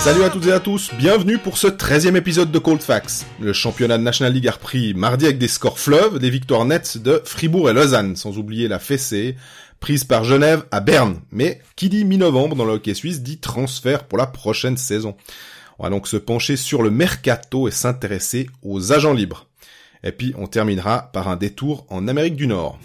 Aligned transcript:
Salut 0.00 0.22
à 0.22 0.30
toutes 0.30 0.46
et 0.46 0.52
à 0.52 0.60
tous, 0.60 0.90
bienvenue 0.94 1.36
pour 1.36 1.58
ce 1.58 1.66
13e 1.66 2.16
épisode 2.16 2.50
de 2.50 2.58
Cold 2.58 2.80
Facts. 2.80 3.26
Le 3.38 3.52
championnat 3.52 3.98
de 3.98 4.02
National 4.02 4.32
League 4.32 4.48
a 4.48 4.52
repris 4.52 4.94
mardi 4.94 5.26
avec 5.26 5.36
des 5.36 5.48
scores 5.48 5.78
fleuves, 5.78 6.18
des 6.18 6.30
victoires 6.30 6.64
nettes 6.64 6.96
de 6.96 7.20
Fribourg 7.24 7.68
et 7.68 7.74
Lausanne, 7.74 8.16
sans 8.16 8.38
oublier 8.38 8.68
la 8.68 8.78
fessée 8.78 9.36
prise 9.80 10.04
par 10.04 10.24
Genève 10.24 10.64
à 10.70 10.80
Berne. 10.80 11.20
Mais 11.30 11.60
qui 11.76 11.90
dit 11.90 12.06
mi-novembre 12.06 12.56
dans 12.56 12.64
le 12.64 12.72
hockey 12.72 12.94
suisse 12.94 13.20
dit 13.20 13.38
transfert 13.38 14.04
pour 14.04 14.16
la 14.16 14.26
prochaine 14.26 14.78
saison. 14.78 15.16
On 15.78 15.84
va 15.84 15.90
donc 15.90 16.08
se 16.08 16.16
pencher 16.16 16.56
sur 16.56 16.82
le 16.82 16.90
mercato 16.90 17.68
et 17.68 17.72
s'intéresser 17.72 18.48
aux 18.62 18.92
agents 18.92 19.12
libres. 19.12 19.46
Et 20.02 20.12
puis 20.12 20.32
on 20.38 20.46
terminera 20.46 21.10
par 21.12 21.28
un 21.28 21.36
détour 21.36 21.84
en 21.90 22.08
Amérique 22.08 22.36
du 22.36 22.46
Nord. 22.46 22.78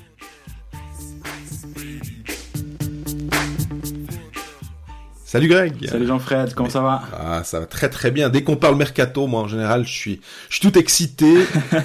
Salut 5.33 5.47
Greg. 5.47 5.89
Salut 5.89 6.05
Jean-Fred, 6.05 6.53
comment 6.53 6.69
ça 6.69 6.81
va? 6.81 7.01
Ah, 7.11 7.43
ça 7.43 7.59
va 7.59 7.65
très 7.65 7.89
très 7.89 8.11
bien. 8.11 8.29
Dès 8.29 8.43
qu'on 8.43 8.55
parle 8.55 8.75
mercato, 8.75 9.25
moi 9.25 9.41
en 9.41 9.47
général, 9.47 9.83
je 9.83 9.91
suis, 9.91 10.21
je 10.47 10.57
suis 10.57 10.69
tout 10.69 10.77
excité, 10.77 11.33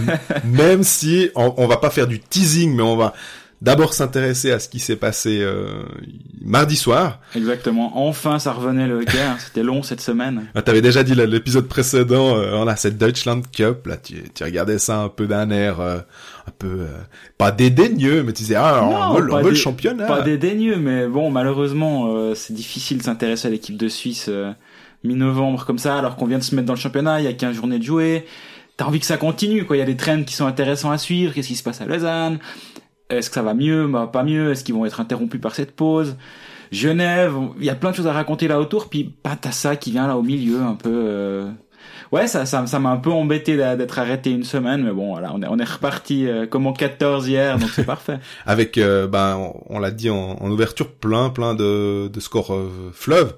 même 0.45 0.83
si 0.83 1.31
on, 1.35 1.55
on 1.57 1.67
va 1.67 1.79
pas 1.79 1.89
faire 1.89 2.07
du 2.07 2.21
teasing, 2.21 2.77
mais 2.77 2.83
on 2.83 2.99
va 2.99 3.15
d'abord 3.61 3.93
s'intéresser 3.95 4.53
à 4.53 4.59
ce 4.59 4.69
qui 4.69 4.79
s'est 4.79 4.97
passé 4.97 5.41
euh, 5.41 5.83
mardi 6.41 6.77
soir. 6.77 7.21
Exactement. 7.35 8.07
Enfin, 8.09 8.39
ça 8.39 8.53
revenait 8.53 8.87
le 8.87 9.01
hockey. 9.01 9.21
hein. 9.21 9.37
C'était 9.39 9.63
long 9.63 9.83
cette 9.83 10.01
semaine. 10.01 10.47
Ah, 10.55 10.63
T'avais 10.63 10.81
déjà 10.83 11.03
dit 11.03 11.15
l'épisode 11.15 11.67
précédent, 11.69 12.37
euh, 12.37 12.57
voilà, 12.57 12.77
cette 12.77 12.99
Deutschland 12.99 13.43
Cup, 13.53 13.87
là, 13.87 13.97
tu, 13.97 14.23
tu 14.35 14.45
regardais 14.45 14.79
ça 14.79 15.01
un 15.01 15.09
peu 15.09 15.27
d'un 15.27 15.51
air, 15.51 15.81
euh, 15.81 15.99
un 16.47 16.53
peu 16.59 16.67
euh, 16.69 16.87
pas 17.37 17.51
dédaigneux, 17.51 18.23
mais 18.23 18.33
tu 18.33 18.43
disais 18.43 18.55
ah, 18.57 18.85
on 18.85 19.15
veut, 19.21 19.33
on 19.33 19.43
veut 19.43 19.51
le 19.51 19.57
championnat. 19.57 20.07
Pas 20.07 20.23
dédaigneux, 20.23 20.77
mais 20.77 21.07
bon, 21.07 21.31
malheureusement, 21.31 22.15
euh, 22.15 22.35
c'est 22.35 22.55
difficile 22.55 22.99
de 22.99 23.03
s'intéresser 23.03 23.49
à 23.49 23.51
l'équipe 23.51 23.77
de 23.77 23.89
Suisse 23.89 24.27
euh, 24.29 24.53
mi-novembre 25.05 25.65
comme 25.65 25.79
ça, 25.79 25.99
alors 25.99 26.17
qu'on 26.17 26.27
vient 26.27 26.39
de 26.39 26.43
se 26.45 26.55
mettre 26.55 26.67
dans 26.67 26.75
le 26.75 26.79
championnat, 26.81 27.21
il 27.21 27.25
y 27.25 27.29
a 27.29 27.33
15 27.33 27.55
journées 27.57 27.79
de 27.79 27.85
jouer. 27.85 28.25
T'as 28.77 28.85
envie 28.85 29.01
que 29.01 29.07
ça 29.07 29.17
continue, 29.17 29.65
quoi. 29.65 29.75
Il 29.77 29.81
y 29.81 29.83
a 29.83 29.87
des 29.87 29.97
trends 29.97 30.23
qui 30.23 30.35
sont 30.35 30.47
intéressants 30.47 30.93
à 30.93 30.99
suivre. 30.99 31.35
Qu'est-ce 31.35 31.49
qui 31.49 31.57
se 31.57 31.65
passe 31.65 31.81
à 31.81 31.85
Lausanne? 31.85 32.39
Est-ce 33.11 33.31
que 33.31 33.35
ça 33.35 33.43
va 33.43 33.55
mieux 33.55 33.87
Bah, 33.87 34.09
pas 34.13 34.23
mieux. 34.23 34.53
Est-ce 34.53 34.65
qu'ils 34.65 34.75
vont 34.75 34.85
être 34.87 35.01
interrompus 35.01 35.41
par 35.41 35.55
cette 35.55 35.75
pause? 35.75 36.17
Genève, 36.71 37.35
il 37.59 37.65
y 37.65 37.71
a 37.71 37.75
plein 37.75 37.91
de 37.91 37.97
choses 37.97 38.07
à 38.07 38.13
raconter 38.13 38.47
là 38.49 38.61
autour, 38.61 38.89
puis 38.91 39.15
bah, 39.25 39.37
t'as 39.41 39.53
ça 39.53 39.77
qui 39.77 39.91
vient 39.91 40.07
là 40.07 40.17
au 40.19 40.23
milieu, 40.23 40.61
un 40.61 40.75
peu. 40.75 40.91
euh, 40.93 41.51
Ouais, 42.13 42.27
ça, 42.27 42.47
ça, 42.47 42.67
ça 42.67 42.79
m'a 42.79 42.91
un 42.91 42.97
peu 42.97 43.11
embêté 43.11 43.57
d'être 43.57 43.99
arrêté 43.99 44.31
une 44.31 44.45
semaine, 44.45 44.83
mais 44.83 44.93
bon, 44.93 45.13
voilà, 45.13 45.31
on 45.35 45.43
est, 45.43 45.47
on 45.49 45.59
est 45.59 45.65
reparti 45.71 46.27
euh, 46.27 46.47
comme 46.47 46.67
en 46.67 46.73
14 46.73 47.29
hier, 47.29 47.59
donc 47.59 47.69
c'est 47.71 47.85
parfait. 47.87 48.19
Avec, 48.47 48.79
euh, 48.79 49.07
ben, 49.07 49.53
on, 49.69 49.79
l'a 49.79 49.91
dit 49.91 50.09
en, 50.11 50.37
en 50.41 50.51
ouverture, 50.51 50.91
plein, 50.93 51.29
plein 51.31 51.55
de, 51.55 52.09
de 52.09 52.21
scores 52.21 52.55
euh, 52.55 52.91
fleuves. 52.95 53.35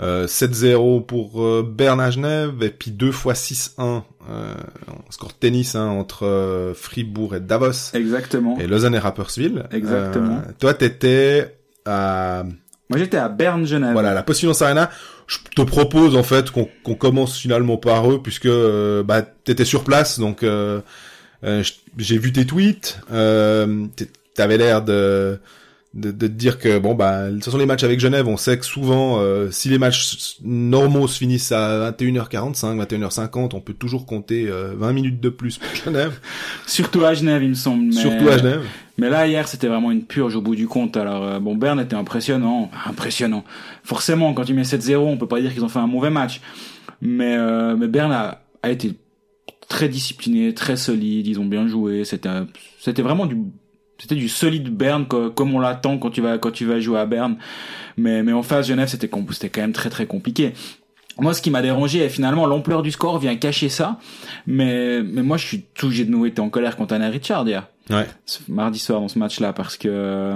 Euh, 0.00 0.26
7-0 0.26 1.06
pour 1.06 1.42
euh, 1.42 1.62
Berne 1.66 2.00
à 2.00 2.10
Genève, 2.10 2.62
et 2.62 2.68
puis 2.70 2.90
2 2.90 3.12
fois 3.12 3.32
6-1, 3.34 3.70
euh, 3.80 4.00
en 4.28 5.10
score 5.10 5.28
de 5.30 5.34
tennis 5.34 5.74
hein, 5.74 5.86
entre 5.86 6.24
euh, 6.26 6.74
Fribourg 6.74 7.34
et 7.34 7.40
Davos, 7.40 7.94
Exactement. 7.94 8.58
et 8.58 8.66
Lausanne 8.66 8.94
et 8.94 8.98
Rapperswil. 8.98 9.64
Exactement. 9.72 10.36
Euh, 10.46 10.52
toi, 10.58 10.74
t'étais 10.74 11.56
à 11.84 12.44
Moi, 12.90 12.98
j'étais 12.98 13.16
à 13.16 13.28
Berne-Genève. 13.28 13.92
voilà 13.92 14.14
la 14.14 14.22
Postillon 14.22 14.52
Arena. 14.60 14.90
Je 15.26 15.38
te 15.56 15.62
propose 15.62 16.14
en 16.16 16.22
fait 16.22 16.50
qu'on 16.50 16.94
commence 16.94 17.36
finalement 17.36 17.76
par 17.76 18.10
eux, 18.10 18.20
puisque 18.22 18.46
euh, 18.46 19.02
bah 19.02 19.22
t'étais 19.22 19.64
sur 19.64 19.82
place, 19.82 20.20
donc 20.20 20.42
euh, 20.44 20.80
euh, 21.44 21.64
j'ai 21.98 22.18
vu 22.18 22.32
tes 22.32 22.46
tweets. 22.46 23.00
Euh, 23.12 23.86
T'avais 24.34 24.58
l'air 24.58 24.82
de 24.82 25.40
de, 25.96 26.12
de 26.12 26.26
te 26.26 26.32
dire 26.32 26.58
que 26.58 26.78
bon 26.78 26.94
bah 26.94 27.30
toute 27.30 27.44
façon 27.44 27.58
les 27.58 27.66
matchs 27.66 27.84
avec 27.84 27.98
Genève 27.98 28.28
on 28.28 28.36
sait 28.36 28.58
que 28.58 28.64
souvent 28.64 29.18
euh, 29.18 29.50
si 29.50 29.68
les 29.68 29.78
matchs 29.78 30.36
normaux 30.44 31.08
se 31.08 31.18
finissent 31.18 31.52
à 31.52 31.90
21h45 31.90 32.86
21h50 32.86 33.54
on 33.54 33.60
peut 33.60 33.72
toujours 33.72 34.06
compter 34.06 34.46
euh, 34.48 34.74
20 34.76 34.92
minutes 34.92 35.20
de 35.20 35.28
plus 35.28 35.58
pour 35.58 35.74
Genève 35.74 36.20
Surtout 36.66 37.04
à 37.04 37.14
Genève, 37.14 37.42
il 37.42 37.50
me 37.50 37.54
semble. 37.54 37.86
Mais... 37.86 37.92
surtout 37.92 38.28
à 38.28 38.38
Genève 38.38 38.64
Mais 38.98 39.08
là, 39.08 39.26
hier, 39.26 39.46
c'était 39.48 39.68
vraiment 39.68 39.90
une 39.90 40.04
purge 40.04 40.36
au 40.36 40.40
bout 40.40 40.56
du 40.56 40.66
compte. 40.66 40.96
Alors, 40.96 41.24
euh, 41.24 41.38
bon, 41.38 41.54
Berne 41.54 41.80
était 41.80 41.96
impressionnant. 41.96 42.70
Impressionnant. 42.84 43.44
Forcément, 43.84 44.34
quand 44.34 44.44
tu 44.44 44.54
mets 44.54 44.62
7-0, 44.62 44.96
on 44.96 45.16
peut 45.16 45.28
pas 45.28 45.40
dire 45.40 45.52
qu'ils 45.52 45.64
ont 45.64 45.68
fait 45.68 45.78
un 45.78 45.86
mauvais 45.86 46.10
match. 46.10 46.40
Mais, 47.00 47.36
euh, 47.36 47.76
mais 47.76 47.88
Berne 47.88 48.12
a, 48.12 48.42
a 48.62 48.70
été 48.70 48.94
très 49.68 49.88
discipliné, 49.88 50.54
très 50.54 50.76
solide. 50.76 51.26
Ils 51.26 51.40
ont 51.40 51.44
bien 51.44 51.66
joué. 51.68 52.04
C'était, 52.04 52.30
c'était 52.78 53.02
vraiment 53.02 53.26
du, 53.26 53.36
c'était 53.98 54.14
du 54.14 54.28
solide 54.28 54.68
Berne 54.70 55.06
co- 55.06 55.30
comme 55.30 55.54
on 55.54 55.58
l'attend 55.60 55.98
quand 55.98 56.10
tu 56.10 56.20
vas, 56.20 56.38
quand 56.38 56.50
tu 56.50 56.64
vas 56.66 56.80
jouer 56.80 56.98
à 56.98 57.06
Berne. 57.06 57.36
Mais, 57.96 58.22
mais 58.22 58.32
en 58.32 58.42
face, 58.42 58.66
Genève, 58.68 58.88
c'était, 58.88 59.10
c'était 59.32 59.48
quand 59.48 59.60
même 59.62 59.72
très, 59.72 59.88
très 59.90 60.06
compliqué. 60.06 60.52
Moi, 61.18 61.32
ce 61.32 61.40
qui 61.40 61.50
m'a 61.50 61.62
dérangé, 61.62 62.04
et 62.04 62.08
finalement, 62.10 62.44
l'ampleur 62.46 62.82
du 62.82 62.90
score 62.90 63.18
vient 63.18 63.36
cacher 63.36 63.70
ça. 63.70 63.98
Mais, 64.46 65.02
mais 65.02 65.22
moi, 65.22 65.38
je 65.38 65.46
suis 65.46 65.62
tout, 65.74 65.90
j'ai 65.90 66.04
de 66.04 66.10
nouveau 66.10 66.26
été 66.26 66.40
en 66.42 66.50
colère 66.50 66.76
contre 66.76 66.92
Anna 66.94 67.08
Richard 67.08 67.46
hier 67.48 67.68
ouais 67.88 68.06
mardi 68.48 68.78
soir 68.80 69.00
dans 69.00 69.06
ce 69.08 69.16
match-là 69.18 69.52
parce 69.52 69.76
que 69.76 70.34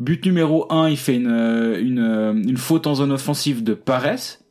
but 0.00 0.24
numéro 0.24 0.66
1, 0.72 0.88
il 0.88 0.96
fait 0.96 1.14
une, 1.16 1.28
une, 1.28 2.42
une 2.48 2.56
faute 2.56 2.86
en 2.86 2.94
zone 2.94 3.12
offensive 3.12 3.62
de 3.62 3.74
paresse. 3.74 4.42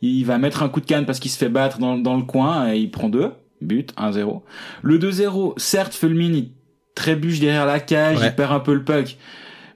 Il 0.00 0.24
va 0.24 0.38
mettre 0.38 0.62
un 0.62 0.68
coup 0.68 0.80
de 0.80 0.86
canne 0.86 1.06
parce 1.06 1.20
qu'il 1.20 1.30
se 1.30 1.38
fait 1.38 1.48
battre 1.50 1.78
dans, 1.78 1.96
dans 1.96 2.16
le 2.16 2.22
coin 2.24 2.72
et 2.72 2.78
il 2.78 2.90
prend 2.90 3.08
deux. 3.08 3.30
But, 3.60 3.94
1-0. 3.96 4.40
Le 4.82 4.98
2-0, 4.98 5.52
certes, 5.58 5.94
Fulmin, 5.94 6.32
il 6.32 6.50
trébuche 6.94 7.40
derrière 7.40 7.66
la 7.66 7.80
cage, 7.80 8.18
Ouais. 8.20 8.26
il 8.28 8.34
perd 8.34 8.52
un 8.52 8.60
peu 8.60 8.74
le 8.74 8.82
puck. 8.84 9.16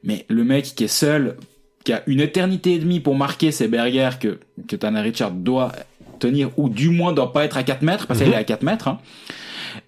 Mais 0.04 0.24
le 0.28 0.44
mec 0.44 0.64
qui 0.76 0.84
est 0.84 0.88
seul, 0.88 1.36
qui 1.84 1.92
a 1.92 2.02
une 2.06 2.20
éternité 2.20 2.74
et 2.74 2.78
demie 2.78 3.00
pour 3.00 3.16
marquer, 3.16 3.50
c'est 3.50 3.68
Berger 3.68 4.10
que, 4.20 4.38
que 4.68 4.76
Tanner 4.76 5.00
Richard 5.00 5.32
doit 5.32 5.72
tenir, 6.20 6.50
ou 6.56 6.68
du 6.68 6.90
moins 6.90 7.12
doit 7.12 7.32
pas 7.32 7.44
être 7.44 7.56
à 7.56 7.62
4 7.62 7.82
mètres, 7.82 8.06
parce 8.06 8.20
qu'il 8.20 8.32
est 8.32 8.36
à 8.36 8.44
4 8.44 8.62
mètres. 8.62 8.88
hein. 8.88 8.98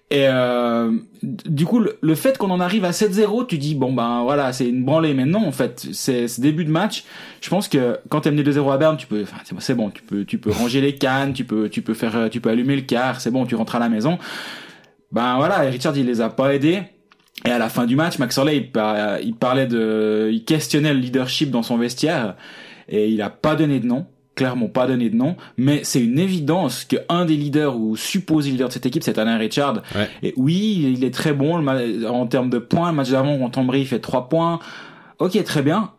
Et 0.09 0.27
euh, 0.27 0.91
du 1.23 1.65
coup, 1.65 1.79
le, 1.79 1.97
le 2.01 2.15
fait 2.15 2.37
qu'on 2.37 2.49
en 2.51 2.59
arrive 2.59 2.83
à 2.83 2.91
7-0, 2.91 3.47
tu 3.47 3.57
dis 3.57 3.75
bon 3.75 3.93
ben 3.93 4.23
voilà, 4.23 4.51
c'est 4.51 4.67
une 4.67 4.83
branlée. 4.83 5.13
Mais 5.13 5.23
non, 5.25 5.47
en 5.47 5.53
fait, 5.53 5.87
c'est 5.93 6.27
ce 6.27 6.41
début 6.41 6.65
de 6.65 6.69
match. 6.71 7.05
Je 7.39 7.49
pense 7.49 7.69
que 7.69 7.97
quand 8.09 8.21
t'es 8.21 8.31
mené 8.31 8.43
2-0 8.43 8.71
à 8.73 8.77
Berne, 8.77 8.97
tu 8.97 9.07
peux, 9.07 9.23
c'est- 9.59 9.73
bon, 9.73 9.89
tu 9.89 10.01
peux, 10.01 10.25
tu 10.25 10.37
peux 10.37 10.51
ranger 10.51 10.81
les 10.81 10.95
cannes, 10.95 11.31
tu 11.31 11.45
peux, 11.45 11.69
tu 11.69 11.81
peux 11.81 11.93
faire, 11.93 12.29
tu 12.29 12.41
peux 12.41 12.49
allumer 12.49 12.75
le 12.75 12.81
car, 12.81 13.21
c'est 13.21 13.31
bon, 13.31 13.45
tu 13.45 13.55
rentres 13.55 13.75
à 13.75 13.79
la 13.79 13.87
maison. 13.87 14.17
Ben 15.13 15.37
voilà, 15.37 15.63
et 15.65 15.69
Richard 15.69 15.95
il 15.97 16.05
les 16.05 16.19
a 16.19 16.29
pas 16.29 16.53
aidés. 16.55 16.83
Et 17.45 17.49
à 17.49 17.57
la 17.57 17.69
fin 17.69 17.85
du 17.85 17.95
match, 17.95 18.19
Max 18.19 18.37
Orley, 18.37 18.57
il, 18.57 18.71
par- 18.71 19.19
il 19.19 19.33
parlait 19.33 19.67
de, 19.67 20.29
il 20.31 20.43
questionnait 20.43 20.93
le 20.93 20.99
leadership 20.99 21.49
dans 21.49 21.63
son 21.63 21.77
vestiaire 21.77 22.35
et 22.87 23.09
il 23.09 23.21
a 23.21 23.29
pas 23.29 23.55
donné 23.55 23.79
de 23.79 23.87
nom, 23.87 24.05
clairement 24.35 24.67
pas 24.67 24.85
donné 24.85 25.09
de 25.09 25.15
nom, 25.15 25.35
mais 25.57 25.81
c'est 25.83 26.01
une 26.03 26.19
évidence 26.19 26.85
que 26.85 26.97
un 27.09 27.25
des 27.25 27.35
leaders 27.35 27.77
ou 27.77 27.95
supposé 27.95 28.51
leader 28.51 28.67
de 28.67 28.73
cette 28.73 28.85
équipe, 28.85 29.03
c'est 29.03 29.17
Alain 29.17 29.37
Richard. 29.37 29.81
Ouais. 29.95 30.09
Et 30.23 30.33
oui, 30.37 30.93
il 30.93 31.03
est 31.03 31.13
très 31.13 31.33
bon 31.33 31.57
le 31.57 32.07
en 32.07 32.27
termes 32.27 32.49
de 32.49 32.59
points. 32.59 32.91
Le 32.91 32.95
match 32.97 33.09
d'avant 33.09 33.37
contre 33.37 33.59
Ambry, 33.59 33.81
il 33.81 33.87
fait 33.87 33.99
trois 33.99 34.29
points. 34.29 34.59
Ok, 35.19 35.43
très 35.43 35.61
bien. 35.63 35.91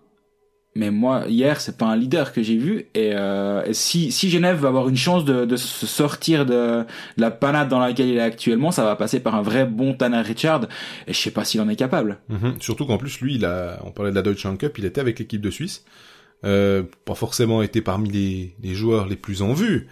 Mais 0.75 0.91
moi, 0.91 1.25
hier, 1.29 1.61
c'est 1.61 1.77
pas 1.77 1.85
un 1.85 1.97
leader 1.97 2.33
que 2.33 2.43
j'ai 2.43 2.57
vu. 2.57 2.87
Et, 2.95 3.15
euh, 3.15 3.73
si, 3.73 4.11
si 4.11 4.31
Genève 4.31 4.59
va 4.59 4.69
avoir 4.69 4.89
une 4.89 4.97
chance 4.97 5.25
de, 5.25 5.45
de 5.45 5.57
se 5.57 5.87
sortir 5.87 6.47
de, 6.47 6.81
de 6.83 7.21
la 7.21 7.31
panade 7.31 7.69
dans 7.69 7.79
laquelle 7.79 8.09
il 8.09 8.17
est 8.17 8.21
actuellement, 8.21 8.71
ça 8.71 8.83
va 8.83 8.97
passer 8.97 9.21
par 9.21 9.35
un 9.35 9.43
vrai 9.43 9.67
bon 9.67 9.93
Tanner 9.93 10.23
Richard. 10.23 10.63
Et 11.07 11.13
je 11.13 11.19
sais 11.19 11.31
pas 11.31 11.45
s'il 11.45 11.61
en 11.61 11.69
est 11.69 11.77
capable. 11.77 12.19
Mhm. 12.31 12.55
Surtout 12.61 12.87
qu'en 12.87 12.97
plus, 12.97 13.21
lui, 13.21 13.35
il 13.35 13.45
a, 13.45 13.81
on 13.85 13.91
parlait 13.91 14.13
de 14.13 14.17
la 14.17 14.23
Deutschland 14.23 14.57
Cup, 14.57 14.79
il 14.79 14.87
était 14.87 15.01
avec 15.01 15.19
l'équipe 15.19 15.43
de 15.43 15.51
Suisse. 15.51 15.85
Euh, 16.45 16.83
pas 17.05 17.15
forcément 17.15 17.63
été 17.63 17.83
parmi 17.83 18.11
les, 18.11 18.55
les 18.63 18.75
joueurs 18.75 19.07
les 19.07 19.17
plus 19.17 19.43
en 19.43 19.53
vue, 19.53 19.89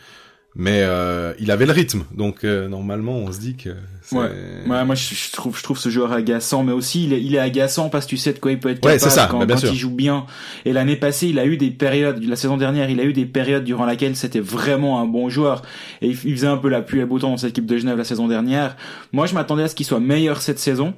mais 0.56 0.82
euh, 0.82 1.32
il 1.38 1.50
avait 1.50 1.66
le 1.66 1.72
rythme. 1.72 2.04
Donc 2.12 2.44
euh, 2.44 2.68
normalement, 2.68 3.12
on 3.12 3.30
se 3.32 3.38
dit 3.38 3.54
que. 3.56 3.70
Ouais. 4.12 4.28
Ouais, 4.66 4.84
moi 4.84 4.94
je, 4.96 5.14
je 5.14 5.32
trouve 5.32 5.56
je 5.56 5.62
trouve 5.62 5.78
ce 5.78 5.88
joueur 5.88 6.12
agaçant, 6.12 6.64
mais 6.64 6.72
aussi 6.72 7.04
il 7.04 7.12
est, 7.12 7.22
il 7.22 7.34
est 7.36 7.38
agaçant 7.38 7.88
parce 7.88 8.06
que 8.06 8.10
tu 8.10 8.16
sais 8.16 8.32
de 8.32 8.40
quoi 8.40 8.50
il 8.50 8.58
peut 8.58 8.70
être 8.70 8.84
Ouais, 8.84 8.94
capable 8.94 9.10
c'est 9.10 9.16
ça, 9.16 9.28
quand, 9.30 9.38
bah, 9.38 9.46
bien 9.46 9.54
quand 9.54 9.60
sûr. 9.60 9.72
il 9.72 9.76
joue 9.76 9.94
bien. 9.94 10.26
Et 10.64 10.72
l'année 10.72 10.96
passée, 10.96 11.28
il 11.28 11.38
a 11.38 11.46
eu 11.46 11.56
des 11.56 11.70
périodes, 11.70 12.22
la 12.24 12.34
saison 12.34 12.56
dernière, 12.56 12.90
il 12.90 12.98
a 12.98 13.04
eu 13.04 13.12
des 13.12 13.26
périodes 13.26 13.62
durant 13.62 13.84
laquelle 13.84 14.16
c'était 14.16 14.40
vraiment 14.40 15.00
un 15.00 15.06
bon 15.06 15.28
joueur. 15.28 15.62
Et 16.02 16.08
il, 16.08 16.16
faisait 16.16 16.48
un 16.48 16.56
peu 16.56 16.68
la 16.68 16.82
pluie 16.82 16.98
et 16.98 17.02
le 17.02 17.06
beau 17.06 17.20
temps 17.20 17.30
dans 17.30 17.36
cette 17.36 17.50
équipe 17.50 17.66
de 17.66 17.78
Genève 17.78 17.96
la 17.96 18.04
saison 18.04 18.26
dernière. 18.26 18.76
Moi, 19.12 19.26
je 19.26 19.34
m'attendais 19.34 19.62
à 19.62 19.68
ce 19.68 19.76
qu'il 19.76 19.86
soit 19.86 20.00
meilleur 20.00 20.42
cette 20.42 20.58
saison. 20.58 20.94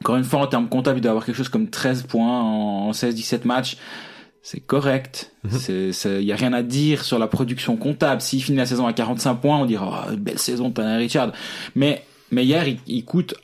Encore 0.00 0.16
une 0.16 0.24
fois, 0.24 0.40
en 0.40 0.46
termes 0.46 0.68
comptables, 0.68 0.98
il 0.98 1.02
doit 1.02 1.10
avoir 1.10 1.24
quelque 1.24 1.36
chose 1.36 1.48
comme 1.48 1.68
13 1.68 2.04
points 2.04 2.40
en 2.40 2.92
16-17 2.92 3.46
matchs. 3.46 3.76
C'est 4.44 4.60
correct. 4.60 5.32
Mhm. 5.42 5.50
C'est, 5.50 5.92
c'est, 5.92 6.22
y 6.22 6.30
a 6.30 6.36
rien 6.36 6.52
à 6.52 6.62
dire 6.62 7.02
sur 7.02 7.18
la 7.18 7.28
production 7.28 7.78
comptable. 7.78 8.20
S'il 8.20 8.42
finit 8.42 8.58
la 8.58 8.66
saison 8.66 8.86
à 8.86 8.92
45 8.92 9.36
points, 9.36 9.58
on 9.58 9.64
dira, 9.64 10.08
oh, 10.10 10.16
belle 10.18 10.38
saison 10.38 10.68
de 10.68 10.74
Tanner 10.74 10.96
Richard. 10.96 11.32
Mais, 11.74 12.04
mais 12.30 12.44
hier, 12.44 12.68
il, 12.68 12.78
il 12.86 13.06
coûte 13.06 13.34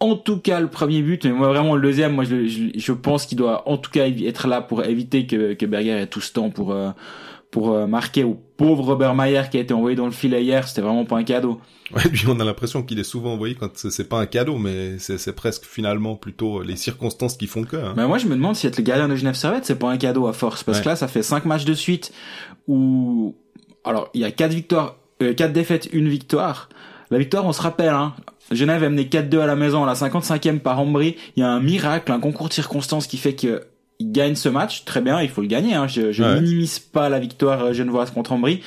en 0.00 0.16
tout 0.16 0.38
cas 0.38 0.58
le 0.58 0.66
premier 0.66 1.02
but, 1.02 1.24
mais 1.24 1.30
moi 1.30 1.48
vraiment 1.48 1.76
le 1.76 1.82
deuxième, 1.82 2.14
moi 2.14 2.24
je, 2.24 2.46
je, 2.48 2.70
je 2.74 2.92
pense 2.92 3.26
qu'il 3.26 3.38
doit 3.38 3.68
en 3.68 3.76
tout 3.76 3.90
cas 3.90 4.08
être 4.08 4.48
là 4.48 4.60
pour 4.60 4.82
éviter 4.82 5.26
que, 5.26 5.52
que 5.52 5.66
Berger 5.66 5.90
ait 5.90 6.06
tout 6.06 6.22
ce 6.22 6.32
temps 6.32 6.50
pour 6.50 6.72
euh, 6.72 6.90
pour 7.50 7.72
euh, 7.72 7.86
marquer 7.86 8.22
au 8.24 8.34
pauvre 8.56 8.84
Robert 8.84 9.14
Mayer 9.14 9.42
qui 9.50 9.56
a 9.56 9.60
été 9.60 9.74
envoyé 9.74 9.96
dans 9.96 10.04
le 10.06 10.12
filet 10.12 10.42
hier, 10.44 10.68
c'était 10.68 10.82
vraiment 10.82 11.04
pas 11.04 11.16
un 11.16 11.24
cadeau. 11.24 11.60
Ouais, 11.94 12.04
lui, 12.12 12.22
on 12.28 12.38
a 12.38 12.44
l'impression 12.44 12.84
qu'il 12.84 12.98
est 13.00 13.04
souvent 13.04 13.32
envoyé 13.32 13.56
quand 13.56 13.70
c'est 13.76 14.08
pas 14.08 14.20
un 14.20 14.26
cadeau, 14.26 14.56
mais 14.58 14.98
c'est 15.00 15.18
c'est 15.18 15.32
presque 15.32 15.64
finalement 15.64 16.14
plutôt 16.14 16.62
les 16.62 16.76
circonstances 16.76 17.36
qui 17.36 17.48
font 17.48 17.64
que. 17.64 17.76
Hein. 17.76 17.94
Mais 17.96 18.06
moi, 18.06 18.18
je 18.18 18.26
me 18.26 18.36
demande 18.36 18.54
si 18.54 18.68
être 18.68 18.76
le 18.78 18.84
gardien 18.84 19.08
de 19.08 19.16
Genève 19.16 19.34
Servette, 19.34 19.64
c'est 19.64 19.78
pas 19.78 19.90
un 19.90 19.96
cadeau 19.96 20.28
à 20.28 20.32
force. 20.32 20.62
Parce 20.62 20.78
Ouais. 20.78 20.84
que 20.84 20.88
là, 20.90 20.96
ça 20.96 21.08
fait 21.08 21.22
cinq 21.24 21.44
matchs 21.46 21.64
de 21.64 21.74
suite 21.74 22.12
où, 22.68 23.34
alors, 23.84 24.10
il 24.14 24.20
y 24.20 24.24
a 24.24 24.30
quatre 24.30 24.52
victoires, 24.52 24.96
euh, 25.22 25.34
quatre 25.34 25.52
défaites, 25.52 25.88
une 25.92 26.08
victoire. 26.08 26.68
La 27.10 27.18
victoire, 27.18 27.44
on 27.44 27.52
se 27.52 27.60
rappelle, 27.62 27.88
hein. 27.88 28.14
Genève 28.52 28.82
a 28.84 28.88
mené 28.88 29.04
4-2 29.04 29.40
à 29.40 29.46
la 29.46 29.56
maison 29.56 29.82
à 29.82 29.86
la 29.86 29.94
55e 29.94 30.58
par 30.60 30.78
Ambry. 30.80 31.16
Il 31.36 31.40
y 31.40 31.42
a 31.42 31.48
un 31.48 31.60
miracle, 31.60 32.10
un 32.12 32.20
concours 32.20 32.48
de 32.48 32.52
circonstances 32.52 33.06
qui 33.06 33.16
fait 33.16 33.34
que 33.34 33.62
il 34.00 34.10
gagne 34.10 34.34
ce 34.34 34.48
match. 34.48 34.84
Très 34.84 35.00
bien, 35.00 35.20
il 35.22 35.28
faut 35.28 35.40
le 35.42 35.46
gagner, 35.46 35.74
hein. 35.74 35.86
Je, 35.86 36.10
je 36.10 36.22
Ouais. 36.24 36.40
minimise 36.40 36.78
pas 36.80 37.08
la 37.08 37.20
victoire 37.20 37.66
euh, 37.66 37.72
genevoise 37.72 38.10
contre 38.10 38.32
Ambry. 38.32 38.62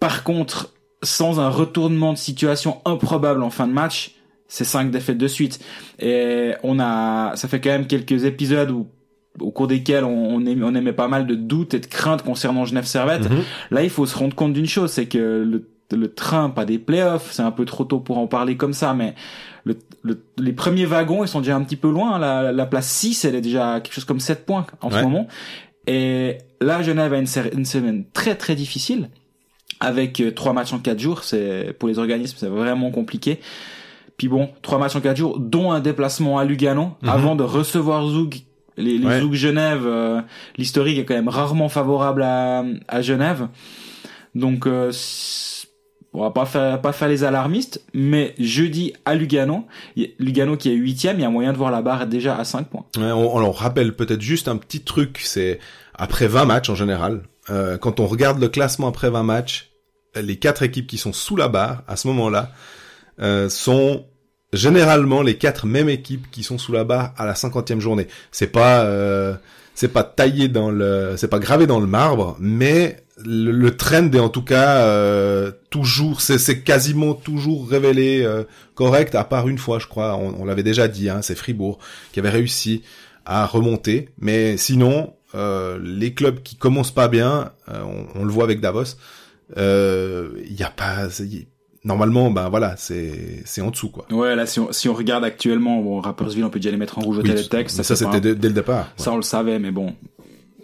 Par 0.00 0.22
contre, 0.22 0.70
sans 1.02 1.40
un 1.40 1.48
retournement 1.48 2.12
de 2.12 2.18
situation 2.18 2.80
improbable 2.84 3.42
en 3.42 3.50
fin 3.50 3.66
de 3.66 3.72
match, 3.72 4.12
c'est 4.46 4.64
cinq 4.64 4.90
défaites 4.90 5.18
de 5.18 5.26
suite. 5.28 5.58
Et 5.98 6.52
on 6.62 6.78
a, 6.78 7.32
ça 7.36 7.48
fait 7.48 7.60
quand 7.60 7.70
même 7.70 7.86
quelques 7.86 8.24
épisodes 8.24 8.70
où, 8.70 8.86
au 9.40 9.50
cours 9.50 9.66
desquels 9.66 10.04
on, 10.04 10.34
on, 10.36 10.46
émet, 10.46 10.64
on 10.64 10.74
émet 10.74 10.92
pas 10.92 11.08
mal 11.08 11.26
de 11.26 11.34
doutes 11.34 11.74
et 11.74 11.80
de 11.80 11.86
craintes 11.86 12.22
concernant 12.22 12.64
Genève 12.64 12.84
Servette. 12.84 13.28
Mhm. 13.30 13.42
Là, 13.70 13.82
il 13.82 13.90
faut 13.90 14.06
se 14.06 14.16
rendre 14.16 14.34
compte 14.34 14.52
d'une 14.52 14.68
chose, 14.68 14.90
c'est 14.92 15.06
que 15.06 15.18
le, 15.44 15.68
le 15.92 16.12
train, 16.12 16.50
pas 16.50 16.64
des 16.64 16.78
playoffs, 16.78 17.30
c'est 17.32 17.42
un 17.42 17.50
peu 17.50 17.64
trop 17.64 17.84
tôt 17.84 18.00
pour 18.00 18.18
en 18.18 18.26
parler 18.26 18.56
comme 18.56 18.72
ça, 18.72 18.94
mais 18.94 19.14
le, 19.64 19.76
le- 20.02 20.22
les 20.38 20.52
premiers 20.52 20.86
wagons, 20.86 21.22
ils 21.24 21.28
sont 21.28 21.40
déjà 21.40 21.54
un 21.56 21.62
petit 21.62 21.76
peu 21.76 21.90
loin. 21.90 22.18
La, 22.18 22.52
la 22.52 22.66
place 22.66 22.88
6, 22.88 23.24
elle 23.24 23.34
est 23.34 23.40
déjà 23.40 23.74
à 23.74 23.80
quelque 23.80 23.92
chose 23.94 24.04
comme 24.04 24.20
7 24.20 24.44
points 24.46 24.66
en 24.80 24.90
Ouais. 24.90 24.98
ce 24.98 25.02
moment. 25.04 25.28
Et 25.86 26.38
là, 26.60 26.82
Genève 26.82 27.12
a 27.12 27.18
une, 27.18 27.26
une 27.56 27.64
semaine 27.64 28.04
très 28.12 28.34
très 28.34 28.54
difficile 28.54 29.10
avec 29.80 30.20
euh, 30.20 30.30
trois 30.32 30.52
matchs 30.52 30.72
en 30.72 30.78
quatre 30.78 30.98
jours. 30.98 31.22
C'est 31.24 31.76
pour 31.78 31.88
les 31.88 31.98
organismes, 31.98 32.36
c'est 32.38 32.48
vraiment 32.48 32.90
compliqué. 32.90 33.40
Puis 34.16 34.28
bon, 34.28 34.48
trois 34.62 34.78
matchs 34.78 34.96
en 34.96 35.00
quatre 35.00 35.16
jours, 35.16 35.38
dont 35.38 35.72
un 35.72 35.80
déplacement 35.80 36.38
à 36.38 36.44
Lugano 36.44 36.92
Mhm. 37.02 37.08
avant 37.08 37.34
de 37.36 37.42
recevoir 37.42 38.06
Zoug. 38.08 38.36
Les, 38.76 38.98
les 38.98 39.06
Ouais. 39.06 39.20
Zoug 39.20 39.34
Genève, 39.34 39.82
euh, 39.86 40.20
l'historique 40.56 40.98
est 40.98 41.04
quand 41.04 41.14
même 41.14 41.28
rarement 41.28 41.68
favorable 41.68 42.22
à, 42.22 42.64
à 42.88 43.02
Genève. 43.02 43.48
Donc, 44.34 44.66
euh, 44.66 44.90
on 46.14 46.22
va 46.22 46.30
pas 46.30 46.92
faire 46.92 47.08
les 47.08 47.24
alarmistes, 47.24 47.84
mais 47.92 48.34
jeudi 48.38 48.92
à 49.04 49.16
Lugano, 49.16 49.66
Lugano 50.18 50.56
qui 50.56 50.70
est 50.70 50.74
huitième, 50.74 51.18
il 51.18 51.22
y 51.22 51.24
a 51.24 51.30
moyen 51.30 51.52
de 51.52 51.58
voir 51.58 51.72
la 51.72 51.82
barre 51.82 52.06
déjà 52.06 52.36
à 52.36 52.44
5 52.44 52.68
points. 52.68 52.86
On, 52.96 53.50
rappelle 53.50 53.94
peut-être 53.94 54.20
juste 54.20 54.46
un 54.46 54.56
petit 54.56 54.80
truc, 54.80 55.20
c'est 55.24 55.58
après 55.94 56.28
20 56.28 56.44
matchs 56.44 56.70
en 56.70 56.76
général, 56.76 57.22
euh, 57.50 57.78
quand 57.78 57.98
on 57.98 58.06
regarde 58.06 58.40
le 58.40 58.48
classement 58.48 58.88
après 58.88 59.10
20 59.10 59.24
matchs, 59.24 59.72
les 60.14 60.36
quatre 60.36 60.62
équipes 60.62 60.86
qui 60.86 60.98
sont 60.98 61.12
sous 61.12 61.36
la 61.36 61.48
barre 61.48 61.82
à 61.88 61.96
ce 61.96 62.06
moment-là 62.08 62.52
euh, 63.20 63.48
sont 63.48 64.06
généralement 64.52 65.22
les 65.22 65.36
quatre 65.36 65.66
mêmes 65.66 65.88
équipes 65.88 66.30
qui 66.30 66.44
sont 66.44 66.58
sous 66.58 66.72
la 66.72 66.84
barre 66.84 67.12
à 67.16 67.26
la 67.26 67.34
cinquantième 67.34 67.80
journée. 67.80 68.06
C'est 68.30 68.52
pas 68.52 68.84
euh, 68.84 69.34
c'est 69.74 69.92
pas 69.92 70.04
taillé 70.04 70.48
dans 70.48 70.70
le 70.70 71.14
c'est 71.16 71.28
pas 71.28 71.38
gravé 71.38 71.66
dans 71.66 71.80
le 71.80 71.86
marbre, 71.86 72.36
mais 72.40 73.04
le, 73.24 73.52
le 73.52 73.76
trend 73.76 74.10
est 74.12 74.18
en 74.20 74.28
tout 74.28 74.42
cas 74.42 74.78
euh, 74.86 75.52
toujours 75.70 76.20
c'est 76.20 76.60
quasiment 76.62 77.14
toujours 77.14 77.68
révélé 77.68 78.22
euh, 78.24 78.44
correct 78.74 79.14
à 79.14 79.24
part 79.24 79.48
une 79.48 79.58
fois 79.58 79.78
je 79.78 79.86
crois 79.86 80.16
on, 80.16 80.40
on 80.40 80.44
l'avait 80.44 80.62
déjà 80.64 80.88
dit 80.88 81.08
hein, 81.08 81.22
c'est 81.22 81.36
Fribourg 81.36 81.78
qui 82.12 82.20
avait 82.20 82.30
réussi 82.30 82.82
à 83.24 83.46
remonter. 83.46 84.10
Mais 84.18 84.56
sinon 84.56 85.14
euh, 85.34 85.78
les 85.82 86.14
clubs 86.14 86.42
qui 86.42 86.56
commencent 86.56 86.94
pas 86.94 87.08
bien 87.08 87.52
euh, 87.68 87.82
on, 87.82 88.20
on 88.20 88.24
le 88.24 88.30
voit 88.30 88.44
avec 88.44 88.60
Davos 88.60 88.96
euh, 89.56 90.30
il 90.44 90.54
y 90.54 90.62
a 90.62 90.70
pas 90.70 91.08
normalement 91.84 92.30
ben 92.30 92.48
voilà 92.48 92.74
c'est 92.76 93.42
c'est 93.44 93.60
en 93.60 93.70
dessous 93.70 93.90
quoi 93.90 94.06
Ouais, 94.10 94.34
là, 94.34 94.46
si 94.46 94.58
on, 94.60 94.72
si 94.72 94.88
on 94.88 94.94
regarde 94.94 95.24
actuellement, 95.24 95.80
bon, 95.82 96.00
Rappersville, 96.00 96.44
on 96.44 96.50
peut 96.50 96.58
déjà 96.58 96.70
les 96.70 96.76
mettre 96.76 96.98
en 96.98 97.02
rouge 97.02 97.18
au 97.18 97.22
Oui, 97.22 97.28
ça 97.68 97.82
pas 97.82 97.96
c'était 97.96 98.20
dès, 98.20 98.34
dès 98.34 98.48
le 98.48 98.54
départ 98.54 98.88
Ça, 98.96 99.12
on 99.12 99.16
le 99.16 99.22
savait, 99.22 99.58
mais 99.58 99.70
bon, 99.70 99.94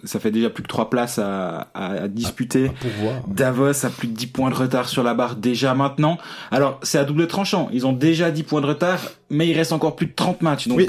ça 0.04 0.18
fait 0.18 0.30
déjà 0.30 0.48
plus 0.50 0.62
que 0.62 0.68
trois 0.68 0.88
places 0.88 1.18
à, 1.18 1.68
à, 1.74 1.86
à 2.04 2.08
disputer. 2.08 2.70
pour 2.80 2.90
voir 3.02 3.14
Davos 3.28 3.84
a 3.84 3.90
plus 3.90 4.08
de 4.08 4.14
10 4.14 4.26
points 4.28 4.50
de 4.50 4.54
retard 4.54 4.88
sur 4.88 5.02
la 5.02 5.12
barre 5.14 5.36
déjà 5.36 5.74
maintenant. 5.74 6.16
Alors, 6.50 6.80
c'est 6.82 6.98
à 6.98 7.04
double 7.04 7.26
tranchant. 7.26 7.68
Ils 7.72 7.86
ont 7.86 7.92
déjà 7.92 8.30
10 8.30 8.42
points 8.44 8.60
de 8.62 8.66
retard, 8.66 8.98
mais 9.28 9.46
il 9.48 9.54
reste 9.54 9.72
encore 9.72 9.96
plus 9.96 10.06
de 10.06 10.14
30 10.14 10.40
matchs. 10.42 10.68
Donc, 10.68 10.78
Oui. 10.78 10.88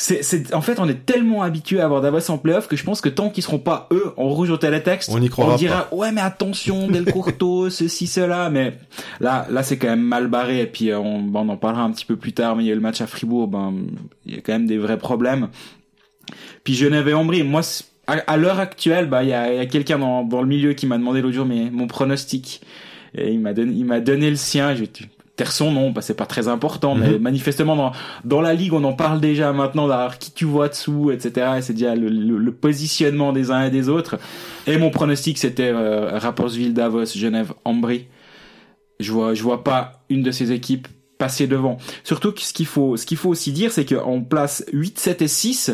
C'est, 0.00 0.22
c'est, 0.22 0.54
en 0.54 0.62
fait, 0.62 0.78
on 0.80 0.88
est 0.88 1.04
tellement 1.04 1.42
habitué 1.42 1.78
à 1.78 1.84
avoir 1.84 2.00
Davos 2.00 2.30
en 2.30 2.38
playoff 2.38 2.68
que 2.68 2.74
je 2.74 2.84
pense 2.84 3.02
que 3.02 3.10
tant 3.10 3.28
qu'ils 3.28 3.42
seront 3.42 3.58
pas, 3.58 3.86
eux, 3.92 4.14
en 4.16 4.30
rouge 4.30 4.48
au 4.48 4.56
télétexte, 4.56 5.10
On 5.12 5.18
n'y 5.18 5.28
croira 5.28 5.56
dira, 5.56 5.88
ouais, 5.92 6.10
mais 6.10 6.22
attention, 6.22 6.88
Del 6.88 7.04
Courto, 7.04 7.68
ceci, 7.70 8.06
cela. 8.06 8.48
Mais 8.48 8.78
là, 9.20 9.46
là, 9.50 9.62
c'est 9.62 9.76
quand 9.76 9.88
même 9.88 10.00
mal 10.00 10.28
barré. 10.28 10.62
Et 10.62 10.66
puis, 10.66 10.90
euh, 10.90 10.98
on, 10.98 11.20
bon, 11.20 11.40
on 11.40 11.50
en 11.50 11.58
parlera 11.58 11.82
un 11.82 11.90
petit 11.90 12.06
peu 12.06 12.16
plus 12.16 12.32
tard, 12.32 12.56
mais 12.56 12.64
il 12.64 12.66
y 12.68 12.70
a 12.70 12.72
eu 12.72 12.76
le 12.76 12.80
match 12.80 13.02
à 13.02 13.06
Fribourg, 13.06 13.48
ben, 13.48 13.74
il 14.24 14.36
y 14.36 14.38
a 14.38 14.40
quand 14.40 14.54
même 14.54 14.66
des 14.66 14.78
vrais 14.78 14.96
problèmes. 14.96 15.48
Puis 16.64 16.74
Genève 16.74 17.06
et 17.06 17.12
Ambry, 17.12 17.42
moi, 17.42 17.60
à, 18.06 18.14
à 18.14 18.36
l'heure 18.38 18.58
actuelle, 18.58 19.06
bah, 19.06 19.22
il 19.22 19.28
y 19.28 19.34
a, 19.34 19.62
y 19.62 19.68
quelqu'un 19.68 19.98
dans, 19.98 20.24
dans 20.24 20.40
le 20.40 20.48
milieu 20.48 20.72
qui 20.72 20.86
m'a 20.86 20.96
demandé 20.96 21.20
l'autre 21.20 21.34
jour 21.34 21.44
mais 21.44 21.68
mon 21.70 21.86
pronostic. 21.86 22.62
Et 23.14 23.32
il 23.32 23.40
m'a 23.40 23.52
donné, 23.52 23.74
il 23.76 23.84
m'a 23.84 24.00
donné 24.00 24.30
le 24.30 24.36
sien. 24.36 24.74
Je 24.74 24.84
taire 25.40 25.52
son 25.52 25.72
nom, 25.72 25.90
bah, 25.90 26.02
c'est 26.02 26.14
pas 26.14 26.26
très 26.26 26.48
important, 26.48 26.94
mais 26.94 27.12
Mhm. 27.12 27.18
manifestement 27.18 27.76
dans, 27.76 27.92
dans 28.24 28.40
la 28.42 28.52
ligue, 28.54 28.72
on 28.74 28.84
en 28.84 28.92
parle 28.92 29.20
déjà 29.20 29.52
maintenant 29.52 29.88
d'avoir 29.88 30.18
qui 30.18 30.32
tu 30.32 30.44
vois 30.44 30.68
dessous, 30.68 31.10
etc. 31.10 31.52
Et 31.58 31.62
c'est 31.62 31.72
déjà 31.72 31.94
le, 31.94 32.08
le- 32.08 32.38
le 32.38 32.52
positionnement 32.52 33.32
des 33.32 33.50
uns 33.50 33.64
et 33.64 33.70
des 33.70 33.88
autres. 33.88 34.18
Et 34.66 34.76
mon 34.76 34.90
pronostic, 34.90 35.38
c'était 35.38 35.70
euh, 35.74 36.18
Rapperswil, 36.18 36.74
Davos, 36.74 37.06
Genève, 37.16 37.52
Ambry. 37.64 38.06
Je 38.98 39.12
vois, 39.12 39.32
je 39.34 39.42
vois 39.42 39.64
pas 39.64 40.04
une 40.10 40.22
de 40.22 40.30
ces 40.30 40.52
équipes 40.52 40.86
passer 41.16 41.46
devant. 41.46 41.78
Surtout 42.04 42.32
que 42.32 42.40
ce 42.42 42.52
qu'il 42.52 42.66
faut, 42.66 42.96
ce 42.96 43.06
qu'il 43.06 43.16
faut 43.16 43.30
aussi 43.30 43.52
dire, 43.52 43.72
c'est 43.72 43.84
qu'en 43.86 44.20
place 44.22 44.64
8, 44.72 44.98
7 44.98 45.22
et 45.22 45.28
6, 45.28 45.70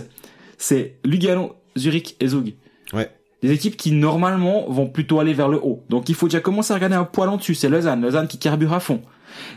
c'est 0.58 0.96
Lugano, 1.04 1.54
Zurich 1.76 2.16
et 2.20 2.28
Zug. 2.28 2.54
Ouais. 2.92 3.10
Des 3.42 3.50
équipes 3.52 3.76
qui 3.76 3.92
normalement 3.92 4.64
vont 4.68 4.86
plutôt 4.86 5.20
aller 5.20 5.34
vers 5.34 5.48
le 5.48 5.58
haut. 5.58 5.84
Donc 5.90 6.08
il 6.08 6.14
faut 6.14 6.26
déjà 6.26 6.40
commencer 6.40 6.72
à 6.72 6.76
regarder 6.76 6.96
un 6.96 7.04
poil 7.04 7.28
en 7.28 7.36
dessus. 7.36 7.54
C'est 7.54 7.68
Lausanne, 7.68 8.00
Lausanne 8.02 8.28
qui 8.28 8.38
carbure 8.38 8.72
à 8.72 8.80
fond. 8.80 9.02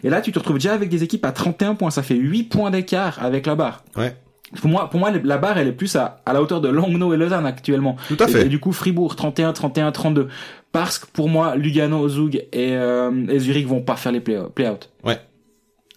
Et 0.04 0.10
là, 0.10 0.20
tu 0.22 0.32
te 0.34 0.40
retrouves 0.40 0.58
déjà 0.58 0.74
avec 0.74 0.90
des 0.90 1.04
équipes 1.04 1.24
à 1.26 1.32
31 1.32 1.76
points. 1.76 1.90
Ça 1.90 2.04
fait 2.04 2.16
8 2.16 2.44
points 2.44 2.72
d'écart 2.72 3.18
avec 3.24 3.46
la 3.46 3.56
barre. 3.56 3.84
ouais 3.96 4.14
Pour 4.60 4.70
moi, 4.70 4.90
pour 4.90 5.00
moi, 5.00 5.12
la 5.24 5.38
barre, 5.38 5.58
elle 5.58 5.68
est 5.70 5.72
plus 5.74 5.96
à, 5.96 6.22
à 6.26 6.34
la 6.34 6.42
hauteur 6.42 6.60
de 6.60 6.68
Langnau 6.68 7.14
et 7.14 7.18
Lausanne 7.18 7.46
actuellement. 7.46 7.96
tout 8.10 8.18
à 8.20 8.28
fait 8.28 8.46
et 8.48 8.50
du 8.50 8.60
coup, 8.60 8.74
Fribourg, 8.74 9.16
31, 9.16 9.54
31, 9.54 9.92
32. 9.94 10.28
Parce 10.74 11.00
que 11.00 11.08
pour 11.08 11.30
moi, 11.30 11.56
Lugano, 11.56 12.08
Zug 12.10 12.36
et, 12.36 12.74
euh, 12.76 13.28
et 13.30 13.40
Zurich 13.40 13.66
vont 13.68 13.82
pas 13.82 13.96
faire 13.96 14.12
les 14.12 14.20
play- 14.20 14.42
play-out. 14.54 14.90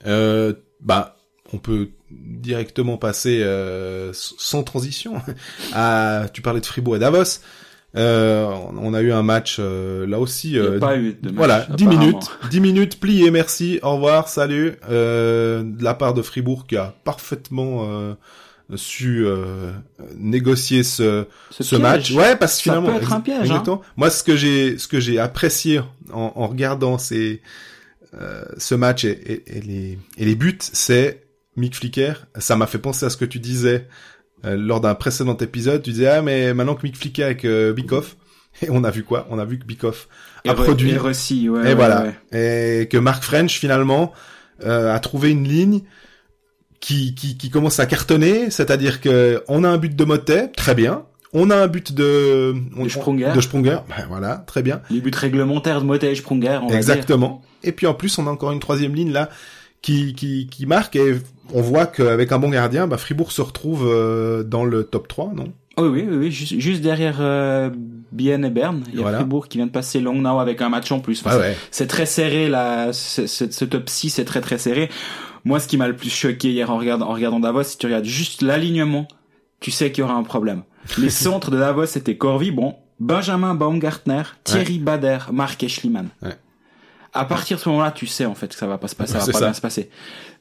Euh, 0.07 0.53
bah, 0.81 1.17
on 1.53 1.59
peut 1.59 1.91
directement 2.11 2.97
passer 2.97 3.41
euh, 3.43 4.11
sans 4.13 4.63
transition 4.63 5.15
à. 5.75 6.27
Tu 6.33 6.43
parlais 6.43 6.61
de 6.61 6.67
Fribourg 6.67 6.97
et 6.97 6.99
Davos. 6.99 7.41
Euh, 7.97 8.47
on 8.81 8.95
a 8.95 9.03
eu 9.03 9.13
un 9.13 9.23
match 9.23 9.57
euh, 9.59 10.07
là 10.07 10.19
aussi. 10.19 10.53
Il 10.53 10.61
n'y 10.61 10.67
a 10.67 10.71
euh, 10.71 10.79
pas 10.79 10.97
eu 10.97 11.13
de 11.13 11.29
match, 11.29 11.35
voilà, 11.37 11.67
10 11.77 11.85
apparemment. 11.85 12.01
minutes, 12.07 12.31
10 12.51 12.61
minutes 12.61 13.01
pliées, 13.01 13.31
merci, 13.31 13.79
au 13.83 13.93
revoir, 13.95 14.29
salut. 14.29 14.77
Euh, 14.89 15.63
de 15.63 15.85
la 15.85 15.93
part 15.95 16.15
de 16.15 16.23
Fribourg 16.23 16.67
qui 16.67 16.77
a 16.79 16.95
parfaitement 17.05 17.87
euh, 17.91 18.15
su 18.77 19.27
euh, 19.27 19.73
négocier 20.17 20.83
ce, 20.85 21.27
Ce 21.51 21.63
ce 21.63 21.77
match. 21.77 22.13
Ouais, 22.13 22.35
parce 22.37 22.53
que 22.57 22.65
Ça 22.65 22.77
finalement, 22.77 22.89
peut 22.99 23.03
être 23.05 23.13
un 23.13 23.21
piège, 23.21 23.51
hein. 23.51 23.63
Moi, 23.97 24.09
ce 24.09 24.23
que 24.23 24.37
j'ai, 24.37 24.79
ce 24.79 24.89
que 24.89 24.99
j'ai 24.99 25.19
apprécié 25.19 25.81
en, 26.13 26.33
en 26.35 26.47
regardant 26.47 26.97
ces, 26.97 27.43
euh, 28.19 28.43
ce 28.57 28.75
match 28.75 29.05
et, 29.05 29.11
et- 29.11 29.59
et 29.59 29.61
les, 29.61 29.99
et 30.17 30.25
les 30.25 30.35
buts, 30.35 30.57
c'est 30.61 31.25
Mick 31.57 31.77
Flicker. 31.77 32.15
Ça 32.39 32.57
m'a 32.57 32.67
fait 32.67 32.79
penser 32.79 33.05
à 33.05 33.11
ce 33.11 33.19
que 33.19 33.27
tu 33.27 33.39
disais 33.39 33.87
euh, 34.45 34.57
lors 34.57 34.81
d'un 34.81 34.95
précédent 34.95 35.37
épisode. 35.37 35.83
Tu 35.83 35.91
disais 35.93 36.09
ah 36.09 36.23
mais 36.23 36.53
maintenant 36.55 36.75
que 36.75 36.83
Mick 36.83 36.97
Flicker 36.97 37.25
avec 37.25 37.45
euh, 37.45 37.73
Bikoff, 37.73 38.17
et 38.63 38.71
on 38.71 38.85
a 38.85 38.91
vu 38.91 39.03
quoi? 39.05 39.27
On 39.31 39.39
a 39.39 39.45
vu 39.45 39.59
que 39.59 39.65
Bikoff 39.65 40.09
a 40.47 40.55
produit. 40.55 40.91
Et 40.93 40.97
Rossi, 40.99 41.49
ouais. 41.49 41.61
Et 41.61 41.65
ouais, 41.65 41.75
voilà. 41.75 42.05
ouais. 42.33 42.81
Et 42.83 42.87
que 42.89 42.97
Mark 42.99 43.23
French 43.23 43.59
finalement 43.59 44.13
euh, 44.65 44.95
a 44.95 44.99
trouvé 45.01 45.31
une 45.31 45.47
ligne 45.47 45.83
qui, 46.81 47.15
qui, 47.15 47.37
qui 47.37 47.49
commence 47.51 47.79
à 47.79 47.87
cartonner, 47.87 48.51
c'est-à-dire 48.51 49.01
que 49.01 49.43
on 49.49 49.63
a 49.65 49.69
un 49.69 49.79
but 49.79 49.95
de 49.95 50.05
Motet, 50.05 50.49
très 50.49 50.75
bien. 50.75 51.05
On 51.33 51.49
a 51.51 51.57
un 51.57 51.67
but 51.67 51.95
de 51.95 52.55
on- 52.77 52.85
De 52.85 52.89
Sprunger. 52.91 53.33
de 53.35 53.41
Sprunger, 53.41 53.79
ben 53.89 54.05
voilà, 54.09 54.45
très 54.47 54.63
bien. 54.63 54.83
Les 54.91 55.01
buts 55.01 55.11
réglementaires 55.15 55.81
de 55.81 55.87
Motet 55.87 56.13
et 56.13 56.15
Sprunger, 56.15 56.59
on 56.63 56.65
va 56.65 56.69
dire. 56.69 56.77
Exactement. 56.77 57.41
Et 57.63 57.73
puis 57.73 57.87
en 57.87 57.95
plus, 57.95 58.19
on 58.19 58.27
a 58.27 58.31
encore 58.31 58.53
une 58.53 58.61
troisième 58.61 58.95
ligne 58.95 59.13
là 59.13 59.31
qui, 59.83 60.15
qui, 60.15 60.47
qui 60.47 60.67
marque 60.67 60.97
et 60.97 61.19
on 61.53 61.61
voit 61.61 61.87
qu'avec 61.87 62.33
un 62.33 62.39
bon 62.39 62.49
gardien, 62.51 62.87
bah, 62.87 62.97
Fribourg 62.97 63.33
se 63.33 63.43
retrouve 63.43 63.87
euh, 63.87 64.43
dans 64.43 64.65
le 64.65 64.85
top 64.85 65.09
3, 65.09 65.33
non? 65.35 65.53
Oui, 65.79 65.89
oui, 65.89 66.07
oui, 66.09 66.17
oui, 66.19 66.31
juste, 66.31 66.59
juste 66.61 66.83
derrière 66.83 67.17
euh, 67.21 67.71
Bienne 68.13 68.45
et 68.45 68.51
Berne. 68.51 68.85
Il 68.89 68.97
y 68.97 68.99
a 68.99 69.03
Voilà. 69.03 69.19
Fribourg 69.19 69.49
qui 69.49 69.59
vient 69.59 69.67
de 69.67 69.71
passer 69.73 70.01
Langnau 70.01 70.39
avec 70.39 70.61
un 70.63 70.69
match 70.69 70.93
en 70.93 71.01
plus. 71.01 71.21
Enfin, 71.21 71.31
Ah 71.33 71.35
c'est- 71.35 71.41
ouais. 71.49 71.57
C'est 71.71 71.87
très 71.87 72.07
serré, 72.07 72.49
là. 72.49 72.93
Ce, 72.93 73.65
top 73.65 73.89
6 73.89 74.11
c'est 74.11 74.25
très 74.25 74.41
très 74.41 74.59
serré. 74.59 74.89
Moi, 75.45 75.59
ce 75.61 75.67
qui 75.67 75.77
m'a 75.77 75.89
le 75.89 75.97
plus 75.97 76.11
choqué 76.11 76.51
hier 76.53 76.71
en 76.71 76.79
regardant, 76.79 77.09
en 77.09 77.15
regardant 77.15 77.41
Davos, 77.41 77.65
si 77.65 77.79
tu 77.79 77.87
regardes 77.87 78.05
juste 78.05 78.43
l'alignement, 78.43 79.09
tu 79.61 79.71
sais 79.71 79.91
qu'il 79.91 80.03
y 80.03 80.05
aura 80.05 80.15
un 80.15 80.23
problème. 80.23 80.63
Les 80.99 81.11
centres 81.11 81.51
de 81.51 81.59
Davos, 81.59 81.87
c'était 81.87 82.17
Corvi, 82.17 82.51
bon, 82.51 82.77
Benjamin 83.01 83.55
Baumgartner, 83.55 84.23
Thierry 84.45 84.79
Bader, 84.79 85.19
Marc 85.33 85.63
Eschliman. 85.65 86.09
Ouais. 86.23 86.37
À 87.15 87.25
partir 87.27 87.59
de 87.59 87.63
ce 87.63 87.69
moment-là, 87.69 87.91
tu 87.91 88.07
sais 88.07 88.25
en 88.25 88.35
fait 88.35 88.49
que 88.49 88.55
ça 88.55 88.67
va 88.67 88.79
pas 88.79 88.89
se 88.89 88.95
passer, 88.95 89.13
ça 89.13 89.19
va 89.19 89.27
pas 89.27 89.33
ça. 89.33 89.45
bien 89.47 89.53
se 89.53 89.61
passer. 89.61 89.91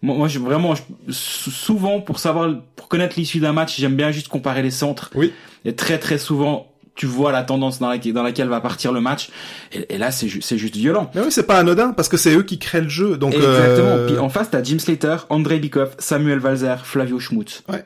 Moi, 0.02 0.16
moi 0.16 0.28
je, 0.30 0.40
vraiment, 0.40 0.74
je- 0.76 0.82
souvent 1.12 2.00
pour 2.00 2.20
savoir, 2.20 2.50
pour 2.76 2.88
connaître 2.88 3.16
l'issue 3.18 3.40
d'un 3.40 3.52
match, 3.54 3.78
j'aime 3.78 3.96
bien 3.96 4.12
juste 4.12 4.30
comparer 4.30 4.62
les 4.62 4.72
centres. 4.72 5.10
Oui. 5.16 5.34
Et 5.66 5.76
très 5.76 6.00
très 6.00 6.18
souvent, 6.18 6.68
tu 6.96 7.06
vois 7.06 7.32
la 7.32 7.44
tendance 7.44 7.80
dans 7.80 7.90
laquelle, 7.90 8.14
dans 8.14 8.24
laquelle 8.24 8.48
va 8.48 8.62
partir 8.62 8.92
le 8.94 9.02
match. 9.02 9.30
Et, 9.74 9.96
et 9.96 9.98
là, 9.98 10.12
c'est 10.12 10.28
ju- 10.30 10.42
c'est 10.42 10.58
juste 10.58 10.76
violent. 10.76 11.12
Mais 11.14 11.22
oui, 11.22 11.28
c'est 11.32 11.44
pas 11.46 11.58
anodin 11.58 11.92
parce 11.92 12.08
que 12.10 12.18
c'est 12.18 12.34
eux 12.36 12.44
qui 12.44 12.58
créent 12.58 12.82
le 12.82 12.90
jeu. 12.90 13.18
Donc 13.18 13.34
Exactement. 13.34 13.88
euh, 13.90 14.08
Puis 14.08 14.18
en 14.18 14.30
face, 14.30 14.50
t'as 14.50 14.64
Jim 14.64 14.80
Slater, 14.80 15.18
Andrei 15.30 15.60
Bikov, 15.60 15.96
Samuel 16.00 16.40
Valzer, 16.40 16.86
Flavio 16.86 17.20
Schmutz. 17.20 17.64
Ouais. 17.70 17.84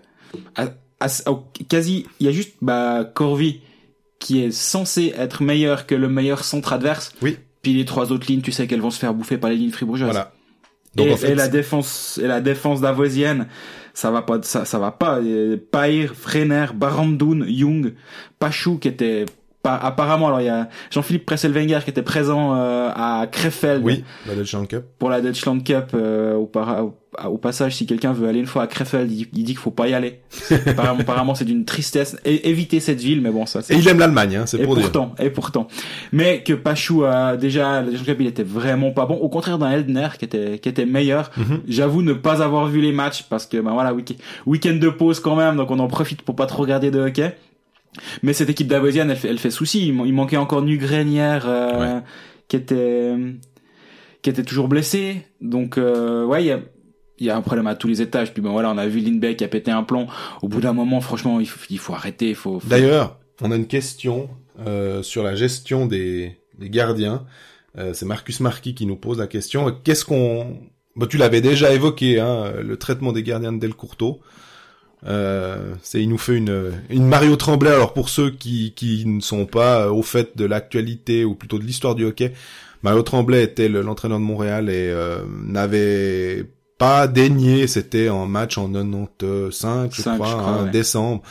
À- 0.56 0.66
à- 1.00 1.08
quasi, 1.70 2.06
il 2.20 2.26
y 2.28 2.30
a 2.30 2.32
juste 2.32 2.54
bah, 2.62 3.04
Corvi 3.14 3.62
qui 4.20 4.44
est 4.44 4.52
censé 4.52 5.14
être 5.18 5.44
meilleur 5.44 5.86
que 5.88 5.96
le 5.96 6.08
meilleur 6.08 6.44
centre 6.44 6.72
adverse. 6.74 7.12
Oui. 7.22 7.38
Puis 7.66 7.74
les 7.74 7.86
trois 7.86 8.12
autres 8.12 8.28
lignes, 8.28 8.44
tu 8.44 8.52
sais 8.52 8.68
qu'elles 8.68 8.80
vont 8.80 8.92
se 8.92 9.00
faire 9.00 9.16
bouffer 9.16 9.40
par 9.40 9.50
les 9.50 9.56
lignes 9.56 9.72
fribourgeoises. 9.72 10.12
voilà. 10.12 10.32
Donc 10.94 11.08
et, 11.08 11.14
en 11.14 11.18
fait, 11.18 11.32
et 11.32 11.34
la 11.34 11.48
défense, 11.48 12.20
et 12.22 12.28
la 12.28 12.40
défense 12.40 12.80
davosienne, 12.80 13.48
ça 13.96 14.12
va 14.12 14.22
pas, 14.22 14.40
ça, 14.44 14.66
ça 14.66 14.78
va 14.78 14.92
pas. 14.92 15.20
Pair, 15.72 16.14
Frener, 16.14 16.68
Barandoun, 16.76 17.44
Jung, 17.50 17.96
Pachou 18.38 18.78
qui 18.78 18.88
était 18.88 19.26
apparemment, 19.74 20.28
alors 20.28 20.42
il 20.42 20.46
y 20.46 20.50
a 20.50 20.70
Jean-Philippe 20.92 21.26
Presselwenger 21.26 21.80
qui 21.84 21.90
était 21.90 22.02
présent 22.04 22.56
euh, 22.56 22.90
à 22.96 23.26
Krefeld. 23.32 23.84
Oui, 23.84 24.04
la 24.28 24.36
Deutschland 24.36 24.66
Cup. 24.68 24.84
pour 25.00 25.10
la 25.10 25.22
Deutschland 25.22 25.60
Cup 25.64 25.92
euh, 25.96 26.36
au, 26.36 26.46
para- 26.46 26.84
au, 26.84 26.94
au 27.28 27.38
passage 27.38 27.76
si 27.76 27.86
quelqu'un 27.86 28.12
veut 28.14 28.28
aller 28.28 28.40
une 28.40 28.46
fois 28.46 28.64
à 28.64 28.68
Krefeld 28.68 29.10
il, 29.12 29.28
il 29.34 29.44
dit 29.44 29.54
qu'il 29.54 29.58
faut 29.58 29.72
pas 29.72 29.88
y 29.88 29.94
aller. 29.94 30.20
Apparemment, 30.68 31.00
apparemment, 31.00 31.36
c'est 31.36 31.46
d'une 31.46 31.66
tristesse. 31.66 32.18
Et 32.26 32.50
éviter 32.50 32.80
cette 32.80 33.00
ville 33.02 33.22
mais 33.22 33.32
bon 33.32 33.46
ça 33.46 33.62
c'est 33.62 33.74
Et 33.74 33.78
il 33.78 33.88
aime 33.88 34.00
l'Allemagne, 34.00 34.36
hein, 34.36 34.46
c'est 34.46 34.60
et 34.60 34.64
pour 34.66 34.76
dire. 34.76 34.84
pourtant 34.92 35.16
et 35.20 35.30
pourtant. 35.30 35.68
Mais 36.12 36.44
que 36.44 36.54
Pachou 36.54 37.04
a 37.06 37.38
déjà 37.38 37.82
la 37.82 37.84
Deutschland 37.84 38.06
Cup 38.06 38.18
il 38.20 38.28
était 38.28 38.44
vraiment 38.44 38.92
pas 38.92 39.06
bon. 39.06 39.16
Au 39.16 39.30
contraire 39.30 39.58
d'un 39.58 39.72
Eldner 39.72 40.10
qui 40.20 40.26
était 40.26 40.60
qui 40.60 40.70
était 40.70 40.86
meilleur. 40.86 41.32
Mhm. 41.38 41.62
j'avoue 41.68 42.02
ne 42.02 42.14
pas 42.14 42.42
avoir 42.44 42.68
vu 42.68 42.82
les 42.82 42.92
matchs 42.92 43.24
parce 43.30 43.46
que 43.46 43.58
ben 43.58 43.72
voilà 43.72 43.94
week- 43.94 44.18
week-end 44.46 44.76
de 44.80 44.90
pause 44.90 45.20
quand 45.20 45.36
même 45.36 45.56
donc 45.56 45.72
on 45.72 45.80
en 45.80 45.88
profite 45.88 46.22
pour 46.22 46.36
pas 46.36 46.46
trop 46.46 46.62
regarder 46.64 46.92
de 46.92 47.00
hockey 47.00 47.36
mais 48.24 48.34
cette 48.34 48.50
équipe 48.50 48.68
d'Avosienne 48.68 49.10
elle 49.10 49.18
fait 49.18 49.30
elle 49.30 49.40
fait 49.40 49.52
souci 49.52 49.88
il, 49.88 49.94
man- 49.94 50.06
il 50.08 50.14
manquait 50.14 50.38
encore 50.38 50.62
Nugren 50.62 51.10
hier 51.10 51.46
euh, 51.48 51.96
Ouais. 51.98 52.02
qui 52.48 52.56
était 52.56 53.14
qui 54.22 54.30
était 54.30 54.44
toujours 54.44 54.68
blessé. 54.68 55.26
Donc 55.42 55.78
euh, 55.78 56.26
ouais, 56.26 56.44
il 56.44 56.48
y 56.48 56.52
a 56.52 56.60
il 57.20 57.26
y 57.26 57.30
a 57.30 57.38
un 57.38 57.42
problème 57.42 57.68
à 57.68 57.76
tous 57.76 57.88
les 57.88 58.02
étages. 58.02 58.34
Puis 58.34 58.42
ben 58.42 58.50
voilà, 58.52 58.72
on 58.72 58.78
a 58.78 58.88
vu 58.88 59.00
Lindbeck 59.00 59.38
qui 59.38 59.44
a 59.44 59.48
pété 59.48 59.72
un 59.72 59.84
plomb. 59.84 60.08
Au 60.42 60.48
bout 60.50 60.60
d'un 60.62 60.74
moment, 60.74 61.00
franchement, 61.00 61.40
il 61.40 61.48
faut, 61.48 61.60
il 61.70 61.78
faut 61.80 61.94
arrêter. 61.94 62.30
Il 62.30 62.36
faut. 62.36 62.60
faut- 62.60 62.68
D'ailleurs, 62.68 63.20
on 63.42 63.52
a 63.52 63.56
une 63.56 63.68
question 63.68 64.30
euh, 64.68 65.02
sur 65.02 65.24
la 65.24 65.34
gestion 65.36 65.86
des, 65.86 66.36
des 66.60 66.70
gardiens. 66.70 67.26
Euh, 67.78 67.94
c'est 67.94 68.06
Marcus 68.06 68.40
Marquis 68.42 68.76
qui 68.76 68.86
nous 68.86 68.96
pose 68.98 69.18
la 69.20 69.28
question. 69.28 69.72
Qu'est-ce 69.84 70.04
qu'on... 70.06 70.60
Bah, 70.98 71.08
tu 71.10 71.18
l'avais 71.18 71.40
déjà 71.42 71.72
évoqué, 71.74 72.20
hein, 72.20 72.52
le 72.62 72.76
traitement 72.78 73.12
des 73.14 73.24
gardiens 73.24 73.54
de 73.54 73.60
Delcourteau. 73.60 74.20
Euh, 75.08 75.74
c'est 75.84 76.02
il 76.02 76.10
nous 76.10 76.18
fait 76.18 76.36
une, 76.36 76.72
une 76.90 77.08
Mario 77.08 77.36
Tremblay. 77.36 77.72
Alors 77.72 77.94
pour 77.94 78.10
ceux 78.10 78.32
qui, 78.32 78.74
qui 78.76 79.06
ne 79.06 79.22
sont 79.22 79.46
pas 79.46 79.92
au 79.92 80.02
fait 80.02 80.36
de 80.36 80.46
l'actualité 80.46 81.24
ou 81.26 81.36
plutôt 81.36 81.60
de 81.60 81.64
l'histoire 81.64 81.94
du 81.96 82.06
hockey, 82.06 82.34
Mario 82.84 83.02
Tremblay 83.04 83.44
était 83.44 83.68
le- 83.70 83.82
l'entraîneur 83.82 84.18
de 84.20 84.24
Montréal 84.24 84.70
et 84.70 84.90
euh, 84.90 85.20
n'avait 85.44 86.46
pas 86.78 87.08
daigné, 87.08 87.68
c'était 87.68 88.10
en 88.10 88.26
match 88.28 88.58
en 88.58 88.68
95, 88.70 89.90
je 89.94 90.02
crois, 90.02 90.14
je 90.14 90.18
crois, 90.18 90.34
hein, 90.44 90.64
ouais. 90.66 90.72
décembre, 90.72 91.22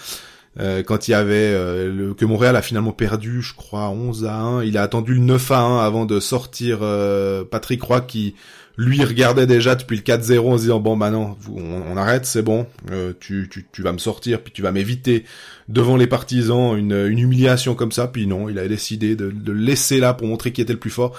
euh, 0.60 0.82
quand 0.82 1.08
il 1.08 1.10
y 1.10 1.14
avait 1.14 1.34
euh, 1.36 1.92
le, 1.92 2.14
que 2.14 2.24
Montréal 2.24 2.56
a 2.56 2.62
finalement 2.62 2.92
perdu, 2.92 3.42
je 3.42 3.54
crois 3.54 3.88
11 3.90 4.24
à 4.24 4.36
1. 4.40 4.62
Il 4.64 4.78
a 4.78 4.82
attendu 4.82 5.14
le 5.14 5.20
9 5.20 5.50
à 5.50 5.58
1 5.60 5.78
avant 5.84 6.06
de 6.06 6.20
sortir 6.20 6.78
euh, 6.82 7.44
Patrick 7.44 7.82
Roy 7.82 8.00
qui 8.02 8.34
lui 8.76 9.04
regardait 9.04 9.46
déjà 9.46 9.74
depuis 9.74 9.96
le 9.96 10.02
4-0 10.02 10.38
en 10.40 10.56
se 10.56 10.62
disant 10.62 10.80
bon 10.80 10.96
bah 10.96 11.10
non, 11.10 11.36
on, 11.54 11.96
arrête, 11.96 12.26
c'est 12.26 12.42
bon, 12.42 12.66
euh, 12.90 13.12
tu, 13.20 13.48
tu, 13.50 13.66
tu 13.70 13.82
vas 13.82 13.92
me 13.92 13.98
sortir 13.98 14.42
puis 14.42 14.52
tu 14.52 14.62
vas 14.62 14.72
m'éviter 14.72 15.24
devant 15.68 15.96
les 15.96 16.06
partisans 16.06 16.76
une, 16.76 16.92
une 16.92 17.18
humiliation 17.18 17.74
comme 17.74 17.92
ça. 17.92 18.08
Puis 18.08 18.26
non, 18.26 18.48
il 18.48 18.58
a 18.58 18.66
décidé 18.66 19.16
de, 19.16 19.30
de 19.30 19.52
laisser 19.52 19.98
là 19.98 20.14
pour 20.14 20.26
montrer 20.26 20.52
qui 20.52 20.60
était 20.60 20.72
le 20.72 20.78
plus 20.78 20.90
fort. 20.90 21.16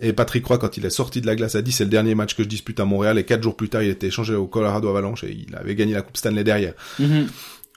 Et 0.00 0.12
Patrick 0.12 0.44
Roy, 0.44 0.58
quand 0.58 0.76
il 0.76 0.84
est 0.84 0.90
sorti 0.90 1.20
de 1.20 1.26
la 1.26 1.36
glace, 1.36 1.54
a 1.54 1.62
dit 1.62 1.72
c'est 1.72 1.84
le 1.84 1.90
dernier 1.90 2.14
match 2.14 2.34
que 2.34 2.42
je 2.42 2.48
dispute 2.48 2.80
à 2.80 2.84
Montréal. 2.84 3.16
Et 3.18 3.24
quatre 3.24 3.42
jours 3.42 3.56
plus 3.56 3.68
tard, 3.68 3.82
il 3.82 3.90
était 3.90 4.08
échangé 4.08 4.34
au 4.34 4.46
Colorado 4.46 4.88
Avalanche 4.88 5.22
et 5.24 5.30
il 5.48 5.54
avait 5.54 5.74
gagné 5.74 5.94
la 5.94 6.02
Coupe 6.02 6.16
Stanley 6.16 6.42
derrière. 6.42 6.74
Mhm. 6.98 7.28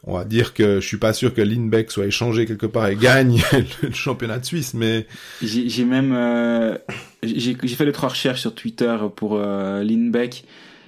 On 0.03 0.13
va 0.13 0.25
dire 0.25 0.53
que 0.53 0.79
je 0.79 0.87
suis 0.87 0.97
pas 0.97 1.11
sûr 1.11 1.33
que 1.33 1.41
Lindbeck 1.41 1.91
soit 1.91 2.05
échangé 2.05 2.45
quelque 2.45 2.67
part 2.67 2.87
et 2.87 2.95
gagne 2.95 3.41
le 3.81 3.91
championnat 3.91 4.37
de 4.39 4.45
Suisse, 4.45 4.73
mais 4.73 5.07
J'ai 5.41 5.85
même 5.85 6.13
euh, 6.15 6.77
j'ai 7.23 7.55
fait 7.55 7.85
les 7.85 7.91
trois 7.91 8.09
recherches 8.09 8.41
sur 8.41 8.53
Twitter 8.53 8.95
pour 9.15 9.35
euh, 9.35 9.83
Lindbeck. 9.83 10.45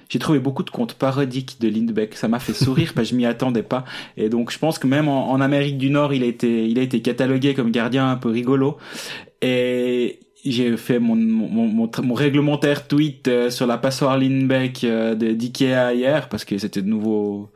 J'ai 0.08 0.18
trouvé 0.18 0.38
beaucoup 0.38 0.62
de 0.62 0.70
comptes 0.70 0.94
parodiques 0.94 1.60
de 1.60 1.68
Lindbeck. 1.68 2.16
Ça 2.16 2.28
m'a 2.28 2.38
fait 2.38 2.52
sourire 2.52 2.92
parce 2.94 3.08
que 3.08 3.14
je 3.14 3.16
m'y 3.16 3.26
attendais 3.26 3.62
pas. 3.62 3.84
Et 4.16 4.28
donc 4.28 4.52
je 4.52 4.58
pense 4.58 4.78
que 4.78 4.86
même 4.86 5.08
en, 5.08 5.40
Amérique 5.40 5.78
du 5.78 5.90
Nord, 5.90 6.14
il 6.14 6.22
a 6.22 6.26
été 6.26 6.68
il 6.68 6.78
a 6.78 6.82
été 6.82 7.02
catalogué 7.02 7.54
comme 7.54 7.72
gardien 7.72 8.10
un 8.10 8.16
peu 8.16 8.28
rigolo. 8.28 8.78
Et 9.42 10.20
j'ai 10.44 10.76
fait 10.76 10.98
mon, 10.98 11.16
mon, 11.16 11.66
mon, 11.66 11.90
mon 12.02 12.14
réglementaire 12.14 12.88
tweet 12.88 13.28
euh, 13.28 13.50
sur 13.50 13.66
la 13.66 13.78
passoire 13.78 14.18
Lindbeck 14.18 14.84
euh, 14.84 15.14
d'Ikea 15.14 15.94
hier 15.94 16.28
parce 16.28 16.44
que 16.44 16.56
c'était 16.58 16.82
de 16.82 16.88
nouveau 16.88 17.50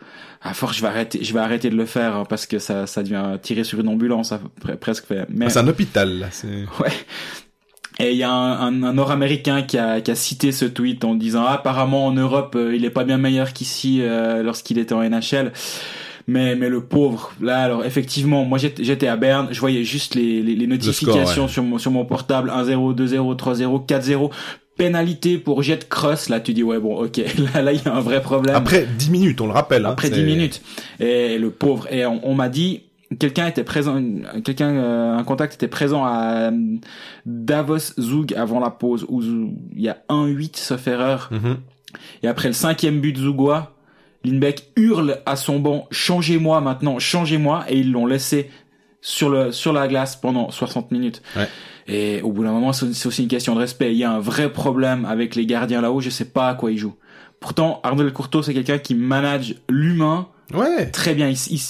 à 0.46 0.52
force 0.54 0.76
je 0.76 0.82
vais 0.82 0.88
arrêter 0.88 1.24
je 1.24 1.32
vais 1.32 1.40
arrêter 1.40 1.70
de 1.70 1.76
le 1.76 1.86
faire 1.86 2.14
hein, 2.16 2.24
parce 2.28 2.46
que 2.46 2.58
ça 2.58 2.86
ça 2.86 3.02
devient 3.02 3.38
tirer 3.42 3.64
sur 3.64 3.80
une 3.80 3.88
ambulance 3.88 4.30
à 4.30 4.38
peu 4.38 4.48
près- 4.60 4.76
presque 4.76 5.06
mais 5.30 5.48
c'est 5.50 5.58
un 5.58 5.66
hôpital 5.68 6.18
là. 6.20 6.26
C'est 6.30 6.46
ouais 6.80 6.92
et 7.98 8.10
il 8.10 8.16
y 8.16 8.24
a 8.24 8.30
un, 8.30 8.60
un, 8.60 8.82
un 8.82 8.92
Nord-Américain 8.92 9.62
qui 9.62 9.78
a, 9.78 10.00
qui 10.00 10.10
a 10.10 10.14
cité 10.16 10.50
ce 10.52 10.64
tweet 10.64 11.04
en 11.04 11.14
disant 11.14 11.44
ah, 11.46 11.52
apparemment 11.54 12.06
en 12.06 12.12
Europe 12.12 12.54
euh, 12.56 12.74
il 12.76 12.84
est 12.84 12.90
pas 12.90 13.04
bien 13.04 13.18
meilleur 13.18 13.52
qu'ici 13.52 14.00
euh, 14.02 14.42
lorsqu'il 14.42 14.78
était 14.78 14.94
en 14.94 15.02
NHL 15.08 15.52
mais 16.26 16.56
mais 16.56 16.68
le 16.68 16.80
pauvre 16.82 17.32
là 17.40 17.62
alors 17.62 17.84
effectivement 17.84 18.44
moi 18.44 18.58
j'étais 18.58 19.06
à 19.06 19.16
Berne 19.16 19.48
je 19.50 19.60
voyais 19.60 19.84
juste 19.84 20.14
les 20.14 20.42
les, 20.42 20.56
les 20.56 20.66
notifications 20.66 21.24
score, 21.26 21.44
ouais. 21.44 21.48
sur 21.52 21.62
mon 21.62 21.78
sur 21.78 21.90
mon 21.90 22.04
portable 22.04 22.50
1-0 22.50 22.94
2-0 22.96 23.36
3-0 23.36 23.86
4-0 23.86 24.30
pénalité 24.76 25.38
pour 25.38 25.62
jet 25.62 25.76
de 25.76 25.84
cross 25.84 26.28
là 26.28 26.40
tu 26.40 26.52
dis 26.52 26.62
ouais 26.62 26.78
bon 26.80 26.96
ok 27.04 27.20
là 27.54 27.62
là 27.62 27.72
il 27.72 27.82
y 27.82 27.88
a 27.88 27.94
un 27.94 28.00
vrai 28.00 28.20
problème 28.22 28.54
après 28.56 28.86
10 28.86 29.10
minutes, 29.10 29.40
on 29.40 29.46
le 29.46 29.52
rappelle. 29.52 29.86
hein, 29.86 29.90
après 29.90 30.10
10 30.10 30.22
minutes 30.24 30.62
et 31.00 31.38
le 31.38 31.50
pauvre 31.50 31.86
et 31.92 32.04
on, 32.06 32.20
on 32.28 32.34
m'a 32.34 32.48
dit 32.48 32.82
quelqu'un 33.18 33.46
était 33.46 33.62
présent 33.64 34.02
quelqu'un 34.44 34.70
euh, 34.74 35.16
un 35.16 35.22
contact 35.24 35.54
était 35.54 35.68
présent 35.68 36.04
à 36.04 36.50
euh, 36.50 36.76
Davos 37.26 37.94
Zug 38.00 38.34
avant 38.34 38.60
la 38.60 38.70
pause 38.70 39.06
où 39.08 39.22
il 39.22 39.80
y 39.82 39.88
a 39.88 39.98
1-8 40.08 40.56
sauf 40.56 40.86
erreur 40.88 41.28
Mhm. 41.30 41.56
et 42.22 42.28
après 42.28 42.48
le 42.48 42.54
cinquième 42.54 43.00
but 43.00 43.16
Zugois 43.16 43.70
Lindbeck 44.24 44.70
hurle 44.76 45.18
à 45.26 45.36
son 45.36 45.60
banc 45.60 45.86
changez-moi 45.90 46.60
maintenant 46.60 46.98
changez-moi 46.98 47.64
et 47.68 47.78
ils 47.78 47.92
l'ont 47.92 48.06
laissé 48.06 48.50
sur 49.00 49.28
le 49.28 49.52
sur 49.52 49.72
la 49.72 49.86
glace 49.86 50.16
pendant 50.16 50.50
60 50.50 50.90
minutes 50.90 51.22
Ouais. 51.36 51.46
Et 51.86 52.22
au 52.22 52.32
bout 52.32 52.44
d'un 52.44 52.52
moment 52.52 52.72
c'est 52.72 53.06
aussi 53.06 53.22
une 53.22 53.28
question 53.28 53.54
de 53.54 53.60
respect 53.60 53.92
il 53.92 53.98
y 53.98 54.04
a 54.04 54.10
un 54.10 54.20
vrai 54.20 54.52
problème 54.52 55.04
avec 55.04 55.34
les 55.34 55.44
gardiens 55.46 55.80
là-haut 55.80 56.00
je 56.00 56.10
sais 56.10 56.24
pas 56.24 56.48
à 56.48 56.54
quoi 56.54 56.70
ils 56.72 56.78
jouent 56.78 56.96
pourtant 57.40 57.80
Arnold 57.82 58.12
Courteau 58.12 58.42
c'est 58.42 58.54
quelqu'un 58.54 58.78
qui 58.78 58.94
manage 58.94 59.56
l'humain 59.68 60.28
Ouais. 60.52 60.90
très 60.90 61.14
bien. 61.14 61.30
Il, 61.30 61.38
il, 61.50 61.60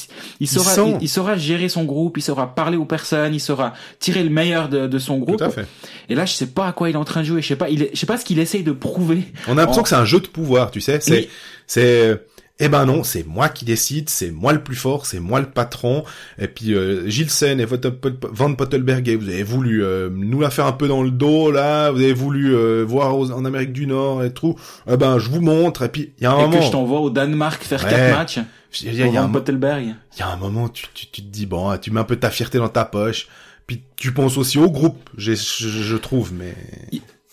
il 0.41 0.49
saura, 0.49 0.73
il, 0.89 0.97
il 1.03 1.09
saura 1.09 1.37
gérer 1.37 1.69
son 1.69 1.85
groupe, 1.85 2.19
il 2.19 2.23
saura 2.23 2.57
parler 2.57 2.77
aux 2.77 2.85
personnes, 2.85 3.33
il 3.33 3.39
saura 3.39 3.73
tirer 4.01 4.25
le 4.25 4.31
meilleur 4.31 4.69
de, 4.69 4.89
de 4.89 4.99
son 4.99 5.19
groupe. 5.19 5.39
Tout 5.39 5.45
à 5.45 5.51
fait. 5.51 5.65
Et 6.09 6.17
là, 6.17 6.27
je 6.27 6.33
sais 6.33 6.49
pas 6.49 6.67
à 6.67 6.73
quoi 6.73 6.91
il 6.91 6.95
est 6.95 6.99
en 6.99 7.05
train 7.05 7.21
de 7.21 7.27
jouer. 7.27 7.41
Je 7.41 7.47
sais 7.47 7.57
pas, 7.57 7.71
il 7.71 7.89
je 7.93 7.97
sais 7.99 8.05
pas 8.05 8.17
ce 8.19 8.25
qu'il 8.25 8.41
essaye 8.41 8.65
de 8.65 8.73
prouver. 8.73 9.23
On 9.47 9.53
a 9.53 9.61
l'impression 9.61 9.81
En- 9.81 9.83
que 9.85 9.89
c'est 9.89 9.95
un 9.95 10.05
jeu 10.05 10.19
de 10.19 10.27
pouvoir, 10.27 10.73
tu 10.73 10.81
sais. 10.81 10.99
C'est, 11.01 11.29
c'est, 11.69 12.21
eh 12.61 12.69
ben 12.69 12.87
non, 12.87 13.03
c'est 13.03 13.27
moi 13.27 13.49
qui 13.49 13.65
décide, 13.65 14.09
c'est 14.09 14.31
moi 14.31 14.53
le 14.53 14.63
plus 14.63 14.77
fort, 14.77 15.07
c'est 15.07 15.19
moi 15.21 15.41
le 15.41 15.47
patron. 15.47 16.05
Et 16.39 16.47
puis 16.47 16.73
euh, 16.75 17.09
Gilsen 17.09 17.59
et 17.61 17.67
Van 17.67 18.55
Pottelberg, 18.55 19.09
vous 19.21 19.29
avez 19.29 19.43
voulu 19.43 19.83
euh, 19.85 20.09
nous 20.13 20.41
la 20.41 20.51
faire 20.51 20.67
un 20.67 20.73
peu 20.73 20.87
dans 20.87 21.03
le 21.03 21.11
dos 21.11 21.51
là, 21.51 21.91
vous 21.91 21.99
avez 22.01 22.13
voulu 22.13 22.55
euh, 22.55 22.85
voir 22.87 23.19
aux- 23.19 23.33
en 23.33 23.45
Amérique 23.45 23.73
du 23.73 23.87
Nord 23.87 24.23
et 24.23 24.33
tout. 24.33 24.55
Eh 24.91 24.97
ben 24.97 25.19
je 25.19 25.29
vous 25.31 25.41
montre. 25.41 25.83
Et 25.83 25.89
puis 25.89 26.13
il 26.19 26.23
y 26.25 26.27
a 26.27 26.33
un 26.33 26.39
Et 26.39 26.43
moment, 26.43 26.59
que 26.59 26.65
je 26.65 26.71
t'envoie 26.71 27.01
au 27.01 27.11
Danemark 27.11 27.63
faire 27.63 27.83
Ouais. 27.85 27.91
quatre 27.91 28.17
matchs. 28.17 28.39
je 28.71 28.87
il 28.87 28.95
y 28.95 29.17
a 29.17 29.23
un, 29.23 29.29
Pottelberg. 29.29 29.83
il 29.85 30.21
y 30.21 30.23
a 30.23 30.29
un 30.29 30.37
moment, 30.37 30.69
tu, 30.69 30.87
tu, 30.95 31.07
tu 31.07 31.23
te 31.23 31.27
dis 31.29 31.47
bon, 31.47 31.77
tu 31.79 31.91
mets 31.91 32.01
un 32.01 32.05
peu 32.05 32.17
ta 32.17 32.31
fierté 32.31 32.59
dans 32.59 32.69
ta 32.69 32.85
poche. 32.85 33.27
Puis 33.67 33.83
tu 33.97 34.13
penses 34.13 34.37
aussi 34.37 34.59
au 34.59 34.71
groupe, 34.71 35.11
j'ai- 35.17 35.35
je, 35.37 35.69
je 35.69 35.97
trouve, 35.97 36.33
mais 36.33 36.55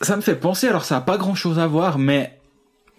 Ça 0.01 0.15
me 0.15 0.21
fait 0.21 0.35
penser, 0.35 0.67
alors 0.67 0.83
ça 0.85 0.97
a 0.97 1.01
pas 1.01 1.17
grand 1.17 1.35
chose 1.35 1.59
à 1.59 1.67
voir, 1.67 1.99
mais 1.99 2.39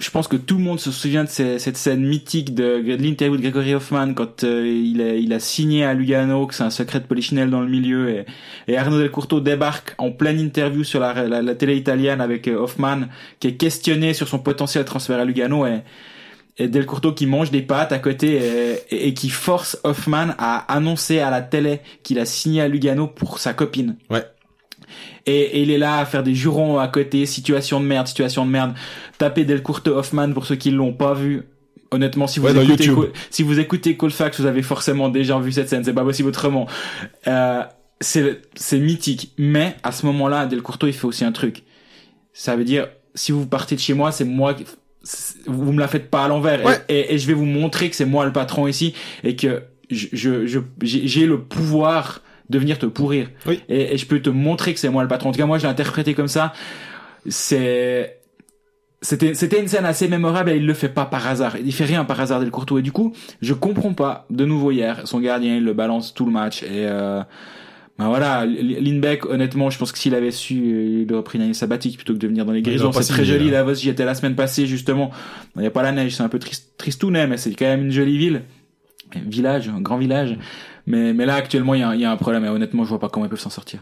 je 0.03 0.11
pense 0.11 0.27
que 0.27 0.37
tout 0.37 0.57
le 0.57 0.65
monde 0.65 0.81
se 0.81 0.91
souvient 0.91 1.25
de 1.25 1.29
cette 1.29 1.77
scène 1.77 2.05
mythique 2.05 2.55
de, 2.55 2.83
l'interview 2.97 3.37
de 3.37 3.43
Gregory 3.43 3.75
Hoffman 3.75 4.15
quand 4.15 4.43
euh, 4.43 4.67
il, 4.67 5.33
a, 5.33 5.39
signé 5.39 5.85
à 5.85 5.95
Lugano, 5.95 6.47
que 6.47 6.55
c'est 6.55 6.65
un 6.65 6.71
secret 6.71 7.01
de 7.01 7.07
polichinelle 7.07 7.51
dans 7.51 7.61
le 7.61 7.69
milieu, 7.69 8.25
et, 8.69 8.77
Arnaud 8.77 8.99
Del 8.99 9.11
Curto 9.11 9.41
débarque 9.41 9.95
en 9.99 10.11
pleine 10.11 10.41
interview 10.41 10.83
sur 10.83 10.99
la, 11.01 11.55
télé 11.55 11.77
italienne 11.77 12.21
avec 12.21 12.49
euh, 12.49 12.57
Hoffman, 12.57 13.03
qui 13.39 13.49
est 13.49 13.57
questionné 13.57 14.13
sur 14.13 14.27
son 14.27 14.41
potentiel 14.41 14.85
transfert 14.85 15.21
à 15.21 15.25
Lugano, 15.25 15.67
et, 15.67 15.83
et 16.59 16.69
Del 16.69 16.85
Curto 16.85 17.13
qui 17.13 17.27
mange 17.27 17.51
des 17.51 17.63
pâtes 17.63 17.93
à 17.93 17.99
côté 17.99 18.41
et, 18.91 19.09
et 19.09 19.15
qui 19.15 19.31
force 19.31 19.79
Hoffman 19.85 20.35
à 20.37 20.73
annoncer 20.75 21.21
à 21.21 21.31
la 21.31 21.43
télé 21.43 21.81
qu'il 22.03 22.19
a 22.19 22.25
signé 22.25 22.61
à 22.61 22.69
Lugano 22.69 23.07
pour 23.07 23.39
sa 23.39 23.55
copine. 23.55 23.97
Ouais. 24.11 24.25
Et, 25.27 25.41
et 25.41 25.63
il 25.63 25.71
est 25.71 25.79
là 25.79 25.99
à 25.99 26.05
faire 26.05 26.23
des 26.23 26.35
jurons 26.35 26.79
à 26.79 26.89
côté, 26.89 27.27
situation 27.27 27.81
de 27.81 27.87
merde, 27.87 28.07
situation 28.09 28.45
de 28.45 28.51
merde. 28.51 28.75
Tapez 29.19 29.45
Del 29.45 29.63
Curto 29.63 29.93
Hoffman 29.97 30.33
pour 30.33 30.47
ceux 30.47 30.57
qui 30.57 30.71
l'ont 30.71 30.93
pas 30.93 31.15
vu. 31.15 31.43
Honnêtement, 31.93 32.27
si 32.27 32.41
vous 32.41 32.47
Ouais, 32.47 32.53
écoutez, 32.65 32.85
si 33.31 33.43
vous 33.43 33.59
écoutez 33.61 33.97
Colfax, 33.97 34.41
vous 34.41 34.47
avez 34.47 34.63
forcément 34.63 35.11
déjà 35.11 35.39
vu 35.39 35.53
cette 35.53 35.69
scène. 35.69 35.85
C'est 35.85 35.93
pas 35.93 36.05
possible 36.05 36.29
autrement. 36.31 36.67
Euh, 37.29 37.63
c'est, 38.01 38.41
c'est 38.55 38.79
mythique. 38.79 39.33
Mais 39.39 39.77
à 39.83 39.93
ce 39.93 40.07
moment-là, 40.07 40.47
Del 40.47 40.63
Curto, 40.63 40.87
il 40.87 40.93
fait 40.95 41.05
aussi 41.05 41.25
un 41.25 41.33
truc. 41.33 41.63
Ça 42.33 42.57
veut 42.57 42.65
dire, 42.65 42.89
si 43.15 43.31
vous 43.31 43.47
partez 43.47 43.75
de 43.77 43.81
chez 43.81 43.95
moi, 43.95 44.11
c'est 44.11 44.25
moi. 44.25 44.55
qui- 44.55 44.65
Vous 45.47 45.73
me 45.73 45.79
la 45.81 45.87
faites 45.89 46.11
pas 46.11 46.25
à 46.25 46.29
l'envers. 46.29 46.63
Et- 46.63 46.65
Ouais. 46.65 46.81
Et, 46.89 47.15
et 47.15 47.19
je 47.19 47.27
vais 47.27 47.35
vous 47.35 47.45
montrer 47.45 47.91
que 47.91 47.97
c'est 47.97 48.07
moi 48.07 48.25
le 48.25 48.33
patron 48.33 48.67
ici 48.67 48.95
et 49.23 49.37
que 49.37 49.63
je, 49.91 50.07
je, 50.13 50.47
je- 50.47 50.59
j'ai 50.83 51.07
j'ai 51.07 51.27
le 51.27 51.43
pouvoir 51.43 52.23
de 52.53 52.59
venir 52.59 52.79
te 52.79 52.87
pourrir. 52.87 53.29
Oui. 53.47 53.61
Et, 53.69 53.95
et 53.95 53.97
je 53.97 54.07
peux 54.07 54.21
te 54.21 54.31
montrer 54.31 54.73
que 54.75 54.79
c'est 54.79 54.91
moi 54.91 55.03
le 55.03 55.09
patron. 55.09 55.31
En 55.31 55.33
tout 55.33 55.39
cas, 55.39 55.47
moi, 55.47 55.59
je 55.59 55.65
l'ai 55.65 55.71
interprété 55.71 56.15
comme 56.15 56.29
ça. 56.29 56.53
C'est 57.27 58.23
c'était 59.03 59.35
c'était 59.35 59.61
une 59.61 59.69
scène 59.69 59.85
assez 59.85 60.07
mémorable 60.09 60.51
et 60.51 60.57
il 60.57 60.65
le 60.65 60.75
fait 60.75 60.89
pas 60.89 61.05
par 61.05 61.27
hasard. 61.27 61.57
Il 61.63 61.73
fait 61.73 61.85
rien 61.85 62.05
par 62.05 62.21
hasard 62.21 62.41
Del 62.41 62.51
Courtois 62.51 62.79
et 62.79 62.83
du 62.83 62.93
coup, 62.93 63.13
je 63.41 63.53
comprends 63.53 63.95
pas 63.95 64.27
de 64.31 64.45
nouveau 64.45 64.71
hier 64.71 65.03
son 65.07 65.19
gardien 65.19 65.57
il 65.57 65.65
le 65.65 65.75
balance 65.75 66.15
tout 66.15 66.25
le 66.25 66.31
match 66.31 66.63
et 66.63 66.87
euh, 66.87 67.21
ben 67.99 68.09
voilà, 68.09 68.47
Lindbeck 68.47 69.27
honnêtement, 69.27 69.71
je 69.71 69.79
pense 69.79 69.93
que 69.93 69.99
s'il 69.99 70.15
avait 70.15 70.31
su 70.31 70.55
euh, 70.55 71.03
il 71.03 71.13
aurait 71.13 71.25
pris 71.25 71.39
une 71.39 71.45
année 71.45 71.55
sabbatique 71.55 71.97
plutôt 71.97 72.15
que 72.15 72.19
de 72.19 72.27
venir 72.29 72.47
dans 72.47 72.53
les 72.53 72.63
grisons. 72.63 72.93
C'est 72.93 73.13
très 73.13 73.25
joli. 73.25 73.51
Davos, 73.51 73.75
j'y 73.75 73.89
étais 73.89 74.05
la 74.05 74.15
semaine 74.15 74.37
passée 74.37 74.67
justement. 74.67 75.11
Il 75.57 75.63
y 75.63 75.67
a 75.67 75.71
pas 75.71 75.83
la 75.83 75.93
neige, 75.93 76.15
c'est 76.17 76.23
un 76.23 76.29
peu 76.29 76.39
triste 76.39 76.75
tristounet 76.79 77.27
mais 77.27 77.37
c'est 77.37 77.53
quand 77.55 77.67
même 77.67 77.87
une 77.87 77.93
jolie 77.93 78.19
ville. 78.19 78.43
Village, 79.15 79.69
un 79.69 79.81
grand 79.81 79.99
village. 79.99 80.39
Mais 80.87 81.13
mais 81.13 81.27
là 81.27 81.35
actuellement, 81.35 81.75
il 81.75 81.81
y 81.81 81.85
a, 81.85 81.95
y 81.95 82.05
a 82.05 82.11
un 82.11 82.17
problème 82.17 82.45
et 82.45 82.49
honnêtement, 82.49 82.85
je 82.85 82.89
vois 82.89 82.99
pas 83.01 83.09
comment 83.09 83.27
ils 83.27 83.29
peuvent 83.29 83.39
s'en 83.41 83.51
sortir. 83.51 83.81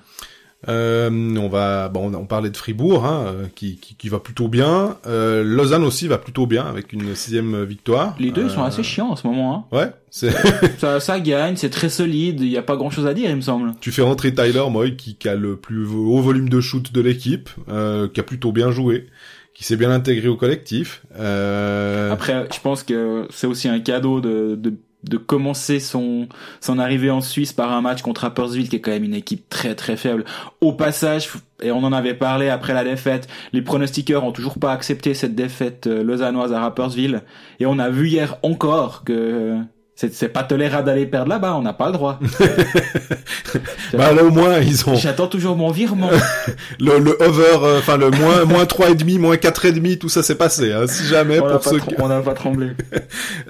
Euh, 0.68 1.08
on 1.38 1.48
va, 1.48 1.88
bon, 1.88 2.12
on- 2.14 2.26
parlait 2.26 2.50
de 2.50 2.56
Fribourg, 2.56 3.06
hein, 3.06 3.24
euh, 3.28 3.46
qui, 3.54 3.76
qui, 3.78 3.94
qui 3.94 4.08
va 4.10 4.20
plutôt 4.20 4.46
bien. 4.46 4.98
Euh, 5.06 5.42
Lausanne 5.42 5.84
aussi 5.84 6.06
va 6.06 6.18
plutôt 6.18 6.46
bien 6.46 6.66
avec 6.66 6.92
une 6.92 7.14
sixième 7.14 7.64
victoire. 7.64 8.14
Les 8.18 8.30
deux 8.30 8.44
ils 8.44 8.50
sont 8.50 8.60
Euh, 8.62 8.66
assez 8.66 8.82
chiants 8.82 9.08
en 9.08 9.16
ce 9.16 9.26
moment 9.26 9.66
hein. 9.72 9.76
Ouais, 9.76 9.90
c'est. 10.10 10.30
Ça, 10.78 11.00
ça 11.00 11.18
gagne, 11.18 11.56
c'est 11.56 11.70
très 11.70 11.88
solide, 11.88 12.40
il 12.42 12.48
y 12.48 12.58
a 12.58 12.62
pas 12.62 12.76
grand 12.76 12.90
chose 12.90 13.06
à 13.06 13.14
dire, 13.14 13.30
il 13.30 13.36
me 13.36 13.40
semble. 13.40 13.72
tu 13.80 13.90
fais 13.90 14.02
rentrer 14.02 14.34
Tyler 14.34 14.62
Moy 14.68 14.96
qui, 14.96 15.14
qui 15.16 15.30
a 15.30 15.34
le 15.34 15.56
plus 15.56 15.86
haut 15.86 16.20
volume 16.20 16.50
de 16.50 16.60
shoot 16.60 16.92
de 16.92 17.00
l'équipe, 17.00 17.48
euh, 17.70 18.06
qui 18.08 18.20
a 18.20 18.22
plutôt 18.22 18.52
bien 18.52 18.70
joué, 18.70 19.06
qui 19.54 19.64
s'est 19.64 19.76
bien 19.76 19.90
intégré 19.90 20.28
au 20.28 20.36
collectif. 20.36 21.00
Euh, 21.18 22.12
Après, 22.12 22.46
je 22.54 22.60
pense 22.60 22.82
que 22.82 23.26
c'est 23.30 23.46
aussi 23.46 23.66
un 23.68 23.80
cadeau 23.80 24.20
de, 24.20 24.56
de, 24.56 24.74
de 25.04 25.16
commencer 25.16 25.80
son, 25.80 26.28
son 26.60 26.78
arrivée 26.78 27.10
en 27.10 27.20
Suisse 27.20 27.52
par 27.52 27.72
un 27.72 27.80
match 27.80 28.02
contre 28.02 28.22
Rapperswil, 28.22 28.68
qui 28.68 28.76
est 28.76 28.80
quand 28.80 28.90
même 28.90 29.04
une 29.04 29.14
équipe 29.14 29.48
très 29.48 29.74
très 29.74 29.96
faible. 29.96 30.24
Au 30.60 30.72
passage, 30.72 31.30
et 31.62 31.70
on 31.70 31.82
en 31.84 31.92
avait 31.92 32.14
parlé 32.14 32.48
après 32.48 32.74
la 32.74 32.84
défaite, 32.84 33.28
les 33.52 33.62
pronostiqueurs 33.62 34.24
ont 34.24 34.32
toujours 34.32 34.58
pas 34.58 34.72
accepté 34.72 35.14
cette 35.14 35.34
défaite 35.34 35.86
euh, 35.86 36.02
lausannoise 36.02 36.52
à 36.52 36.60
Rapperswil. 36.60 37.22
Et 37.60 37.66
on 37.66 37.78
a 37.78 37.90
vu 37.90 38.08
hier 38.08 38.36
encore 38.42 39.04
que 39.04 39.12
euh, 39.12 39.58
c'est 40.00 40.14
c'est 40.14 40.30
pas 40.30 40.44
tolérable 40.44 40.86
d'aller 40.86 41.04
perdre 41.04 41.28
là-bas, 41.28 41.56
on 41.56 41.60
n'a 41.60 41.74
pas 41.74 41.88
le 41.88 41.92
droit. 41.92 42.18
bah 43.92 44.12
là 44.14 44.24
au 44.24 44.30
moins 44.30 44.58
ils 44.58 44.88
ont 44.88 44.94
J'attends 44.94 45.26
toujours 45.26 45.56
mon 45.56 45.70
virement. 45.70 46.08
le, 46.80 46.98
le 46.98 47.22
over, 47.22 47.58
euh, 47.62 47.78
enfin 47.80 47.98
le 47.98 48.10
moins 48.10 48.46
moins 48.46 48.64
trois 48.64 48.88
et 48.88 48.94
demi, 48.94 49.18
moins 49.18 49.36
quatre 49.36 49.66
et 49.66 49.72
demi, 49.72 49.98
tout 49.98 50.08
ça 50.08 50.22
s'est 50.22 50.36
passé. 50.36 50.72
Hein, 50.72 50.86
si 50.86 51.04
jamais 51.04 51.38
on 51.38 51.50
pour 51.50 51.62
ceux 51.62 51.80
qui... 51.80 51.94
on 51.98 52.08
n'a 52.08 52.20
pas 52.20 52.32
tremblé. 52.34 52.68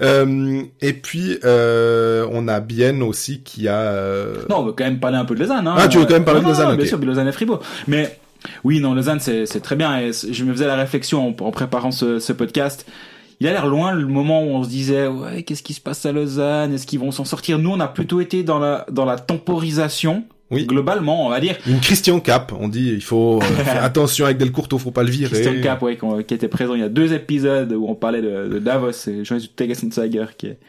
Euh, 0.01 0.63
et 0.81 0.93
puis 0.93 1.37
euh, 1.45 2.25
on 2.31 2.47
a 2.47 2.59
Bienne 2.59 3.03
aussi 3.03 3.41
qui 3.43 3.67
a. 3.67 3.75
euh, 3.79 4.35
Non, 4.49 4.59
on 4.59 4.63
veut 4.65 4.71
quand 4.71 4.83
même 4.83 4.99
parler 4.99 5.17
un 5.17 5.25
peu 5.25 5.35
de 5.35 5.39
Lausanne. 5.41 5.67
Hein. 5.67 5.75
Ah, 5.77 5.87
tu 5.87 5.99
veux 5.99 6.05
quand 6.05 6.13
même 6.13 6.25
parler 6.25 6.41
Non, 6.41 6.47
de 6.47 6.53
Lausanne, 6.53 6.69
non. 6.71 6.75
Bien 6.75 6.85
sûr, 6.85 6.97
de 6.97 7.05
Lausanne 7.05 7.27
et 7.27 7.31
Fribourg. 7.31 7.59
Mais 7.87 8.17
oui, 8.63 8.79
non, 8.79 8.93
Lausanne, 8.95 9.19
c'est 9.19 9.45
c'est 9.45 9.59
très 9.59 9.75
bien. 9.75 9.99
Et 9.99 10.11
je 10.13 10.43
me 10.43 10.51
faisais 10.53 10.65
la 10.65 10.75
réflexion 10.75 11.27
en, 11.39 11.45
en 11.45 11.51
préparant 11.51 11.91
ce, 11.91 12.19
ce 12.19 12.33
podcast. 12.33 12.85
Il 13.41 13.47
a 13.47 13.51
l'air 13.53 13.65
loin 13.65 13.91
le 13.91 14.05
moment 14.05 14.43
où 14.43 14.49
on 14.49 14.63
se 14.63 14.69
disait 14.69 15.07
ouais 15.07 15.41
qu'est-ce 15.41 15.63
qui 15.63 15.73
se 15.73 15.81
passe 15.81 16.05
à 16.05 16.11
Lausanne? 16.11 16.73
Est-ce 16.73 16.85
qu'ils 16.85 16.99
vont 16.99 17.09
s'en 17.11 17.25
sortir? 17.25 17.57
Nous 17.57 17.71
on 17.71 17.79
a 17.79 17.87
plutôt 17.87 18.21
été 18.21 18.43
dans 18.43 18.59
la 18.59 18.85
dans 18.91 19.03
la 19.03 19.17
temporisation 19.17 20.25
Oui. 20.51 20.67
globalement 20.67 21.25
on 21.25 21.29
va 21.31 21.39
dire 21.39 21.57
Une 21.65 21.79
Christian 21.79 22.19
Cap, 22.19 22.53
on 22.59 22.67
dit 22.69 22.89
il 22.93 23.01
faut 23.01 23.39
euh, 23.41 23.41
faire 23.63 23.83
attention 23.83 24.25
avec 24.25 24.37
Delcourto, 24.37 24.77
faut 24.77 24.91
pas 24.91 25.01
le 25.01 25.09
virer. 25.09 25.31
Christian 25.31 25.59
Cap 25.63 25.81
ouais, 25.81 25.97
qui 26.27 26.33
était 26.35 26.47
présent 26.47 26.75
il 26.75 26.81
y 26.81 26.83
a 26.83 26.89
deux 26.89 27.13
épisodes 27.13 27.73
où 27.73 27.87
on 27.89 27.95
parlait 27.95 28.21
de, 28.21 28.47
de 28.47 28.59
Davos 28.59 28.91
et 29.07 29.25
Jonas 29.25 29.47
Tegessensager 29.55 30.25
qui 30.37 30.45
est 30.45 30.59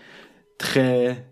très 0.57 1.27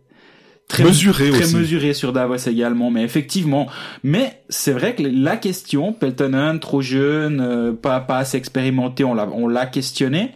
très 0.68 0.84
Mesuré 0.84 1.30
très 1.30 1.44
aussi. 1.44 1.56
mesuré 1.56 1.94
sur 1.94 2.12
Davos 2.12 2.36
également 2.36 2.90
mais 2.90 3.02
effectivement 3.02 3.66
mais 4.04 4.42
c'est 4.50 4.72
vrai 4.72 4.94
que 4.94 5.02
la 5.02 5.36
question 5.38 5.92
Peltonen 5.94 6.60
trop 6.60 6.80
jeune 6.82 7.40
euh, 7.40 7.72
pas 7.72 7.98
pas 8.00 8.18
assez 8.18 8.36
expérimenté 8.36 9.04
on 9.04 9.14
l'a 9.14 9.26
on 9.32 9.48
l'a 9.48 9.66
questionné 9.66 10.32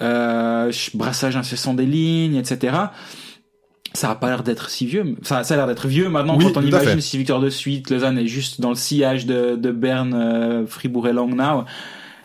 euh, 0.00 0.72
brassage 0.94 1.36
incessant 1.36 1.74
des 1.74 1.86
lignes 1.86 2.36
etc 2.36 2.76
ça 3.94 4.10
a 4.10 4.14
pas 4.14 4.28
l'air 4.28 4.42
d'être 4.42 4.70
si 4.70 4.86
vieux 4.86 5.16
ça, 5.22 5.44
ça 5.44 5.54
a 5.54 5.56
l'air 5.56 5.66
d'être 5.66 5.88
vieux 5.88 6.08
maintenant 6.08 6.36
Oui, 6.36 6.44
quand 6.44 6.60
on 6.60 6.64
imagine 6.64 7.00
six 7.00 7.16
victoires 7.16 7.40
de 7.40 7.50
suite 7.50 7.90
Lausanne 7.90 8.18
est 8.18 8.26
juste 8.26 8.60
dans 8.60 8.70
le 8.70 8.74
sillage 8.74 9.26
de, 9.26 9.56
de 9.56 9.70
Berne 9.70 10.14
euh, 10.14 10.66
Fribourg 10.66 11.08
et 11.08 11.12
Langnau. 11.12 11.64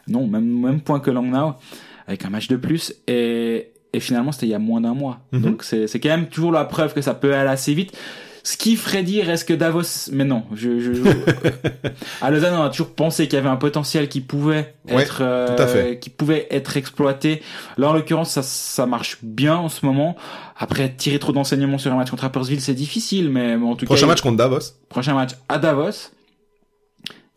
Non 0.08 0.28
même 0.28 0.62
même 0.62 0.82
point 0.82 1.00
que 1.00 1.10
Langnau 1.10 1.54
avec 2.08 2.26
un 2.26 2.30
match 2.30 2.48
de 2.48 2.58
plus. 2.58 2.94
Et 3.08 3.72
et 3.94 4.00
finalement 4.00 4.32
c'était 4.32 4.48
il 4.48 4.52
y 4.52 4.56
a 4.56 4.60
moins 4.60 4.82
d'un 4.82 4.94
mois. 4.94 5.22
Mhm. 5.32 5.42
donc 5.42 5.64
c'est 5.64 5.88
c'est 5.88 6.00
quand 6.00 6.10
même 6.10 6.28
toujours 6.28 6.52
la 6.52 6.66
preuve 6.66 6.94
que 6.94 7.02
ça 7.02 7.14
peut 7.14 7.34
aller 7.34 7.50
assez 7.50 7.74
vite 7.74 7.98
ce 8.46 8.58
qui 8.58 8.76
ferait 8.76 9.04
dire 9.04 9.30
est-ce 9.30 9.46
que 9.46 9.54
Davos 9.54 10.10
mais 10.12 10.26
non 10.26 10.44
je, 10.54 10.78
je 10.80 10.92
à 12.22 12.30
Lausanne 12.30 12.56
on 12.56 12.64
a 12.64 12.70
toujours 12.70 12.94
pensé 12.94 13.26
qu'il 13.28 13.36
y 13.36 13.40
avait 13.40 13.48
un 13.50 13.56
potentiel 13.56 14.10
qui 14.10 14.20
pouvait 14.22 14.76
Ouais, 14.90 15.04
être 15.04 15.20
euh, 15.22 15.56
tout 15.56 15.62
à 15.62 15.68
fait. 15.68 16.00
qui 16.00 16.10
pouvait 16.10 16.48
être 16.52 16.76
exploité 16.76 17.42
là 17.78 17.90
en 17.90 17.94
l'occurrence 17.94 18.32
ça 18.32 18.44
ça 18.44 18.86
marche 18.86 19.20
bien 19.24 19.56
en 19.56 19.70
ce 19.70 19.86
moment 19.86 20.18
après 20.58 20.90
tirer 20.94 21.20
trop 21.20 21.32
d'enseignements 21.32 21.78
sur 21.78 21.94
un 21.94 21.96
match 21.96 22.10
contre 22.10 22.24
Rapperswil 22.24 22.60
c'est 22.60 22.74
difficile 22.74 23.30
mais 23.30 23.56
en 23.56 23.76
tout 23.76 23.86
Prochain 23.86 24.02
cas 24.02 24.08
match 24.08 24.22
contre 24.22 24.38
Davos. 24.38 24.60
prochain 24.90 25.14
match 25.14 25.32
à 25.48 25.58
Davos 25.58 26.12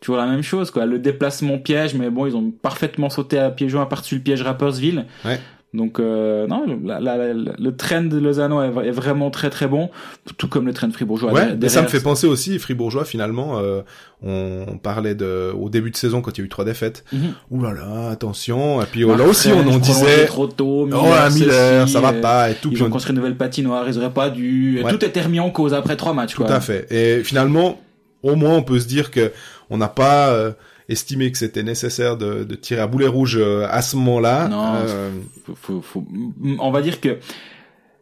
toujours 0.01 0.17
la 0.17 0.25
même 0.27 0.43
chose 0.43 0.71
quoi 0.71 0.85
le 0.85 0.99
déplacement 0.99 1.57
piège 1.57 1.93
mais 1.95 2.09
bon 2.09 2.25
ils 2.25 2.35
ont 2.35 2.51
parfaitement 2.51 3.09
sauté 3.09 3.39
à 3.39 3.49
pieds 3.49 3.69
joints 3.69 3.85
par-dessus 3.85 4.15
le 4.15 4.21
piège 4.21 4.41
Rapperswil 4.41 5.05
Ouais. 5.25 5.39
Donc 5.73 5.99
euh, 5.99 6.47
non 6.47 6.65
la, 6.85 6.99
la- 7.01 7.17
la- 7.17 7.33
le 7.59 7.75
trend 7.75 8.03
de 8.03 8.17
Lozano 8.17 8.61
est, 8.61 8.87
est 8.87 8.91
vraiment 8.91 9.29
très 9.29 9.49
très 9.49 9.67
bon 9.67 9.89
tout 10.37 10.47
comme 10.47 10.65
le 10.65 10.73
trend 10.73 10.89
fribourgeois 10.91 11.31
Ouais, 11.33 11.39
Derrière, 11.41 11.57
mais 11.61 11.69
ça 11.69 11.81
me 11.81 11.87
fait 11.87 11.99
penser 12.01 12.25
aussi, 12.25 12.57
Fribourgeois, 12.57 13.03
finalement, 13.03 13.59
euh, 13.59 13.81
on, 14.23 14.65
on 14.67 14.77
parlait 14.77 15.13
de, 15.13 15.51
au 15.53 15.69
début 15.69 15.91
de 15.91 15.97
saison 15.97 16.21
quand 16.21 16.37
il 16.37 16.41
y 16.41 16.43
a 16.43 16.45
eu 16.45 16.49
trois 16.49 16.63
défaites. 16.65 17.03
Mhm. 17.11 17.33
Ouh 17.51 17.61
là 17.63 17.73
là, 17.73 18.09
attention. 18.11 18.81
Et 18.81 18.85
puis 18.85 19.03
oh, 19.03 19.15
là 19.15 19.25
aussi, 19.25 19.49
on 19.49 19.67
en 19.67 19.77
disait, 19.77 20.25
trop 20.25 20.47
tôt 20.47 20.87
oh 20.91 21.05
là, 21.09 21.29
Miller, 21.29 21.81
ceci, 21.81 21.93
ça 21.93 21.99
va 21.99 22.13
pas, 22.13 22.49
et 22.49 22.55
tout. 22.55 22.69
ils 22.71 22.81
ont 22.81 22.87
on- 22.87 22.89
construit 22.89 23.11
une 23.13 23.19
nouvelle 23.19 23.35
patinoire 23.37 23.87
ils 23.87 23.97
auraient 23.97 24.09
pas 24.13 24.29
dû 24.29 24.81
Ouais. 24.83 24.91
tout 24.91 25.03
était 25.03 25.21
remis 25.21 25.39
en 25.41 25.49
cause 25.51 25.73
après 25.73 25.95
trois 25.97 26.13
matchs 26.13 26.33
Tout 26.35 26.43
quoi 26.43 26.53
à 26.55 26.59
fait. 26.61 26.87
Et 26.91 27.23
finalement, 27.23 27.81
au 28.23 28.35
moins, 28.35 28.55
on 28.55 28.63
peut 28.63 28.79
se 28.79 28.87
dire 28.87 29.11
que 29.11 29.31
on 29.69 29.77
n'a 29.77 29.89
pas 29.89 30.29
euh, 30.29 30.51
estimé 30.89 31.31
que 31.31 31.37
c'était 31.37 31.63
nécessaire 31.63 32.17
de, 32.17 32.43
de 32.43 32.55
tirer 32.55 32.81
à 32.81 32.87
boulet 32.87 33.07
rouge 33.07 33.37
euh, 33.39 33.65
à 33.69 33.81
ce 33.81 33.95
moment-là. 33.97 34.47
Non, 34.47 34.73
Euh, 34.75 35.11
faut, 35.45 35.55
faut, 35.55 35.81
faut- 35.81 36.05
m- 36.43 36.57
on 36.59 36.71
va 36.71 36.81
dire 36.81 37.01
que 37.01 37.17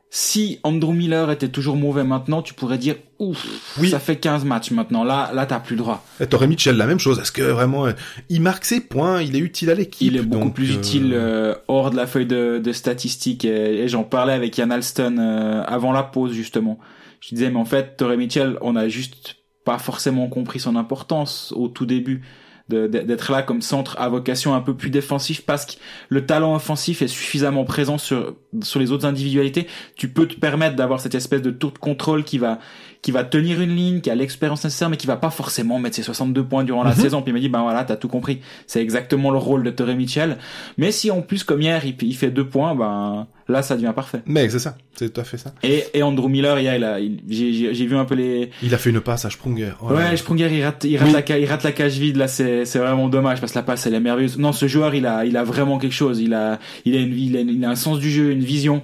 si 0.10 0.60
Andrew 0.63 0.93
Miller 0.93 1.30
était 1.32 1.50
toujours 1.50 1.76
mauvais 1.76 2.06
maintenant, 2.06 2.41
tu 2.41 2.54
pourrais 2.54 2.78
dire 2.78 2.95
ouf, 3.19 3.45
Oui. 3.80 3.89
ça 3.89 4.00
fait 4.00 4.15
15 4.15 4.45
matchs 4.45 4.71
maintenant. 4.71 5.04
Là, 5.04 5.32
là, 5.34 5.45
t'as 5.45 5.60
plus 5.60 5.76
le 5.76 5.82
droit. 5.82 6.06
et 6.21 6.28
T'aurais 6.28 6.48
Mitchell 6.48 6.78
la 6.78 6.86
même 6.86 7.00
chose. 7.00 7.19
Est-ce 7.19 7.34
que 7.34 7.41
vraiment, 7.41 7.88
euh, 7.88 7.91
il 8.30 8.41
marque 8.41 8.63
ses 8.63 8.80
points, 8.80 9.21
il 9.21 9.36
est 9.36 9.39
utile 9.39 9.71
à 9.71 9.76
l'équipe. 9.76 10.10
Il 10.10 10.15
est 10.17 10.21
beaucoup 10.21 10.45
donc, 10.45 10.56
plus 10.56 10.71
euh, 10.71 10.78
utile 10.78 11.12
euh, 11.13 11.56
hors 11.67 11.91
de 11.91 11.98
la 11.98 12.08
feuille 12.08 12.28
de, 12.28 12.60
de 12.63 12.71
statistiques. 12.71 13.43
Et, 13.43 13.82
et 13.84 13.88
j'en 13.89 14.04
parlais 14.04 14.34
avec 14.34 14.58
Yann 14.58 14.71
Alston 14.71 15.17
euh, 15.19 15.63
avant 15.65 15.91
la 15.91 16.04
pause 16.04 16.32
justement. 16.32 16.80
Je 17.19 17.30
disais 17.36 17.50
mais 17.50 17.60
en 17.60 17.65
fait, 17.65 17.98
Torrey 17.98 18.15
Mitchell, 18.15 18.58
on 18.62 18.76
a 18.78 18.88
juste 18.88 19.38
pas 19.65 19.80
forcément 19.80 20.28
compris 20.30 20.60
son 20.60 20.76
importance 20.78 21.52
au 21.58 21.67
tout 21.67 21.86
début 21.88 22.21
d'être 22.67 23.32
là 23.32 23.43
comme 23.43 23.62
centre 23.62 23.95
à 23.99 24.10
vocation 24.10 24.56
un 24.56 24.62
peu 24.62 24.75
plus 24.75 24.89
défensif 24.89 25.45
parce 25.45 25.67
que 25.67 25.73
le 26.10 26.25
talent 26.25 26.56
offensif 26.56 27.04
est 27.04 27.08
suffisamment 27.08 27.63
présent 27.63 27.99
sur 27.99 28.36
sur 28.62 28.80
les 28.80 28.91
autres 28.91 29.06
individualités. 29.06 29.67
Tu 29.95 30.10
peux 30.10 30.28
te 30.28 30.36
permettre 30.36 30.75
d'avoir 30.75 30.99
cette 30.99 31.13
espèce 31.13 31.41
de 31.41 31.51
tour 31.51 31.71
de 31.71 31.78
contrôle 31.78 32.23
qui 32.23 32.39
va 32.39 32.60
qui 33.06 33.12
va 33.12 33.24
tenir 33.24 33.62
une 33.62 33.76
ligne, 33.76 34.02
qui 34.02 34.10
a 34.10 34.15
l'expérience 34.15 34.63
nécessaire, 34.63 34.89
mais 34.89 34.98
qui 34.98 35.06
va 35.06 35.15
pas 35.15 35.30
forcément 35.30 35.78
mettre 35.78 35.96
ses 35.96 36.02
62 36.02 36.44
points 36.44 36.63
durant 36.63 36.84
la 36.84 36.89
Mhm. 36.96 36.96
saison. 37.02 37.22
Puis 37.22 37.30
il 37.30 37.34
m'a 37.36 37.39
dit, 37.39 37.50
ben 37.50 37.62
voilà, 37.62 37.84
t'as 37.84 37.98
tout 37.98 38.08
compris. 38.08 38.39
C'est 38.65 38.82
exactement 38.82 39.30
le 39.30 39.38
rôle 39.38 39.62
de 39.63 39.70
Torrey 39.70 39.94
Mitchell. 39.94 40.38
Mais 40.80 40.91
si 40.91 41.12
en 41.12 41.22
plus, 41.22 41.44
comme 41.44 41.62
hier, 41.62 41.86
il, 41.86 41.94
il 42.02 42.15
fait 42.15 42.32
deux 42.32 42.48
points, 42.48 42.74
ben 42.74 43.28
là 43.48 43.62
ça 43.62 43.76
devient 43.76 43.94
parfait. 43.96 44.24
Mais 44.26 44.50
c'est 44.50 44.58
ça, 44.58 44.76
c'est 44.96 45.13
tout 45.13 45.22
à 45.22 45.24
fait 45.24 45.38
ça. 45.38 45.54
Et, 45.62 45.84
et 45.94 46.02
Andrew 46.02 46.28
Miller, 46.30 46.60
il 46.60 46.68
a, 46.68 46.78
il 46.78 46.84
a- 46.84 47.00
il- 47.00 47.20
j'ai 47.30 47.86
vu 47.86 47.96
un 47.96 48.06
peu 48.06 48.15
les. 48.15 48.50
Il 48.63 48.74
a 48.74 48.80
fait 48.80 48.89
une 48.89 49.02
passe 49.02 49.24
à 49.26 49.30
Sprunger. 49.30 49.74
Oh 49.84 49.94
là 49.94 50.00
là. 50.02 50.10
Ouais, 50.10 50.18
Sprunger, 50.18 50.50
il 50.52 50.63
rate, 50.63 50.84
il 50.86 50.98
rate 50.98 51.08
Oui. 51.08 51.24
la, 51.30 51.38
il 51.38 51.46
rate 51.46 51.62
la 51.63 51.72
cage 51.74 52.00
vide. 52.00 52.15
Là, 52.18 52.28
c'est, 52.28 52.65
c'est 52.65 52.80
vraiment 52.80 53.08
dommage 53.08 53.39
parce 53.39 53.52
que 53.52 53.60
la 53.60 53.63
passe, 53.63 53.86
elle 53.86 53.94
est 53.94 54.00
merveilleuse. 54.00 54.39
Non, 54.39 54.52
ce 54.52 54.68
joueur, 54.68 54.96
il 54.96 55.06
a, 55.06 55.26
il 55.26 55.38
a 55.38 55.44
vraiment 55.44 55.78
quelque 55.78 55.94
chose. 55.94 56.20
Il 56.22 56.34
a, 56.34 56.58
il 56.86 56.96
a, 56.96 57.00
une, 57.02 57.13
il 57.15 57.38
a, 57.38 57.41
une- 57.41 57.50
il 57.50 57.63
a 57.65 57.70
un 57.70 57.76
sens 57.76 58.00
du 58.00 58.10
jeu, 58.10 58.32
une 58.32 58.39
vision. 58.44 58.82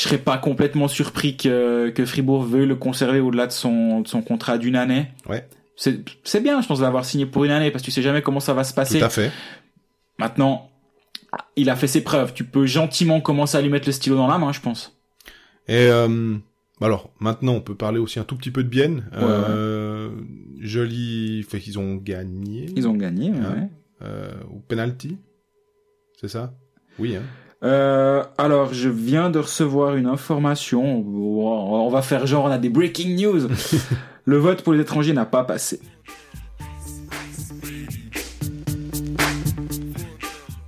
Je 0.00 0.08
serais 0.08 0.16
pas 0.16 0.38
complètement 0.38 0.88
surpris 0.88 1.36
que, 1.36 1.90
que 1.90 2.06
Fribourg 2.06 2.42
veuille 2.42 2.64
le 2.64 2.74
conserver 2.74 3.20
au-delà 3.20 3.46
de 3.46 3.52
son, 3.52 4.00
de 4.00 4.08
son 4.08 4.22
contrat 4.22 4.56
d'une 4.56 4.74
année. 4.76 5.08
Ouais. 5.28 5.46
C'est, 5.76 6.00
c'est 6.24 6.40
bien, 6.40 6.62
je 6.62 6.66
pense, 6.66 6.80
d'avoir 6.80 7.04
signé 7.04 7.26
pour 7.26 7.44
une 7.44 7.50
année 7.50 7.70
parce 7.70 7.82
que 7.82 7.84
tu 7.84 7.90
sais 7.90 8.00
jamais 8.00 8.22
comment 8.22 8.40
ça 8.40 8.54
va 8.54 8.64
se 8.64 8.72
passer. 8.72 8.98
Tout 8.98 9.04
à 9.04 9.10
fait. 9.10 9.30
Maintenant, 10.18 10.70
il 11.54 11.68
a 11.68 11.76
fait 11.76 11.86
ses 11.86 12.02
preuves. 12.02 12.32
Tu 12.32 12.44
peux 12.44 12.64
gentiment 12.64 13.20
commencer 13.20 13.58
à 13.58 13.60
lui 13.60 13.68
mettre 13.68 13.86
le 13.88 13.92
stylo 13.92 14.16
dans 14.16 14.26
la 14.26 14.38
main, 14.38 14.52
je 14.52 14.60
pense. 14.62 14.98
Et 15.68 15.88
euh, 15.90 16.34
alors, 16.80 17.10
maintenant, 17.20 17.52
on 17.52 17.60
peut 17.60 17.74
parler 17.74 17.98
aussi 17.98 18.18
un 18.18 18.24
tout 18.24 18.36
petit 18.36 18.50
peu 18.50 18.64
de 18.64 18.70
Bienne. 18.70 19.04
Euh, 19.12 20.12
Joli, 20.60 21.42
fait 21.42 21.60
qu'ils 21.60 21.78
ont 21.78 21.96
gagné. 21.96 22.70
Ils 22.74 22.88
ont 22.88 22.94
gagné, 22.94 23.28
Hein. 23.28 23.54
ouais. 23.54 23.68
Euh, 24.00 24.30
au 24.50 24.60
penalty. 24.60 25.18
C'est 26.18 26.28
ça? 26.28 26.54
Oui, 26.98 27.16
hein. 27.16 27.22
Euh, 27.62 28.24
alors, 28.38 28.72
je 28.72 28.88
viens 28.88 29.30
de 29.30 29.38
recevoir 29.38 29.96
une 29.96 30.06
information. 30.06 30.82
On 30.82 31.90
va 31.90 32.02
faire 32.02 32.26
genre, 32.26 32.44
on 32.44 32.50
a 32.50 32.58
des 32.58 32.70
breaking 32.70 33.16
news. 33.20 33.48
Le 34.24 34.36
vote 34.38 34.62
pour 34.62 34.72
les 34.72 34.80
étrangers 34.80 35.12
n'a 35.12 35.26
pas 35.26 35.44
passé. 35.44 35.80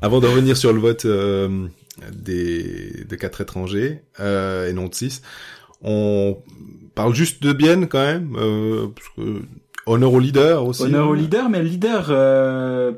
Avant 0.01 0.21
de 0.21 0.27
revenir 0.27 0.57
sur 0.57 0.73
le 0.73 0.81
vote 0.81 1.05
euh, 1.05 1.69
des, 2.13 3.07
quatre 3.21 3.41
étrangers, 3.41 4.03
euh, 4.19 4.69
et 4.69 4.73
non 4.73 4.89
de 4.89 4.95
six, 4.95 5.23
on 5.81 6.39
parle 6.97 7.15
juste 7.15 7.43
de 7.43 7.53
Bienne 7.53 7.87
quand 7.87 8.05
même. 8.05 8.37
Euh, 8.37 8.89
parce 8.89 9.09
que 9.17 9.43
honneur 9.87 10.13
au 10.13 10.19
leader 10.19 10.67
aussi. 10.67 10.83
Honneur 10.83 11.09
au 11.09 11.15
leader, 11.15 11.49
mais 11.49 11.63
le 11.63 11.69
leader, 11.69 12.07
euh, 12.11 12.93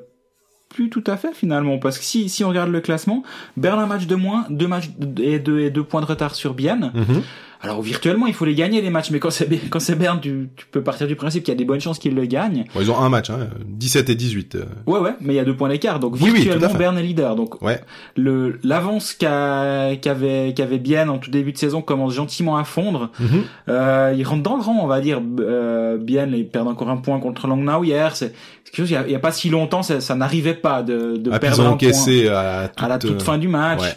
plus 0.75 0.91
tout 0.91 1.05
à 1.07 1.17
fait 1.17 1.33
finalement. 1.35 1.79
Parce 1.79 1.99
que 1.99 2.05
si, 2.05 2.29
si 2.29 2.45
on 2.45 2.49
regarde 2.51 2.71
le 2.71 2.81
classement, 2.81 3.23
Berne 3.57 3.79
un 3.81 3.87
match 3.87 4.07
de 4.07 4.15
moins, 4.17 4.45
deux 4.51 4.67
matchs 4.69 4.91
de- 4.99 5.23
et 5.23 5.39
deux, 5.39 5.61
et 5.61 5.71
deux 5.71 5.85
points 5.85 6.01
de 6.03 6.07
retard 6.07 6.35
sur 6.35 6.53
Bienne. 6.55 6.91
Mhm. 6.95 7.23
Alors 7.65 7.81
virtuellement, 7.81 8.27
il 8.27 8.35
faut 8.35 8.45
les 8.45 8.55
gagner 8.55 8.83
les 8.83 8.91
matchs, 8.91 9.11
mais 9.11 9.19
quand 9.19 9.31
c'est 9.31 9.49
quand 9.71 9.81
c'est 9.81 9.95
Berne, 9.97 10.21
tu, 10.21 10.51
tu 10.55 10.67
peux 10.71 10.83
partir 10.83 11.07
du 11.07 11.17
principe 11.17 11.43
qu'il 11.45 11.53
y 11.53 11.57
a 11.57 11.59
des 11.59 11.65
bonnes 11.65 11.81
chances 11.81 11.99
qu'ils 11.99 12.15
le 12.15 12.27
gagnent. 12.27 12.67
Bon, 12.75 12.81
ils 12.83 12.91
ont 12.91 12.99
un 12.99 13.09
match, 13.09 13.31
hein, 13.31 13.49
17 13.67 14.11
et 14.11 14.15
18. 14.15 14.55
euh. 14.57 14.65
Ouais, 14.87 14.99
ouais, 15.01 15.15
mais 15.21 15.33
il 15.33 15.37
y 15.37 15.41
a 15.41 15.45
deux 15.45 15.57
points 15.57 15.71
d'écart. 15.71 15.99
Donc 15.99 16.15
Oui, 16.17 16.25
oui, 16.25 16.33
virtuellement, 16.43 16.69
fait. 16.69 16.79
Berne 16.79 16.99
est 16.99 17.03
leader. 17.03 17.35
Donc 17.37 17.63
Ouais. 17.63 17.81
le 18.17 18.59
l'avance 18.63 19.15
qu'a- 19.15 19.97
qu'avait 20.01 20.53
qu'avait 20.55 20.79
Bienne 20.79 21.09
en 21.09 21.17
tout 21.19 21.31
début 21.31 21.53
de 21.53 21.59
saison 21.59 21.81
commence 21.81 22.13
gentiment 22.13 22.57
à 22.59 22.65
fondre. 22.65 23.11
Mhm. 23.19 23.29
Euh, 23.71 24.15
ils 24.17 24.25
rentrent 24.25 24.43
dans 24.43 24.57
le 24.57 24.63
rang, 24.63 24.79
on 24.83 24.87
va 24.87 25.01
dire. 25.01 25.23
Euh, 25.41 25.97
Bienne, 25.97 26.35
ils 26.37 26.47
perdent 26.47 26.69
encore 26.69 26.91
un 26.91 26.99
point 26.99 27.19
contre 27.19 27.47
Langnau 27.47 27.83
hier. 27.83 28.15
C'est 28.15 28.35
c'est 28.65 28.71
quelque 28.73 28.77
chose. 28.77 28.91
Il 28.91 28.95
y 28.95 28.97
a, 28.97 29.07
il 29.07 29.13
y 29.13 29.17
a 29.17 29.19
pas 29.21 29.33
si 29.33 29.49
longtemps, 29.49 29.83
ça, 29.83 30.01
ça 30.01 30.15
n'arrivait 30.15 30.55
pas 30.55 30.83
de, 30.83 31.17
de 31.17 31.31
Ah, 31.33 31.39
perdre 31.39 31.57
ils 31.57 31.67
ont 31.67 31.73
un 31.73 31.77
point 31.77 32.33
à, 32.35 32.71
à 32.77 32.89
la 32.89 32.99
toute 32.99 33.23
fin 33.23 33.39
du 33.39 33.49
match. 33.49 33.81
ouais. 33.81 33.89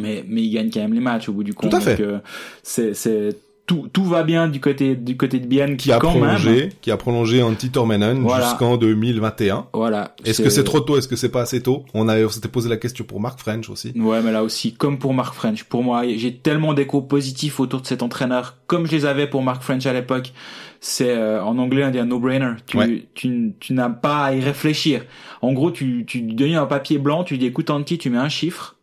Mais 0.00 0.24
mais 0.28 0.42
ils 0.42 0.50
gagnent 0.50 0.70
quand 0.70 0.80
même 0.80 0.94
les 0.94 1.00
matchs 1.00 1.28
au 1.28 1.32
bout 1.32 1.44
du 1.44 1.54
compte. 1.54 1.74
à 1.74 1.80
fait. 1.80 2.00
Euh, 2.00 2.18
c'est 2.62 2.94
c'est 2.94 3.36
tout 3.66 3.88
tout 3.92 4.04
va 4.04 4.22
bien 4.22 4.46
du 4.46 4.60
côté 4.60 4.94
du 4.94 5.16
côté 5.16 5.40
de 5.40 5.46
Bienne 5.48 5.76
qui 5.76 5.90
a 5.90 5.98
quand 5.98 6.10
prolongé, 6.12 6.50
même. 6.56 6.70
qui 6.82 6.92
a 6.92 6.96
prolongé 6.96 7.42
Antti 7.42 7.70
Tormenon 7.70 8.20
Voilà. 8.20 8.44
jusqu'en 8.50 8.76
2021. 8.76 9.66
Voilà. 9.72 10.14
Est-ce 10.24 10.40
que 10.40 10.50
c'est 10.50 10.62
trop 10.62 10.78
tôt 10.78 10.96
Est-ce 10.98 11.08
que 11.08 11.16
c'est 11.16 11.30
pas 11.30 11.40
assez 11.42 11.60
tôt? 11.62 11.84
On 11.92 12.06
avait, 12.08 12.24
on 12.24 12.28
s'était 12.28 12.46
posé 12.48 12.68
la 12.68 12.76
question 12.76 13.04
pour 13.04 13.18
Mark 13.20 13.40
French 13.40 13.68
aussi. 13.68 13.92
Ouais, 13.96 14.22
mais 14.22 14.30
là 14.30 14.44
aussi, 14.44 14.74
comme 14.74 14.98
pour 15.00 15.14
Mark 15.14 15.34
French, 15.34 15.64
pour 15.64 15.82
moi, 15.82 16.04
j'ai 16.16 16.36
tellement 16.36 16.74
d'échos 16.74 17.02
positifs 17.02 17.58
autour 17.58 17.80
de 17.80 17.86
cet 17.88 18.02
entraîneur, 18.04 18.56
comme 18.68 18.86
je 18.86 18.92
les 18.92 19.04
avais 19.04 19.26
pour 19.26 19.42
Mark 19.42 19.62
French 19.64 19.84
à 19.86 19.92
l'époque. 19.92 20.32
C'est 20.78 21.10
euh, 21.16 21.42
en 21.42 21.58
anglais 21.58 21.84
on 21.84 21.90
dit 21.90 21.98
un 21.98 22.04
no-brainer. 22.04 22.52
Tu, 22.68 22.76
Ouais. 22.76 23.06
tu, 23.14 23.52
tu 23.58 23.72
n'as 23.72 23.88
pas 23.88 24.26
à 24.26 24.34
y 24.34 24.40
réfléchir. 24.40 25.02
En 25.42 25.52
gros, 25.52 25.72
tu, 25.72 26.04
tu 26.06 26.20
donnes 26.22 26.54
un 26.54 26.66
papier 26.66 26.98
blanc, 26.98 27.24
tu 27.24 27.36
dis 27.36 27.46
écoute 27.46 27.70
Antti, 27.70 27.98
tu 27.98 28.10
mets 28.10 28.18
un 28.18 28.28
chiffre, 28.28 28.75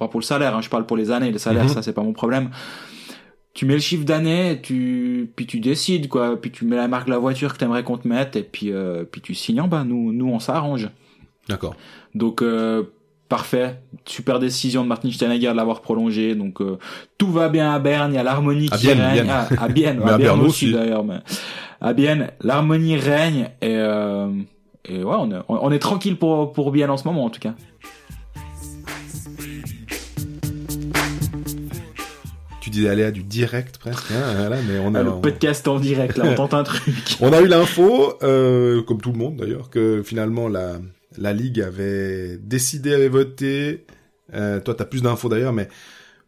pas 0.00 0.08
pour 0.08 0.18
le 0.18 0.24
salaire, 0.24 0.56
hein, 0.56 0.60
je 0.62 0.68
parle 0.68 0.84
pour 0.86 0.96
les 0.96 1.12
années. 1.12 1.30
Le 1.30 1.38
salaire, 1.38 1.62
Mhm. 1.64 1.68
ça 1.68 1.82
c'est 1.82 1.92
pas 1.92 2.02
mon 2.02 2.12
problème. 2.12 2.50
Tu 3.54 3.66
mets 3.66 3.74
le 3.74 3.80
chiffre 3.80 4.04
d'année, 4.04 4.60
tu 4.62 5.30
puis 5.36 5.46
tu 5.46 5.60
décides 5.60 6.08
quoi, 6.08 6.40
puis 6.40 6.50
tu 6.50 6.64
mets 6.64 6.76
la 6.76 6.88
marque 6.88 7.06
de 7.06 7.10
la 7.12 7.18
voiture 7.18 7.52
que 7.52 7.58
t'aimerais 7.58 7.82
qu'on 7.84 7.98
te 7.98 8.08
mette, 8.08 8.34
et 8.36 8.42
puis 8.42 8.72
euh, 8.72 9.04
puis 9.04 9.20
tu 9.20 9.34
signes 9.34 9.60
en 9.60 9.68
bas. 9.68 9.84
Nous 9.84 10.12
nous 10.12 10.28
on 10.28 10.38
s'arrange. 10.40 10.88
D'accord. 11.48 11.74
Donc 12.14 12.42
euh, 12.42 12.82
parfait, 13.28 13.80
super 14.06 14.38
décision 14.38 14.82
de 14.82 14.88
Martin 14.88 15.10
Steinegger 15.12 15.50
de 15.50 15.56
l'avoir 15.56 15.80
prolongé. 15.82 16.34
Donc 16.34 16.60
euh, 16.60 16.78
tout 17.18 17.30
va 17.30 17.48
bien 17.48 17.72
à 17.72 17.78
Berne, 17.80 18.12
il 18.12 18.16
y 18.16 18.18
a 18.18 18.22
l'harmonie 18.22 18.68
qui 18.68 18.86
Bienne, 18.86 19.00
règne. 19.00 19.12
Bienne. 19.24 19.30
Ah, 19.30 19.48
à 19.64 19.68
Bienne, 19.68 20.00
Mais 20.04 20.10
à 20.10 20.14
à 20.14 20.18
Berne 20.18 20.36
Berne 20.38 20.40
aussi, 20.48 20.66
aussi. 20.66 20.72
d'ailleurs. 20.74 21.04
Mais 21.04 21.18
à 21.80 21.92
Bienne, 21.92 22.30
l'harmonie 22.42 22.96
règne 22.96 23.50
et 23.62 23.74
et 24.88 25.02
ouais, 25.04 25.16
on 25.18 25.30
est, 25.30 25.40
on 25.48 25.70
est 25.72 25.78
tranquille 25.78 26.16
pour 26.16 26.52
pour 26.52 26.70
Bienne 26.70 26.90
en 26.90 26.96
ce 26.96 27.06
moment 27.06 27.24
en 27.24 27.30
tout 27.30 27.40
cas. 27.40 27.54
Tu 32.70 32.78
disais 32.78 32.88
aller 32.88 33.04
à 33.04 33.10
du 33.10 33.22
direct 33.22 33.78
presque, 33.78 34.10
hein, 34.12 34.34
voilà, 34.36 34.56
mais 34.62 34.78
on 34.78 34.94
a, 34.94 35.00
Ah, 35.00 35.02
le 35.02 35.10
on, 35.10 35.20
podcast 35.20 35.66
en 35.66 35.78
direct 35.80 36.16
là, 36.16 36.24
on 36.26 36.34
tente 36.34 36.54
un 36.54 36.62
truc. 36.62 36.82
on 37.20 37.32
a 37.32 37.40
eu 37.40 37.46
l'info, 37.46 38.14
euh, 38.22 38.82
comme 38.82 39.00
tout 39.00 39.12
le 39.12 39.18
monde 39.18 39.36
d'ailleurs, 39.36 39.70
que 39.70 40.02
finalement 40.04 40.48
la 40.48 40.78
la 41.18 41.32
ligue 41.32 41.60
avait 41.60 42.38
décidé, 42.38 42.94
avait 42.94 43.08
voté. 43.08 43.84
Euh, 44.34 44.60
toi, 44.60 44.74
t'as 44.74 44.84
plus 44.84 45.02
d'infos 45.02 45.28
d'ailleurs, 45.28 45.52
mais 45.52 45.68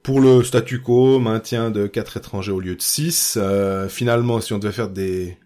pour 0.02 0.20
le 0.20 0.42
statu 0.42 0.80
quo, 0.80 1.20
maintien 1.20 1.70
de 1.70 1.86
quatre 1.86 2.16
étrangers 2.16 2.50
au 2.50 2.58
lieu 2.58 2.74
de 2.74 2.82
six. 2.82 3.38
euh, 3.40 3.88
finalement, 3.88 4.40
si 4.40 4.52
on 4.52 4.58
devait 4.58 4.72
faire 4.72 4.88
des 4.88 5.36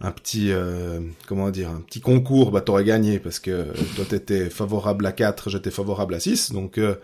un 0.00 0.12
petit 0.12 0.52
euh, 0.52 1.00
comment 1.26 1.50
dire 1.50 1.70
un 1.70 1.80
petit 1.80 2.00
concours, 2.00 2.52
bah 2.52 2.60
t'aurais 2.60 2.84
gagné 2.84 3.18
parce 3.18 3.40
que 3.40 3.66
toi 3.96 4.04
t'étais 4.08 4.48
favorable 4.48 5.04
à 5.06 5.10
4, 5.12 5.50
j'étais 5.50 5.72
favorable 5.72 6.14
à 6.14 6.20
6. 6.20 6.52
Donc 6.52 6.78
euh, 6.78 6.94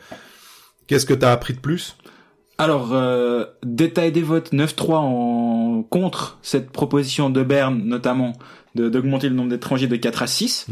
qu'est-ce 0.86 1.06
que 1.06 1.14
t'as 1.14 1.32
appris 1.32 1.54
de 1.54 1.58
plus? 1.60 1.96
Alors, 2.58 2.90
euh, 2.92 3.44
détail 3.64 4.12
des 4.12 4.22
votes 4.22 4.52
9-3 4.52 4.98
en 4.98 5.82
contre 5.90 6.38
cette 6.42 6.70
proposition 6.70 7.28
de 7.30 7.42
Berne, 7.42 7.82
notamment, 7.84 8.32
de- 8.76 8.88
d'augmenter 8.88 9.28
le 9.28 9.34
nombre 9.34 9.50
d'étrangers 9.50 9.88
de 9.88 9.96
4 9.96 10.22
à 10.22 10.26
6. 10.26 10.66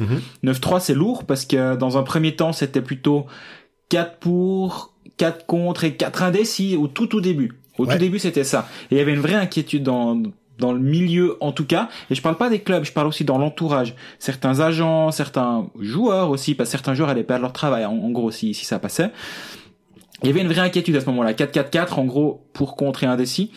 9-3, 0.44 0.78
c'est 0.80 0.94
lourd 0.94 1.24
parce 1.24 1.44
que 1.44 1.74
dans 1.76 1.98
un 1.98 2.02
premier 2.02 2.36
temps, 2.36 2.52
c'était 2.52 2.82
plutôt 2.82 3.26
4 3.88 4.18
pour, 4.18 4.94
4 5.16 5.44
contre 5.46 5.84
et 5.84 5.94
4 5.96 6.22
indécis 6.22 6.76
au 6.76 6.86
tout 6.86 7.06
tout 7.06 7.20
début. 7.20 7.52
Au 7.78 7.84
Ouais. 7.86 7.94
tout 7.94 7.98
début, 7.98 8.18
c'était 8.18 8.44
ça. 8.44 8.68
Et 8.90 8.94
il 8.94 8.98
y 8.98 9.00
avait 9.00 9.14
une 9.14 9.20
vraie 9.20 9.34
inquiétude 9.34 9.82
dans 9.82 10.20
dans 10.58 10.72
le 10.74 10.78
milieu 10.78 11.38
en 11.40 11.50
tout 11.50 11.64
cas, 11.64 11.88
et 12.08 12.14
je 12.14 12.22
parle 12.22 12.36
pas 12.36 12.48
des 12.48 12.60
clubs, 12.60 12.84
je 12.84 12.92
parle 12.92 13.08
aussi 13.08 13.24
dans 13.24 13.36
l'entourage. 13.38 13.96
Certains 14.20 14.60
agents, 14.60 15.10
certains 15.10 15.66
joueurs 15.80 16.30
aussi, 16.30 16.54
parce 16.54 16.68
que 16.68 16.72
certains 16.72 16.94
joueurs 16.94 17.08
allaient 17.08 17.24
perdre 17.24 17.42
leur 17.42 17.52
travail, 17.54 17.84
en, 17.84 17.92
en 17.94 18.10
gros, 18.10 18.30
si, 18.30 18.54
si 18.54 18.64
ça 18.64 18.78
passait. 18.78 19.10
Il 20.22 20.28
y 20.28 20.30
avait 20.30 20.40
une 20.40 20.48
vraie 20.48 20.60
inquiétude 20.60 20.96
à 20.96 21.00
ce 21.00 21.06
moment-là. 21.06 21.32
4-4-4, 21.32 21.94
en 21.94 22.04
gros, 22.04 22.46
pour 22.52 22.76
contre 22.76 23.04
et 23.04 23.06
indécis. 23.06 23.50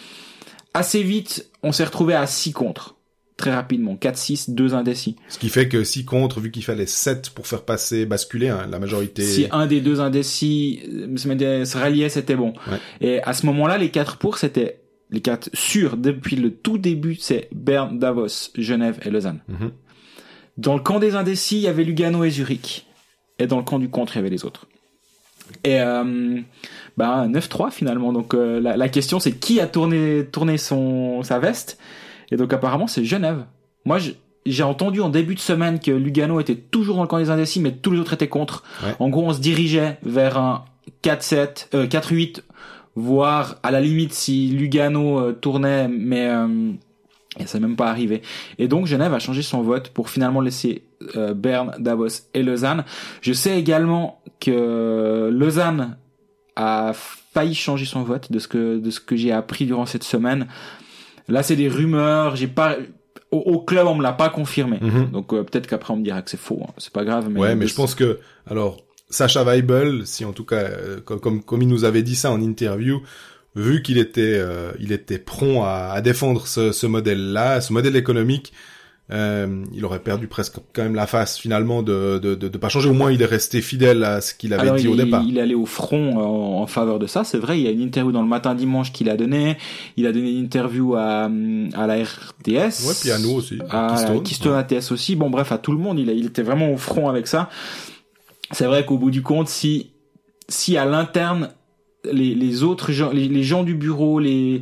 Assez 0.73 1.03
vite, 1.03 1.49
on 1.63 1.71
s'est 1.71 1.85
retrouvé 1.85 2.13
à 2.13 2.25
6 2.27 2.53
contre. 2.53 2.95
Très 3.37 3.53
rapidement. 3.53 3.95
4-6, 3.95 4.53
2 4.53 4.73
indécis. 4.73 5.15
Ce 5.27 5.37
qui 5.37 5.49
fait 5.49 5.67
que 5.67 5.83
6 5.83 6.05
contre, 6.05 6.39
vu 6.39 6.51
qu'il 6.51 6.63
fallait 6.63 6.85
7 6.85 7.31
pour 7.31 7.47
faire 7.47 7.63
passer, 7.63 8.05
basculer, 8.05 8.49
hein, 8.49 8.67
la 8.69 8.79
majorité... 8.79 9.23
Si 9.23 9.47
un 9.51 9.67
des 9.67 9.81
deux 9.81 9.99
indécis 9.99 10.81
euh, 10.91 11.65
se, 11.65 11.77
ralliait, 11.77 12.09
c'était 12.09 12.35
bon. 12.35 12.53
Ouais. 12.71 12.77
Et 13.01 13.21
à 13.23 13.33
ce 13.33 13.45
moment-là, 13.45 13.77
les 13.77 13.89
4 13.89 14.17
pour, 14.17 14.37
c'était 14.37 14.79
les 15.11 15.21
4 15.21 15.49
sûrs 15.53 15.97
depuis 15.97 16.35
le 16.35 16.51
tout 16.51 16.77
début, 16.77 17.15
c'est 17.15 17.49
Berne, 17.53 17.99
Davos, 17.99 18.51
Genève 18.55 18.99
et 19.03 19.09
Lausanne. 19.09 19.41
Mhm. 19.47 19.71
Dans 20.57 20.75
le 20.75 20.81
camp 20.81 20.99
des 20.99 21.15
indécis, 21.15 21.57
il 21.57 21.61
y 21.63 21.67
avait 21.67 21.83
Lugano 21.83 22.23
et 22.23 22.29
Zurich. 22.29 22.87
Et 23.39 23.47
dans 23.47 23.57
le 23.57 23.63
camp 23.63 23.79
du 23.79 23.89
contre, 23.89 24.15
il 24.15 24.17
y 24.17 24.19
avait 24.19 24.29
les 24.29 24.45
autres. 24.45 24.67
Et 25.63 25.79
euh, 25.79 26.39
bah 26.97 27.27
9-3 27.27 27.71
finalement. 27.71 28.13
Donc 28.13 28.33
euh, 28.33 28.59
la, 28.59 28.77
la 28.77 28.89
question 28.89 29.19
c'est 29.19 29.33
qui 29.33 29.59
a 29.59 29.67
tourné 29.67 30.25
tourné 30.31 30.57
son 30.57 31.23
sa 31.23 31.39
veste? 31.39 31.77
Et 32.31 32.37
donc 32.37 32.53
apparemment 32.53 32.87
c'est 32.87 33.05
Genève. 33.05 33.45
Moi 33.85 33.97
j'ai 34.45 34.63
entendu 34.63 35.01
en 35.01 35.09
début 35.09 35.35
de 35.35 35.39
semaine 35.39 35.79
que 35.79 35.91
Lugano 35.91 36.39
était 36.39 36.55
toujours 36.55 36.97
dans 36.97 37.01
le 37.01 37.07
camp 37.07 37.17
des 37.17 37.29
indécis, 37.29 37.59
mais 37.59 37.71
tous 37.71 37.91
les 37.91 37.99
autres 37.99 38.13
étaient 38.13 38.27
contre. 38.27 38.63
Ouais. 38.83 38.93
En 38.99 39.09
gros, 39.09 39.23
on 39.23 39.33
se 39.33 39.39
dirigeait 39.39 39.97
vers 40.03 40.37
un 40.37 40.65
4-7, 41.03 41.67
euh, 41.73 41.87
4-8, 41.87 42.41
voire 42.95 43.55
à 43.63 43.71
la 43.71 43.81
limite 43.81 44.13
si 44.13 44.49
Lugano 44.49 45.19
euh, 45.19 45.33
tournait, 45.33 45.87
mais 45.87 46.27
euh, 46.29 46.71
et 47.39 47.47
ça 47.47 47.59
n'est 47.59 47.67
même 47.67 47.75
pas 47.75 47.89
arrivé. 47.89 48.21
Et 48.59 48.67
donc 48.67 48.85
Genève 48.85 49.13
a 49.13 49.19
changé 49.19 49.41
son 49.41 49.61
vote 49.61 49.89
pour 49.89 50.09
finalement 50.09 50.41
laisser 50.41 50.83
euh, 51.15 51.33
Berne, 51.33 51.73
Davos 51.79 52.07
et 52.33 52.43
Lausanne. 52.43 52.83
Je 53.21 53.33
sais 53.33 53.59
également 53.59 54.21
que 54.39 55.29
Lausanne 55.31 55.97
a 56.55 56.93
failli 57.33 57.53
changer 57.55 57.85
son 57.85 58.03
vote 58.03 58.31
de 58.31 58.39
ce 58.39 58.47
que 58.47 58.77
de 58.79 58.89
ce 58.89 58.99
que 58.99 59.15
j'ai 59.15 59.31
appris 59.31 59.65
durant 59.65 59.85
cette 59.85 60.03
semaine. 60.03 60.47
Là, 61.27 61.43
c'est 61.43 61.55
des 61.55 61.67
rumeurs. 61.67 62.35
J'ai 62.35 62.47
pas 62.47 62.77
au, 63.31 63.37
au 63.39 63.59
club, 63.59 63.87
on 63.87 63.95
me 63.95 64.03
l'a 64.03 64.13
pas 64.13 64.29
confirmé. 64.29 64.77
Mhm. 64.81 65.11
Donc 65.11 65.33
euh, 65.33 65.43
peut-être 65.43 65.67
qu'après 65.67 65.93
on 65.93 65.97
me 65.97 66.03
dira 66.03 66.21
que 66.21 66.29
c'est 66.29 66.39
faux. 66.39 66.61
hein. 66.63 66.71
C'est 66.77 66.93
pas 66.93 67.03
grave. 67.03 67.27
Mais 67.29 67.39
Ouais, 67.39 67.55
mais 67.55 67.67
je 67.67 67.75
pense 67.75 67.95
que, 67.95 68.19
alors, 68.47 68.77
Sacha 69.09 69.43
Weibel, 69.43 70.05
si 70.05 70.23
en 70.25 70.31
tout 70.33 70.45
cas, 70.45 70.57
euh, 70.63 70.99
comme, 71.01 71.19
comme, 71.19 71.43
comme 71.43 71.61
il 71.61 71.67
nous 71.67 71.83
avait 71.83 72.03
dit 72.03 72.15
ça 72.15 72.31
en 72.31 72.41
interview, 72.41 73.01
vu 73.55 73.81
qu'il 73.81 73.97
était, 73.97 74.35
euh, 74.37 74.71
il 74.79 74.91
était 74.91 75.17
prompt 75.19 75.63
à, 75.63 75.91
à 75.91 76.01
défendre 76.01 76.45
ce, 76.47 76.71
ce 76.71 76.87
modèle-là, 76.87 77.61
ce 77.61 77.73
modèle 77.73 77.95
économique, 77.95 78.53
euh, 79.11 79.63
il 79.71 79.85
aurait 79.85 79.99
perdu 79.99 80.27
presque 80.27 80.55
quand 80.73 80.81
même 80.81 80.95
la 80.95 81.05
face 81.05 81.37
finalement 81.37 81.83
de 81.83 82.17
de, 82.17 82.33
de, 82.33 82.47
de 82.47 82.57
pas 82.57 82.69
changer. 82.69 82.89
Au 82.89 82.93
moins, 82.93 83.11
il 83.11 83.21
est 83.21 83.25
resté 83.27 83.61
fidèle 83.61 84.03
à 84.03 84.19
ce 84.19 84.33
qu'il 84.33 84.51
avait 84.53 84.63
Alors, 84.63 84.75
dit 84.77 84.85
il, 84.85 84.89
au 84.89 84.95
départ. 84.95 85.23
il 85.27 85.37
est 85.37 85.41
allé 85.41 85.53
au 85.53 85.67
front 85.67 86.17
en, 86.17 86.61
en 86.63 86.67
faveur 86.67 86.97
de 86.97 87.05
ça, 87.05 87.23
c'est 87.23 87.37
vrai. 87.37 87.59
Il 87.59 87.63
y 87.63 87.67
a 87.67 87.71
une 87.71 87.81
interview 87.81 88.11
dans 88.11 88.23
le 88.23 88.27
matin 88.27 88.55
dimanche 88.55 88.91
qu'il 88.91 89.09
a 89.11 89.15
donné. 89.15 89.57
Il 89.95 90.07
a 90.07 90.11
donné 90.11 90.31
une 90.31 90.43
interview 90.43 90.95
à, 90.95 91.25
à 91.75 91.87
la 91.87 92.03
RTS. 92.03 92.87
Ouais, 92.87 92.93
puis 92.99 93.11
à 93.11 93.19
nous 93.19 93.31
aussi. 93.33 93.59
à 93.69 93.89
Keystone. 93.95 94.23
Keystone 94.23 94.53
ATS 94.53 94.91
aussi. 94.91 95.15
Bon, 95.15 95.29
bref, 95.29 95.51
à 95.51 95.59
tout 95.59 95.71
le 95.71 95.77
monde, 95.77 95.99
il, 95.99 96.09
a- 96.09 96.13
il 96.13 96.25
était 96.25 96.41
vraiment 96.43 96.71
au 96.71 96.77
front 96.77 97.07
avec 97.07 97.27
ça. 97.27 97.49
C'est 98.51 98.65
vrai 98.65 98.85
qu'au 98.85 98.97
bout 98.97 99.11
du 99.11 99.21
compte, 99.21 99.47
si, 99.49 99.91
si 100.49 100.77
à 100.77 100.85
l'interne, 100.85 101.49
les, 102.11 102.33
les 102.35 102.63
autres 102.63 102.91
gens, 102.91 103.11
les, 103.11 103.27
les 103.27 103.43
gens 103.43 103.63
du 103.63 103.73
bureau, 103.75 104.19
les, 104.19 104.61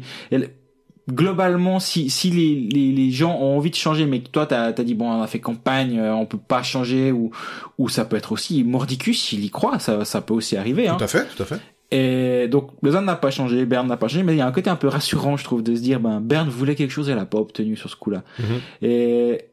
globalement, 1.11 1.79
si, 1.79 2.09
si 2.09 2.29
les, 2.29 2.55
les, 2.55 2.91
les 2.91 3.11
gens 3.11 3.37
ont 3.37 3.57
envie 3.57 3.69
de 3.69 3.75
changer, 3.75 4.05
mais 4.05 4.21
que 4.21 4.29
toi, 4.29 4.45
t'as 4.45 4.67
as 4.67 4.71
dit, 4.71 4.95
bon, 4.95 5.11
on 5.11 5.21
a 5.21 5.27
fait 5.27 5.39
campagne, 5.39 5.99
euh, 5.99 6.13
on 6.13 6.25
peut 6.25 6.37
pas 6.37 6.63
changer, 6.63 7.11
ou, 7.11 7.31
ou 7.77 7.89
ça 7.89 8.05
peut 8.05 8.15
être 8.15 8.31
aussi 8.31 8.63
Mordicus, 8.63 9.21
s'il 9.21 9.43
y 9.43 9.49
croit, 9.49 9.79
ça, 9.79 10.05
ça 10.05 10.21
peut 10.21 10.33
aussi 10.33 10.55
arriver, 10.55 10.87
hein. 10.87 10.95
Tout 10.97 11.03
à 11.03 11.07
fait, 11.07 11.27
tout 11.35 11.43
à 11.43 11.45
fait. 11.45 11.59
Et 11.91 12.47
donc, 12.47 12.71
Lausanne 12.81 13.05
n'a 13.05 13.15
pas 13.15 13.29
changé, 13.29 13.65
Berne 13.65 13.87
n'a 13.87 13.97
pas 13.97 14.07
changé, 14.07 14.23
mais 14.23 14.33
il 14.33 14.37
y 14.37 14.41
a 14.41 14.47
un 14.47 14.51
côté 14.51 14.69
un 14.69 14.75
peu 14.75 14.87
rassurant, 14.87 15.37
je 15.37 15.43
trouve, 15.43 15.61
de 15.61 15.75
se 15.75 15.81
dire, 15.81 15.99
ben, 15.99 16.21
Berne 16.21 16.49
voulait 16.49 16.75
quelque 16.75 16.91
chose 16.91 17.07
et 17.07 17.11
elle 17.11 17.17
l'a 17.17 17.25
pas 17.25 17.37
obtenu 17.37 17.75
sur 17.75 17.89
ce 17.89 17.95
coup-là. 17.95 18.23
Mhm. 18.39 18.61
Et 18.81 19.45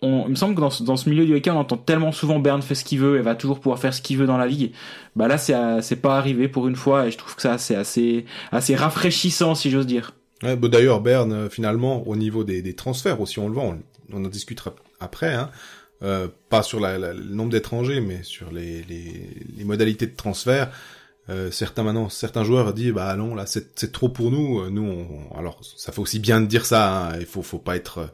on, 0.00 0.24
il 0.24 0.30
me 0.30 0.34
semble 0.34 0.54
que 0.54 0.60
dans 0.60 0.70
ce, 0.70 0.82
dans 0.84 0.96
ce 0.96 1.10
milieu 1.10 1.26
du 1.26 1.34
hockey, 1.34 1.50
on 1.50 1.58
entend 1.58 1.76
tellement 1.76 2.10
souvent 2.10 2.38
Berne 2.38 2.62
fait 2.62 2.74
ce 2.74 2.84
qu'il 2.84 2.98
veut 2.98 3.18
et 3.18 3.20
va 3.20 3.34
toujours 3.34 3.60
pouvoir 3.60 3.78
faire 3.78 3.92
ce 3.92 4.00
qu'il 4.00 4.16
veut 4.16 4.26
dans 4.26 4.38
la 4.38 4.46
ligue. 4.46 4.72
Bah 5.16 5.28
là, 5.28 5.36
c'est, 5.36 5.54
euh, 5.54 5.82
c'est 5.82 5.96
pas 5.96 6.16
arrivé 6.16 6.48
pour 6.48 6.66
une 6.66 6.76
fois 6.76 7.06
et 7.06 7.10
je 7.10 7.18
trouve 7.18 7.36
que 7.36 7.42
ça, 7.42 7.58
c'est 7.58 7.76
assez, 7.76 8.24
assez 8.50 8.74
rafraîchissant, 8.74 9.54
si 9.54 9.70
j'ose 9.70 9.86
dire. 9.86 10.12
Ouais, 10.42 10.56
bah 10.56 10.68
d'ailleurs, 10.68 11.00
Berne, 11.00 11.32
euh, 11.32 11.48
finalement, 11.48 12.06
au 12.08 12.16
niveau 12.16 12.42
des, 12.44 12.62
des 12.62 12.74
transferts 12.74 13.20
aussi, 13.20 13.38
on 13.38 13.48
le 13.48 13.54
voit, 13.54 13.64
on, 13.64 13.78
on 14.12 14.24
en 14.24 14.28
discutera 14.28 14.74
après, 15.00 15.32
hein, 15.34 15.50
euh, 16.02 16.26
pas 16.48 16.62
sur 16.62 16.80
la, 16.80 16.98
la- 16.98 17.12
le 17.14 17.22
nombre 17.22 17.50
d'étrangers, 17.50 18.00
mais 18.00 18.22
sur 18.22 18.50
les, 18.50 18.82
les, 18.82 19.28
les 19.56 19.64
modalités 19.64 20.06
de 20.06 20.16
transfert. 20.16 20.70
Euh, 21.30 21.52
certains 21.52 21.84
maintenant, 21.84 22.08
certains 22.08 22.42
joueurs 22.42 22.74
disent 22.74 22.90
bah 22.92 23.14
non 23.14 23.36
là 23.36 23.44
c'est 23.46 23.92
trop 23.92 24.08
pour 24.08 24.32
nous. 24.32 24.58
Euh, 24.60 24.70
Nous, 24.70 24.82
on, 24.82 25.38
alors 25.38 25.60
ça 25.76 25.92
fait 25.92 26.00
aussi 26.00 26.18
bien 26.18 26.40
de 26.40 26.46
dire 26.46 26.66
ça. 26.66 27.10
hein, 27.10 27.16
Il 27.20 27.26
faut 27.26 27.42
faut 27.42 27.60
pas 27.60 27.76
être 27.76 27.98
euh, 27.98 28.06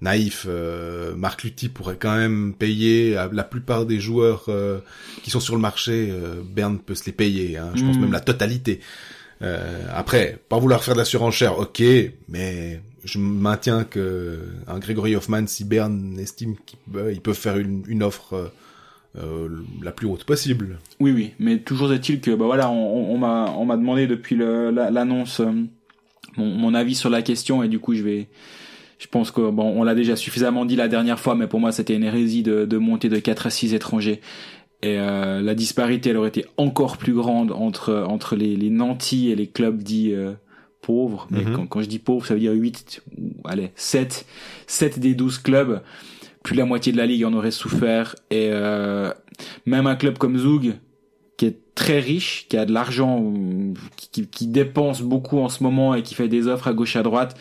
naïf. 0.00 0.46
Euh, 0.48 1.16
Marc 1.16 1.42
Lutti 1.42 1.68
pourrait 1.68 1.96
quand 1.98 2.14
même 2.14 2.54
payer 2.56 3.14
la 3.32 3.42
plupart 3.42 3.84
des 3.84 3.98
joueurs 3.98 4.44
euh, 4.46 4.78
qui 5.24 5.30
sont 5.30 5.40
sur 5.40 5.56
le 5.56 5.60
marché. 5.60 6.10
Euh, 6.12 6.40
Berne 6.44 6.78
peut 6.78 6.94
se 6.94 7.04
les 7.06 7.10
payer. 7.12 7.56
Hein, 7.56 7.72
je 7.74 7.82
pense 7.84 7.96
Mm. 7.96 8.00
même 8.02 8.12
la 8.12 8.20
totalité. 8.20 8.78
Euh, 9.42 9.86
après, 9.94 10.38
pas 10.48 10.58
vouloir 10.58 10.84
faire 10.84 10.94
de 10.94 10.98
la 10.98 11.04
surenchère, 11.04 11.58
ok, 11.58 11.82
mais 12.28 12.80
je 13.04 13.18
maintiens 13.18 13.84
que 13.84 14.38
un 14.66 14.78
Gregory 14.78 15.16
Hoffman, 15.16 15.46
si 15.46 15.64
Berne 15.64 16.18
estime 16.18 16.54
qu'ils 16.66 17.20
peuvent 17.20 17.38
faire 17.38 17.58
une, 17.58 17.82
une 17.88 18.02
offre 18.02 18.34
euh, 18.34 18.48
euh, 19.18 19.48
la 19.82 19.92
plus 19.92 20.06
haute 20.06 20.24
possible. 20.24 20.78
Oui, 21.00 21.12
oui, 21.12 21.32
mais 21.38 21.58
toujours 21.58 21.92
est-il 21.92 22.20
que, 22.20 22.30
bah 22.30 22.46
voilà, 22.46 22.70
on, 22.70 23.18
m'a, 23.18 23.52
on 23.58 23.64
m'a 23.64 23.76
demandé 23.76 24.06
depuis 24.06 24.36
l'annonce 24.36 25.40
euh, 25.40 25.50
mon, 26.36 26.46
mon 26.46 26.74
avis 26.74 26.94
sur 26.94 27.10
la 27.10 27.22
question 27.22 27.62
et 27.62 27.68
du 27.68 27.78
coup, 27.78 27.94
je 27.94 28.02
vais, 28.02 28.28
je 28.98 29.06
pense 29.08 29.30
que 29.30 29.50
bon, 29.50 29.64
on 29.64 29.82
l'a 29.82 29.94
déjà 29.94 30.16
suffisamment 30.16 30.64
dit 30.64 30.76
la 30.76 30.88
dernière 30.88 31.20
fois, 31.20 31.34
mais 31.34 31.46
pour 31.46 31.60
moi, 31.60 31.72
c'était 31.72 31.94
une 31.94 32.04
hérésie 32.04 32.42
de, 32.42 32.64
de 32.64 32.78
monter 32.78 33.08
de 33.08 33.18
4 33.18 33.46
à 33.48 33.50
6 33.50 33.74
étrangers. 33.74 34.20
Et 34.82 34.98
euh, 34.98 35.40
la 35.40 35.54
disparité, 35.54 36.10
elle 36.10 36.16
aurait 36.16 36.28
été 36.28 36.44
encore 36.56 36.96
plus 36.96 37.12
grande 37.14 37.52
entre 37.52 38.04
entre 38.08 38.34
les, 38.34 38.56
les 38.56 38.70
nantis 38.70 39.30
et 39.30 39.36
les 39.36 39.46
clubs 39.46 39.80
dits 39.82 40.12
euh, 40.12 40.32
pauvres. 40.80 41.28
Mais 41.30 41.44
Mhm. 41.44 41.52
quand, 41.54 41.66
quand 41.66 41.82
je 41.82 41.88
dis 41.88 42.00
pauvres, 42.00 42.26
ça 42.26 42.34
veut 42.34 42.40
dire 42.40 42.52
8, 42.52 43.02
ou, 43.16 43.30
allez, 43.44 43.70
7, 43.76 44.26
7 44.66 44.98
des 44.98 45.14
12 45.14 45.38
clubs. 45.38 45.80
Plus 46.42 46.54
de 46.54 46.58
la 46.58 46.66
moitié 46.66 46.90
de 46.92 46.96
la 46.96 47.06
ligue 47.06 47.24
en 47.24 47.32
aurait 47.34 47.52
souffert. 47.52 48.16
Et 48.30 48.48
euh, 48.50 49.12
même 49.66 49.86
un 49.86 49.94
club 49.94 50.18
comme 50.18 50.36
Zug, 50.36 50.74
qui 51.36 51.46
est 51.46 51.58
très 51.76 52.00
riche, 52.00 52.46
qui 52.48 52.56
a 52.56 52.64
de 52.64 52.72
l'argent, 52.72 53.32
qui, 53.96 54.08
qui, 54.10 54.26
qui 54.26 54.46
dépense 54.48 55.02
beaucoup 55.02 55.38
en 55.38 55.48
ce 55.48 55.62
moment 55.62 55.94
et 55.94 56.02
qui 56.02 56.14
fait 56.16 56.26
des 56.28 56.48
offres 56.48 56.66
à 56.66 56.72
gauche 56.72 56.96
à 56.96 57.04
droite, 57.04 57.36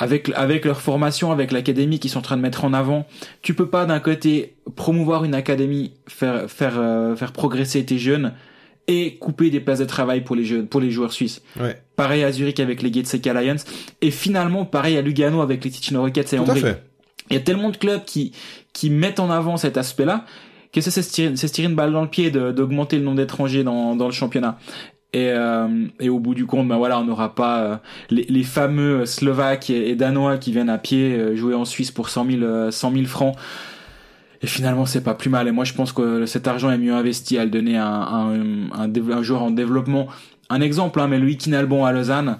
avec 0.00 0.30
avec 0.34 0.64
leur 0.64 0.80
formation, 0.80 1.30
avec 1.30 1.52
l'académie 1.52 2.00
qu'ils 2.00 2.10
sont 2.10 2.18
en 2.18 2.22
train 2.22 2.36
de 2.36 2.42
mettre 2.42 2.64
en 2.64 2.72
avant, 2.72 3.06
tu 3.42 3.54
peux 3.54 3.68
pas 3.68 3.84
d'un 3.86 4.00
côté 4.00 4.54
promouvoir 4.74 5.24
une 5.24 5.34
académie, 5.34 5.92
faire 6.08 6.50
faire 6.50 6.74
euh, 6.78 7.14
faire 7.14 7.30
progresser 7.32 7.84
tes 7.84 7.98
jeunes 7.98 8.32
et 8.88 9.16
couper 9.16 9.50
des 9.50 9.60
places 9.60 9.78
de 9.78 9.84
travail 9.84 10.22
pour 10.22 10.34
les 10.34 10.44
jeunes, 10.44 10.66
pour 10.66 10.80
les 10.80 10.90
joueurs 10.90 11.12
suisses. 11.12 11.42
Ouais, 11.60 11.80
Pareil 11.94 12.24
à 12.24 12.32
Zurich 12.32 12.58
avec 12.58 12.82
les 12.82 12.92
Getsek 12.92 13.24
Alliance 13.26 13.64
et 14.00 14.10
finalement 14.10 14.64
pareil 14.64 14.96
à 14.96 15.02
Lugano 15.02 15.42
avec 15.42 15.62
les 15.64 15.70
Ticino 15.70 16.00
Rockets 16.00 16.32
et 16.32 16.36
tout 16.38 16.42
à 16.42 16.46
Hongrie. 16.46 16.60
fait. 16.62 16.82
Il 17.30 17.34
y 17.34 17.36
a 17.36 17.40
tellement 17.40 17.68
de 17.70 17.76
clubs 17.76 18.02
qui 18.04 18.32
qui 18.72 18.90
mettent 18.90 19.20
en 19.20 19.30
avant 19.30 19.56
cet 19.58 19.76
aspect-là 19.76 20.24
que 20.72 20.80
c'est 20.80 20.90
c'est 20.90 21.02
se 21.02 21.12
tirer, 21.12 21.34
tirer 21.34 21.68
une 21.68 21.74
balle 21.74 21.92
dans 21.92 22.02
le 22.02 22.08
pied 22.08 22.30
de- 22.30 22.52
d'augmenter 22.52 22.96
le 22.96 23.04
nombre 23.04 23.18
d'étrangers 23.18 23.64
dans, 23.64 23.94
dans 23.96 24.06
le 24.06 24.12
championnat? 24.12 24.58
Et, 25.12 25.30
euh, 25.30 25.86
et 25.98 26.08
au 26.08 26.20
bout 26.20 26.34
du 26.34 26.46
compte, 26.46 26.68
ben 26.68 26.76
voilà, 26.76 27.00
on 27.00 27.04
n'aura 27.04 27.34
pas 27.34 27.60
euh, 27.60 27.76
les, 28.10 28.24
les 28.28 28.44
fameux 28.44 29.06
Slovaques 29.06 29.68
et, 29.68 29.90
et 29.90 29.96
Danois 29.96 30.38
qui 30.38 30.52
viennent 30.52 30.68
à 30.70 30.78
pied 30.78 31.14
euh, 31.14 31.34
jouer 31.34 31.54
en 31.54 31.64
Suisse 31.64 31.90
pour 31.90 32.08
100 32.08 32.26
000, 32.30 32.42
euh, 32.42 32.70
100 32.70 32.92
000 32.92 33.04
francs. 33.06 33.34
Et 34.42 34.46
finalement, 34.46 34.86
c'est 34.86 35.02
pas 35.02 35.14
plus 35.14 35.28
mal. 35.28 35.48
Et 35.48 35.50
moi, 35.50 35.64
je 35.64 35.74
pense 35.74 35.92
que 35.92 36.26
cet 36.26 36.46
argent 36.46 36.70
est 36.70 36.78
mieux 36.78 36.94
investi 36.94 37.38
à 37.38 37.44
le 37.44 37.50
donner 37.50 37.76
à 37.76 37.86
un, 37.86 38.70
un, 38.72 38.86
un, 38.86 39.10
un 39.10 39.22
joueur 39.22 39.42
en 39.42 39.50
développement. 39.50 40.06
Un 40.48 40.60
exemple, 40.60 41.00
hein, 41.00 41.08
mais 41.08 41.18
Loïc 41.18 41.40
Kinalbon 41.40 41.84
à 41.84 41.92
Lausanne, 41.92 42.38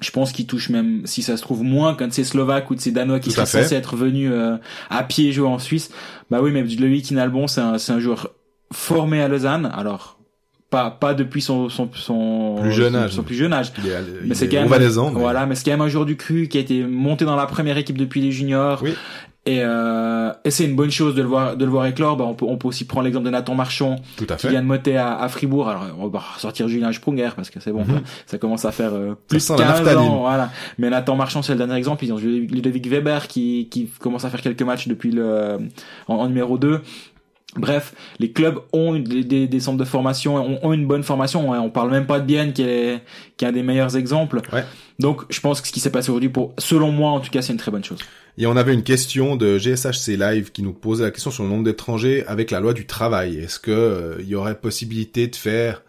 je 0.00 0.10
pense 0.10 0.30
qu'il 0.32 0.46
touche 0.46 0.68
même, 0.68 1.02
si 1.06 1.22
ça 1.22 1.36
se 1.36 1.42
trouve, 1.42 1.64
moins 1.64 1.94
qu'un 1.94 2.08
de 2.08 2.12
ces 2.12 2.22
Slovaques 2.24 2.70
ou 2.70 2.74
de 2.74 2.80
ces 2.80 2.92
Danois 2.92 3.18
qui 3.18 3.30
fait. 3.30 3.46
censés 3.46 3.74
être 3.74 3.96
venus 3.96 4.30
euh, 4.32 4.56
à 4.90 5.02
pied 5.02 5.32
jouer 5.32 5.48
en 5.48 5.58
Suisse. 5.58 5.90
Bah 6.30 6.40
oui, 6.42 6.52
mais 6.52 6.62
Loïc 6.62 7.06
Kinalbon, 7.06 7.46
c'est 7.48 7.60
un, 7.60 7.78
c'est 7.78 7.92
un 7.92 7.98
joueur 7.98 8.30
formé 8.72 9.20
à 9.20 9.28
Lausanne. 9.28 9.70
Alors, 9.74 10.17
pas, 10.70 10.90
pas 10.90 11.14
depuis 11.14 11.40
son, 11.40 11.68
son, 11.68 11.88
son, 11.94 12.56
Plus 12.60 12.72
jeune 12.72 12.94
âge. 12.94 13.12
son 13.12 13.22
plus 13.22 13.34
jeune 13.36 13.52
âge. 13.52 13.72
Il 13.82 13.88
est, 13.90 13.94
Mais 14.26 14.34
c'est 14.34 14.44
est 14.44 14.48
quand 14.48 14.56
même 14.56 14.68
mais- 14.68 15.10
voilà, 15.20 15.46
mais 15.46 15.54
c'est 15.54 15.64
quand 15.64 15.70
même 15.70 15.80
un 15.80 15.88
joueur 15.88 16.04
du 16.06 16.16
cru 16.16 16.46
qui 16.48 16.58
a 16.58 16.60
été 16.60 16.84
monté 16.84 17.24
dans 17.24 17.36
la 17.36 17.46
première 17.46 17.78
équipe 17.78 17.96
depuis 17.96 18.20
les 18.20 18.32
juniors. 18.32 18.80
Oui. 18.82 18.92
Et, 19.46 19.60
euh, 19.62 20.30
et 20.44 20.50
c'est 20.50 20.66
une 20.66 20.76
bonne 20.76 20.90
chose 20.90 21.14
de 21.14 21.22
le 21.22 21.28
voir 21.28 21.56
de 21.56 21.64
le 21.64 21.70
voir 21.70 21.86
éclore. 21.86 22.18
Bah, 22.18 22.26
on 22.28 22.34
peut 22.34 22.44
on 22.46 22.58
peut 22.58 22.68
aussi 22.68 22.84
prendre 22.84 23.04
l'exemple 23.06 23.24
de 23.24 23.30
Nathan 23.30 23.54
Marchand 23.54 23.96
Tout 24.18 24.26
à 24.28 24.34
qui 24.34 24.42
fait. 24.42 24.50
vient 24.50 24.60
de 24.60 24.66
monter 24.66 24.98
à, 24.98 25.18
à 25.18 25.28
Fribourg. 25.30 25.70
Alors 25.70 25.86
on 25.98 26.08
va 26.08 26.20
sortir 26.36 26.68
Julien 26.68 26.92
Sprunger 26.92 27.30
parce 27.34 27.48
que 27.48 27.58
c'est 27.58 27.72
bon, 27.72 27.82
Mhm. 27.86 28.02
ça 28.26 28.36
commence 28.36 28.66
à 28.66 28.72
faire 28.72 28.92
euh, 28.92 29.14
plus 29.26 29.46
de 29.48 29.52
la 29.54 29.58
15 29.60 29.68
naphtaline. 29.84 29.98
ans. 30.00 30.20
Voilà. 30.20 30.50
Mais 30.76 30.90
Nathan 30.90 31.16
Marchand 31.16 31.40
c'est 31.40 31.52
le 31.52 31.58
dernier 31.58 31.76
exemple. 31.76 32.04
Ils 32.04 32.12
ont 32.12 32.18
Ludovic 32.18 32.86
Weber 32.88 33.26
qui 33.26 33.68
qui 33.70 33.88
commence 34.00 34.26
à 34.26 34.28
faire 34.28 34.42
quelques 34.42 34.60
matchs 34.60 34.86
depuis 34.86 35.12
le 35.12 35.56
en, 36.08 36.16
en 36.16 36.26
numéro 36.28 36.58
2. 36.58 36.82
Bref, 37.56 37.94
les 38.18 38.30
clubs 38.30 38.58
ont 38.72 38.98
des, 38.98 39.24
des, 39.24 39.48
des 39.48 39.60
centres 39.60 39.78
de 39.78 39.84
formation, 39.84 40.36
ont, 40.36 40.58
ont 40.62 40.72
une 40.72 40.86
bonne 40.86 41.02
formation. 41.02 41.52
hein. 41.52 41.60
On 41.60 41.70
parle 41.70 41.90
même 41.90 42.06
pas 42.06 42.20
de 42.20 42.26
Bienne 42.26 42.52
qui 42.52 42.62
est, 42.62 43.00
qui 43.36 43.44
est 43.44 43.48
un 43.48 43.52
des 43.52 43.62
meilleurs 43.62 43.96
exemples. 43.96 44.40
Ouais. 44.52 44.64
Donc, 44.98 45.22
je 45.30 45.40
pense 45.40 45.60
que 45.60 45.66
ce 45.68 45.72
qui 45.72 45.80
s'est 45.80 45.90
passé 45.90 46.10
aujourd'hui, 46.10 46.28
pour, 46.28 46.52
selon 46.58 46.92
moi, 46.92 47.10
en 47.10 47.20
tout 47.20 47.30
cas, 47.30 47.40
c'est 47.42 47.52
une 47.52 47.58
très 47.58 47.70
bonne 47.70 47.82
chose. 47.84 48.00
Et 48.36 48.46
on 48.46 48.56
avait 48.56 48.74
une 48.74 48.82
question 48.84 49.34
de 49.34 49.58
GSHC 49.58 50.16
Live 50.16 50.52
qui 50.52 50.62
nous 50.62 50.74
posait 50.74 51.04
la 51.04 51.10
question 51.10 51.30
sur 51.30 51.42
le 51.42 51.48
nombre 51.48 51.64
d'étrangers 51.64 52.24
avec 52.26 52.50
la 52.50 52.60
loi 52.60 52.74
du 52.74 52.86
travail. 52.86 53.38
Est-ce 53.38 53.58
que 53.58 53.70
euh, 53.70 54.16
il 54.20 54.28
y 54.28 54.34
aurait 54.34 54.54
possibilité 54.54 55.26
de 55.26 55.34
faire 55.34 55.82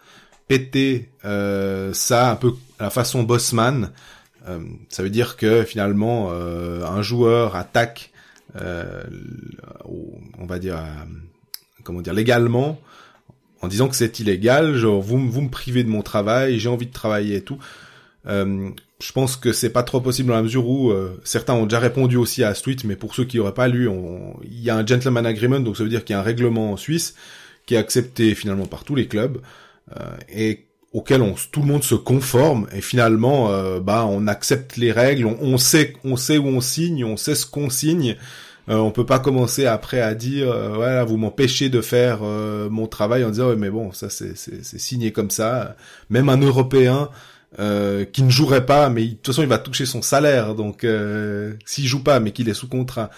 péter 0.48 1.10
euh, 1.26 1.94
ça 1.94 2.32
un 2.32 2.36
peu 2.36 2.54
à 2.80 2.86
la 2.86 2.90
façon 2.90 3.22
Bossman? 3.24 3.92
Euh, 4.48 4.60
Ça 4.88 5.04
veut 5.04 5.12
dire 5.12 5.36
que 5.38 5.64
finalement 5.64 6.30
euh, 6.32 6.86
un 6.86 7.02
joueur 7.04 7.56
attaque, 7.56 8.12
euh, 8.60 9.04
on 10.40 10.46
va 10.48 10.58
dire, 10.58 10.78
comment 11.84 12.02
dire, 12.02 12.14
légalement 12.14 12.80
en 13.62 13.68
disant 13.68 13.90
que 13.90 13.96
c'est 13.96 14.20
illégal, 14.20 14.76
genre 14.76 15.02
vous, 15.02 15.30
vous 15.30 15.42
me 15.42 15.50
privez 15.50 15.84
de 15.84 15.90
mon 15.90 16.02
travail, 16.02 16.60
j'ai 16.60 16.70
envie 16.70 16.88
de 16.88 16.94
travailler 16.94 17.38
et 17.38 17.42
tout. 17.42 17.58
Euh, 18.26 18.70
je 19.02 19.12
pense 19.12 19.38
que 19.38 19.54
c'est 19.54 19.70
pas 19.70 19.84
trop 19.84 20.02
possible 20.02 20.30
dans 20.30 20.36
la 20.36 20.44
mesure 20.44 20.68
où 20.68 20.92
euh, 20.92 21.20
certains 21.24 21.54
ont 21.54 21.66
déjà 21.66 21.80
répondu 21.80 22.18
aussi 22.18 22.44
à 22.44 22.54
ce 22.54 22.64
tweet, 22.64 22.84
mais 22.84 22.96
pour 22.96 23.16
ceux 23.16 23.26
qui 23.26 23.38
n'auraient 23.38 23.54
pas 23.54 23.68
lu, 23.68 23.90
il 24.44 24.60
y 24.60 24.70
a 24.70 24.76
un 24.76 24.86
gentleman 24.86 25.26
agreement, 25.26 25.60
donc 25.60 25.78
ça 25.78 25.84
veut 25.84 25.90
dire 25.90 26.04
qu'il 26.04 26.14
y 26.14 26.18
a 26.18 26.20
un 26.20 26.24
règlement 26.24 26.72
en 26.72 26.78
Suisse 26.78 27.16
qui 27.66 27.76
est 27.76 27.78
accepté 27.78 28.36
finalement 28.36 28.66
par 28.66 28.84
tous 28.84 28.96
les 28.96 29.08
clubs 29.08 29.40
euh, 29.96 30.04
et 30.28 30.66
auquel 30.92 31.22
on, 31.22 31.36
tout 31.52 31.62
le 31.62 31.68
monde 31.68 31.84
se 31.84 31.96
conforme 31.96 32.68
et 32.74 32.82
finalement 32.82 33.52
euh, 33.52 33.80
bah 33.80 34.08
on 34.10 34.26
accepte 34.26 34.76
les 34.76 34.92
règles, 34.92 35.26
on 35.26 35.58
sait 35.60 35.94
on 36.04 36.18
sait 36.18 36.40
où 36.40 36.48
on 36.48 36.62
signe, 36.62 37.06
on 37.06 37.16
sait 37.16 37.36
ce 37.36 37.46
qu'on 37.46 37.70
signe. 37.70 38.16
Euh, 38.70 38.78
on 38.78 38.92
peut 38.92 39.06
pas 39.06 39.18
commencer 39.20 39.66
après 39.66 40.00
à 40.00 40.14
dire 40.14 40.52
euh, 40.52 40.70
voilà 40.76 41.04
vous 41.04 41.18
m'empêchez 41.18 41.70
de 41.70 41.82
faire 41.82 42.20
euh, 42.22 42.70
mon 42.70 42.86
travail 42.86 43.24
en 43.24 43.32
disant 43.32 43.50
ouais 43.50 43.56
mais 43.56 43.70
bon 43.72 43.92
ça 43.94 44.10
c'est 44.12 44.38
c'est 44.38 44.64
c'est 44.64 44.80
signé 44.80 45.12
comme 45.12 45.32
ça. 45.32 45.76
Même 46.10 46.30
un 46.30 46.38
Européen 46.38 47.10
euh, 47.58 48.06
qui 48.06 48.22
ne 48.22 48.30
jouerait 48.30 48.66
pas, 48.68 48.90
mais 48.90 49.04
il- 49.06 49.10
de 49.12 49.16
toute 49.16 49.28
façon 49.34 49.42
il 49.42 49.48
va 49.50 49.58
toucher 49.58 49.86
son 49.88 50.02
salaire. 50.04 50.54
Donc 50.54 50.84
euh, 50.84 51.54
s'il 51.66 51.88
joue 51.88 52.04
pas, 52.04 52.20
mais 52.20 52.32
qu'il 52.32 52.48
est 52.48 52.54
sous 52.54 52.68
contrat, 52.68 53.10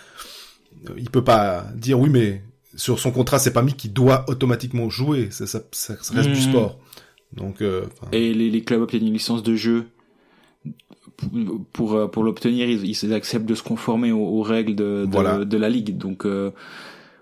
il 0.97 1.09
peut 1.09 1.23
pas 1.23 1.65
dire 1.75 1.99
oui 1.99 2.09
mais 2.09 2.41
sur 2.77 2.97
son 2.99 3.11
contrat, 3.11 3.37
c'est 3.37 3.51
pas 3.51 3.61
mis 3.61 3.73
qu'il 3.73 3.91
doit 3.91 4.23
automatiquement 4.29 4.89
jouer. 4.89 5.27
Ça, 5.31 5.45
ça, 5.45 5.59
ça 5.73 5.93
reste 6.13 6.29
du 6.29 6.37
Mhm. 6.37 6.41
sport. 6.41 6.79
Donc, 7.33 7.61
euh, 7.61 7.85
Et 8.13 8.33
les, 8.33 8.49
les 8.49 8.61
clubs 8.63 8.81
obtiennent 8.81 9.07
une 9.07 9.13
licence 9.13 9.43
de 9.43 9.55
jeu 9.57 9.87
pour 11.17 11.29
pour, 11.73 11.93
euh, 11.93 12.07
pour 12.07 12.23
l'obtenir, 12.23 12.69
ils, 12.69 12.85
ils 12.85 13.13
acceptent 13.13 13.45
de 13.45 13.55
se 13.55 13.63
conformer 13.63 14.11
aux, 14.11 14.19
aux 14.19 14.41
règles 14.41 14.75
de, 14.75 15.05
de, 15.05 15.11
Voilà. 15.11 15.45
de 15.45 15.57
la 15.57 15.69
ligue. 15.69 15.97
Donc 15.97 16.25
euh, 16.25 16.51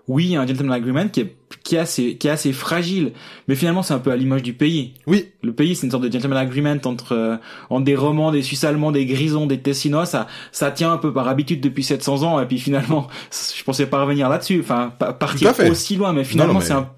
oui, 0.08 0.24
il 0.24 0.30
y 0.32 0.36
a 0.36 0.40
un 0.40 0.46
gentleman 0.46 0.72
agreement 0.72 1.08
qui 1.08 1.20
est 1.20 1.36
qui 1.62 1.76
est 1.76 1.78
assez 1.78 2.16
qui 2.16 2.26
est 2.26 2.30
assez 2.30 2.52
fragile, 2.52 3.12
mais 3.46 3.54
finalement 3.54 3.82
c'est 3.82 3.92
un 3.94 3.98
peu 3.98 4.10
à 4.10 4.16
l'image 4.16 4.42
du 4.42 4.54
pays. 4.54 4.94
oui, 5.06 5.26
Le 5.42 5.52
pays, 5.52 5.76
c'est 5.76 5.84
une 5.86 5.90
sorte 5.90 6.02
de 6.04 6.10
gentleman 6.10 6.38
agreement 6.38 6.76
entre 6.84 7.12
euh, 7.12 7.36
entre 7.68 7.84
des 7.84 7.94
romans, 7.96 8.32
des 8.32 8.42
Suisses 8.42 8.64
allemands, 8.64 8.90
des 8.92 9.04
Grisons, 9.04 9.46
des 9.46 9.58
Tessinois. 9.60 10.06
Ça 10.06 10.26
ça 10.52 10.70
tient 10.70 10.92
un 10.92 10.96
peu 10.96 11.12
par 11.12 11.28
habitude 11.28 11.60
depuis 11.60 11.82
700 11.84 12.22
ans. 12.22 12.40
Et 12.40 12.46
puis 12.46 12.58
finalement, 12.58 13.08
je 13.56 13.62
pensais 13.62 13.86
pas 13.86 14.02
revenir 14.02 14.28
là-dessus. 14.28 14.60
Enfin, 14.60 14.92
pas 14.98 15.12
partir 15.12 15.52
aussi 15.70 15.96
loin, 15.96 16.12
mais 16.12 16.24
finalement 16.24 16.60
c'est 16.60 16.72
un 16.72 16.88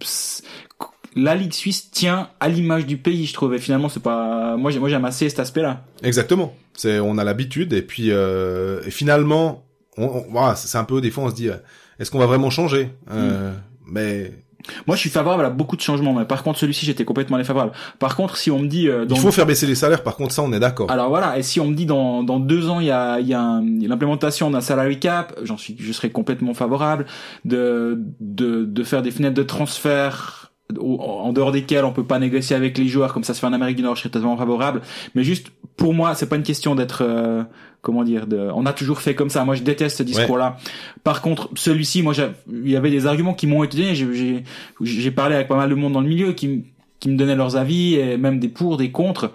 la 1.17 1.35
ligue 1.35 1.53
suisse 1.53 1.91
tient 1.91 2.29
à 2.41 2.49
l'image 2.49 2.87
du 2.87 2.97
pays, 2.97 3.27
je 3.27 3.33
trouve. 3.35 3.55
Et 3.55 3.59
finalement, 3.59 3.89
c'est 3.89 4.03
pas 4.03 4.57
moi 4.57 4.71
j'ai- 4.71 4.79
moi 4.79 4.89
j'aime 4.89 5.05
assez 5.05 5.29
cet 5.29 5.39
aspect-là. 5.41 5.85
exactement. 6.03 6.55
C'est, 6.75 7.01
on 7.01 7.19
a 7.19 7.25
l'habitude 7.25 7.73
et 7.75 7.83
puis 7.83 8.07
euh, 8.11 8.81
et 8.87 8.91
finalement, 8.91 9.65
on, 9.99 10.05
on- 10.07 10.25
voilà, 10.31 10.55
c'est 10.57 10.79
un 10.79 10.85
peu 10.85 11.01
des 11.03 11.11
fois 11.11 11.25
on 11.25 11.31
se 11.31 11.35
dit, 11.35 11.49
euh, 11.51 11.57
est-ce 11.99 12.11
qu'on 12.11 12.19
va 12.19 12.27
vraiment 12.27 12.49
changer? 12.51 12.91
Euh, 13.13 13.53
Mais 13.87 14.33
Moi, 14.87 14.95
je 14.97 15.01
suis 15.01 15.11
favorable 15.11 15.45
à 15.45 15.51
beaucoup 15.51 15.77
de 15.77 15.81
changements, 15.83 16.15
mais 16.15 16.25
par 16.25 16.43
contre, 16.45 16.59
celui-ci, 16.61 16.87
j'étais 16.87 17.05
complètement 17.05 17.37
défavorable. 17.37 17.73
Par 17.99 18.15
contre, 18.17 18.37
si 18.37 18.49
on 18.51 18.61
me 18.61 18.69
dit 18.69 18.89
euh, 18.89 19.05
dans 19.05 19.17
il 19.17 19.21
faut 19.21 19.33
faire 19.33 19.45
baisser 19.45 19.67
les 19.67 19.75
salaires. 19.75 20.03
Par 20.05 20.15
contre, 20.17 20.33
ça, 20.33 20.41
on 20.43 20.53
est 20.53 20.61
d'accord. 20.61 20.91
Alors 20.91 21.09
voilà, 21.11 21.37
et 21.37 21.43
si 21.43 21.59
on 21.61 21.67
me 21.67 21.75
dit 21.75 21.85
dans, 21.85 22.23
dans 22.23 22.39
deux 22.41 22.69
ans 22.71 22.79
il 22.81 22.87
y 22.87 22.91
a, 22.91 23.19
il 23.21 23.27
y 23.27 23.35
a 23.35 23.61
l'implémentation 23.87 24.51
d'un 24.51 24.61
salary 24.63 24.99
cap, 25.01 25.35
j'en 25.43 25.59
suis, 25.59 25.77
je 25.79 25.93
serais 25.93 26.11
complètement 26.11 26.55
favorable 26.55 27.05
de, 27.45 27.99
de, 28.21 28.65
de 28.65 28.85
faire 28.85 29.03
des 29.03 29.11
fenêtres 29.11 29.35
de 29.35 29.43
transfert 29.43 30.42
en 30.81 31.33
dehors 31.33 31.53
desquelles 31.53 31.85
on 31.85 31.93
peut 31.93 32.05
pas 32.05 32.19
négocier 32.19 32.57
avec 32.57 32.79
les 32.79 32.89
joueurs 32.89 33.13
comme 33.13 33.25
ça 33.25 33.35
se 33.35 33.41
fait 33.41 33.47
en 33.47 33.53
Amérique 33.53 33.77
du 33.77 33.83
Nord, 33.83 33.97
je 33.97 34.03
serais 34.03 34.11
totalement 34.11 34.37
favorable. 34.37 34.83
Mais 35.15 35.25
juste 35.25 35.53
pour 35.77 35.95
moi, 35.95 36.15
c'est 36.15 36.29
pas 36.29 36.37
une 36.37 36.43
question 36.43 36.75
d'être 36.75 37.03
euh, 37.03 37.43
comment 37.83 38.05
dire, 38.05 38.27
de, 38.27 38.49
on 38.55 38.65
a 38.65 38.73
toujours 38.73 39.01
fait 39.01 39.15
comme 39.15 39.29
ça. 39.31 39.45
Moi, 39.45 39.55
je 39.57 39.63
déteste 39.63 39.99
ce 39.99 40.03
discours-là. 40.03 40.57
Par 41.05 41.21
contre, 41.21 41.51
celui-ci, 41.55 42.03
moi, 42.03 42.15
il 42.51 42.71
y 42.71 42.77
avait 42.77 42.91
des 42.91 43.07
arguments 43.07 43.35
qui 43.35 43.47
m'ont 43.47 43.65
été 43.65 43.77
donnés. 43.77 43.95
J'ai- 43.95 45.11
parlé 45.11 45.35
avec 45.35 45.49
pas 45.49 45.57
mal 45.57 45.69
de 45.69 45.75
monde 45.75 45.93
dans 45.93 46.01
le 46.01 46.09
milieu 46.09 46.33
qui, 46.33 46.65
qui 47.01 47.11
me 47.11 47.17
donnaient 47.17 47.37
leurs 47.37 47.57
avis, 47.57 47.95
et 47.97 48.17
même 48.17 48.39
des 48.39 48.49
pour, 48.49 48.77
des 48.77 48.91
contre. 48.91 49.33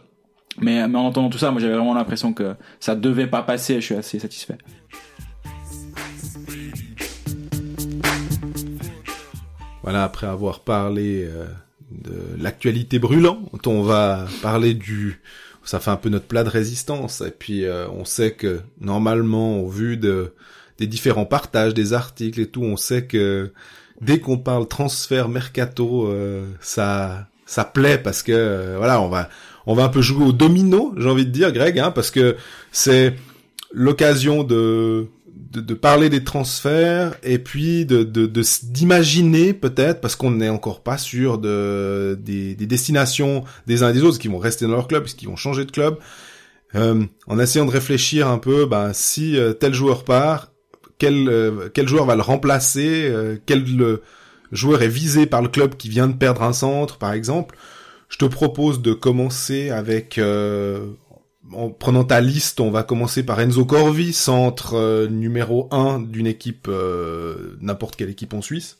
Mais, 0.60 0.88
mais 0.88 0.98
en 0.98 1.06
entendant 1.06 1.30
tout 1.30 1.38
ça, 1.38 1.52
moi 1.52 1.62
j'avais 1.62 1.76
vraiment 1.76 1.94
l'impression 1.94 2.34
que 2.34 2.56
ça 2.80 2.96
devait 2.96 3.28
pas 3.28 3.44
passer. 3.44 3.76
Je 3.76 3.86
suis 3.86 3.96
assez 3.96 4.18
satisfait. 4.18 4.58
Voilà, 9.88 10.04
après 10.04 10.28
avoir 10.28 10.60
parlé 10.60 11.24
euh, 11.24 11.46
de 11.92 12.12
l'actualité 12.44 13.00
brûlante, 13.00 13.68
on 13.68 13.84
va 13.84 14.26
parler 14.42 14.74
du... 14.74 15.22
Ça 15.64 15.80
fait 15.80 15.92
un 15.92 15.96
peu 15.96 16.10
notre 16.10 16.26
plat 16.26 16.44
de 16.44 16.50
résistance. 16.50 17.22
Et 17.22 17.32
puis, 17.32 17.64
euh, 17.64 17.88
on 17.92 18.04
sait 18.04 18.32
que, 18.32 18.60
normalement, 18.82 19.62
au 19.62 19.70
vu 19.70 19.96
de, 19.96 20.34
des 20.78 20.88
différents 20.88 21.24
partages, 21.26 21.74
des 21.74 21.94
articles 21.94 22.42
et 22.42 22.48
tout, 22.48 22.64
on 22.64 22.76
sait 22.76 23.06
que 23.06 23.54
dès 24.02 24.20
qu'on 24.20 24.38
parle 24.38 24.68
transfert 24.68 25.30
mercato, 25.30 26.08
euh, 26.08 26.46
ça 26.60 27.30
ça 27.46 27.64
plaît 27.64 27.98
parce 27.98 28.24
que, 28.24 28.34
euh, 28.34 28.76
voilà, 28.76 29.00
on 29.00 29.08
va 29.08 29.30
on 29.68 29.74
va 29.74 29.86
un 29.86 29.90
peu 29.90 30.02
jouer 30.02 30.26
au 30.26 30.34
domino, 30.34 30.94
j'ai 30.98 31.10
envie 31.10 31.26
de 31.26 31.32
dire, 31.32 31.54
Greg, 31.54 31.80
hein, 31.80 31.92
parce 31.92 32.12
que 32.12 32.36
c'est 32.74 33.16
l'occasion 33.72 34.44
de, 34.44 35.08
de 35.52 35.62
de 35.62 35.74
parler 35.74 36.10
des 36.10 36.24
transferts 36.24 37.16
et 37.24 37.40
puis 37.40 37.86
de 37.86 38.04
de 38.04 38.26
de 38.26 38.44
d'imaginer 38.64 39.54
peut-être 39.54 40.02
parce 40.02 40.16
qu'on 40.16 40.32
n'est 40.32 40.50
encore 40.50 40.82
pas 40.82 40.98
sûr 40.98 41.38
de 41.38 42.18
des, 42.22 42.56
des 42.56 42.66
destinations 42.66 43.44
des 43.66 43.84
uns 43.84 43.90
et 43.90 43.94
des 43.94 44.04
autres 44.04 44.20
qui 44.20 44.28
vont 44.28 44.40
rester 44.40 44.66
dans 44.66 44.74
leur 44.74 44.88
club 44.88 45.04
puisqu'ils 45.04 45.28
vont 45.28 45.36
changer 45.36 45.66
de 45.66 45.72
club 45.72 45.98
euh, 46.76 47.04
en 47.28 47.40
essayant 47.40 47.66
de 47.66 47.72
réfléchir 47.72 48.28
un 48.28 48.38
peu 48.40 48.66
ben 48.66 48.92
si 48.94 49.38
euh, 49.38 49.54
tel 49.54 49.74
joueur 49.74 50.04
part 50.04 50.52
quel 50.98 51.30
euh, 51.30 51.70
quel 51.74 51.88
joueur 51.88 52.06
va 52.06 52.16
le 52.16 52.22
remplacer 52.22 53.08
euh, 53.10 53.38
quel 53.46 53.64
euh, 53.82 54.02
joueur 54.52 54.82
est 54.82 54.88
visé 54.88 55.26
par 55.26 55.42
le 55.42 55.48
club 55.50 55.76
qui 55.76 55.90
vient 55.90 56.08
de 56.08 56.16
perdre 56.16 56.44
un 56.44 56.54
centre 56.54 56.98
par 56.98 57.14
exemple. 57.14 57.58
Je 58.10 58.18
te 58.18 58.26
propose 58.26 58.82
de 58.82 58.94
commencer 58.94 59.70
avec 59.70 60.18
euh, 60.18 60.80
en 61.54 61.70
prenant 61.70 62.04
ta 62.04 62.20
liste, 62.22 62.60
on 62.60 62.72
va 62.72 62.84
commencer 62.84 63.24
par 63.24 63.40
Enzo 63.40 63.66
Corvi, 63.66 64.14
centre 64.14 64.74
euh, 64.76 65.08
numéro 65.08 65.68
1 65.72 66.00
d'une 66.02 66.28
équipe, 66.28 66.68
euh, 66.70 67.56
n'importe 67.62 67.96
quelle 67.96 68.10
équipe 68.10 68.34
en 68.34 68.42
Suisse. 68.42 68.78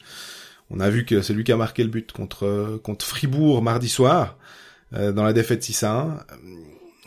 On 0.70 0.80
a 0.82 0.90
vu 0.90 1.06
que 1.06 1.22
c'est 1.22 1.34
lui 1.34 1.44
qui 1.46 1.52
a 1.54 1.58
marqué 1.58 1.84
le 1.84 1.90
but 1.90 2.12
contre 2.12 2.46
euh, 2.46 2.78
contre 2.84 3.06
Fribourg 3.06 3.62
mardi 3.62 3.88
soir 3.88 4.38
euh, 4.94 5.12
dans 5.14 5.24
la 5.24 5.32
défaite 5.34 5.64
6 5.64 5.84
à 5.84 5.94
1. 6.02 6.18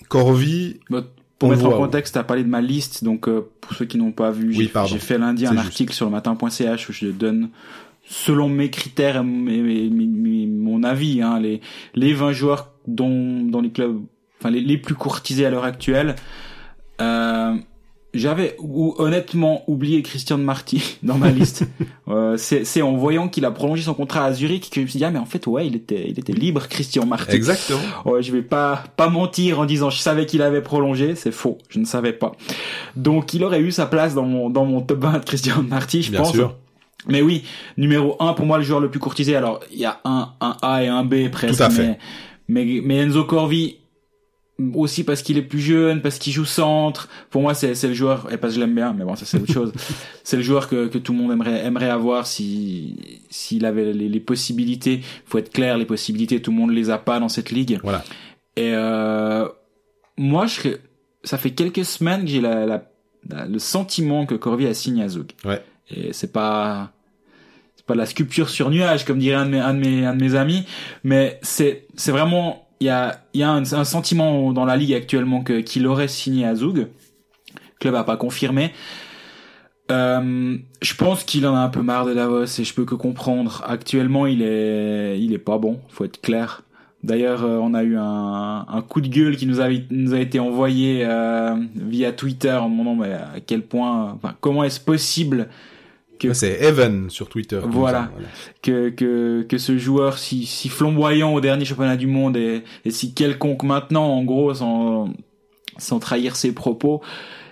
Corvi, 0.08 0.80
Bon, 0.88 1.04
Pour 1.38 1.48
On 1.48 1.52
mettre 1.52 1.66
en 1.66 1.72
contexte, 1.76 2.14
t'as 2.14 2.22
parlé 2.24 2.42
de 2.42 2.48
ma 2.48 2.60
liste, 2.60 3.04
donc 3.04 3.28
euh, 3.28 3.48
pour 3.60 3.74
ceux 3.74 3.84
qui 3.84 3.98
n'ont 3.98 4.12
pas 4.12 4.30
vu, 4.30 4.48
Oui, 4.56 4.70
j'ai 4.86 4.98
fait 4.98 5.18
lundi 5.18 5.46
un 5.46 5.56
article 5.56 5.92
sur 5.94 6.06
le 6.06 6.12
matin.ch 6.12 6.88
où 6.88 6.92
je 6.92 7.06
donne 7.06 7.50
selon 8.06 8.48
mes 8.48 8.70
critères 8.70 9.16
et 9.18 9.22
mes- 9.22 9.60
mes- 9.62 9.88
mes- 9.90 10.06
mes- 10.06 10.46
mon 10.46 10.82
avis 10.82 11.22
hein, 11.22 11.38
les 11.38 11.60
les 11.94 12.12
20 12.12 12.32
joueurs 12.32 12.72
dont 12.88 13.42
dans 13.44 13.60
les 13.60 13.70
clubs 13.70 14.00
enfin 14.40 14.50
les, 14.50 14.60
les 14.60 14.78
plus 14.78 14.94
courtisés 14.94 15.46
à 15.46 15.50
l'heure 15.50 15.64
actuelle. 15.64 16.16
Euh, 17.00 17.54
j'avais 18.12 18.56
ou- 18.58 18.94
honnêtement 18.98 19.62
oublié 19.68 20.02
Christian 20.02 20.36
Marty 20.38 20.98
dans 21.02 21.16
ma 21.16 21.30
liste. 21.30 21.64
Euh, 22.08 22.36
c'est 22.36 22.82
en 22.82 22.96
voyant 22.96 23.28
qu'il 23.28 23.44
a 23.44 23.52
prolongé 23.52 23.82
son 23.84 23.94
contrat 23.94 24.24
à 24.24 24.32
Zurich 24.32 24.68
que 24.68 24.74
je 24.76 24.80
me 24.80 24.86
suis 24.88 24.98
dit 24.98 25.04
ah 25.04 25.12
mais 25.12 25.20
en 25.20 25.26
fait 25.26 25.46
ouais 25.46 25.64
il 25.68 25.76
était 25.76 26.06
il 26.10 26.18
était 26.18 26.32
libre 26.32 26.66
Christian 26.66 27.06
Marty. 27.06 27.36
exactement. 27.36 27.78
Ouais, 28.04 28.20
je 28.20 28.32
vais 28.32 28.42
pas 28.42 28.82
pas 28.96 29.08
mentir 29.08 29.60
en 29.60 29.64
disant 29.64 29.90
je 29.90 29.98
savais 29.98 30.26
qu'il 30.26 30.42
avait 30.42 30.60
prolongé, 30.60 31.14
c'est 31.14 31.30
faux, 31.30 31.58
je 31.68 31.78
ne 31.78 31.84
savais 31.84 32.12
pas. 32.12 32.32
Donc 32.96 33.32
il 33.32 33.44
aurait 33.44 33.60
eu 33.60 33.70
sa 33.70 33.86
place 33.86 34.14
dans 34.16 34.24
mon 34.24 34.50
dans 34.50 34.64
mon 34.64 34.80
top 34.80 34.98
20 35.04 35.20
de 35.20 35.24
Christian 35.24 35.62
Marty, 35.62 36.02
je 36.02 36.10
Bien 36.10 36.22
pense. 36.22 36.32
sûr. 36.32 36.56
Mais 37.06 37.22
oui, 37.22 37.44
numéro 37.76 38.16
1 38.18 38.32
pour 38.32 38.44
moi 38.44 38.58
le 38.58 38.64
joueur 38.64 38.80
le 38.80 38.90
plus 38.90 38.98
courtisé. 38.98 39.36
Alors, 39.36 39.60
il 39.72 39.78
y 39.78 39.84
a 39.84 40.00
un 40.04 40.30
un 40.40 40.56
A 40.62 40.82
et 40.82 40.88
un 40.88 41.04
B 41.04 41.28
presque 41.30 41.58
Tout 41.58 41.62
à 41.62 41.70
fait. 41.70 41.96
mais 42.48 42.64
mais, 42.64 42.80
mais 42.84 42.96
Enzo 42.96 43.22
Corvi 43.22 43.76
aussi 44.74 45.04
parce 45.04 45.22
qu'il 45.22 45.38
est 45.38 45.42
plus 45.42 45.60
jeune, 45.60 46.02
parce 46.02 46.18
qu'il 46.18 46.32
joue 46.32 46.44
centre. 46.44 47.08
Pour 47.30 47.42
moi, 47.42 47.54
c'est 47.54 47.74
c'est 47.74 47.88
le 47.88 47.94
joueur 47.94 48.28
et 48.32 48.36
parce 48.36 48.52
que 48.52 48.60
je 48.60 48.64
l'aime 48.64 48.74
bien, 48.74 48.92
mais 48.92 49.04
bon, 49.04 49.16
ça 49.16 49.24
c'est 49.24 49.38
autre 49.40 49.52
chose. 49.52 49.72
c'est 50.24 50.36
le 50.36 50.42
joueur 50.42 50.68
que 50.68 50.86
que 50.88 50.98
tout 50.98 51.12
le 51.12 51.18
monde 51.18 51.32
aimerait 51.32 51.64
aimerait 51.64 51.90
avoir 51.90 52.26
si 52.26 53.20
s'il 53.30 53.64
avait 53.64 53.92
les, 53.92 54.08
les 54.08 54.20
possibilités. 54.20 55.00
Faut 55.26 55.38
être 55.38 55.52
clair, 55.52 55.78
les 55.78 55.86
possibilités, 55.86 56.40
tout 56.42 56.50
le 56.50 56.56
monde 56.56 56.72
les 56.72 56.90
a 56.90 56.98
pas 56.98 57.20
dans 57.20 57.28
cette 57.28 57.50
ligue. 57.50 57.78
Voilà. 57.82 58.04
Et 58.56 58.72
euh, 58.74 59.48
moi, 60.18 60.46
je 60.46 60.68
ça 61.24 61.38
fait 61.38 61.50
quelques 61.50 61.84
semaines 61.84 62.22
que 62.24 62.28
j'ai 62.30 62.40
la, 62.40 62.66
la- 62.66 62.84
la- 63.28 63.46
le 63.46 63.58
sentiment 63.58 64.24
que 64.26 64.34
Corvi 64.34 64.66
a 64.66 64.74
signé 64.74 65.02
à 65.04 65.08
Zug. 65.08 65.32
Ouais. 65.44 65.62
Et 65.90 66.12
c'est 66.12 66.32
pas 66.32 66.92
c'est 67.76 67.84
pas 67.86 67.94
de 67.94 67.98
la 67.98 68.06
sculpture 68.06 68.48
sur 68.48 68.70
nuage 68.70 69.04
comme 69.04 69.18
dirait 69.18 69.36
un 69.36 69.46
de 69.46 69.50
mes 69.50 69.60
un 69.60 69.74
de 69.74 69.78
mes, 69.78 70.06
un 70.06 70.14
de 70.14 70.22
mes 70.22 70.34
amis, 70.34 70.64
mais 71.04 71.38
c'est 71.42 71.86
c'est 71.96 72.12
vraiment 72.12 72.66
il 72.80 72.86
y 72.86 72.90
a 72.90 73.22
y 73.34 73.42
a 73.42 73.50
un, 73.50 73.72
un 73.72 73.84
sentiment 73.84 74.52
dans 74.52 74.64
la 74.64 74.76
ligue 74.76 74.94
actuellement 74.94 75.42
que 75.42 75.60
qu'il 75.60 75.86
aurait 75.86 76.08
signé 76.08 76.46
à. 76.46 76.54
Le 76.54 76.88
club 77.78 77.94
a 77.94 78.04
pas 78.04 78.16
confirmé. 78.16 78.72
Euh, 79.90 80.56
je 80.82 80.94
pense 80.94 81.24
qu'il 81.24 81.46
en 81.46 81.54
a 81.56 81.58
un 81.58 81.68
peu 81.68 81.82
marre 81.82 82.06
de 82.06 82.14
Davos 82.14 82.44
et 82.44 82.64
je 82.64 82.74
peux 82.74 82.84
que 82.84 82.94
comprendre. 82.94 83.62
Actuellement, 83.66 84.26
il 84.26 84.42
est, 84.42 85.20
il 85.20 85.32
est 85.32 85.38
pas 85.38 85.58
bon. 85.58 85.80
Faut 85.88 86.04
être 86.04 86.20
clair. 86.20 86.62
D'ailleurs, 87.02 87.44
euh, 87.44 87.58
on 87.58 87.74
a 87.74 87.82
eu 87.82 87.96
un, 87.96 88.66
un 88.68 88.82
coup 88.82 89.00
de 89.00 89.08
gueule 89.08 89.36
qui 89.36 89.46
nous 89.46 89.60
a, 89.60 89.68
nous 89.90 90.14
a 90.14 90.20
été 90.20 90.38
envoyé 90.38 91.04
euh, 91.04 91.56
via 91.74 92.12
Twitter 92.12 92.52
en 92.52 92.68
demandant 92.68 92.94
mais 92.94 93.12
à 93.12 93.40
quel 93.44 93.62
point, 93.62 94.12
enfin, 94.12 94.34
comment 94.40 94.64
est-ce 94.64 94.80
possible 94.80 95.48
que 96.28 96.32
C'est 96.34 96.62
Evan 96.62 97.10
sur 97.10 97.28
Twitter. 97.28 97.60
Voilà. 97.64 98.10
que, 98.62 98.90
que, 98.90 99.42
que 99.48 99.58
ce 99.58 99.76
joueur 99.78 100.18
si, 100.18 100.46
si 100.46 100.68
flamboyant 100.68 101.32
au 101.34 101.40
dernier 101.40 101.64
championnat 101.64 101.96
du 101.96 102.06
monde 102.06 102.36
et, 102.36 102.62
et 102.84 102.90
si 102.90 103.14
quelconque 103.14 103.62
maintenant, 103.64 104.04
en 104.06 104.22
gros, 104.24 104.54
sans, 104.54 105.12
sans 105.78 105.98
trahir 105.98 106.36
ses 106.36 106.52
propos. 106.52 107.00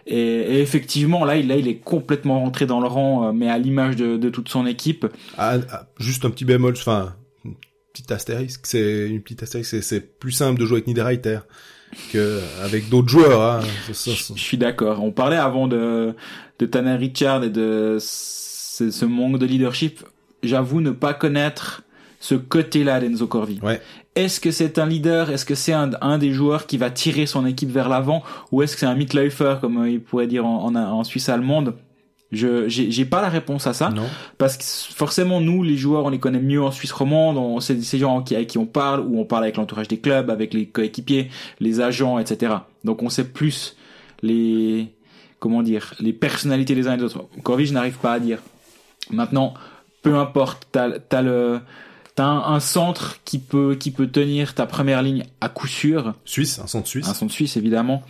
Et, 0.07 0.17
et 0.19 0.61
effectivement, 0.63 1.25
là, 1.25 1.37
il, 1.37 1.49
là, 1.49 1.57
il 1.57 1.69
est 1.69 1.77
complètement 1.79 2.41
rentré 2.41 2.65
dans 2.67 2.81
le 2.81 2.87
rang, 2.87 3.29
euh, 3.29 3.33
mais 3.33 3.51
à 3.51 3.59
l'image 3.59 3.97
de, 3.97 4.17
de 4.17 4.29
toute 4.31 4.49
son 4.49 4.67
équipe. 4.67 5.07
Ah, 5.37 5.57
ah, 5.71 5.87
juste 5.99 6.25
un 6.25 6.31
petit 6.31 6.47
bémol, 6.47 6.73
enfin, 6.79 7.15
une 7.45 7.55
petite 7.93 8.11
astérisque, 8.11 8.63
c'est 8.67 9.07
une 9.09 9.21
petite 9.21 9.43
astérisque, 9.43 9.69
c'est- 9.71 9.83
c'est 9.83 10.19
plus 10.19 10.33
simple 10.33 10.59
de 10.61 10.65
jouer 10.65 10.77
avec 10.77 10.87
Niederreiter 10.87 11.41
que 12.13 12.41
avec 12.63 12.89
d'autres 12.89 13.09
joueurs. 13.09 13.43
Hein. 13.43 13.61
Je 13.89 13.93
je 13.93 14.41
suis 14.41 14.57
d'accord. 14.59 15.03
On 15.03 15.11
parlait 15.11 15.37
avant 15.37 15.67
de, 15.69 16.15
de 16.59 16.67
Tanner 16.67 16.95
Richard 16.97 17.45
et 17.45 17.51
de 17.51 17.97
ce, 18.91 19.05
manque 19.05 19.39
de 19.39 19.47
leadership. 19.47 20.01
J'avoue 20.43 20.81
ne 20.81 20.91
pas 20.91 21.15
connaître 21.15 21.83
ce 22.21 22.35
côté-là 22.35 23.01
d'Enzo 23.01 23.27
Corvi. 23.27 23.61
Ouais. 23.63 23.81
Est-ce 24.15 24.41
que 24.41 24.51
c'est 24.51 24.79
un 24.79 24.87
leader? 24.87 25.31
Est-ce 25.31 25.45
que 25.45 25.55
c'est 25.55 25.73
un, 25.73 25.91
un 26.01 26.19
des 26.19 26.33
joueurs 26.33 26.67
qui 26.67 26.77
va 26.77 26.91
tirer 26.91 27.27
son 27.27 27.47
équipe 27.47 27.71
vers 27.71 27.89
l'avant? 27.89 28.23
Ou 28.51 28.63
est-ce 28.63 28.75
que 28.75 28.81
c'est 28.81 28.87
un 28.87 28.95
Mitläufer, 28.95 29.57
comme 29.61 29.79
euh, 29.79 29.91
il 29.91 30.01
pourrait 30.01 30.27
dire 30.27 30.45
en, 30.45 30.67
en, 30.67 30.75
en 30.75 31.05
Suisse 31.05 31.29
allemande? 31.29 31.75
Je 32.31 32.69
j'ai 32.69 32.91
j'ai 32.91 33.07
pas 33.07 33.23
la 33.23 33.31
réponse 33.31 33.67
à 33.67 33.73
ça 33.73 33.89
Non. 33.89 34.03
parce 34.37 34.59
que 34.59 34.65
forcément 34.95 35.41
nous 35.41 35.63
les 35.63 35.79
joueurs 35.79 36.05
on 36.05 36.11
les 36.11 36.19
connaît 36.19 36.43
mieux 36.43 36.63
en 36.63 36.71
Suisse 36.71 36.93
romande, 36.93 37.39
on 37.39 37.59
c'est 37.61 37.81
ces 37.81 37.97
gens 37.99 38.21
qui 38.23 38.35
avec 38.37 38.49
qui 38.49 38.59
on 38.59 38.67
parle 38.67 39.01
ou 39.01 39.19
on 39.19 39.25
parle 39.25 39.45
avec 39.45 39.57
l'entourage 39.57 39.89
des 39.89 39.97
clubs, 39.99 40.29
avec 40.29 40.53
les 40.53 40.67
coéquipiers, 40.67 41.31
les 41.59 41.81
agents, 41.81 42.19
etc. 42.19 42.53
Donc 42.85 43.03
on 43.03 43.09
sait 43.09 43.25
plus 43.25 43.77
les 44.21 44.89
comment 45.39 45.63
dire 45.63 45.95
les 46.01 46.13
personnalités 46.13 46.75
des 46.75 46.87
uns 46.87 46.95
et 46.95 46.97
des 46.99 47.05
autres. 47.05 47.25
Corvi 47.43 47.65
je 47.65 47.73
n'arrive 47.73 47.97
pas 47.97 48.13
à 48.13 48.21
dire. 48.21 48.41
Maintenant 49.11 49.55
peu 50.03 50.17
importe 50.17 50.69
t'as 50.71 50.99
t'as 50.99 51.23
le 51.23 51.61
t'as 52.15 52.25
un, 52.25 52.55
un 52.55 52.61
centre 52.61 53.19
qui 53.25 53.39
peut 53.39 53.77
qui 53.79 53.91
peut 53.91 54.09
tenir 54.09 54.55
ta 54.55 54.67
première 54.67 55.03
ligne 55.03 55.25
à 55.41 55.49
coup 55.49 55.67
sûr. 55.67 56.15
Suisse, 56.25 56.59
un 56.59 56.67
centre 56.67 56.89
suisse. 56.89 57.09
Un 57.09 57.15
centre 57.15 57.33
suisse, 57.33 57.57
évidemment. 57.57 58.03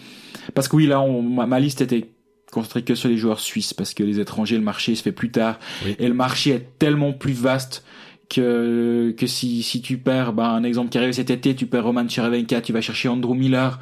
Parce 0.54 0.68
que 0.68 0.76
oui, 0.76 0.86
là, 0.86 1.00
on, 1.00 1.22
ma, 1.22 1.46
ma 1.46 1.60
liste 1.60 1.80
était 1.80 2.08
concentrée 2.50 2.82
que 2.82 2.94
sur 2.94 3.08
les 3.08 3.16
joueurs 3.16 3.40
suisses, 3.40 3.74
parce 3.74 3.94
que 3.94 4.02
les 4.02 4.20
étrangers, 4.20 4.56
le 4.56 4.62
marché 4.62 4.94
se 4.94 5.02
fait 5.02 5.12
plus 5.12 5.30
tard. 5.30 5.58
Oui. 5.84 5.94
Et 5.98 6.08
le 6.08 6.14
marché 6.14 6.50
est 6.50 6.78
tellement 6.78 7.12
plus 7.12 7.32
vaste 7.32 7.84
que, 8.28 9.14
que 9.16 9.26
si, 9.26 9.62
si 9.62 9.80
tu 9.80 9.98
perds, 9.98 10.32
bah, 10.32 10.48
un 10.48 10.64
exemple 10.64 10.90
qui 10.90 10.98
arrive 10.98 11.12
cet 11.12 11.30
été, 11.30 11.54
tu 11.54 11.66
perds 11.66 11.84
Roman 11.84 12.08
Cherevenka, 12.08 12.60
tu 12.60 12.72
vas 12.72 12.80
chercher 12.80 13.08
Andrew 13.08 13.34
Miller. 13.34 13.78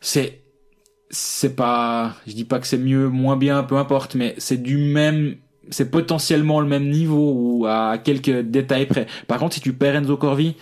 C'est, 0.00 0.42
c'est 1.10 1.54
pas, 1.54 2.16
je 2.26 2.32
dis 2.32 2.44
pas 2.44 2.58
que 2.58 2.66
c'est 2.66 2.78
mieux, 2.78 3.08
moins 3.08 3.36
bien, 3.36 3.62
peu 3.62 3.76
importe, 3.76 4.14
mais 4.14 4.34
c'est 4.38 4.62
du 4.62 4.76
même, 4.76 5.36
c'est 5.70 5.90
potentiellement 5.90 6.60
le 6.60 6.66
même 6.66 6.88
niveau 6.88 7.32
ou 7.34 7.66
à 7.66 7.98
quelques 7.98 8.40
détails 8.40 8.86
près. 8.86 9.06
Par 9.26 9.38
contre, 9.38 9.54
si 9.54 9.60
tu 9.60 9.72
perds 9.72 9.96
Enzo 9.96 10.16
Corvi, 10.16 10.56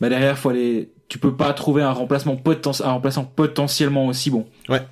bah 0.00 0.08
derrière, 0.08 0.38
faut 0.38 0.50
aller, 0.50 0.90
tu 1.08 1.18
peux 1.18 1.34
pas 1.34 1.52
trouver 1.52 1.82
un 1.82 1.92
remplacement 1.92 2.36
un 2.84 2.90
remplaçant 2.90 3.24
potentiellement 3.24 4.06
aussi 4.06 4.30
bon. 4.30 4.46
Ouais. 4.68 4.82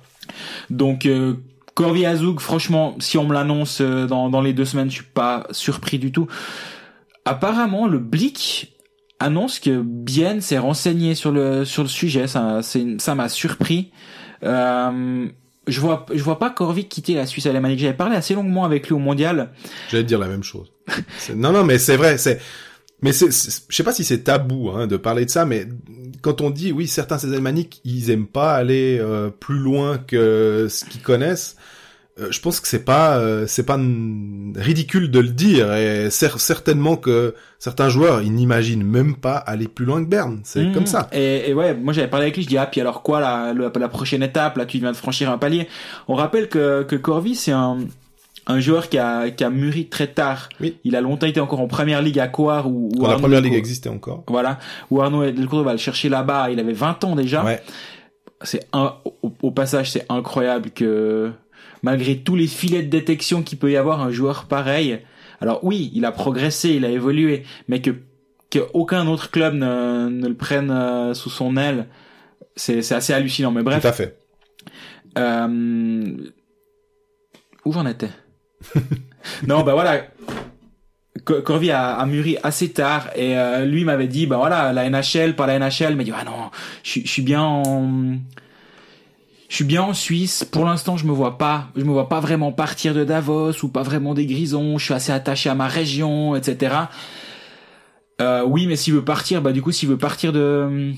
Donc, 0.69 1.05
euh, 1.05 1.35
Corvi 1.75 2.05
Azug, 2.05 2.39
franchement, 2.39 2.95
si 2.99 3.17
on 3.17 3.25
me 3.25 3.33
l'annonce 3.33 3.81
euh, 3.81 4.07
dans, 4.07 4.29
dans 4.29 4.41
les 4.41 4.53
deux 4.53 4.65
semaines, 4.65 4.89
je 4.89 4.95
suis 4.95 5.03
pas 5.03 5.45
surpris 5.51 5.99
du 5.99 6.11
tout. 6.11 6.27
Apparemment, 7.25 7.87
le 7.87 7.99
Blick 7.99 8.73
annonce 9.19 9.59
que 9.59 9.81
Bien 9.81 10.39
s'est 10.39 10.57
renseigné 10.57 11.15
sur 11.15 11.31
le 11.31 11.65
sur 11.65 11.83
le 11.83 11.89
sujet. 11.89 12.27
Ça, 12.27 12.61
c'est, 12.61 12.99
ça 12.99 13.13
m'a 13.15 13.29
surpris. 13.29 13.91
Euh, 14.43 15.27
je 15.67 15.79
vois, 15.79 16.05
je 16.13 16.21
vois 16.21 16.39
pas 16.39 16.49
Corvi 16.49 16.85
quitter 16.85 17.13
la 17.15 17.25
Suisse 17.25 17.45
alémanique. 17.45 17.79
J'avais 17.79 17.93
parlé 17.93 18.15
assez 18.15 18.33
longuement 18.33 18.65
avec 18.65 18.87
lui 18.87 18.93
au 18.93 18.99
mondial. 18.99 19.51
J'allais 19.89 20.03
te 20.03 20.07
dire 20.07 20.19
la 20.19 20.27
même 20.27 20.43
chose. 20.43 20.71
Non, 21.35 21.51
non, 21.51 21.63
mais 21.63 21.79
c'est 21.79 21.97
vrai, 21.97 22.17
c'est, 22.17 22.39
mais 23.01 23.11
c'est, 23.11 23.27
je 23.27 23.75
sais 23.75 23.83
pas 23.83 23.91
si 23.91 24.03
c'est 24.03 24.19
tabou, 24.19 24.69
hein, 24.69 24.87
de 24.87 24.97
parler 24.97 25.25
de 25.25 25.29
ça, 25.29 25.45
mais 25.45 25.67
quand 26.21 26.41
on 26.41 26.49
dit, 26.49 26.71
oui, 26.71 26.87
certains 26.87 27.17
ces 27.17 27.33
Allemanniques, 27.33 27.81
ils 27.83 28.09
aiment 28.09 28.27
pas 28.27 28.53
aller 28.53 28.97
euh, 28.99 29.29
plus 29.29 29.57
loin 29.57 29.97
que 29.97 30.67
ce 30.69 30.85
qu'ils 30.85 31.01
connaissent, 31.01 31.55
je 32.17 32.39
pense 32.39 32.59
que 32.61 32.67
c'est 32.67 32.85
pas, 32.85 33.17
euh, 33.17 33.45
c'est 33.47 33.65
pas 33.65 33.77
ridicule 34.55 35.11
de 35.11 35.19
le 35.19 35.29
dire, 35.29 35.73
et 35.75 36.07
cer- 36.09 36.37
certainement 36.37 36.95
que 36.95 37.35
certains 37.59 37.89
joueurs, 37.89 38.21
ils 38.21 38.31
n'imaginent 38.33 38.83
même 38.85 39.15
pas 39.15 39.35
aller 39.35 39.67
plus 39.67 39.85
loin 39.85 40.03
que 40.03 40.09
Berne. 40.09 40.39
C'est 40.43 40.63
Mhm. 40.63 40.73
comme 40.73 40.85
ça. 40.85 41.09
Et, 41.11 41.49
et 41.49 41.53
ouais, 41.53 41.73
moi 41.75 41.91
j'avais 41.93 42.07
parlé 42.07 42.25
avec 42.27 42.35
lui, 42.37 42.43
je 42.43 42.47
dis 42.47 42.57
ah 42.57 42.67
puis 42.67 42.79
alors 42.81 43.01
quoi 43.03 43.19
la, 43.19 43.53
la, 43.53 43.71
la 43.77 43.87
prochaine 43.89 44.23
étape 44.23 44.57
là 44.57 44.65
tu 44.65 44.77
viens 44.79 44.91
de 44.91 44.97
franchir 44.97 45.29
un 45.29 45.37
palier. 45.37 45.67
On 46.07 46.15
rappelle 46.15 46.47
que 46.47 46.83
que 46.83 46.95
Corvi 46.95 47.35
c'est 47.35 47.51
un 47.51 47.79
un 48.47 48.59
joueur 48.59 48.89
qui 48.89 48.97
a 48.99 49.29
qui 49.31 49.43
a 49.43 49.49
mûri 49.49 49.87
très 49.87 50.07
tard. 50.07 50.49
Oui. 50.61 50.77
Il 50.83 50.95
a 50.95 51.01
longtemps 51.01 51.25
été 51.27 51.39
encore 51.39 51.59
en 51.61 51.67
première 51.67 52.01
ligue 52.01 52.19
à 52.19 52.27
Coire 52.27 52.67
ou 52.69 52.91
Quand 52.97 53.07
la 53.07 53.17
première 53.17 53.41
ligue 53.41 53.55
existait 53.55 53.89
encore. 53.89 54.23
Voilà, 54.27 54.59
où 54.91 55.01
Arnaud 55.01 55.29
Delcourt 55.31 55.63
va 55.63 55.71
le 55.73 55.79
chercher 55.79 56.09
là-bas, 56.09 56.49
il 56.51 56.59
avait 56.59 56.73
20 56.73 57.03
ans 57.03 57.15
déjà. 57.15 57.43
Ouais. 57.43 57.61
C'est 58.43 58.67
un 58.73 58.93
au, 59.23 59.33
au 59.41 59.51
passage, 59.51 59.91
c'est 59.91 60.05
incroyable 60.09 60.69
que 60.69 61.31
malgré 61.85 62.17
tous 62.17 62.35
les 62.35 62.47
filets 62.47 62.81
de 62.83 62.89
détection 62.89 63.43
qu'il 63.43 63.57
peut 63.59 63.71
y 63.71 63.77
avoir 63.77 64.01
un 64.01 64.11
joueur 64.11 64.45
pareil. 64.45 64.99
Alors 65.39 65.63
oui, 65.63 65.91
il 65.93 66.03
a 66.05 66.11
progressé, 66.11 66.69
il 66.71 66.83
a 66.85 66.89
évolué, 66.89 67.43
mais 67.67 67.79
que 67.81 67.91
que 68.49 68.59
aucun 68.73 69.05
autre 69.07 69.29
club 69.31 69.53
ne, 69.53 70.09
ne 70.09 70.27
le 70.27 70.33
prenne 70.35 70.71
euh, 70.71 71.13
sous 71.13 71.29
son 71.29 71.55
aile, 71.57 71.87
c'est 72.55 72.81
c'est 72.81 72.95
assez 72.95 73.13
hallucinant. 73.13 73.51
Mais 73.51 73.63
bref, 73.63 73.81
Tout 73.81 73.87
à 73.87 73.93
fait. 73.93 74.17
euh, 75.17 76.15
où 77.65 77.71
j'en 77.73 77.85
étais? 77.85 78.09
Non, 79.47 79.63
bah 79.63 79.73
voilà. 79.73 80.05
Co- 81.25 81.41
Corvi 81.41 81.71
a, 81.71 81.95
a 81.95 82.05
mûri 82.05 82.37
assez 82.43 82.71
tard 82.71 83.09
et 83.15 83.35
euh, 83.37 83.65
lui 83.65 83.83
m'avait 83.83 84.07
dit 84.07 84.27
bah 84.27 84.37
voilà 84.37 84.71
la 84.73 84.87
NHL 84.89 85.35
pas 85.35 85.47
la 85.47 85.57
NHL 85.57 85.91
il 85.91 85.95
m'a 85.95 86.03
dit 86.03 86.11
ah 86.15 86.23
non 86.23 86.51
je 86.83 86.89
suis- 86.91 87.01
je 87.05 87.09
suis 87.09 87.21
bien 87.23 87.41
en 87.41 88.17
je 89.47 89.55
suis 89.55 89.63
bien 89.65 89.83
en 89.83 89.93
Suisse. 89.93 90.43
Pour 90.43 90.65
l'instant 90.65 90.97
je 90.97 91.05
me 91.05 91.11
vois 91.11 91.37
pas 91.37 91.67
je 91.75 91.83
me 91.83 91.91
vois 91.91 92.09
pas 92.09 92.19
vraiment 92.19 92.51
partir 92.51 92.93
de 92.93 93.03
Davos 93.03 93.63
ou 93.63 93.67
pas 93.67 93.83
vraiment 93.83 94.13
des 94.13 94.25
Grisons. 94.25 94.77
Je 94.77 94.85
suis 94.85 94.93
assez 94.93 95.11
attaché 95.11 95.49
à 95.49 95.55
ma 95.55 95.67
région 95.67 96.35
etc 96.35 96.75
euh, 98.21 98.43
oui 98.45 98.65
mais 98.65 98.75
s'il 98.77 98.93
veut 98.93 99.03
partir 99.03 99.41
bah 99.41 99.51
du 99.51 99.61
coup 99.61 99.71
s'il 99.73 99.89
veut 99.89 99.97
partir 99.97 100.31
de 100.31 100.93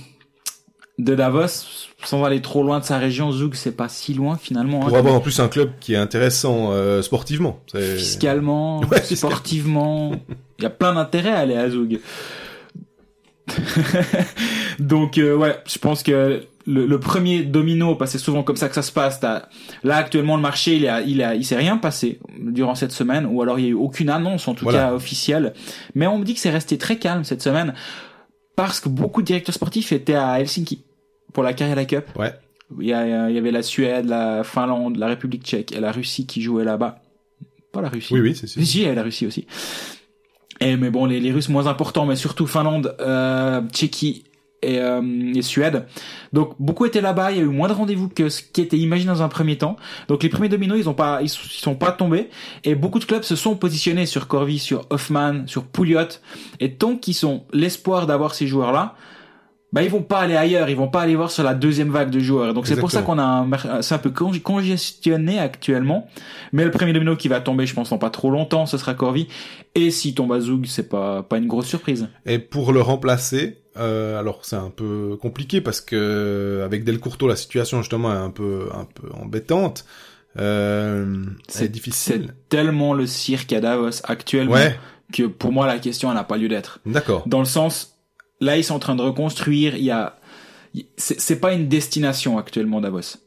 de 1.00 1.16
Davos 1.16 1.66
sans 2.04 2.24
aller 2.24 2.42
trop 2.42 2.62
loin 2.64 2.80
de 2.80 2.84
sa 2.84 2.98
région 3.00 3.32
Zug 3.32 3.56
c'est 3.56 3.76
pas 3.76 3.90
si 3.90 4.14
loin 4.14 4.38
finalement 4.38 4.84
hein, 4.84 4.90
Pour 4.90 4.98
avoir 4.98 5.16
en 5.16 5.20
plus 5.20 5.40
un 5.40 5.48
club 5.48 5.72
qui 5.80 5.94
est 5.94 5.98
intéressant 5.98 6.72
euh, 6.72 7.02
sportivement. 7.02 7.60
Fiscalement, 7.74 8.82
Ouais, 8.82 9.02
sportivement, 9.04 10.12
il 10.60 10.64
y 10.64 10.66
a 10.68 10.70
plein 10.70 10.94
d'intérêts 10.94 11.32
à 11.32 11.40
aller 11.40 11.56
à 11.56 11.70
Zug. 11.70 12.00
Donc 14.80 15.18
euh, 15.18 15.36
ouais, 15.36 15.56
je 15.68 15.78
pense 15.80 16.04
que 16.04 16.42
le, 16.66 16.86
le 16.86 17.00
premier 17.00 17.44
domino, 17.44 17.96
parce 17.96 18.12
que 18.12 18.18
c'est 18.18 18.24
souvent 18.24 18.44
comme 18.44 18.56
ça 18.58 18.68
que 18.70 18.76
ça 18.76 18.82
se 18.82 18.92
passe. 18.92 19.22
Là 19.22 19.96
actuellement 19.96 20.36
le 20.36 20.42
marché, 20.42 20.76
il 20.76 20.88
a, 20.88 21.02
il 21.02 21.22
a, 21.24 21.36
il 21.36 21.46
s'est 21.46 21.56
rien 21.56 21.78
passé 21.78 22.20
durant 22.38 22.76
cette 22.76 22.92
semaine, 22.92 23.26
ou 23.26 23.42
alors 23.42 23.60
il 23.60 23.64
y 23.66 23.68
a 23.68 23.72
eu 23.72 23.74
aucune 23.74 24.10
annonce 24.10 24.48
en 24.48 24.54
tout 24.54 24.66
Voilà. 24.66 24.80
cas 24.80 24.94
officielle. 24.94 25.54
Mais 25.96 26.08
on 26.08 26.18
me 26.18 26.26
dit 26.26 26.34
que 26.34 26.40
c'est 26.40 26.50
resté 26.50 26.78
très 26.78 26.98
calme 26.98 27.24
cette 27.24 27.42
semaine 27.42 27.74
parce 28.56 28.80
que 28.80 28.90
beaucoup 28.90 29.22
de 29.22 29.28
directeurs 29.28 29.56
sportifs 29.56 29.92
étaient 29.92 30.16
à 30.16 30.40
Helsinki 30.40 30.84
pour 31.34 31.44
la 31.44 31.54
Carriera 31.54 31.86
Cup. 31.86 32.06
Ouais. 32.18 32.34
Il 32.82 32.86
y, 32.88 32.94
a- 32.94 33.30
il 33.30 33.36
y 33.36 33.38
avait 33.40 33.52
la 33.52 33.64
Suède, 33.64 34.06
la 34.08 34.44
Finlande, 34.44 34.98
la 34.98 35.08
République 35.08 35.44
tchèque 35.46 35.72
et 35.72 35.80
la 35.80 35.92
Russie 35.94 36.26
qui 36.26 36.42
jouaient 36.42 36.66
là-bas. 36.66 37.00
Pas 37.72 37.82
la 37.82 37.88
Russie. 37.90 38.14
Oui, 38.14 38.20
oui, 38.20 38.36
c'est 38.36 38.48
sûr. 38.48 38.62
Si, 38.66 38.84
la 38.94 39.04
Russie 39.04 39.26
aussi. 39.26 39.46
Et 40.60 40.76
mais 40.78 40.90
bon, 40.90 41.06
les, 41.06 41.20
les 41.20 41.32
Russes 41.32 41.50
moins 41.50 41.68
importants, 41.68 42.06
mais 42.06 42.16
surtout 42.16 42.48
Finlande, 42.48 42.96
euh, 43.00 43.62
Tchéquie 43.70 44.24
et, 44.62 44.80
euh, 44.80 45.42
Suède. 45.42 45.86
Donc 46.34 46.56
beaucoup 46.60 46.86
étaient 46.86 47.02
là-bas. 47.02 47.32
Il 47.32 47.38
y 47.38 47.40
a 47.40 47.44
eu 47.44 47.48
moins 47.48 47.68
de 47.68 47.74
rendez-vous 47.74 48.10
que 48.10 48.30
ce 48.30 48.42
qui 48.42 48.62
était 48.62 48.78
imaginé 48.78 49.12
dans 49.12 49.22
un 49.22 49.30
premier 49.30 49.58
temps. 49.58 49.78
Donc 50.08 50.24
les 50.24 50.30
premiers 50.30 50.50
dominos, 50.50 50.78
ils 50.78 50.90
ont 50.90 50.94
pas, 50.94 51.22
ils 51.22 51.30
sont 51.30 51.76
pas 51.76 51.92
tombés. 51.92 52.30
Et 52.64 52.76
beaucoup 52.76 53.00
de 53.00 53.06
clubs 53.06 53.24
se 53.24 53.36
sont 53.36 53.56
positionnés 53.56 54.06
sur 54.06 54.28
Corvi, 54.28 54.60
sur 54.60 54.86
Hoffman, 54.90 55.46
sur 55.48 55.64
Pouliot. 55.64 56.20
Et 56.60 56.74
tant 56.74 56.96
qu'ils 56.96 57.16
sont 57.16 57.46
l'espoir 57.54 58.08
d'avoir 58.08 58.34
ces 58.34 58.48
joueurs-là, 58.48 58.96
bah 59.74 59.84
ils 59.84 59.90
vont 59.90 60.02
pas 60.02 60.20
aller 60.20 60.36
ailleurs, 60.36 60.70
ils 60.70 60.78
vont 60.78 60.88
pas 60.88 61.02
aller 61.02 61.16
voir 61.16 61.30
sur 61.30 61.44
la 61.44 61.54
deuxième 61.54 61.90
vague 61.92 62.10
de 62.10 62.20
joueurs. 62.20 62.54
Donc 62.54 62.68
c'est 62.68 62.78
pour 62.78 62.90
ça 62.92 63.02
qu'on 63.02 63.20
a 63.20 63.24
un, 63.24 63.82
c'est 63.82 63.96
un 63.96 63.98
peu 63.98 64.12
conge- 64.12 64.42
congestionné 64.42 65.40
actuellement. 65.40 66.08
Mais 66.54 66.64
le 66.64 66.72
premier 66.72 66.94
domino 66.94 67.16
qui 67.18 67.28
va 67.28 67.42
tomber, 67.42 67.66
je 67.66 67.74
pense, 67.74 67.90
dans 67.90 67.98
pas 67.98 68.10
trop 68.10 68.30
longtemps, 68.30 68.66
ce 68.66 68.78
sera 68.78 68.94
Corvi. 68.94 69.28
Et 69.76 69.92
si 69.92 70.14
tombe 70.14 70.32
à 70.32 70.40
Zug, 70.40 70.66
c'est 70.68 70.88
pas 70.88 71.22
pas 71.24 71.38
une 71.38 71.48
grosse 71.48 71.68
surprise. 71.68 72.08
Et 72.26 72.40
pour 72.40 72.72
le 72.72 72.82
remplacer, 72.82 73.58
euh, 73.78 74.18
alors 74.18 74.40
c'est 74.44 74.56
un 74.56 74.70
peu 74.74 75.18
compliqué 75.22 75.60
parce 75.62 75.82
que 75.82 76.62
avec 76.64 76.84
Del 76.86 77.00
Curto 77.00 77.28
la 77.28 77.36
situation 77.36 77.82
justement 77.82 78.14
est 78.14 78.18
un 78.18 78.32
peu 78.32 78.70
un 78.74 78.86
peu 78.86 79.10
embêtante. 79.22 79.86
Euh, 80.40 81.26
c'est 81.48 81.70
difficile. 81.72 82.28
C'est 82.28 82.50
tellement 82.50 82.94
le 82.94 83.06
cirque 83.06 83.52
à 83.54 83.60
Davos 83.60 84.02
actuellement 84.04 84.54
Ouais, 84.54 84.78
que 85.12 85.24
pour 85.24 85.52
moi 85.52 85.68
la 85.68 85.80
question 85.80 86.10
elle 86.10 86.16
n'a 86.16 86.24
pas 86.24 86.38
lieu 86.38 86.48
d'être. 86.48 86.80
d'accord. 86.86 87.24
Dans 87.28 87.40
le 87.40 87.46
sens, 87.46 87.97
là 88.42 88.58
ils 88.58 88.64
sont 88.64 88.76
en 88.76 88.80
train 88.80 88.96
de 88.96 89.02
reconstruire. 89.02 89.76
Il 89.76 89.84
y 89.84 89.92
a, 89.92 90.18
c'est 90.98 91.40
pas 91.40 91.54
une 91.54 91.68
destination 91.68 92.38
actuellement 92.38 92.82
Davos. 92.82 93.18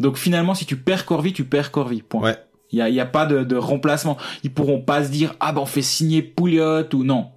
Donc 0.00 0.16
finalement, 0.16 0.54
si 0.54 0.66
tu 0.66 0.76
perds 0.76 1.06
Corvi, 1.06 1.32
tu 1.32 1.44
perds 1.44 1.70
Corvi. 1.70 2.02
Point. 2.02 2.22
Ouais. 2.22 2.36
Il 2.70 2.78
y 2.78 2.82
a, 2.82 2.88
il 2.88 2.94
y 2.94 3.00
a 3.00 3.06
pas 3.06 3.24
de, 3.26 3.44
de 3.44 3.56
remplacement. 3.56 4.18
Ils 4.44 4.52
pourront 4.52 4.80
pas 4.80 5.02
se 5.04 5.10
dire 5.10 5.34
ah 5.40 5.52
ben 5.52 5.62
on 5.62 5.66
fait 5.66 5.82
signer 5.82 6.22
Pouliot 6.22 6.84
ou 6.94 7.02
non. 7.04 7.28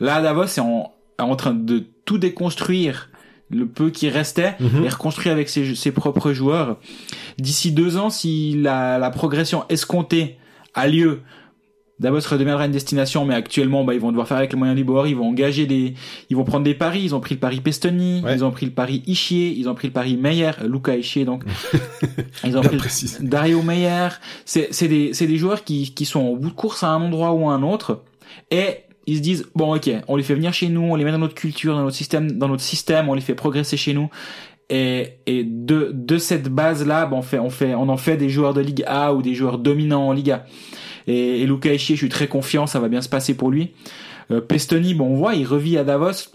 Là 0.00 0.22
Davos 0.22 0.44
est 0.44 0.58
en, 0.60 0.92
en 1.18 1.36
train 1.36 1.52
de 1.54 1.84
tout 2.06 2.16
déconstruire 2.18 3.10
le 3.50 3.66
peu 3.66 3.90
qui 3.90 4.08
restait 4.08 4.54
Mhm. 4.60 4.84
et 4.84 4.88
reconstruire 4.88 5.32
avec 5.32 5.48
ses, 5.48 5.74
ses 5.74 5.90
propres 5.92 6.32
joueurs. 6.32 6.78
D'ici 7.38 7.72
deux 7.72 7.96
ans, 7.96 8.08
si 8.08 8.54
la, 8.56 8.98
la 8.98 9.10
progression 9.10 9.64
escomptée 9.68 10.38
a 10.74 10.86
lieu, 10.86 11.20
Davos 12.00 12.20
redeviendra 12.28 12.64
une 12.64 12.72
destination, 12.72 13.24
mais 13.26 13.34
actuellement, 13.34 13.84
bah, 13.84 13.92
ils 13.94 14.00
vont 14.00 14.08
devoir 14.10 14.26
faire 14.26 14.38
avec 14.38 14.52
les 14.52 14.58
moyens 14.58 14.76
du 14.76 14.84
bord, 14.84 15.06
ils 15.06 15.14
vont 15.14 15.28
engager 15.28 15.66
des, 15.66 15.94
ils 16.30 16.36
vont 16.36 16.44
prendre 16.44 16.64
des 16.64 16.74
paris, 16.74 17.02
ils 17.04 17.14
ont 17.14 17.20
pris 17.20 17.34
le 17.34 17.40
pari 17.40 17.60
Pestoni, 17.60 18.22
Ouais. 18.24 18.34
ils 18.34 18.44
ont 18.44 18.50
pris 18.50 18.64
le 18.66 18.72
pari 18.72 19.02
Ishier, 19.06 19.54
ils 19.56 19.68
ont 19.68 19.74
pris 19.74 19.88
le 19.88 19.92
pari 19.92 20.16
Meyer, 20.16 20.50
euh, 20.62 20.66
Luca 20.68 20.96
Ishier 20.96 21.24
donc. 21.26 21.44
ils 22.44 22.56
ont 22.56 22.62
pris 22.62 22.76
le-. 22.76 23.26
Dario 23.28 23.62
Meyer, 23.62 24.08
c'est 24.44 24.68
c'est 24.72 24.88
des 24.88 25.12
c'est 25.14 25.26
des 25.26 25.36
joueurs 25.36 25.62
qui 25.62 25.92
qui 25.94 26.04
sont 26.06 26.20
au 26.22 26.36
bout 26.36 26.48
de 26.48 26.54
course 26.54 26.82
à 26.82 26.88
un 26.88 27.02
endroit 27.02 27.32
ou 27.32 27.48
à 27.48 27.52
un 27.52 27.62
autre 27.62 28.02
et 28.50 28.78
ils 29.06 29.16
se 29.18 29.22
disent 29.22 29.46
bon 29.54 29.74
ok 29.76 29.90
on 30.08 30.16
les 30.16 30.22
fait 30.22 30.34
venir 30.34 30.52
chez 30.54 30.68
nous 30.68 30.82
on 30.82 30.94
les 30.96 31.04
met 31.04 31.12
dans 31.12 31.18
notre 31.18 31.34
culture 31.34 31.74
dans 31.74 31.82
notre 31.84 31.96
système 31.96 32.32
dans 32.32 32.48
notre 32.48 32.62
système 32.62 33.08
on 33.08 33.14
les 33.14 33.20
fait 33.20 33.34
progresser 33.34 33.76
chez 33.76 33.92
nous 33.92 34.08
Et, 34.70 35.18
et 35.26 35.42
de, 35.44 35.90
de 35.92 36.16
cette 36.18 36.48
base-là, 36.48 37.06
ben 37.06 37.16
on, 37.16 37.22
fait, 37.22 37.40
on, 37.40 37.50
fait, 37.50 37.74
on 37.74 37.88
en 37.88 37.96
fait 37.96 38.16
des 38.16 38.28
joueurs 38.28 38.54
de 38.54 38.60
Ligue 38.60 38.84
A 38.86 39.12
ou 39.14 39.20
des 39.20 39.34
joueurs 39.34 39.58
dominants 39.58 40.06
en 40.08 40.12
Liga. 40.12 40.44
Et, 41.06 41.42
et 41.42 41.46
Luca 41.46 41.72
Ishii, 41.72 41.96
je 41.96 42.00
suis 42.00 42.08
très 42.08 42.28
confiant, 42.28 42.66
ça 42.66 42.80
va 42.80 42.88
bien 42.88 43.02
se 43.02 43.08
passer 43.08 43.34
pour 43.34 43.50
lui. 43.50 43.72
Euh, 44.30 44.40
Pestoni, 44.40 44.94
bon, 44.94 45.06
on 45.06 45.16
voit, 45.16 45.34
il 45.34 45.46
revit 45.46 45.78
à 45.78 45.84
Davos. 45.84 46.30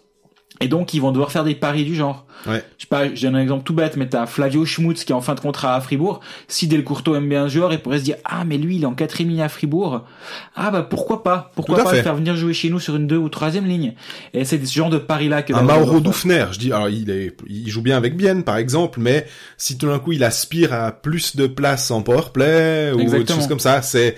Et 0.61 0.69
donc, 0.69 0.93
ils 0.93 1.01
vont 1.01 1.11
devoir 1.11 1.33
faire 1.33 1.43
des 1.43 1.53
paris 1.53 1.83
du 1.83 1.95
genre. 1.95 2.25
Ouais. 2.47 2.63
Je 2.77 2.83
sais 2.83 2.87
pas, 2.87 3.13
j'ai 3.13 3.27
un 3.27 3.37
exemple 3.37 3.65
tout 3.65 3.73
bête, 3.73 3.97
mais 3.97 4.07
t'as 4.07 4.25
Flavio 4.25 4.63
Schmutz 4.63 5.03
qui 5.03 5.11
est 5.11 5.15
en 5.15 5.19
fin 5.19 5.35
de 5.35 5.41
contrat 5.41 5.75
à 5.75 5.81
Fribourg. 5.81 6.21
Si 6.47 6.67
Delcourto 6.67 7.13
aime 7.13 7.27
bien 7.27 7.43
un 7.43 7.47
joueur, 7.49 7.73
il 7.73 7.79
pourrait 7.79 7.99
se 7.99 8.05
dire, 8.05 8.15
ah, 8.23 8.45
mais 8.45 8.57
lui, 8.57 8.77
il 8.77 8.83
est 8.83 8.85
en 8.85 8.93
quatrième 8.93 9.31
ligne 9.31 9.41
à 9.41 9.49
Fribourg. 9.49 10.05
Ah, 10.55 10.71
bah, 10.71 10.81
pourquoi 10.81 11.23
pas? 11.23 11.51
Pourquoi 11.55 11.83
pas 11.83 11.89
fait. 11.89 11.97
le 11.97 12.03
faire 12.03 12.15
venir 12.15 12.37
jouer 12.37 12.53
chez 12.53 12.69
nous 12.69 12.79
sur 12.79 12.95
une 12.95 13.05
deux 13.05 13.17
ou 13.17 13.27
troisième 13.27 13.65
ligne? 13.65 13.95
Et 14.33 14.45
c'est 14.45 14.65
ce 14.65 14.73
genre 14.73 14.89
de 14.89 14.97
paris-là 14.97 15.41
que 15.41 15.53
un 15.53 15.61
Mauro. 15.61 15.99
Dufner, 15.99 16.45
je 16.53 16.59
dis, 16.59 16.71
alors 16.71 16.87
il 16.87 17.09
est, 17.09 17.35
il 17.49 17.67
joue 17.67 17.81
bien 17.81 17.97
avec 17.97 18.15
Bienne, 18.15 18.43
par 18.43 18.55
exemple, 18.55 19.01
mais 19.01 19.25
si 19.57 19.77
tout 19.77 19.87
d'un 19.87 19.99
coup 19.99 20.13
il 20.13 20.23
aspire 20.23 20.71
à 20.71 20.93
plus 20.93 21.35
de 21.35 21.47
place 21.47 21.91
en 21.91 22.01
powerplay 22.01 22.93
ou 22.93 23.03
des 23.03 23.25
choses 23.25 23.47
comme 23.47 23.59
ça, 23.59 23.81
c'est, 23.81 24.15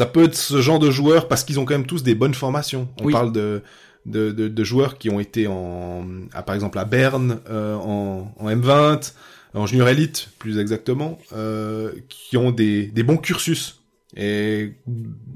ça 0.00 0.06
peut 0.06 0.24
être 0.24 0.34
ce 0.34 0.62
genre 0.62 0.78
de 0.78 0.90
joueurs 0.90 1.28
parce 1.28 1.44
qu'ils 1.44 1.60
ont 1.60 1.66
quand 1.66 1.74
même 1.74 1.84
tous 1.84 2.02
des 2.02 2.14
bonnes 2.14 2.32
formations. 2.32 2.88
On 3.02 3.04
Oui. 3.04 3.12
parle 3.12 3.32
de, 3.32 3.60
de, 4.06 4.30
de, 4.30 4.48
de 4.48 4.64
joueurs 4.64 4.96
qui 4.96 5.10
ont 5.10 5.20
été 5.20 5.46
en, 5.46 6.06
à, 6.32 6.42
par 6.42 6.54
exemple 6.54 6.78
à 6.78 6.86
Berne, 6.86 7.38
euh, 7.50 7.74
en, 7.76 8.32
en 8.38 8.48
M20, 8.48 9.12
en 9.52 9.66
junior 9.66 9.88
élite 9.90 10.30
plus 10.38 10.58
exactement, 10.58 11.18
euh, 11.34 11.92
qui 12.08 12.38
ont 12.38 12.50
des, 12.50 12.86
des 12.86 13.02
bons 13.02 13.18
cursus. 13.18 13.82
Et 14.16 14.72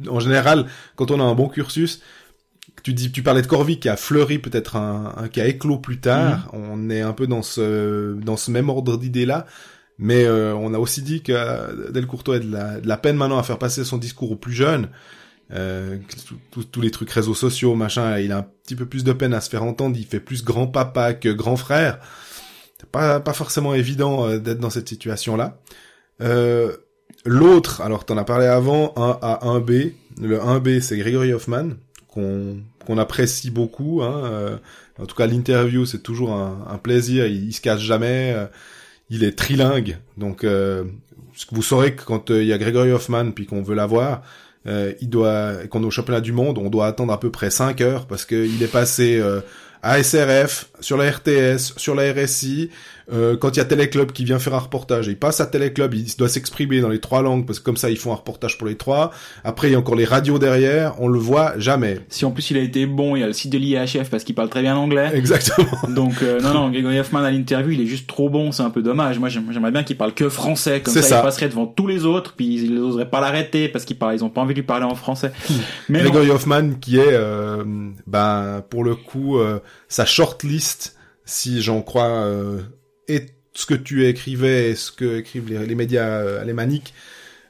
en 0.09 0.19
général, 0.19 0.65
quand 0.97 1.11
on 1.11 1.21
a 1.21 1.25
un 1.25 1.35
bon 1.35 1.49
cursus, 1.49 2.01
tu 2.83 2.95
dis, 2.95 3.13
tu 3.13 3.23
parlais 3.23 3.43
de 3.43 3.47
Corvi 3.47 3.79
qui 3.79 3.91
a 3.91 3.97
fleuri 3.97 4.39
peut-être 4.39 4.77
un, 4.77 5.13
un 5.19 5.29
qui 5.29 5.43
a 5.43 5.47
éclos 5.47 5.79
plus 5.79 6.01
tard. 6.01 6.49
On 6.55 6.89
est 6.89 7.03
un 7.03 7.13
peu 7.13 7.27
dans 7.27 7.43
ce 7.43 8.15
dans 8.15 8.39
ce 8.39 8.51
même 8.51 8.71
ordre 8.71 8.97
d'idée 8.97 9.27
là. 9.27 9.47
Mais 9.99 10.25
euh, 10.25 10.55
on 10.55 10.75
a 10.75 10.79
aussi 10.79 11.03
dit 11.03 11.23
que 11.23 11.33
euh, 11.33 11.91
Del 11.91 12.07
Courto 12.07 12.33
a 12.33 12.39
de 12.41 12.87
la, 12.87 12.97
peine 12.97 13.17
maintenant 13.17 13.39
à 13.39 13.43
faire 13.43 13.59
passer 13.59 13.85
son 13.85 13.99
discours 13.99 14.33
aux 14.33 14.37
plus 14.37 14.53
jeunes. 14.53 14.89
Euh, 15.53 15.99
tous 16.51 16.81
les 16.81 16.91
trucs 16.91 17.11
réseaux 17.11 17.35
sociaux, 17.35 17.75
machin, 17.75 18.19
il 18.19 18.33
a 18.33 18.39
un 18.39 18.47
petit 18.65 18.75
peu 18.75 18.87
plus 18.87 19.05
de 19.05 19.13
peine 19.13 19.35
à 19.35 19.41
se 19.41 19.51
faire 19.51 19.63
entendre. 19.63 19.97
Il 19.99 20.07
fait 20.07 20.21
plus 20.21 20.43
grand 20.43 20.67
papa 20.67 21.15
que 21.15 21.29
grand 21.29 21.57
frère. 21.57 21.99
C'est 22.81 22.89
pas 22.91 23.21
pas 23.21 23.33
forcément 23.33 23.75
évident 23.75 24.27
euh, 24.27 24.39
d'être 24.39 24.59
dans 24.59 24.71
cette 24.71 24.89
situation 24.89 25.37
là. 25.37 25.61
Euh, 26.21 26.77
L'autre, 27.27 27.81
alors 27.81 28.05
t'en 28.05 28.19
as 28.19 28.25
parlé 28.25 28.47
avant, 28.47 28.93
un 28.97 29.19
A, 29.23 29.47
un 29.47 29.61
B. 29.61 29.93
Le 30.21 30.39
1B, 30.39 30.81
c'est 30.81 30.99
Gregory 30.99 31.33
Hoffman, 31.33 31.71
qu'on 32.09 32.59
qu'on 32.85 32.99
apprécie 32.99 33.51
beaucoup. 33.51 34.03
Hein, 34.03 34.59
en 34.99 35.07
tout 35.07 35.17
cas, 35.17 35.27
l'interview, 35.27 35.87
c'est 35.87 36.03
toujours 36.03 36.33
un, 36.33 36.67
un 36.69 36.77
plaisir. 36.77 37.27
Il, 37.27 37.47
il 37.47 37.53
se 37.53 37.63
cache 37.63 37.81
jamais. 37.81 38.37
Il 39.11 39.25
est 39.25 39.37
trilingue. 39.37 39.99
Donc, 40.17 40.45
euh, 40.45 40.85
vous 41.51 41.63
saurez 41.63 41.95
que 41.95 42.05
quand 42.05 42.31
euh, 42.31 42.43
il 42.43 42.49
y 42.49 42.53
a 42.53 42.59
Gregory 42.59 42.93
Hoffman, 42.93 43.31
puis 43.33 43.47
qu'on 43.47 43.63
veut 43.63 43.75
l'avoir, 43.75 44.23
euh, 44.67 44.93
il 45.01 45.11
doit, 45.11 45.67
qu'on 45.69 45.83
est 45.83 45.87
au 45.87 45.91
championnat 45.91 46.21
du 46.21 46.33
monde, 46.33 46.59
on 46.59 46.71
doit 46.71 46.87
attendre 46.87 47.13
à 47.13 47.21
peu 47.21 47.31
près 47.31 47.51
5 47.51 47.81
heures 47.81 48.07
parce 48.07 48.25
qu'il 48.25 48.63
est 48.63 48.73
passé 48.73 49.19
euh, 49.19 49.41
à 49.83 50.03
SRF, 50.03 50.71
sur 50.81 50.97
la 50.97 51.11
RTS, 51.11 51.75
sur 51.77 51.95
la 51.95 52.13
RSI. 52.13 52.71
Euh, 53.13 53.37
quand 53.37 53.51
il 53.51 53.59
y 53.59 53.61
a 53.61 53.65
Téléclub 53.67 54.13
qui 54.13 54.25
vient 54.25 54.39
faire 54.39 54.55
un 54.55 54.59
reportage, 54.61 55.09
il 55.09 55.19
passe 55.19 55.41
à 55.41 55.47
Téléclub, 55.47 55.93
il 55.93 56.07
doit 56.17 56.29
s'exprimer 56.29 56.81
dans 56.81 56.89
les 56.89 57.01
trois 57.01 57.21
langues 57.23 57.47
parce 57.47 57.59
que 57.59 57.65
comme 57.65 57.77
ça 57.77 57.91
ils 57.91 57.99
font 57.99 58.13
un 58.13 58.17
reportage 58.17 58.57
pour 58.57 58.67
les 58.67 58.77
trois. 58.77 59.11
Après 59.45 59.69
il 59.69 59.73
y 59.73 59.75
a 59.75 59.79
encore 59.79 59.95
les 59.95 60.07
radios 60.07 60.39
derrière, 60.39 60.95
on 61.01 61.09
le 61.09 61.19
voit 61.19 61.53
jamais. 61.59 62.01
Si 62.09 62.25
en 62.25 62.31
plus 62.31 62.51
il 62.51 62.57
a 62.57 62.61
été 62.61 62.87
bon, 62.87 63.15
il 63.17 63.21
y 63.21 63.23
a 63.23 63.27
le 63.27 63.33
site 63.35 63.53
de 63.53 63.59
l'IHF 63.59 64.09
parce 64.11 64.25
qu'il 64.25 64.35
parle 64.35 64.49
très 64.49 64.63
bien 64.63 64.77
anglais. 64.77 65.11
Exactement. 65.15 65.69
Donc 65.95 66.23
euh, 66.23 66.41
non 66.41 66.55
non, 66.55 66.71
Gregory 66.71 66.99
Hoffman 67.01 67.25
à 67.25 67.31
l'interview, 67.31 67.73
il 67.73 67.81
est 67.83 67.87
juste 67.87 68.07
trop 68.07 68.31
bon, 68.31 68.53
c'est 68.53 68.63
un 68.63 68.71
peu 68.71 68.81
dommage. 68.83 69.19
Moi 69.19 69.29
j'aime- 69.29 69.51
j'aimerais 69.53 69.71
bien 69.73 69.83
qu'il 69.83 69.97
parle 69.99 70.15
que 70.15 70.29
français, 70.31 70.81
comme 70.81 70.95
ça, 70.95 71.03
ça. 71.03 71.19
il 71.19 71.23
passerait 71.23 71.49
devant 71.49 71.67
tous 71.67 71.87
les 71.87 72.07
autres, 72.07 72.35
puis 72.35 72.55
ils 72.55 72.79
oseraient 72.79 73.11
pas 73.11 73.21
l'arrêter 73.21 73.69
parce 73.69 73.85
qu'ils 73.85 73.99
parlent, 73.99 74.15
ils 74.15 74.25
ont 74.25 74.31
pas 74.31 74.41
envie 74.41 74.55
de 74.55 74.61
lui 74.61 74.67
parler 74.67 74.87
en 74.87 74.95
français. 74.95 75.33
Mais 75.91 75.99
non. 76.03 76.05
Gregory 76.11 76.31
Hoffman 76.31 76.71
qui 76.81 76.99
est, 76.99 77.03
euh, 77.13 77.65
ben 78.07 78.63
pour 78.71 78.83
le 78.83 78.95
coup, 78.95 79.39
euh, 79.39 79.61
sa 79.89 80.07
shortlist, 80.07 80.97
si 81.27 81.61
j'en 81.63 81.83
crois, 81.83 82.09
euh, 82.09 82.61
et 83.09 83.27
ce 83.55 83.67
que 83.67 83.75
tu 83.75 84.07
écrivais 84.07 84.71
et 84.71 84.75
ce 84.75 84.91
que 84.93 85.19
écrivent 85.19 85.49
les, 85.49 85.65
les 85.67 85.75
médias 85.75 86.09
euh, 86.21 86.41
alémaniques, 86.41 86.93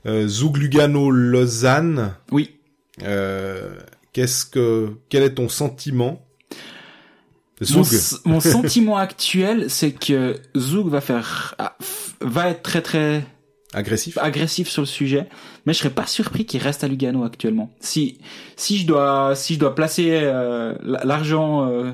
euh, 0.06 0.28
Zug 0.28 0.56
Lugano 0.58 1.10
Lausanne. 1.10 2.14
oui, 2.30 2.50
Euh, 3.02 3.74
Qu'est-ce 4.12 4.44
que, 4.46 4.92
quel 5.08 5.24
est 5.24 5.34
ton 5.34 5.48
sentiment 5.48 6.24
Mon, 7.70 7.82
Zug. 7.82 7.94
s- 7.94 8.20
mon 8.24 8.40
sentiment 8.56 8.96
actuel, 8.96 9.68
c'est 9.70 9.90
que 9.92 10.36
Zug 10.56 10.86
va 10.88 11.00
faire, 11.00 11.54
ah, 11.58 11.76
va 12.20 12.50
être 12.50 12.62
très 12.62 12.80
très 12.82 13.24
Agressif. 13.72 14.16
agressif 14.18 14.68
sur 14.68 14.82
le 14.82 14.86
sujet, 14.86 15.26
mais 15.66 15.72
je 15.72 15.78
serais 15.80 15.90
pas 15.90 16.06
surpris 16.06 16.44
qu'il 16.46 16.62
reste 16.62 16.84
à 16.84 16.88
Lugano 16.88 17.24
actuellement. 17.24 17.72
Si 17.80 18.18
si 18.54 18.78
je 18.78 18.86
dois 18.86 19.34
si 19.34 19.54
je 19.54 19.58
dois 19.58 19.74
placer 19.74 20.10
euh, 20.12 20.76
l'argent 20.82 21.68
euh, 21.68 21.90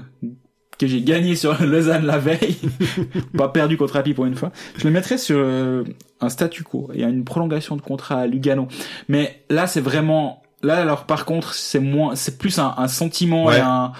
que 0.81 0.87
j'ai 0.87 1.03
gagné 1.03 1.37
sur 1.37 1.62
Lausanne 1.66 2.07
la 2.07 2.18
veille, 2.18 2.57
pas 3.37 3.49
perdu 3.49 3.76
contre 3.76 3.97
Happy 3.97 4.14
pour 4.14 4.24
une 4.24 4.35
fois, 4.35 4.51
je 4.78 4.85
le 4.85 4.91
mettrais 4.91 5.18
sur 5.18 5.37
euh, 5.39 5.85
un 6.20 6.28
statu 6.31 6.64
quo 6.64 6.91
et 6.95 7.03
une 7.05 7.24
prolongation 7.24 7.76
de 7.76 7.83
contrat 7.83 8.20
à 8.20 8.26
Lugano. 8.26 8.66
Mais 9.09 9.45
là 9.51 9.66
c'est 9.66 9.81
vraiment 9.83 10.43
là 10.62 10.81
alors 10.81 11.05
par 11.05 11.24
contre 11.26 11.55
c'est 11.55 11.81
moins 11.81 12.16
c'est 12.16 12.39
plus 12.39 12.59
un, 12.59 12.74
un 12.76 12.89
sentiment 12.89 13.45
Ouais. 13.47 13.59
et 13.59 13.61
un 13.61 13.93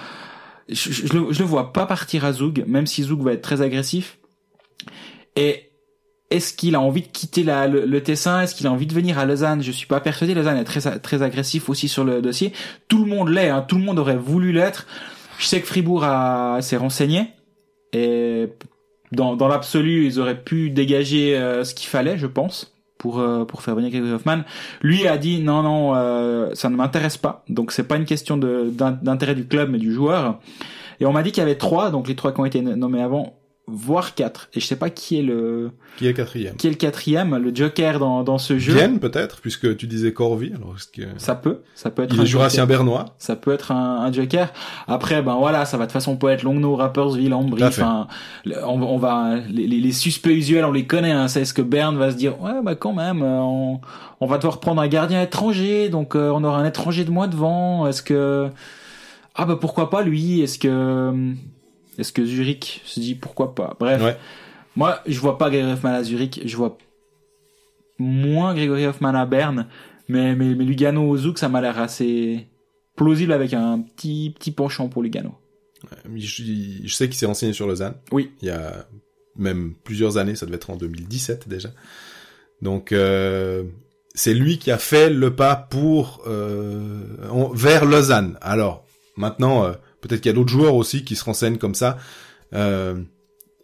je, 0.69 0.93
je, 0.93 1.07
je 1.07 1.13
le, 1.13 1.33
je 1.33 1.39
le 1.41 1.45
vois 1.45 1.73
pas 1.73 1.85
partir 1.85 2.25
à 2.25 2.33
Zug, 2.33 2.65
même 2.67 2.87
si 2.87 3.03
Zug 3.03 3.21
va 3.23 3.33
être 3.33 3.43
très 3.43 3.61
agressif. 3.61 4.19
Et 5.37 5.71
est-ce 6.31 6.55
qu'il 6.55 6.77
a 6.77 6.81
envie 6.81 7.03
de 7.03 7.09
quitter 7.09 7.43
la, 7.43 7.67
le, 7.67 7.85
le 7.85 8.03
Tessin? 8.03 8.43
Est-ce 8.43 8.55
qu'il 8.55 8.69
a 8.69 8.71
envie 8.71 8.87
de 8.87 8.95
venir 8.95 9.19
à 9.19 9.27
Lausanne? 9.27 9.63
Je 9.65 9.73
suis 9.73 9.89
pas 9.89 9.99
persuadé. 10.01 10.33
Lausanne 10.33 10.59
est 10.59 10.65
très 10.65 10.81
très 11.01 11.23
agressif 11.23 11.69
aussi 11.69 11.89
sur 11.89 12.05
le 12.05 12.23
dossier. 12.23 12.53
Tout 12.87 13.05
le 13.05 13.11
monde 13.11 13.31
l'est. 13.31 13.49
Hein. 13.49 13.65
Tout 13.67 13.79
le 13.79 13.83
monde 13.83 13.99
aurait 13.99 14.17
voulu 14.17 14.53
l'être. 14.53 14.87
Je 15.41 15.47
sais 15.47 15.61
que 15.63 15.67
Fribourg 15.67 16.05
a 16.05 16.59
s'est 16.61 16.77
renseigné 16.77 17.29
et 17.95 18.49
dans, 19.11 19.37
dans 19.37 19.49
l'absolu, 19.49 20.05
ils 20.05 20.21
auraient 20.21 20.41
pu 20.43 20.69
dégager 20.71 21.37
euh, 21.37 21.65
ce 21.65 21.75
qu'il 21.75 21.89
fallait, 21.89 22.19
je 22.19 22.27
pense, 22.27 22.75
pour 22.99 23.19
euh, 23.21 23.47
pour 23.47 23.63
faire 23.63 23.75
venir 23.75 23.91
Gregory 23.91 24.13
Hoffman. 24.13 24.43
Lui 24.83 25.09
a 25.09 25.17
dit 25.17 25.41
non 25.41 25.63
non, 25.63 25.95
euh, 25.95 26.51
ça 26.53 26.69
ne 26.69 26.77
m'intéresse 26.77 27.17
pas. 27.17 27.43
Donc 27.49 27.73
c'est 27.73 27.89
pas 27.89 27.97
une 27.97 28.05
question 28.05 28.37
de 28.37 28.69
d'in- 28.71 28.99
d'intérêt 29.03 29.35
du 29.35 29.47
club 29.47 29.71
mais 29.71 29.79
du 29.79 29.93
joueur. 29.95 30.39
Et 31.01 31.07
on 31.07 31.13
m'a 31.13 31.23
dit 31.23 31.33
qu'il 31.33 31.41
y 31.41 31.47
avait 31.47 31.57
trois, 31.57 31.91
donc 31.91 32.07
les 32.07 32.15
trois 32.17 32.33
qui 32.33 32.41
ont 32.41 32.45
été 32.45 32.61
nommés 32.61 33.01
avant, 33.03 33.40
voire 33.71 34.15
quatre. 34.15 34.49
Et 34.55 34.61
je 34.61 34.67
sais 34.67 34.77
pas 34.77 34.91
qui 34.91 35.19
est 35.19 35.23
le 35.23 35.71
Qui 35.97 36.07
est 36.07 36.15
quatrième 36.15 36.57
qui 36.57 36.67
est 36.67 36.71
le 36.71 36.77
quatrième, 36.77 37.37
le 37.37 37.55
Joker 37.55 37.99
dans, 37.99 38.23
dans 38.23 38.39
ce 38.39 38.59
jeu. 38.59 38.75
Vienne 38.75 38.99
peut-être, 38.99 39.41
puisque 39.41 39.77
tu 39.77 39.87
disais 39.87 40.13
Corvi. 40.13 40.53
Alors 40.55 40.75
est-ce 40.77 40.89
que 40.89 41.07
Ça 41.19 41.35
peut, 41.35 41.61
ça 41.75 41.91
peut 41.91 42.03
être 42.03 42.15
il 42.15 42.21
un 42.21 42.25
est 42.25 42.27
jurassien 42.27 42.67
bernois 42.67 43.15
Ça 43.19 43.37
peut 43.37 43.53
être 43.53 43.73
un, 43.73 44.01
un 44.01 44.13
Joker. 44.13 44.53
Après, 44.89 45.23
ben 45.23 45.37
voilà, 45.37 45.65
ça 45.65 45.77
va 45.77 45.87
de 45.87 45.93
façon 45.93 46.17
poète, 46.17 46.43
Longno, 46.43 46.77
Rappersville, 46.77 47.33
Ambry. 47.35 47.65
Enfin, 47.65 48.07
on, 48.47 48.83
on 48.83 48.99
va 48.99 49.37
les, 49.49 49.67
les, 49.67 49.81
les 49.81 49.93
suspects 49.93 50.31
usuels, 50.31 50.65
on 50.65 50.73
les 50.73 50.87
connaît. 50.87 51.13
Hein, 51.13 51.29
c'est 51.29 51.45
ce 51.45 51.55
que 51.55 51.63
Berne 51.63 51.97
va 51.97 52.11
se 52.11 52.17
dire. 52.17 52.41
Ouais, 52.43 52.63
bah 52.63 52.75
quand 52.75 52.93
même, 52.93 53.23
euh, 53.23 53.39
on, 53.41 53.81
on 54.21 54.27
va 54.27 54.37
devoir 54.37 54.61
prendre 54.61 54.81
un 54.83 54.89
gardien 54.89 55.23
étranger, 55.23 55.89
donc 55.89 56.15
euh, 56.15 56.31
on 56.31 56.45
aura 56.45 56.59
un 56.59 56.67
étranger 56.67 57.05
de 57.05 57.11
moins 57.11 57.29
devant. 57.29 57.87
Est-ce 57.87 58.03
que 58.03 58.49
ah 59.35 59.45
bah 59.45 59.57
pourquoi 59.61 59.91
pas 59.91 60.03
lui? 60.03 60.41
Est-ce 60.41 60.59
que 60.59 61.13
est-ce 62.01 62.13
que 62.13 62.25
Zurich 62.25 62.83
se 62.85 62.99
dit 63.01 63.15
pourquoi 63.15 63.55
pas? 63.55 63.77
Bref, 63.79 64.03
Ouais. 64.03 64.17
moi 64.77 65.01
je 65.07 65.19
vois 65.21 65.39
pas 65.39 65.51
Gregory 65.51 65.73
Hoffman 65.73 65.91
à 65.95 66.03
Zurich, 66.03 66.41
je 66.45 66.57
vois 66.57 66.77
moins 67.99 68.55
Gregory 68.55 68.87
Hoffman 68.87 69.15
à 69.15 69.27
Berne, 69.27 69.67
mais 70.09 70.35
mais, 70.35 70.55
mais 70.55 70.65
Lugano 70.65 71.09
au 71.09 71.17
Zouk, 71.17 71.39
ça 71.39 71.49
m'a 71.49 71.61
l'air 71.61 71.79
assez 71.79 72.47
plausible 72.97 73.33
avec 73.33 73.53
un 73.55 73.81
petit 73.81 74.35
petit 74.39 74.51
penchant 74.51 74.89
pour 74.89 75.03
Lugano. 75.03 75.35
Je, 76.15 76.43
je 76.85 76.95
sais 76.95 77.07
qu'il 77.09 77.17
s'est 77.17 77.27
renseigné 77.27 77.53
sur 77.55 77.67
Lausanne. 77.67 77.95
Oui. 78.13 78.31
Il 78.43 78.49
y 78.49 78.51
a 78.51 78.87
même 79.37 79.75
plusieurs 79.85 80.19
années, 80.19 80.35
ça 80.35 80.45
devait 80.45 80.57
être 80.57 80.71
en 80.71 80.77
2017 80.77 81.49
déjà. 81.49 81.71
Donc 82.61 82.93
euh, 82.93 83.65
c'est 84.15 84.35
lui 84.35 84.59
qui 84.59 84.71
a 84.71 84.77
fait 84.77 85.09
le 85.09 85.35
pas 85.35 85.57
pour 85.57 86.23
euh, 86.27 87.03
vers 87.55 87.87
Lausanne. 87.87 88.37
Alors 88.43 88.85
maintenant, 89.17 89.65
euh, 89.65 89.73
peut-être 90.01 90.21
qu'il 90.21 90.31
y 90.31 90.35
a 90.35 90.37
d'autres 90.37 90.51
joueurs 90.51 90.75
aussi 90.75 91.05
qui 91.05 91.17
se 91.17 91.25
renseignent 91.25 91.59
comme 91.59 91.75
ça. 91.75 91.99
Euh, 92.55 93.01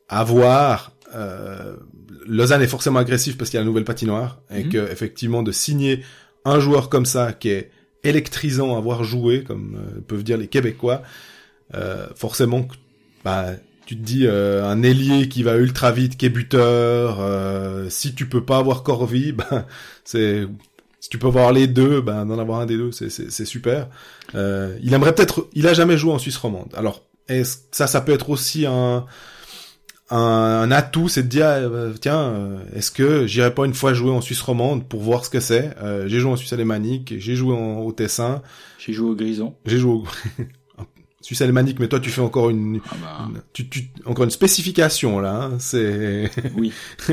à 0.08 0.22
voir. 0.24 0.92
euh, 1.14 1.76
Lausanne 2.26 2.62
est 2.62 2.66
forcément 2.66 2.98
agressif 2.98 3.38
parce 3.38 3.50
qu'il 3.50 3.58
y 3.58 3.60
a 3.60 3.62
la 3.62 3.66
nouvelle 3.68 3.84
patinoire 3.84 4.40
et 4.50 4.64
Mhm. 4.64 4.70
que 4.70 4.90
effectivement 4.90 5.42
de 5.44 5.52
signer 5.52 6.02
un 6.44 6.58
joueur 6.60 6.88
comme 6.88 7.06
ça 7.06 7.32
qui 7.32 7.48
est 7.50 7.70
électrisant 8.04 8.76
à 8.76 8.80
voir 8.80 9.02
jouer, 9.04 9.44
comme 9.44 9.76
euh, 9.76 10.00
peuvent 10.06 10.24
dire 10.24 10.36
les 10.36 10.48
Québécois, 10.48 11.02
euh, 11.74 12.06
forcément, 12.16 12.66
bah, 13.24 13.46
tu 13.86 13.96
te 13.96 14.02
dis 14.02 14.26
euh, 14.26 14.64
un 14.64 14.82
ailier 14.82 15.28
qui 15.28 15.42
va 15.44 15.56
ultra 15.56 15.92
vite, 15.92 16.16
qui 16.16 16.26
est 16.26 16.30
buteur. 16.30 17.18
euh, 17.20 17.88
si 17.88 18.14
tu 18.14 18.28
peux 18.28 18.44
pas 18.44 18.58
avoir 18.58 18.82
Corvi, 18.82 19.32
ben 19.32 19.64
c'est 20.04 20.46
si 21.06 21.10
tu 21.10 21.18
peux 21.18 21.28
avoir 21.28 21.52
les 21.52 21.68
deux, 21.68 22.00
ben 22.00 22.26
d'en 22.26 22.36
avoir 22.40 22.58
un 22.58 22.66
des 22.66 22.76
deux, 22.76 22.90
c'est 22.90 23.44
super. 23.44 23.86
Euh, 24.34 24.76
il 24.82 24.92
aimerait 24.92 25.14
peut-être, 25.14 25.46
il 25.52 25.68
a 25.68 25.72
jamais 25.72 25.96
joué 25.96 26.10
en 26.12 26.18
Suisse 26.18 26.36
romande. 26.36 26.72
Alors 26.76 27.04
est-ce 27.28 27.58
ça, 27.70 27.86
ça 27.86 28.00
peut 28.00 28.10
être 28.10 28.28
aussi 28.28 28.66
un 28.66 29.06
un, 30.10 30.16
un 30.18 30.70
atout, 30.72 31.08
c'est 31.08 31.22
de 31.22 31.28
dire 31.28 31.46
euh, 31.46 31.92
tiens, 32.00 32.18
euh, 32.18 32.58
est-ce 32.74 32.90
que 32.90 33.28
j'irai 33.28 33.54
pas 33.54 33.66
une 33.66 33.74
fois 33.74 33.94
jouer 33.94 34.10
en 34.10 34.20
Suisse 34.20 34.40
romande 34.40 34.88
pour 34.88 35.00
voir 35.00 35.24
ce 35.24 35.30
que 35.30 35.38
c'est? 35.38 35.76
Euh, 35.80 36.08
J'ai 36.08 36.18
joué 36.18 36.32
en 36.32 36.36
Suisse 36.36 36.52
alémanique, 36.52 37.14
j'ai 37.18 37.36
joué 37.36 37.54
en, 37.54 37.78
au 37.78 37.92
Tessin, 37.92 38.42
J'ai 38.78 38.92
joué 38.92 39.10
au 39.10 39.14
Grison. 39.14 39.54
j'ai 39.64 39.78
joué 39.78 39.92
au 39.92 40.04
Suisse 41.20 41.40
alémanique, 41.40 41.78
mais 41.78 41.86
toi 41.88 42.00
tu 42.00 42.10
fais 42.10 42.20
encore 42.20 42.50
une, 42.50 42.80
Ah 42.90 42.94
bah, 43.00 43.18
une- 43.28 43.42
tu, 43.52 43.68
tu, 43.68 43.90
encore 44.06 44.24
une 44.24 44.30
spécification 44.30 45.20
là. 45.20 45.34
hein, 45.44 45.56
c'est 45.60 46.30
oui. 46.56 46.72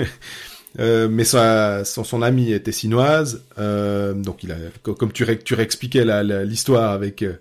Euh, 0.80 1.08
mais 1.08 1.24
sa, 1.24 1.86
son, 1.86 2.04
son 2.04 2.22
amie 2.24 2.52
était 2.52 2.72
sinoise, 2.72 3.44
euh, 3.60 4.14
donc 4.14 4.44
il 4.44 4.52
a, 4.52 4.56
co- 4.82 4.96
comme 4.96 5.12
tu, 5.12 5.24
ré- 5.24 5.38
tu 5.38 5.54
réexpliquais 5.54 6.04
l'histoire 6.46 6.92
avec 6.92 7.22
euh, 7.22 7.34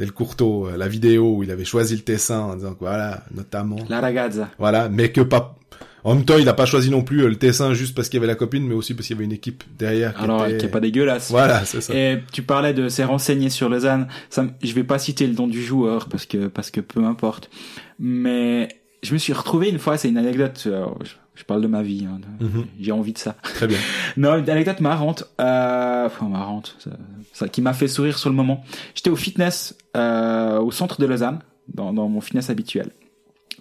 Del 0.00 0.10
Curto, 0.12 0.66
euh, 0.66 0.76
la 0.76 0.88
vidéo 0.88 1.36
où 1.36 1.42
il 1.44 1.52
avait 1.52 1.64
choisi 1.64 1.94
le 1.94 2.02
Tessin 2.02 2.40
en 2.40 2.56
disant 2.56 2.74
que 2.74 2.80
voilà, 2.80 3.22
notamment, 3.32 3.76
La 3.88 4.00
ragazza. 4.00 4.48
voilà, 4.58 4.88
mais 4.88 5.12
que 5.12 5.20
pas. 5.20 5.56
En 6.02 6.14
même 6.14 6.24
temps, 6.24 6.38
il 6.38 6.46
n'a 6.46 6.54
pas 6.54 6.64
choisi 6.64 6.90
non 6.90 7.02
plus 7.02 7.28
le 7.28 7.36
Tessin 7.36 7.74
juste 7.74 7.94
parce 7.94 8.08
qu'il 8.08 8.16
y 8.16 8.20
avait 8.20 8.26
la 8.26 8.34
copine, 8.34 8.66
mais 8.66 8.74
aussi 8.74 8.94
parce 8.94 9.06
qu'il 9.06 9.14
y 9.14 9.18
avait 9.18 9.26
une 9.26 9.32
équipe 9.32 9.62
derrière. 9.78 10.14
Qui 10.14 10.22
Alors, 10.24 10.46
était... 10.46 10.56
qui 10.56 10.64
est 10.66 10.70
pas 10.70 10.80
dégueulasse. 10.80 11.30
Voilà, 11.30 11.64
c'est 11.66 11.82
ça. 11.82 11.94
Et 11.94 12.20
tu 12.32 12.42
parlais 12.42 12.72
de 12.72 12.88
s'est 12.88 13.04
renseigné 13.04 13.50
sur 13.50 13.68
Lausanne. 13.68 14.08
Ça, 14.30 14.46
je 14.64 14.72
vais 14.72 14.82
pas 14.82 14.98
citer 14.98 15.26
le 15.28 15.34
nom 15.34 15.46
du 15.46 15.62
joueur 15.62 16.08
parce 16.08 16.24
que 16.26 16.46
parce 16.48 16.70
que 16.70 16.80
peu 16.80 17.04
importe. 17.04 17.50
Mais 17.98 18.68
je 19.02 19.12
me 19.12 19.18
suis 19.18 19.32
retrouvé 19.34 19.68
une 19.68 19.78
fois. 19.78 19.98
C'est 19.98 20.08
une 20.08 20.16
anecdote. 20.16 20.62
alors, 20.66 20.98
je, 21.04 21.10
je 21.40 21.44
parle 21.44 21.62
de 21.62 21.66
ma 21.66 21.82
vie. 21.82 22.06
hein, 22.06 22.20
Mhm. 22.38 22.66
J'ai 22.78 22.92
envie 22.92 23.12
de 23.14 23.18
ça. 23.18 23.32
Très 23.42 23.66
bien. 23.66 23.78
Non, 24.18 24.36
une 24.36 24.48
anecdote 24.50 24.80
marrante. 24.80 25.24
Euh, 25.40 26.06
enfin 26.06 26.28
marrante. 26.28 26.76
Ça, 26.78 26.90
ça 27.32 27.48
qui 27.48 27.62
m'a 27.62 27.72
fait 27.72 27.88
sourire 27.88 28.18
sur 28.18 28.28
le 28.28 28.36
moment. 28.36 28.62
J'étais 28.94 29.10
au 29.10 29.16
fitness 29.16 29.76
euh, 29.96 30.58
au 30.60 30.70
centre 30.70 31.00
de 31.00 31.06
Lausanne, 31.06 31.40
dans, 31.72 31.92
dans 31.92 32.08
mon 32.08 32.20
fitness 32.20 32.50
habituel. 32.50 32.90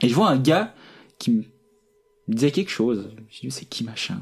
Et 0.01 0.09
je 0.09 0.13
vois 0.15 0.30
un 0.30 0.38
gars 0.38 0.73
qui 1.19 1.32
me 1.32 1.43
disait 2.27 2.51
quelque 2.51 2.69
chose. 2.71 3.09
Je 3.30 3.39
dis 3.41 3.51
c'est 3.51 3.65
qui 3.65 3.84
machin? 3.84 4.19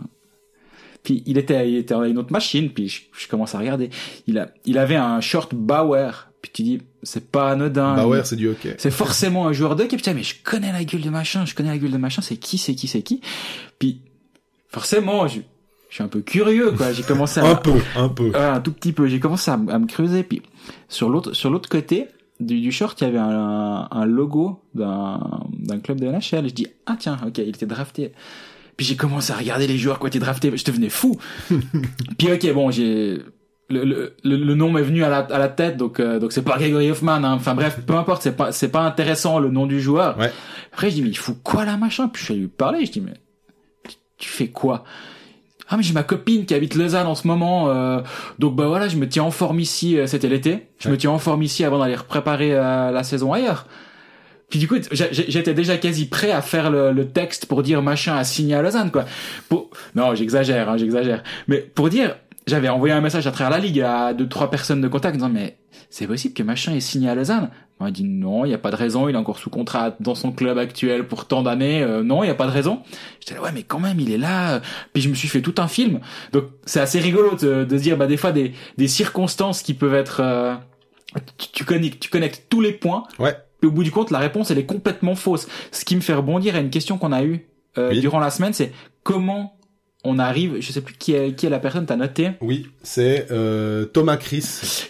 Puis 1.03 1.23
il 1.25 1.37
était, 1.37 1.69
il 1.69 1.77
était 1.77 1.93
à 1.95 2.05
une 2.07 2.17
autre 2.17 2.31
machine. 2.31 2.69
Puis 2.71 2.89
je, 2.89 3.01
je 3.17 3.27
commence 3.27 3.55
à 3.55 3.59
regarder. 3.59 3.89
Il 4.27 4.37
a, 4.39 4.49
il 4.65 4.77
avait 4.77 4.95
un 4.95 5.19
short 5.21 5.55
Bauer. 5.55 6.29
Puis 6.41 6.51
tu 6.53 6.63
dis 6.63 6.81
c'est 7.07 7.31
pas 7.31 7.51
anodin. 7.51 7.95
Bah 7.95 8.05
ouais, 8.05 8.23
c'est 8.25 8.35
du 8.35 8.49
hockey. 8.49 8.75
c'est 8.77 8.91
forcément 8.91 9.47
un 9.47 9.53
joueur 9.53 9.75
de 9.77 9.83
hockey. 9.83 9.95
Putain, 9.95 10.13
mais 10.13 10.23
je 10.23 10.35
connais 10.43 10.73
la 10.73 10.83
gueule 10.83 11.01
de 11.01 11.09
machin, 11.09 11.45
je 11.45 11.55
connais 11.55 11.69
la 11.69 11.77
gueule 11.77 11.91
de 11.91 11.97
machin, 11.97 12.21
c'est 12.21 12.35
qui, 12.35 12.57
c'est 12.57 12.75
qui, 12.75 12.87
c'est 12.87 13.01
qui? 13.01 13.21
Puis, 13.79 14.01
forcément, 14.67 15.25
je, 15.27 15.39
je 15.89 15.95
suis 15.95 16.03
un 16.03 16.09
peu 16.09 16.19
curieux, 16.19 16.71
quoi. 16.71 16.91
J'ai 16.91 17.03
commencé 17.03 17.39
à... 17.39 17.45
Un 17.49 17.55
peu, 17.55 17.79
un 17.95 18.09
peu. 18.09 18.29
Ouais, 18.31 18.35
un 18.35 18.59
tout 18.59 18.73
petit 18.73 18.91
peu. 18.91 19.07
J'ai 19.07 19.21
commencé 19.21 19.49
à, 19.49 19.57
me 19.57 19.87
creuser. 19.87 20.23
Puis, 20.23 20.41
sur 20.89 21.09
l'autre, 21.09 21.33
sur 21.33 21.49
l'autre 21.49 21.69
côté 21.69 22.07
du, 22.41 22.59
du 22.59 22.73
short, 22.73 22.99
il 22.99 23.05
y 23.05 23.07
avait 23.07 23.17
un, 23.17 23.87
un 23.89 24.05
logo 24.05 24.61
d'un, 24.75 25.47
d'un 25.57 25.79
club 25.79 26.01
de 26.01 26.07
NHL. 26.07 26.49
Je 26.49 26.53
dis, 26.53 26.67
ah 26.87 26.97
tiens, 26.99 27.17
ok, 27.25 27.37
il 27.37 27.49
était 27.49 27.65
drafté. 27.65 28.11
Puis 28.75 28.85
j'ai 28.85 28.95
commencé 28.95 29.31
à 29.33 29.37
regarder 29.37 29.65
les 29.65 29.77
joueurs 29.77 29.99
qui 29.99 30.07
été 30.07 30.19
draftés. 30.19 30.55
Je 30.55 30.63
devenais 30.63 30.89
fou. 30.89 31.17
Puis 32.17 32.31
ok, 32.31 32.53
bon, 32.53 32.69
j'ai 32.69 33.21
le, 33.69 33.83
le, 33.83 34.13
le, 34.23 34.55
nom 34.55 34.71
m'est 34.71 34.81
venu 34.81 35.03
à 35.03 35.09
la, 35.09 35.17
à 35.17 35.37
la 35.39 35.49
tête, 35.49 35.75
donc 35.77 35.99
euh, 35.99 36.19
donc 36.19 36.31
c'est 36.31 36.41
pas 36.41 36.57
Gregory 36.57 36.89
Hoffman. 36.89 37.23
Hein. 37.23 37.33
Enfin 37.33 37.53
bref, 37.53 37.79
peu 37.85 37.95
importe, 37.95 38.21
c'est 38.21 38.35
pas 38.35 38.51
c'est 38.51 38.69
pas 38.69 38.81
intéressant 38.81 39.39
le 39.39 39.49
nom 39.49 39.65
du 39.65 39.81
joueur. 39.81 40.17
Ouais. 40.17 40.31
Après 40.73 40.89
je 40.89 40.95
dis 40.95 41.01
mais 41.01 41.09
il 41.09 41.17
fout 41.17 41.37
quoi 41.43 41.65
là 41.65 41.75
machin? 41.77 42.07
Puis 42.07 42.21
je 42.21 42.25
suis 42.25 42.33
allé 42.33 42.41
lui 42.41 42.47
parler. 42.47 42.85
Je 42.85 42.91
dis 42.91 43.01
mais 43.01 43.13
tu- 44.17 44.29
fais 44.29 44.47
quoi? 44.47 44.83
Ah 45.69 45.75
mais 45.75 45.83
j'ai 45.83 45.93
ma 45.93 46.03
copine 46.03 46.45
qui 46.45 46.53
habite 46.55 46.75
Lausanne 46.75 47.07
en 47.07 47.15
ce 47.15 47.27
moment, 47.27 47.67
euh, 47.69 47.99
donc 48.39 48.55
bah 48.55 48.67
voilà, 48.67 48.87
je 48.87 48.95
me 48.95 49.07
tiens 49.09 49.23
en 49.23 49.31
forme 49.31 49.59
ici. 49.59 49.97
euh, 49.99 50.07
C'était 50.07 50.29
l'été, 50.29 50.67
je 50.79 50.87
Ouais. 50.87 50.93
me 50.93 50.97
tiens 50.97 51.11
en 51.11 51.19
forme 51.19 51.43
ici 51.43 51.65
avant 51.65 51.77
d'aller 51.79 51.97
préparer 52.07 52.53
euh, 52.55 52.91
la 52.91 53.03
saison 53.03 53.33
ailleurs. 53.33 53.67
Puis 54.49 54.59
du 54.59 54.67
coup, 54.69 54.75
j'étais 54.91 55.53
déjà 55.53 55.75
quasi 55.75 56.07
prêt 56.07 56.31
à 56.31 56.41
faire 56.41 56.71
le, 56.71 56.93
le 56.93 57.07
texte 57.09 57.47
pour 57.47 57.63
dire 57.63 57.81
machin 57.81 58.15
à 58.15 58.23
signer 58.23 58.55
à 58.55 58.61
Lausanne, 58.61 58.91
quoi. 58.91 59.03
Pour... 59.49 59.69
Non, 59.93 60.15
j'exagère, 60.15 60.69
hein, 60.69 60.77
j'exagère. 60.77 61.21
Mais 61.49 61.57
pour 61.57 61.89
dire, 61.89 62.15
j'avais 62.47 62.69
envoyé 62.69 62.93
un 62.93 63.01
message 63.01 63.27
à 63.27 63.31
travers 63.31 63.51
la 63.51 63.59
ligue 63.59 63.81
à 63.81 64.13
deux 64.13 64.27
trois 64.27 64.49
personnes 64.49 64.81
de 64.81 64.87
contact 64.87 65.15
en 65.15 65.17
disant 65.17 65.29
mais 65.29 65.57
c'est 65.89 66.07
possible 66.07 66.33
que 66.33 66.43
machin 66.43 66.73
ait 66.73 66.79
signé 66.79 67.09
à 67.09 67.15
Lausanne? 67.15 67.49
On 67.79 67.83
m'a 67.83 67.91
dit 67.91 68.03
non, 68.03 68.43
il 68.45 68.49
y 68.51 68.53
a 68.55 68.57
pas 68.57 68.71
de 68.71 68.75
raison, 68.75 69.07
il 69.07 69.13
est 69.13 69.17
encore 69.17 69.37
sous 69.37 69.51
contrat 69.51 69.95
dans 69.99 70.15
son 70.15 70.31
club 70.31 70.57
actuel 70.57 71.07
pour 71.07 71.25
tant 71.27 71.43
d'années. 71.43 71.83
euh, 71.83 72.01
non, 72.03 72.23
il 72.23 72.27
y 72.27 72.31
a 72.31 72.35
pas 72.35 72.47
de 72.47 72.51
raison. 72.51 72.81
J'étais 73.19 73.35
là 73.35 73.41
ouais 73.43 73.51
mais 73.53 73.61
quand 73.63 73.79
même 73.79 73.99
il 73.99 74.11
est 74.11 74.17
là. 74.17 74.61
Puis 74.93 75.03
je 75.03 75.09
me 75.09 75.13
suis 75.15 75.27
fait 75.27 75.41
tout 75.41 75.53
un 75.59 75.67
film. 75.67 75.99
Donc 76.31 76.45
c'est 76.65 76.79
assez 76.79 76.99
rigolo 76.99 77.35
de, 77.35 77.63
de 77.65 77.77
dire 77.77 77.97
bah 77.97 78.07
des 78.07 78.17
fois 78.17 78.31
des 78.31 78.53
des 78.77 78.87
circonstances 78.87 79.61
qui 79.61 79.73
peuvent 79.75 79.93
être 79.93 80.21
euh, 80.21 80.55
tu, 81.37 81.47
tu 81.51 81.63
connectes 81.65 81.99
tu 82.01 82.09
connectes 82.09 82.45
tous 82.49 82.61
les 82.61 82.71
points. 82.73 83.03
Ouais. 83.19 83.35
Au 83.63 83.71
bout 83.71 83.83
du 83.83 83.89
compte, 83.91 84.11
la 84.11 84.19
réponse, 84.19 84.51
elle 84.51 84.59
est 84.59 84.65
complètement 84.67 85.15
fausse. 85.15 85.47
Ce 85.71 85.83
qui 85.83 85.95
me 85.95 86.01
fait 86.01 86.13
rebondir 86.13 86.55
à 86.55 86.59
une 86.59 86.69
question 86.69 86.99
qu'on 86.99 87.11
a 87.11 87.23
eue 87.23 87.47
euh, 87.79 87.89
Oui. 87.89 88.01
durant 88.01 88.19
la 88.19 88.29
semaine, 88.29 88.53
c'est 88.53 88.71
comment 89.01 89.56
on 90.07 90.19
arrive, 90.19 90.57
je 90.59 90.71
sais 90.71 90.81
plus 90.81 90.95
qui 90.95 91.13
est, 91.13 91.33
qui 91.33 91.45
est 91.45 91.49
la 91.49 91.59
personne, 91.59 91.85
t'as 91.85 91.95
noté, 91.95 92.31
Oui, 92.41 92.67
c'est 92.83 93.27
euh, 93.31 93.85
Thomas 93.85 94.17
Chris, 94.17 94.45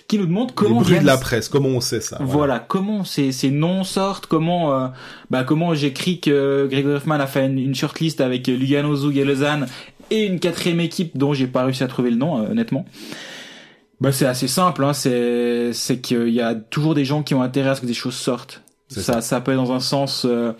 qui 0.07 0.17
nous 0.17 0.25
demande 0.25 0.49
les 0.49 0.55
comment 0.55 0.81
bruits 0.81 0.99
de 0.99 1.05
la 1.05 1.17
presse. 1.17 1.49
Comment 1.49 1.69
on 1.69 1.81
sait 1.81 2.01
ça 2.01 2.17
voilà. 2.21 2.59
comment 2.59 3.03
ces, 3.03 3.31
ces 3.31 3.51
noms 3.51 3.83
sortent, 3.83 4.27
comment 4.27 4.73
euh, 4.73 4.87
bah 5.29 5.43
comment 5.43 5.73
j'écris 5.73 6.19
que 6.19 6.67
Grégory 6.69 6.95
Hoffman 6.95 7.15
a 7.15 7.27
fait 7.27 7.45
une, 7.45 7.57
une 7.57 7.75
shortlist 7.75 8.21
avec 8.21 8.47
Lugano, 8.47 8.95
Zug 8.95 9.17
et 9.17 9.25
Lausanne 9.25 9.67
et 10.09 10.25
une 10.25 10.39
quatrième 10.39 10.79
équipe 10.79 11.17
dont 11.17 11.33
j'ai 11.33 11.47
pas 11.47 11.65
réussi 11.65 11.83
à 11.83 11.87
trouver 11.87 12.11
le 12.11 12.17
nom 12.17 12.41
euh, 12.41 12.51
honnêtement. 12.51 12.85
Bah 13.99 14.11
c'est 14.11 14.27
assez 14.27 14.47
simple, 14.47 14.83
hein, 14.83 14.93
c'est 14.93 15.73
c'est 15.73 15.99
qu'il 15.99 16.29
y 16.29 16.41
a 16.41 16.53
toujours 16.53 16.93
des 16.93 17.03
gens 17.05 17.23
qui 17.23 17.33
ont 17.33 17.41
intérêt 17.41 17.69
à 17.69 17.75
ce 17.75 17.81
que 17.81 17.87
des 17.87 17.95
choses 17.95 18.15
sortent. 18.15 18.61
Ça, 18.89 19.01
ça. 19.01 19.21
ça 19.21 19.41
peut 19.41 19.51
être 19.51 19.57
dans 19.57 19.73
un 19.73 19.79
sens, 19.79 20.25
euh, 20.25 20.53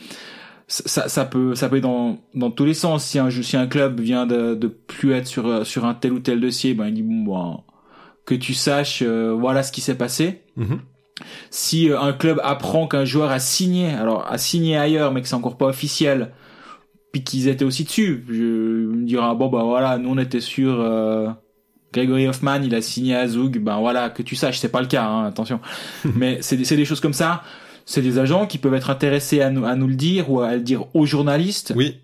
ça, 0.67 1.07
ça 1.07 1.25
peut 1.25 1.55
ça 1.55 1.69
peut 1.69 1.77
être 1.77 1.83
dans 1.83 2.19
dans 2.33 2.51
tous 2.51 2.65
les 2.65 2.73
sens. 2.73 3.05
Si 3.05 3.19
un 3.19 3.29
si 3.29 3.55
un 3.57 3.67
club 3.67 3.99
vient 4.01 4.25
de 4.25 4.53
de 4.55 4.67
plus 4.67 5.13
être 5.13 5.27
sur 5.27 5.47
euh, 5.47 5.63
sur 5.63 5.85
un 5.85 5.93
tel 5.93 6.11
ou 6.13 6.19
tel 6.19 6.39
dossier, 6.41 6.73
ben 6.73 6.87
il 6.87 6.93
dit 6.93 7.03
bon 7.03 7.23
ben, 7.23 7.63
que 8.25 8.35
tu 8.35 8.53
saches 8.53 9.01
euh, 9.05 9.33
voilà 9.37 9.63
ce 9.63 9.71
qui 9.71 9.81
s'est 9.81 9.95
passé 9.97 10.43
Mhm. 10.57 10.79
si 11.49 11.89
euh, 11.89 11.99
un 11.99 12.13
club 12.13 12.39
apprend 12.43 12.87
qu'un 12.87 13.05
joueur 13.05 13.31
a 13.31 13.39
signé, 13.39 13.89
alors 13.89 14.25
a 14.31 14.37
signé 14.37 14.75
ailleurs, 14.77 15.11
mais 15.13 15.21
que 15.21 15.27
c'est 15.27 15.35
encore 15.35 15.57
pas 15.57 15.67
officiel, 15.67 16.31
puis 17.11 17.23
qu'ils 17.23 17.47
étaient 17.47 17.65
aussi 17.65 17.83
dessus, 17.85 18.23
je 18.27 18.43
me 18.43 19.05
dirais 19.05 19.33
bon 19.35 19.47
bah 19.47 19.63
voilà, 19.63 19.97
nous 19.97 20.09
on 20.09 20.17
était 20.17 20.41
sur 20.41 20.79
euh, 20.81 21.29
Gregory 21.93 22.27
Hoffman, 22.27 22.61
il 22.63 22.75
a 22.75 22.81
signé 22.81 23.15
à 23.15 23.27
Zug, 23.27 23.59
ben 23.59 23.79
voilà, 23.79 24.09
que 24.09 24.21
tu 24.23 24.35
saches, 24.35 24.59
c'est 24.59 24.71
pas 24.71 24.81
le 24.81 24.87
cas, 24.87 25.05
hein, 25.05 25.25
attention. 25.25 25.59
mais 26.15 26.39
c'est 26.41 26.57
des, 26.57 26.65
c'est 26.65 26.75
des 26.75 26.85
choses 26.85 26.99
comme 26.99 27.13
ça. 27.13 27.43
C'est 27.89 28.01
des 28.01 28.19
agents 28.19 28.45
qui 28.45 28.57
peuvent 28.57 28.73
être 28.73 28.89
intéressés 28.89 29.41
à 29.41 29.49
nous, 29.49 29.65
à 29.65 29.75
nous 29.75 29.87
le 29.87 29.95
dire 29.95 30.29
ou 30.29 30.41
à 30.41 30.53
le 30.55 30.61
dire 30.61 30.85
aux 30.93 31.05
journalistes. 31.05 31.71
Oui, 31.75 31.95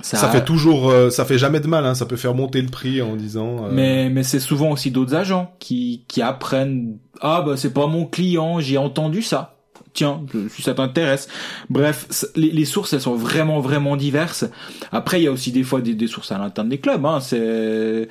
ça, 0.00 0.28
fait 0.28 0.44
toujours, 0.44 0.88
euh, 0.88 1.10
ça 1.10 1.24
fait 1.24 1.36
jamais 1.36 1.58
de 1.58 1.66
mal. 1.66 1.84
Hein, 1.84 1.94
ça 1.96 2.06
peut 2.06 2.16
faire 2.16 2.34
monter 2.34 2.62
le 2.62 2.68
prix 2.68 3.02
en 3.02 3.16
disant. 3.16 3.64
euh, 3.64 3.70
Mais, 3.72 4.08
mais 4.08 4.22
c'est 4.22 4.38
souvent 4.40 4.70
aussi 4.70 4.92
d'autres 4.92 5.14
agents 5.16 5.52
qui, 5.58 6.04
qui 6.06 6.22
apprennent 6.22 6.98
ah 7.20 7.42
bah 7.44 7.56
c'est 7.56 7.72
pas 7.72 7.86
mon 7.86 8.04
client 8.04 8.60
j'ai 8.60 8.76
entendu 8.76 9.22
ça 9.22 9.56
tiens 9.94 10.20
si 10.50 10.60
ça 10.60 10.74
t'intéresse 10.74 11.28
bref 11.70 12.26
les, 12.36 12.50
les 12.50 12.64
sources 12.66 12.92
elles 12.92 13.00
sont 13.00 13.14
vraiment 13.14 13.60
vraiment 13.60 13.96
diverses 13.96 14.44
après 14.92 15.18
il 15.20 15.24
y 15.24 15.26
a 15.26 15.32
aussi 15.32 15.50
des 15.50 15.62
fois 15.62 15.80
des, 15.80 15.94
des 15.94 16.06
sources 16.08 16.30
à 16.30 16.36
l'interne 16.36 16.68
des 16.68 16.76
clubs 16.76 17.04
hein. 17.06 17.20
c'est 17.20 18.06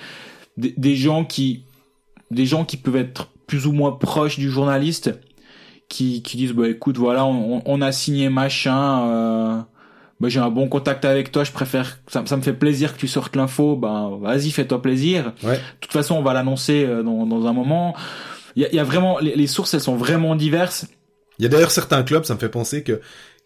des, 0.57 0.73
des 0.75 0.95
gens 0.95 1.23
qui 1.23 1.61
des 2.31 2.47
gens 2.47 2.65
qui 2.65 2.77
peuvent 2.77 2.95
être 2.95 3.27
plus 3.45 3.67
ou 3.67 3.73
moins 3.73 3.91
proches 3.91 4.39
du 4.39 4.49
journaliste 4.49 5.11
qui, 5.89 6.21
qui 6.23 6.37
disent 6.37 6.53
bah 6.53 6.67
écoute 6.67 6.97
voilà 6.97 7.25
on, 7.25 7.61
on 7.65 7.81
a 7.81 7.91
signé 7.91 8.29
machin 8.29 9.07
euh, 9.07 9.57
bah, 10.19 10.29
j'ai 10.29 10.39
un 10.39 10.49
bon 10.49 10.67
contact 10.67 11.05
avec 11.05 11.31
toi 11.31 11.43
je 11.43 11.51
préfère 11.51 11.99
ça, 12.07 12.23
ça 12.25 12.37
me 12.37 12.41
fait 12.41 12.53
plaisir 12.53 12.93
que 12.93 12.99
tu 12.99 13.07
sortes 13.07 13.35
l'info 13.35 13.75
ben 13.75 14.17
vas-y 14.21 14.49
fais-toi 14.51 14.81
plaisir 14.81 15.33
Ouais. 15.43 15.55
de 15.57 15.61
toute 15.81 15.91
façon, 15.91 16.15
on 16.15 16.21
va 16.23 16.33
l'annoncer 16.33 16.85
euh, 16.85 17.03
dans, 17.03 17.25
dans 17.25 17.45
un 17.47 17.53
moment. 17.53 17.95
Il 18.55 18.63
y 18.63 18.65
a, 18.65 18.73
y 18.73 18.79
a 18.79 18.83
vraiment 18.83 19.19
les, 19.19 19.35
les 19.35 19.47
sources, 19.47 19.73
elles 19.73 19.81
sont 19.81 19.95
vraiment 19.97 20.35
diverses. 20.35 20.87
Il 21.37 21.43
y 21.43 21.45
a 21.45 21.49
d'ailleurs 21.49 21.71
certains 21.71 22.01
clubs, 22.03 22.23
ça 22.23 22.33
me 22.33 22.39
fait 22.39 22.49
penser 22.49 22.81
que 22.83 23.01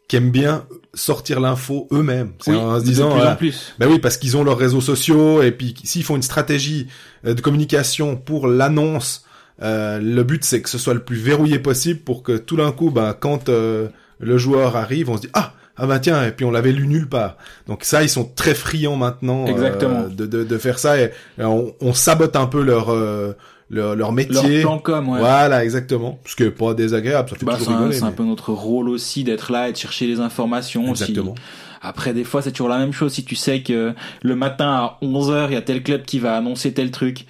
qui 0.07 0.15
aiment 0.15 0.31
bien 0.31 0.65
sortir 0.93 1.39
l'info 1.39 1.87
eux-mêmes. 1.91 2.33
C'est 2.39 2.51
Oui, 2.51 2.57
en 2.57 2.75
se 2.79 2.83
de 2.83 2.87
disant. 2.89 3.09
plus 3.09 3.15
voilà, 3.17 3.33
en 3.33 3.35
plus. 3.35 3.73
Ben 3.79 3.87
oui, 3.87 3.99
parce 3.99 4.17
qu'ils 4.17 4.37
ont 4.37 4.43
leurs 4.43 4.57
réseaux 4.57 4.81
sociaux 4.81 5.41
et 5.43 5.51
puis 5.51 5.73
s'ils 5.83 6.03
font 6.03 6.15
une 6.15 6.21
stratégie 6.23 6.87
euh, 7.25 7.33
de 7.33 7.41
communication 7.41 8.15
pour 8.15 8.47
l'annonce, 8.47 9.23
euh, 9.62 9.99
le 9.99 10.24
but 10.24 10.43
c'est 10.43 10.62
que 10.62 10.70
ce 10.70 10.78
soit 10.78 10.93
le 10.93 11.01
plus 11.03 11.18
verrouillé 11.18 11.60
possible 11.60 11.99
pour 11.99 12.24
que 12.24 12.38
tout 12.38 12.55
d'un 12.57 12.72
coup, 12.72 12.91
ben 12.91 13.14
quand 13.20 13.49
euh, 13.49 13.88
le 14.20 14.38
joueur 14.38 14.76
arrive, 14.76 15.10
on 15.10 15.18
se 15.18 15.22
dit 15.22 15.30
ah 15.34 15.53
ah 15.78 15.88
ben 15.88 15.99
tiens 15.99 16.26
et 16.26 16.32
puis 16.32 16.45
on 16.45 16.51
l'avait 16.51 16.72
lu 16.72 16.88
nulle 16.88 17.07
part. 17.10 17.38
Donc 17.68 17.84
ça 17.84 18.03
ils 18.03 18.10
sont 18.10 18.26
très 18.36 18.53
friands 18.53 18.95
maintenant 18.97 19.45
euh, 19.45 19.51
Exactement. 19.51 20.03
de, 20.10 20.26
de 20.26 20.43
de 20.43 20.57
faire 20.57 20.78
ça 20.80 20.99
et, 20.99 21.12
et 21.39 21.43
on, 21.43 21.74
on 21.82 21.93
sabote 21.93 22.36
un 22.36 22.47
peu 22.47 22.62
leur 22.64 22.89
euh, 22.89 23.34
leur, 23.72 23.89
leur 23.89 23.97
Leur 23.97 24.14
métier. 24.14 24.62
plan 24.62 24.80
com, 24.80 25.10
ouais. 25.10 25.20
Voilà 25.20 25.64
exactement. 25.64 26.20
Ce 26.26 26.36
qui 26.36 26.43
est 26.43 26.49
pas 26.51 26.74
désagréable, 26.74 27.30
ça 27.30 27.36
fait 27.36 27.45
Bah, 27.45 27.53
c'est 27.53 27.60
toujours 27.60 27.74
un, 27.76 27.78
rigoler. 27.82 27.97
c'est 27.97 28.03
un 28.03 28.12
peu 28.12 28.24
notre 28.24 28.51
rôle 28.51 28.89
aussi 28.89 29.24
d'être 29.24 29.51
là 29.51 29.70
et 29.70 29.72
de 29.74 29.78
chercher 29.78 30.07
les 30.07 30.20
informations 30.20 30.89
aussi. 30.89 31.03
Exactement. 31.03 31.36
Après, 31.82 32.14
des 32.14 32.24
fois, 32.24 32.41
c'est 32.41 32.51
toujours 32.51 32.68
la 32.68 32.80
même 32.80 32.91
chose. 32.93 33.14
Si 33.14 33.24
tu 33.24 33.36
sais 33.36 33.62
que 33.62 33.93
le 34.24 34.36
matin 34.36 34.70
à 34.72 34.97
11h, 35.03 35.45
il 35.49 35.53
y 35.53 35.55
a 35.55 35.62
tel 35.62 35.82
club 35.84 36.01
qui 36.01 36.18
va 36.20 36.36
annoncer 36.36 36.74
tel 36.74 36.89
truc. 36.91 37.26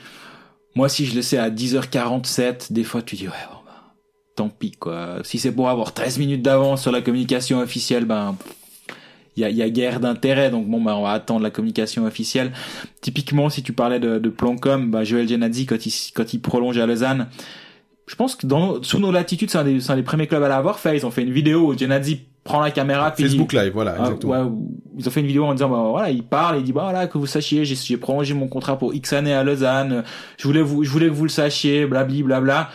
Moi, 0.80 0.88
si 0.88 1.06
je 1.06 1.14
le 1.14 1.22
sais 1.22 1.38
à 1.38 1.50
10h47, 1.50 2.72
des 2.72 2.86
fois, 2.86 3.02
tu 3.02 3.18
dis, 3.18 3.28
ouais, 3.28 3.34
bon, 3.52 3.58
bah, 3.66 3.96
tant 4.38 4.48
pis, 4.48 4.72
quoi. 4.72 5.18
Si 5.26 5.38
c'est 5.38 5.52
pour 5.52 5.68
avoir 5.68 5.94
13 5.94 6.20
minutes 6.20 6.42
d'avance 6.42 6.84
sur 6.84 6.94
la 6.94 7.02
communication 7.02 7.60
officielle, 7.60 8.06
ben, 8.06 8.38
il 9.36 9.42
y 9.42 9.44
a, 9.44 9.50
y 9.50 9.62
a 9.62 9.70
guerre 9.70 10.00
d'intérêt. 10.00 10.50
Donc 10.50 10.70
bon, 10.70 10.80
bah, 10.80 10.96
on 10.96 11.02
va 11.02 11.12
attendre 11.12 11.42
la 11.42 11.50
communication 11.50 12.06
officielle. 12.06 12.54
Typiquement, 13.02 13.50
si 13.50 13.62
tu 13.62 13.74
parlais 13.74 14.00
de, 14.00 14.20
de 14.20 14.30
plan 14.30 14.56
com, 14.56 14.90
bah, 14.90 15.04
Joël 15.04 15.28
Genadzi, 15.28 15.66
quand 15.66 15.86
il, 15.86 15.94
quand 16.14 16.34
il 16.34 16.40
prolonge 16.40 16.78
à 16.78 16.86
Lausanne, 16.86 17.28
je 18.10 18.16
pense 18.16 18.36
que 18.36 18.48
dans, 18.48 18.82
sous 18.82 18.98
nos 18.98 19.12
latitudes, 19.12 19.52
c'est 19.52 19.60
un, 19.60 19.64
des, 19.64 19.92
un 19.92 19.96
des 19.96 20.02
premiers 20.02 20.26
clubs 20.26 20.42
à 20.42 20.48
l'avoir. 20.48 20.80
Fait. 20.80 20.98
Ils 20.98 21.06
ont 21.06 21.12
fait 21.12 21.22
une 21.22 21.32
vidéo 21.32 21.68
où 21.68 21.78
Genadzi 21.78 22.22
prend 22.44 22.60
la 22.60 22.72
caméra 22.72 23.12
puis 23.12 23.26
Facebook 23.26 23.54
Live, 23.54 23.72
voilà, 23.72 23.96
ah, 24.00 24.02
exactement. 24.02 24.34
ouais, 24.34 24.50
ils 24.98 25.08
ont 25.08 25.12
fait 25.12 25.20
une 25.20 25.28
vidéo 25.28 25.46
en 25.46 25.54
disant 25.54 25.70
bah 25.70 25.84
voilà 25.88 26.10
il 26.10 26.24
parle 26.24 26.58
il 26.58 26.64
dit 26.64 26.72
bah 26.72 26.84
voilà 26.84 27.06
que 27.06 27.18
vous 27.20 27.28
sachiez 27.28 27.66
j'ai 27.66 27.76
j'ai 27.76 27.98
prolongé 27.98 28.34
mon 28.34 28.48
contrat 28.48 28.80
pour 28.80 28.96
X 28.96 29.14
années 29.14 29.34
à 29.34 29.44
Lausanne 29.44 30.04
je 30.38 30.48
voulais 30.48 30.62
vous 30.62 30.84
je 30.84 30.90
voulais 30.90 31.08
que 31.08 31.14
vous 31.14 31.26
le 31.26 31.30
sachiez 31.30 31.86
blabli 31.86 32.24
blabla. 32.24 32.72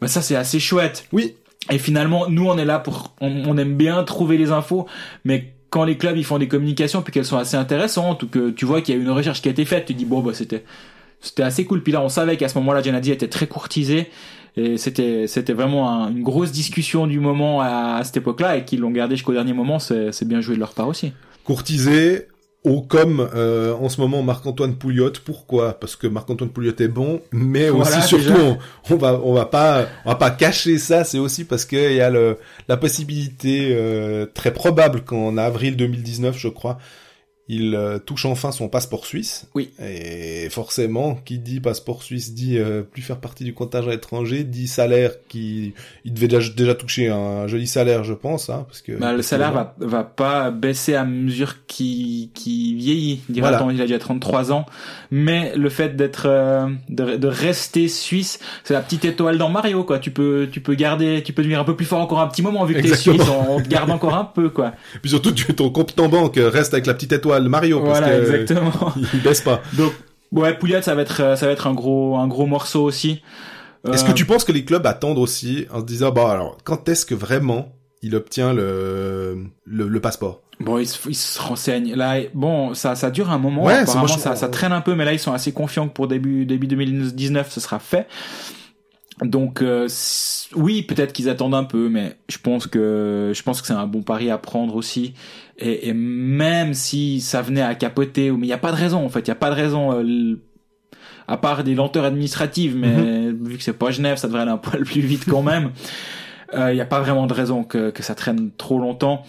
Bah 0.00 0.06
ça 0.06 0.22
c'est 0.22 0.36
assez 0.36 0.60
chouette. 0.60 1.06
Oui, 1.10 1.34
et 1.70 1.78
finalement 1.78 2.28
nous 2.28 2.46
on 2.46 2.56
est 2.58 2.64
là 2.64 2.78
pour 2.78 3.14
on, 3.20 3.42
on 3.46 3.56
aime 3.56 3.74
bien 3.74 4.04
trouver 4.04 4.38
les 4.38 4.52
infos 4.52 4.86
mais 5.24 5.54
quand 5.70 5.84
les 5.84 5.96
clubs 5.96 6.16
ils 6.16 6.24
font 6.24 6.38
des 6.38 6.46
communications 6.46 7.02
puis 7.02 7.12
qu'elles 7.12 7.24
sont 7.24 7.38
assez 7.38 7.56
intéressantes 7.56 8.22
ou 8.22 8.28
que 8.28 8.50
tu 8.50 8.66
vois 8.66 8.82
qu'il 8.82 8.94
y 8.94 8.98
a 8.98 9.00
une 9.00 9.10
recherche 9.10 9.42
qui 9.42 9.48
a 9.48 9.50
été 9.50 9.64
faite 9.64 9.86
tu 9.86 9.94
dis 9.94 10.04
bon 10.04 10.20
bah 10.20 10.34
c'était 10.34 10.64
c'était 11.20 11.42
assez 11.42 11.64
cool. 11.64 11.82
Puis 11.82 11.92
là 11.92 12.00
on 12.02 12.08
savait 12.08 12.36
qu'à 12.36 12.48
ce 12.48 12.56
moment-là 12.58 12.82
Genadi 12.82 13.10
était 13.10 13.28
très 13.28 13.46
courtisé 13.46 14.10
et 14.58 14.76
c'était 14.78 15.26
c'était 15.26 15.52
vraiment 15.52 15.88
un- 15.90 16.10
une 16.10 16.22
grosse 16.22 16.52
discussion 16.52 17.06
du 17.06 17.20
moment 17.20 17.60
à, 17.60 17.96
à 18.00 18.04
cette 18.04 18.16
époque-là 18.18 18.56
et 18.56 18.64
qu'ils 18.64 18.80
l'ont 18.80 18.90
gardé 18.90 19.16
jusqu'au 19.16 19.32
dernier 19.32 19.52
moment 19.52 19.78
c'est 19.78 20.12
c'est 20.12 20.26
bien 20.26 20.40
joué 20.40 20.54
de 20.56 20.60
leur 20.60 20.72
part 20.74 20.88
aussi 20.88 21.12
courtisé, 21.44 22.26
au 22.64 22.82
comme 22.82 23.26
euh, 23.34 23.72
en 23.74 23.88
ce 23.88 24.00
moment 24.00 24.22
Marc-Antoine 24.22 24.74
Pouliot. 24.76 25.12
Pourquoi? 25.24 25.72
Parce 25.80 25.96
que 25.96 26.06
Marc-Antoine 26.06 26.50
Pouliot 26.50 26.74
est 26.78 26.88
bon, 26.88 27.20
mais 27.32 27.70
Voilà, 27.70 27.96
aussi 27.98 28.06
surtout 28.06 28.38
on, 28.38 28.58
on 28.90 28.96
va 28.96 29.20
on 29.24 29.32
va 29.32 29.46
pas 29.46 29.86
on 30.04 30.10
va 30.10 30.16
pas 30.16 30.30
cacher 30.30 30.76
ça. 30.76 31.04
C'est 31.04 31.18
aussi 31.18 31.44
parce 31.44 31.64
qu'il 31.64 31.92
y 31.94 32.00
a 32.02 32.10
le 32.10 32.36
la 32.68 32.76
possibilité 32.76 33.68
euh, 33.72 34.26
très 34.26 34.52
probable 34.52 35.02
qu'en 35.02 35.38
avril 35.38 35.76
2019, 35.76 36.36
je 36.36 36.48
crois, 36.48 36.78
il 37.48 37.74
euh, 37.74 37.98
touche 37.98 38.26
enfin 38.26 38.52
son 38.52 38.68
passeport 38.68 39.06
suisse. 39.06 39.46
Oui. 39.54 39.70
Et 39.82 40.48
forcément, 40.50 41.14
qui 41.24 41.38
dit 41.38 41.60
passeport 41.60 42.02
suisse 42.02 42.34
dit 42.34 42.58
euh, 42.58 42.82
plus 42.82 43.00
faire 43.00 43.18
partie 43.18 43.44
du 43.44 43.54
contingent 43.54 43.90
étranger, 43.90 44.44
dit 44.44 44.68
salaire 44.68 45.12
qui 45.28 45.72
il 46.04 46.12
devait 46.12 46.28
déjà, 46.28 46.50
déjà 46.54 46.74
toucher 46.74 47.08
un 47.08 47.46
joli 47.46 47.66
salaire, 47.66 48.04
je 48.04 48.12
pense, 48.12 48.50
hein, 48.50 48.64
parce 48.68 48.82
que 48.82 48.92
Bah, 48.92 49.14
le 49.14 49.22
salaire 49.22 49.52
va, 49.52 49.74
va 49.78 50.04
pas 50.04 50.50
baisser 50.50 50.94
à 50.94 51.04
mesure 51.04 51.66
qu'il 51.66 52.30
qu'il 52.32 52.76
vieillit. 52.76 53.20
Dira-t-on, 53.30 53.58
Voilà. 53.64 53.72
il 53.74 53.80
a 53.80 53.86
déjà 53.86 53.98
33 53.98 54.52
ans. 54.52 54.66
Mais 55.10 55.54
le 55.56 55.70
fait 55.70 55.96
d'être, 55.96 56.26
euh, 56.26 56.66
de, 56.90 57.16
de 57.16 57.28
rester 57.28 57.88
suisse, 57.88 58.38
c'est 58.62 58.74
la 58.74 58.82
petite 58.82 59.06
étoile 59.06 59.38
dans 59.38 59.48
Mario, 59.48 59.84
quoi. 59.84 59.98
Tu 59.98 60.10
peux, 60.10 60.48
tu 60.52 60.60
peux 60.60 60.74
garder, 60.74 61.22
tu 61.24 61.32
peux 61.32 61.42
devenir 61.42 61.60
un 61.60 61.64
peu 61.64 61.76
plus 61.76 61.86
fort 61.86 62.00
encore 62.00 62.20
un 62.20 62.28
petit 62.28 62.42
moment 62.42 62.64
vu 62.66 62.74
que 62.74 62.80
t'es 62.80 62.94
suisse. 62.94 63.22
On, 63.28 63.56
on 63.56 63.62
te 63.62 63.68
garde 63.68 63.90
encore 63.90 64.14
un 64.14 64.24
peu, 64.26 64.50
quoi. 64.50 64.72
Puis 65.00 65.10
surtout, 65.10 65.32
tu, 65.32 65.54
ton 65.54 65.70
compte 65.70 65.98
en 65.98 66.08
banque 66.10 66.34
reste 66.38 66.74
avec 66.74 66.86
la 66.86 66.92
petite 66.92 67.12
étoile 67.12 67.37
Mario, 67.46 67.80
parce 67.80 67.98
Voilà, 68.00 68.16
que 68.18 68.22
exactement. 68.22 68.72
il 69.14 69.22
baisse 69.22 69.42
pas. 69.42 69.60
Donc, 69.74 69.92
ouais, 70.32 70.54
Pouliot, 70.58 70.82
ça 70.82 70.94
va 70.94 71.02
être, 71.02 71.22
euh, 71.22 71.36
ça 71.36 71.46
va 71.46 71.52
être 71.52 71.66
un 71.66 71.74
gros, 71.74 72.16
un 72.16 72.26
gros 72.26 72.46
morceau 72.46 72.82
aussi. 72.84 73.22
Est-ce 73.90 74.04
Euh, 74.04 74.08
que 74.08 74.12
tu 74.12 74.24
penses 74.24 74.44
que 74.44 74.52
les 74.52 74.64
clubs 74.64 74.84
attendent 74.86 75.18
aussi 75.18 75.66
en 75.72 75.80
se 75.80 75.84
disant, 75.84 76.10
bah 76.10 76.32
alors, 76.32 76.56
quand 76.64 76.88
est-ce 76.88 77.06
que 77.06 77.14
vraiment 77.14 77.72
il 78.02 78.16
obtient 78.16 78.52
le, 78.52 79.44
le, 79.66 79.86
le 79.88 80.00
passeport? 80.00 80.40
Bon, 80.60 80.78
ils 80.78 80.86
se, 80.88 81.08
ils 81.08 81.14
se 81.14 81.40
renseignent. 81.40 81.94
Là, 81.94 82.16
bon, 82.34 82.74
ça, 82.74 82.96
ça 82.96 83.10
dure 83.12 83.30
un 83.30 83.38
moment. 83.38 83.62
Ouais, 83.64 83.74
Apparemment, 83.74 84.08
ça, 84.08 84.34
ça 84.34 84.48
traîne 84.48 84.72
un 84.72 84.80
peu, 84.80 84.96
mais 84.96 85.04
là, 85.04 85.12
ils 85.12 85.20
sont 85.20 85.32
assez 85.32 85.52
confiants 85.52 85.86
que 85.86 85.92
pour 85.92 86.08
début, 86.08 86.44
début 86.46 86.66
2019, 86.66 87.48
ce 87.52 87.60
sera 87.60 87.78
fait. 87.78 88.08
Donc, 89.22 89.62
euh, 89.62 89.88
oui, 90.54 90.82
peut-être 90.82 91.12
qu'ils 91.12 91.28
attendent 91.28 91.54
un 91.54 91.64
peu, 91.64 91.88
mais 91.88 92.16
je 92.28 92.38
pense 92.38 92.66
que, 92.66 93.32
je 93.34 93.42
pense 93.42 93.60
que 93.60 93.66
c'est 93.66 93.72
un 93.72 93.86
bon 93.86 94.02
pari 94.02 94.30
à 94.30 94.38
prendre 94.38 94.76
aussi. 94.76 95.14
Et, 95.58 95.88
et 95.88 95.92
même 95.92 96.74
si 96.74 97.20
ça 97.20 97.42
venait 97.42 97.62
à 97.62 97.74
capoter, 97.74 98.30
mais 98.30 98.46
il 98.46 98.48
n'y 98.48 98.52
a 98.52 98.58
pas 98.58 98.72
de 98.72 98.76
raison, 98.76 99.04
en 99.04 99.08
fait, 99.08 99.20
il 99.20 99.30
n'y 99.30 99.32
a 99.32 99.36
pas 99.36 99.50
de 99.50 99.56
raison, 99.56 99.92
euh, 99.92 100.40
à 101.26 101.36
part 101.36 101.64
des 101.64 101.74
lenteurs 101.74 102.04
administratives, 102.04 102.76
mais 102.76 103.32
vu 103.32 103.58
que 103.58 103.62
c'est 103.62 103.72
pas 103.72 103.90
Genève, 103.90 104.16
ça 104.16 104.28
devrait 104.28 104.42
aller 104.42 104.50
un 104.50 104.56
poil 104.58 104.84
plus 104.84 105.00
vite 105.00 105.24
quand 105.28 105.42
même. 105.42 105.72
Il 106.54 106.74
n'y 106.74 106.80
a 106.80 106.86
pas 106.86 107.00
vraiment 107.00 107.26
de 107.26 107.34
raison 107.34 107.64
que, 107.64 107.90
que 107.90 108.02
ça 108.02 108.14
traîne 108.14 108.50
trop 108.56 108.78
longtemps. 108.78 109.22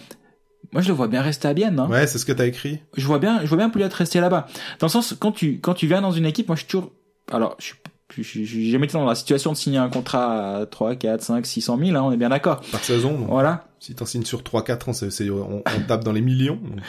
Moi, 0.72 0.82
je 0.82 0.88
le 0.88 0.94
vois 0.94 1.08
bien 1.08 1.20
rester 1.20 1.48
à 1.48 1.54
Bienne. 1.54 1.78
Hein. 1.80 1.88
Ouais, 1.88 2.06
c'est 2.06 2.18
ce 2.18 2.24
que 2.24 2.32
t'as 2.32 2.46
écrit. 2.46 2.80
Je 2.96 3.04
vois 3.06 3.18
bien, 3.18 3.40
je 3.42 3.46
vois 3.46 3.58
bien 3.58 3.70
Pouliot 3.70 3.88
rester 3.92 4.20
là-bas. 4.20 4.46
Dans 4.78 4.86
le 4.86 4.90
sens, 4.90 5.14
quand 5.18 5.32
tu, 5.32 5.58
quand 5.60 5.74
tu 5.74 5.86
viens 5.86 6.00
dans 6.00 6.12
une 6.12 6.26
équipe, 6.26 6.48
moi, 6.48 6.54
je 6.54 6.60
suis 6.60 6.68
toujours, 6.68 6.92
alors, 7.32 7.56
je 7.58 7.66
suis, 7.66 7.74
suis 8.22 8.70
jamais 8.70 8.84
été 8.86 8.94
dans 8.94 9.04
la 9.04 9.14
situation 9.14 9.52
de 9.52 9.56
signer 9.56 9.78
un 9.78 9.88
contrat 9.88 10.58
à 10.58 10.66
3, 10.66 10.94
4, 10.96 11.22
5, 11.22 11.46
600 11.46 11.78
000, 11.82 11.96
hein, 11.96 12.02
on 12.02 12.12
est 12.12 12.16
bien 12.16 12.28
d'accord. 12.30 12.60
Par 12.72 12.82
saison, 12.82 13.18
donc, 13.18 13.28
Voilà. 13.28 13.66
si 13.78 13.94
t'en 13.94 14.04
signes 14.06 14.24
sur 14.24 14.42
3-4 14.42 14.88
ans, 14.88 14.92
c'est, 14.92 15.10
c'est- 15.10 15.30
on, 15.30 15.62
on 15.64 15.80
tape 15.86 16.04
dans 16.04 16.12
les 16.12 16.20
millions. 16.20 16.56
donc, 16.62 16.80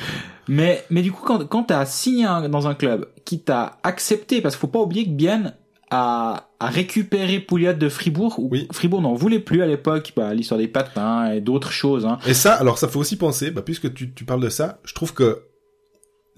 Mais, 0.47 0.83
mais 0.89 1.01
du 1.01 1.11
coup, 1.11 1.23
quand, 1.25 1.45
quand 1.47 1.63
t'as 1.63 1.85
signé 1.85 2.25
un- 2.25 2.49
dans 2.49 2.67
un 2.67 2.73
club 2.73 3.07
qui 3.25 3.39
t'a 3.41 3.77
accepté, 3.83 4.41
parce 4.41 4.55
qu'il 4.55 4.61
faut 4.61 4.67
pas 4.67 4.79
oublier 4.79 5.05
que 5.05 5.11
Bienne 5.11 5.53
a, 5.93 6.47
a 6.59 6.67
récupéré 6.67 7.39
Pouliot 7.39 7.73
de 7.73 7.89
Fribourg, 7.89 8.39
où 8.39 8.47
Oui. 8.51 8.67
Fribourg 8.71 9.01
n'en 9.01 9.13
voulait 9.13 9.39
plus 9.39 9.61
à 9.61 9.67
l'époque, 9.67 10.13
bah, 10.15 10.33
l'histoire 10.33 10.57
des 10.57 10.67
patins 10.69 11.31
et 11.33 11.41
d'autres 11.41 11.71
choses, 11.71 12.05
hein. 12.05 12.17
Et 12.25 12.33
ça, 12.33 12.53
alors 12.53 12.77
ça 12.77 12.87
fait 12.87 12.97
aussi 12.97 13.17
penser, 13.17 13.51
bah, 13.51 13.61
puisque 13.61 13.93
tu, 13.93 14.13
tu 14.13 14.23
parles 14.25 14.41
de 14.41 14.49
ça, 14.49 14.79
je 14.85 14.93
trouve 14.93 15.13
que 15.13 15.43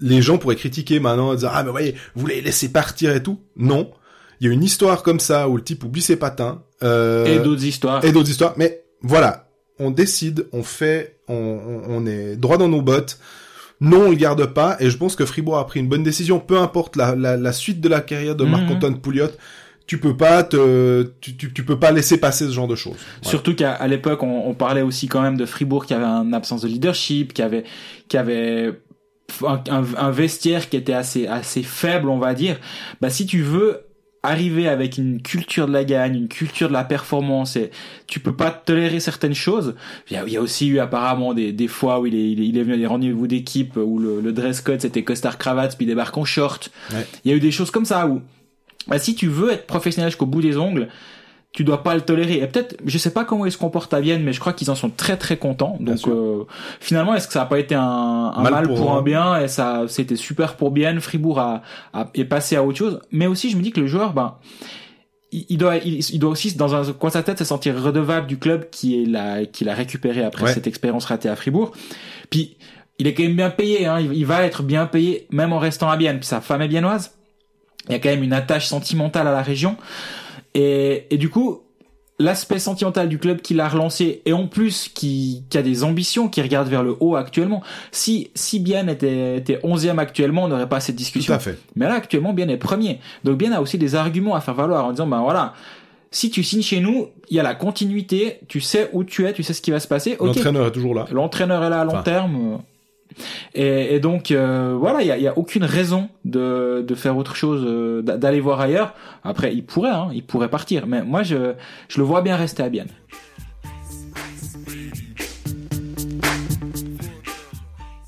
les 0.00 0.20
gens 0.22 0.38
pourraient 0.38 0.56
critiquer 0.56 0.98
maintenant 0.98 1.28
en 1.28 1.34
disant 1.34 1.50
ah 1.52 1.62
mais 1.62 1.70
voyez 1.70 1.94
vous 2.16 2.26
les 2.26 2.40
laissez 2.40 2.72
partir 2.72 3.14
et 3.14 3.22
tout. 3.22 3.38
Non, 3.56 3.90
il 4.40 4.46
y 4.46 4.50
a 4.50 4.52
une 4.52 4.64
histoire 4.64 5.02
comme 5.02 5.20
ça 5.20 5.48
où 5.48 5.56
le 5.56 5.62
type 5.62 5.84
oublie 5.84 6.02
ses 6.02 6.16
patins 6.16 6.62
euh, 6.82 7.24
Et 7.26 7.38
d'autres 7.42 7.64
histoires. 7.64 8.04
et 8.04 8.12
d'autres 8.12 8.30
histoires. 8.30 8.54
Mais 8.56 8.82
voilà, 9.02 9.48
on 9.78 9.90
décide, 9.90 10.46
on 10.52 10.62
fait, 10.62 11.18
on, 11.28 11.34
on, 11.34 11.82
on 11.88 12.06
est 12.06 12.36
droit 12.36 12.56
dans 12.58 12.68
nos 12.68 12.82
bottes. 12.82 13.18
Non, 13.80 14.06
on 14.06 14.10
le 14.10 14.16
garde 14.16 14.46
pas. 14.46 14.76
Et 14.80 14.88
je 14.90 14.96
pense 14.96 15.16
que 15.16 15.24
Fribourg 15.26 15.58
a 15.58 15.66
pris 15.66 15.80
une 15.80 15.88
bonne 15.88 16.02
décision. 16.04 16.38
Peu 16.40 16.58
importe 16.58 16.96
la, 16.96 17.14
la, 17.16 17.36
la 17.36 17.52
suite 17.52 17.80
de 17.80 17.88
la 17.88 18.00
carrière 18.00 18.36
de 18.36 18.44
Mhm. 18.44 18.50
Marc-Antoine 18.50 19.00
Pouliot, 19.00 19.28
tu 19.86 19.98
peux 19.98 20.16
pas 20.16 20.42
te, 20.44 21.02
tu, 21.20 21.36
tu, 21.36 21.52
tu 21.52 21.64
peux 21.64 21.78
pas 21.78 21.90
laisser 21.90 22.16
passer 22.18 22.46
ce 22.46 22.52
genre 22.52 22.68
de 22.68 22.76
choses. 22.76 22.94
Voilà. 23.22 23.30
Surtout 23.30 23.54
qu'à 23.54 23.72
à 23.72 23.86
l'époque, 23.88 24.22
on, 24.22 24.48
on 24.48 24.54
parlait 24.54 24.80
aussi 24.82 25.08
quand 25.08 25.20
même 25.20 25.36
de 25.36 25.44
Fribourg 25.44 25.84
qui 25.86 25.92
avait 25.92 26.04
une 26.04 26.32
absence 26.34 26.62
de 26.62 26.68
leadership, 26.68 27.34
qui 27.34 27.42
avait, 27.42 27.64
qui 28.08 28.16
avait 28.16 28.80
un, 29.46 29.60
un- 29.68 29.84
un 29.98 30.10
vestiaire 30.10 30.70
qui 30.70 30.76
était 30.76 30.94
assez, 30.94 31.26
assez 31.26 31.62
faible, 31.62 32.08
on 32.08 32.18
va 32.18 32.32
dire. 32.32 32.58
Bah, 33.02 33.10
si 33.10 33.26
tu 33.26 33.42
veux 33.42 33.80
arriver 34.24 34.68
avec 34.68 34.98
une 34.98 35.20
culture 35.20 35.66
de 35.66 35.72
la 35.72 35.84
gagne, 35.84 36.16
une 36.16 36.28
culture 36.28 36.68
de 36.68 36.72
la 36.72 36.82
performance, 36.82 37.56
et 37.56 37.70
tu 38.06 38.20
peux 38.20 38.34
pas 38.34 38.50
tolérer 38.50 38.98
certaines 38.98 39.34
choses. 39.34 39.74
Il 40.10 40.14
y 40.14 40.16
a, 40.16 40.24
il 40.26 40.32
y 40.32 40.36
a 40.36 40.40
aussi 40.40 40.66
eu 40.66 40.78
apparemment 40.80 41.34
des, 41.34 41.52
des 41.52 41.68
fois 41.68 42.00
où 42.00 42.06
il 42.06 42.14
est, 42.14 42.30
il 42.32 42.40
est, 42.40 42.48
il 42.48 42.58
est 42.58 42.62
venu 42.62 42.74
à 42.74 42.78
des 42.78 42.86
rendez-vous 42.86 43.26
d'équipe 43.26 43.76
où 43.76 43.98
le, 43.98 44.20
le 44.20 44.32
dress 44.32 44.60
code 44.62 44.80
c'était 44.80 45.04
costard 45.04 45.38
cravate 45.38 45.76
puis 45.76 45.84
il 45.84 45.88
débarque 45.88 46.16
en 46.16 46.24
short. 46.24 46.70
Ouais. 46.92 47.06
Il 47.24 47.30
y 47.30 47.34
a 47.34 47.36
eu 47.36 47.40
des 47.40 47.52
choses 47.52 47.70
comme 47.70 47.84
ça 47.84 48.06
où, 48.06 48.22
bah, 48.88 48.98
si 48.98 49.14
tu 49.14 49.28
veux 49.28 49.52
être 49.52 49.66
professionnel 49.66 50.10
jusqu'au 50.10 50.26
bout 50.26 50.40
des 50.40 50.56
ongles, 50.56 50.88
tu 51.54 51.62
dois 51.62 51.84
pas 51.84 51.94
le 51.94 52.00
tolérer. 52.00 52.34
Et 52.38 52.46
peut-être, 52.48 52.76
je 52.84 52.98
sais 52.98 53.12
pas 53.12 53.24
comment 53.24 53.46
ils 53.46 53.52
se 53.52 53.56
comportent 53.58 53.94
à 53.94 54.00
Vienne, 54.00 54.24
mais 54.24 54.32
je 54.32 54.40
crois 54.40 54.52
qu'ils 54.52 54.70
en 54.72 54.74
sont 54.74 54.90
très 54.90 55.16
très 55.16 55.36
contents. 55.36 55.76
Donc 55.78 56.06
euh, 56.08 56.42
finalement, 56.80 57.14
est-ce 57.14 57.28
que 57.28 57.32
ça 57.32 57.42
a 57.42 57.46
pas 57.46 57.60
été 57.60 57.76
un, 57.76 57.80
un 58.34 58.42
Mal 58.42 58.52
mal, 58.52 58.66
pour 58.66 58.76
pour, 58.76 58.92
un. 58.96 59.02
bien 59.02 59.40
et 59.40 59.46
ça, 59.46 59.84
c'était 59.86 60.16
super 60.16 60.56
pour 60.56 60.72
Bienne. 60.72 61.00
Fribourg 61.00 61.38
a, 61.38 61.62
a 61.92 62.10
est 62.14 62.24
passé 62.24 62.56
à 62.56 62.64
autre 62.64 62.76
chose. 62.78 63.00
Mais 63.12 63.28
aussi, 63.28 63.50
je 63.50 63.56
me 63.56 63.62
dis 63.62 63.70
que 63.70 63.78
le 63.80 63.86
joueur, 63.86 64.14
ben, 64.14 64.34
il, 65.30 65.56
doit, 65.56 65.76
il, 65.76 66.00
il 66.00 66.18
doit 66.18 66.30
aussi 66.30 66.56
dans 66.56 66.74
un 66.74 66.92
coin 66.92 67.08
de 67.10 67.12
sa 67.14 67.22
tête 67.22 67.38
se 67.38 67.44
sentir 67.44 67.80
redevable 67.80 68.26
du 68.26 68.36
club 68.36 68.68
qui 68.70 69.00
est 69.00 69.06
la, 69.06 69.46
qui 69.46 69.64
l'a 69.64 69.74
récupéré 69.74 70.24
après 70.24 70.46
Ouais. 70.46 70.52
cette 70.52 70.66
expérience 70.66 71.04
ratée 71.04 71.28
à 71.28 71.36
Fribourg. 71.36 71.70
Puis 72.30 72.56
il 72.98 73.06
est 73.06 73.14
quand 73.14 73.22
même 73.22 73.36
bien 73.36 73.50
payé. 73.50 73.86
Hein. 73.86 74.00
Il, 74.00 74.12
il 74.12 74.26
va 74.26 74.42
être 74.42 74.64
bien 74.64 74.86
payé 74.86 75.28
même 75.30 75.52
en 75.52 75.58
restant 75.60 75.88
à 75.88 75.96
Bienne. 75.96 76.18
Puis 76.18 76.26
sa 76.26 76.40
femme 76.40 76.62
est 76.62 76.68
biennoise. 76.68 77.12
Il 77.88 77.92
y 77.92 77.94
a 77.94 78.00
quand 78.00 78.08
même 78.08 78.24
une 78.24 78.32
attache 78.32 78.66
sentimentale 78.66 79.28
à 79.28 79.32
la 79.32 79.42
région. 79.42 79.76
Et, 80.54 81.06
et 81.10 81.16
du 81.18 81.28
coup, 81.30 81.60
l'aspect 82.20 82.60
sentimental 82.60 83.08
du 83.08 83.18
club 83.18 83.40
qui 83.40 83.54
l'a 83.54 83.68
relancé 83.68 84.22
et 84.24 84.32
en 84.32 84.46
plus 84.46 84.88
qui, 84.88 85.42
qui 85.50 85.58
a 85.58 85.62
des 85.62 85.82
ambitions, 85.82 86.28
qui 86.28 86.40
regarde 86.42 86.68
vers 86.68 86.82
le 86.84 86.96
haut 87.00 87.16
actuellement. 87.16 87.60
Si, 87.90 88.30
si 88.34 88.60
Bienne 88.60 88.88
était, 88.88 89.36
était 89.38 89.56
11e 89.64 89.98
actuellement, 89.98 90.44
on 90.44 90.48
n'aurait 90.48 90.68
pas 90.68 90.78
cette 90.80 90.94
Tout 90.94 90.98
discussion. 90.98 91.34
à 91.34 91.38
fait. 91.40 91.58
Mais 91.74 91.86
là, 91.86 91.94
actuellement, 91.94 92.32
Bienne 92.32 92.50
est 92.50 92.56
premier. 92.56 93.00
Donc 93.24 93.36
Bienne 93.38 93.52
a 93.52 93.60
aussi 93.60 93.78
des 93.78 93.96
arguments 93.96 94.36
à 94.36 94.40
faire 94.40 94.54
valoir 94.54 94.84
en 94.86 94.90
disant, 94.92 95.08
ben 95.08 95.20
voilà, 95.22 95.54
si 96.12 96.30
tu 96.30 96.44
signes 96.44 96.62
chez 96.62 96.78
nous, 96.78 97.08
il 97.30 97.36
y 97.36 97.40
a 97.40 97.42
la 97.42 97.56
continuité, 97.56 98.38
tu 98.46 98.60
sais 98.60 98.90
où 98.92 99.02
tu 99.02 99.26
es, 99.26 99.32
tu 99.32 99.42
sais 99.42 99.52
ce 99.52 99.60
qui 99.60 99.72
va 99.72 99.80
se 99.80 99.88
passer. 99.88 100.16
L'entraîneur 100.20 100.68
est 100.68 100.72
toujours 100.72 100.94
là. 100.94 101.06
L'entraîneur 101.10 101.64
est 101.64 101.70
là 101.70 101.80
à 101.80 101.84
long 101.84 101.94
Enfin. 101.94 102.02
terme. 102.02 102.60
Et, 103.54 104.00
donc 104.00 104.30
euh, 104.30 104.76
voilà, 104.78 105.02
il 105.02 105.22
y 105.22 105.28
a, 105.28 105.38
aucune 105.38 105.64
raison 105.64 106.08
de, 106.24 106.84
faire 106.96 107.16
autre 107.16 107.36
chose, 107.36 107.64
euh, 107.66 108.02
d'a- 108.02 108.16
d'aller 108.16 108.40
voir 108.40 108.60
ailleurs. 108.60 108.94
Après, 109.22 109.54
il 109.54 109.64
pourrait, 109.64 109.90
hein, 109.90 110.10
il 110.12 110.24
pourrait 110.24 110.50
partir. 110.50 110.86
Mais 110.86 111.02
moi, 111.02 111.22
je, 111.22 111.54
le 111.96 112.02
vois 112.02 112.22
bien 112.22 112.36
rester 112.36 112.62
à 112.62 112.68
Bienne. 112.68 112.88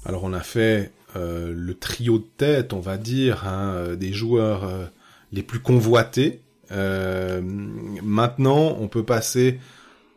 Alors 0.05 0.23
on 0.23 0.33
a 0.33 0.41
fait 0.41 0.93
euh, 1.17 1.53
le 1.55 1.75
trio 1.75 2.19
de 2.19 2.27
tête, 2.37 2.73
on 2.73 2.81
va 2.81 2.97
dire, 2.97 3.45
hein, 3.47 3.95
des 3.97 4.13
joueurs 4.13 4.69
les 5.33 5.43
plus 5.43 5.61
convoités. 5.61 6.41
Maintenant, 6.71 8.77
on 8.81 8.89
peut 8.89 9.05
passer 9.05 9.59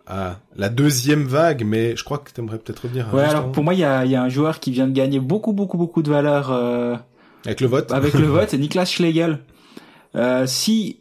à 0.10 0.39
la 0.55 0.70
deuxième 0.70 1.24
vague, 1.24 1.64
mais 1.66 1.95
je 1.95 2.03
crois 2.03 2.18
que 2.18 2.32
tu 2.34 2.41
aimerais 2.41 2.57
peut-être 2.57 2.80
revenir. 2.84 3.07
Ouais, 3.14 3.22
juste 3.24 3.36
alors 3.36 3.51
pour 3.51 3.64
moi, 3.64 3.74
il 3.76 3.80
y 3.80 3.84
a, 3.84 4.05
y 4.05 4.16
a 4.16 4.22
un 4.24 4.30
joueur 4.30 4.60
qui 4.60 4.72
vient 4.72 4.88
de 4.88 4.91
gagner 4.93 5.20
beaucoup, 5.20 5.53
beaucoup, 5.53 5.78
beaucoup 5.78 6.01
de 6.01 6.10
valeur 6.10 6.51
euh, 6.51 6.95
avec 7.45 7.62
le 7.62 7.68
vote. 7.68 7.91
avec 7.91 8.14
le 8.16 8.26
vote, 8.28 8.47
c'est 8.49 8.57
Niklas 8.57 8.86
Schlegel. 8.86 9.39
Euh, 10.16 10.45
si 10.47 10.99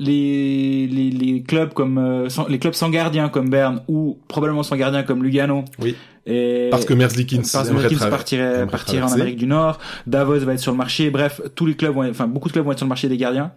les, 0.00 0.86
les, 0.86 1.10
les 1.10 1.42
clubs 1.42 1.72
comme 1.72 1.98
euh, 1.98 2.28
sans- 2.28 2.46
les 2.48 2.58
clubs 2.58 2.74
sans 2.74 2.90
gardien 2.90 3.28
comme 3.28 3.48
Berne 3.50 3.82
ou 3.88 4.18
probablement 4.28 4.62
sans 4.62 4.76
gardien 4.76 5.02
comme 5.02 5.22
Lugano 5.24 5.64
Oui. 5.80 5.96
et 6.26 6.68
Parce 6.70 6.84
que 6.84 6.94
Merzlikins 6.94 7.42
parce 7.52 7.68
que 7.68 8.08
partirait, 8.08 8.66
partirait 8.66 9.02
en. 9.02 9.12
Amérique 9.12 9.36
du 9.36 9.46
Nord, 9.46 9.78
Davos 10.06 10.38
va 10.40 10.54
être 10.54 10.60
sur 10.60 10.72
le 10.72 10.78
marché, 10.78 11.10
bref, 11.10 11.40
tous 11.54 11.66
les 11.66 11.74
clubs 11.74 11.94
vont 11.94 12.08
enfin 12.08 12.26
beaucoup 12.26 12.48
de 12.48 12.52
clubs 12.52 12.64
vont 12.64 12.72
être 12.72 12.78
sur 12.78 12.86
le 12.86 12.90
marché 12.90 13.08
des 13.08 13.16
gardiens. 13.16 13.52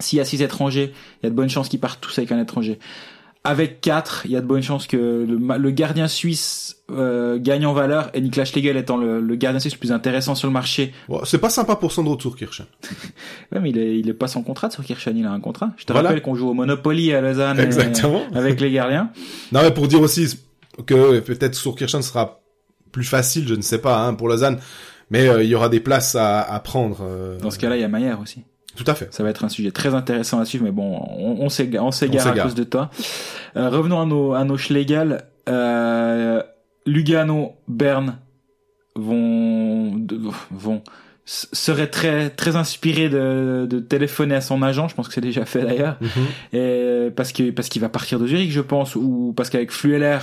S'il 0.00 0.18
y 0.18 0.20
a 0.20 0.24
six 0.24 0.42
étrangers, 0.42 0.92
il 1.22 1.24
y 1.24 1.26
a 1.26 1.30
de 1.30 1.34
bonnes 1.34 1.48
chances 1.50 1.68
qu'ils 1.68 1.80
partent 1.80 2.00
tous 2.00 2.16
avec 2.18 2.30
un 2.32 2.40
étranger. 2.40 2.78
Avec 3.44 3.80
quatre, 3.80 4.22
il 4.26 4.32
y 4.32 4.36
a 4.36 4.40
de 4.40 4.46
bonnes 4.46 4.62
chances 4.62 4.86
que 4.86 4.96
le, 5.26 5.70
gardien 5.70 6.06
suisse 6.08 6.76
euh, 6.90 7.38
gagne 7.38 7.64
en 7.66 7.72
valeur 7.72 8.10
et 8.12 8.20
Niklas 8.20 8.46
Schlegel 8.46 8.76
étant 8.76 8.96
le, 8.98 9.20
le 9.20 9.36
gardien 9.36 9.60
suisse 9.60 9.72
le 9.74 9.78
plus 9.78 9.92
intéressant 9.92 10.34
sur 10.34 10.48
le 10.48 10.52
marché. 10.52 10.92
Bon, 11.08 11.20
c'est 11.24 11.38
pas 11.38 11.48
sympa 11.48 11.76
pour 11.76 11.92
Sandro 11.92 12.18
Zurkirchen. 12.20 12.66
Ouais, 13.52 13.60
mais 13.60 13.70
il 13.70 13.78
est, 13.78 13.98
il 13.98 14.08
est 14.08 14.14
pas 14.14 14.26
sans 14.28 14.42
contrat 14.42 14.68
sur 14.70 14.84
Kirchen, 14.84 15.16
il 15.16 15.24
a 15.24 15.30
un 15.30 15.40
contrat. 15.40 15.70
Je 15.78 15.84
te 15.84 15.92
Voilà. 15.92 16.08
rappelle 16.10 16.22
qu'on 16.22 16.34
joue 16.34 16.48
au 16.50 16.54
Monopoly 16.54 17.14
à 17.14 17.20
Lausanne 17.22 17.58
Exactement. 17.60 18.22
avec 18.34 18.60
les 18.60 18.70
gardiens. 18.70 19.10
Non, 19.52 19.60
mais 19.62 19.70
pour 19.70 19.88
dire 19.88 20.00
aussi 20.02 20.38
que 20.84 21.20
peut-être 21.20 21.54
Zurkirchen 21.54 22.02
sera 22.02 22.40
plus 22.92 23.04
facile, 23.04 23.46
je 23.48 23.54
ne 23.54 23.62
sais 23.62 23.78
pas, 23.78 24.00
hein, 24.04 24.14
pour 24.14 24.28
Lausanne, 24.28 24.58
mais 25.10 25.26
euh, 25.28 25.42
il 25.42 25.48
y 25.48 25.54
aura 25.54 25.68
des 25.70 25.80
places 25.80 26.14
à, 26.16 26.40
à 26.42 26.60
prendre. 26.60 26.98
euh, 27.02 27.38
Dans 27.38 27.50
ce 27.50 27.58
cas-là, 27.58 27.76
il 27.76 27.80
y 27.80 27.84
a 27.84 27.88
Maillard 27.88 28.20
aussi. 28.20 28.42
Tout 28.78 28.84
à 28.90 28.94
fait. 28.94 29.12
Ça 29.12 29.22
va 29.24 29.30
être 29.30 29.44
un 29.44 29.48
sujet 29.48 29.72
très 29.72 29.94
intéressant 29.94 30.38
à 30.40 30.44
suivre, 30.44 30.64
mais 30.64 30.70
bon, 30.70 30.98
on, 31.18 31.36
on 31.44 31.48
s'égare, 31.48 31.84
on 31.84 31.90
s'égare 31.90 32.26
à 32.28 32.30
cause 32.44 32.54
de 32.54 32.64
toi. 32.64 32.90
Euh, 33.56 33.68
revenons 33.68 34.00
à 34.00 34.06
nos, 34.06 34.32
à 34.34 34.44
nos 34.44 34.56
Schlegel. 34.56 35.24
Euh, 35.48 36.42
Lugano, 36.86 37.52
Berne 37.66 38.18
vont, 38.94 40.00
vont, 40.50 40.82
s- 41.26 41.48
seraient 41.52 41.88
très, 41.88 42.30
très 42.30 42.56
inspirés 42.56 43.08
de, 43.08 43.66
de 43.68 43.78
téléphoner 43.80 44.34
à 44.36 44.40
son 44.40 44.62
agent. 44.62 44.88
Je 44.88 44.94
pense 44.94 45.08
que 45.08 45.14
c'est 45.14 45.20
déjà 45.20 45.44
fait 45.44 45.62
d'ailleurs. 45.64 45.96
Mhm. 46.00 46.58
Et 46.58 47.10
parce 47.14 47.32
que, 47.32 47.50
parce 47.50 47.68
qu'il 47.68 47.82
va 47.82 47.88
partir 47.88 48.18
de 48.18 48.26
Zurich, 48.26 48.50
je 48.52 48.60
pense, 48.60 48.94
ou 48.96 49.32
parce 49.36 49.50
qu'avec 49.50 49.70
Flueller 49.72 50.18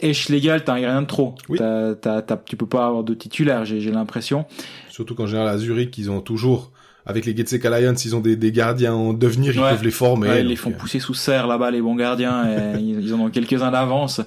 et 0.00 0.14
Schlegel, 0.14 0.64
t'as 0.64 0.74
rien 0.74 1.02
de 1.02 1.06
trop. 1.06 1.34
Oui. 1.48 1.58
T'as, 1.58 1.94
t'as, 1.94 2.22
t'as- 2.22 2.36
tu 2.36 2.56
peux 2.56 2.66
pas 2.66 2.86
avoir 2.86 3.04
de 3.04 3.14
titulaire, 3.14 3.64
j'ai, 3.64 3.80
j'ai 3.80 3.90
l'impression. 3.90 4.46
Surtout 4.88 5.14
qu'en 5.14 5.26
général 5.26 5.48
à 5.48 5.58
Zurich, 5.58 5.96
ils 5.98 6.10
ont 6.10 6.20
toujours, 6.20 6.70
avec 7.06 7.24
les 7.26 7.36
Getsek 7.36 7.64
Alliance, 7.64 8.04
ils 8.04 8.14
ont 8.14 8.20
des, 8.20 8.36
des 8.36 8.52
gardiens 8.52 8.94
en 8.94 9.12
devenir, 9.12 9.54
ils 9.54 9.60
Ouais. 9.60 9.70
peuvent 9.70 9.82
les 9.84 9.90
former. 9.90 10.28
Ouais, 10.28 10.40
ils 10.42 10.46
les 10.48 10.56
font 10.56 10.70
euh, 10.70 10.74
pousser 10.74 11.00
sous 11.00 11.14
serre 11.14 11.46
là-bas 11.46 11.70
les 11.70 11.80
bons 11.80 11.96
gardiens 11.96 12.44
et 12.48 12.78
ils 12.80 13.12
en 13.14 13.20
ont 13.20 13.30
quelques-uns 13.30 13.70
d'avance. 13.70 14.20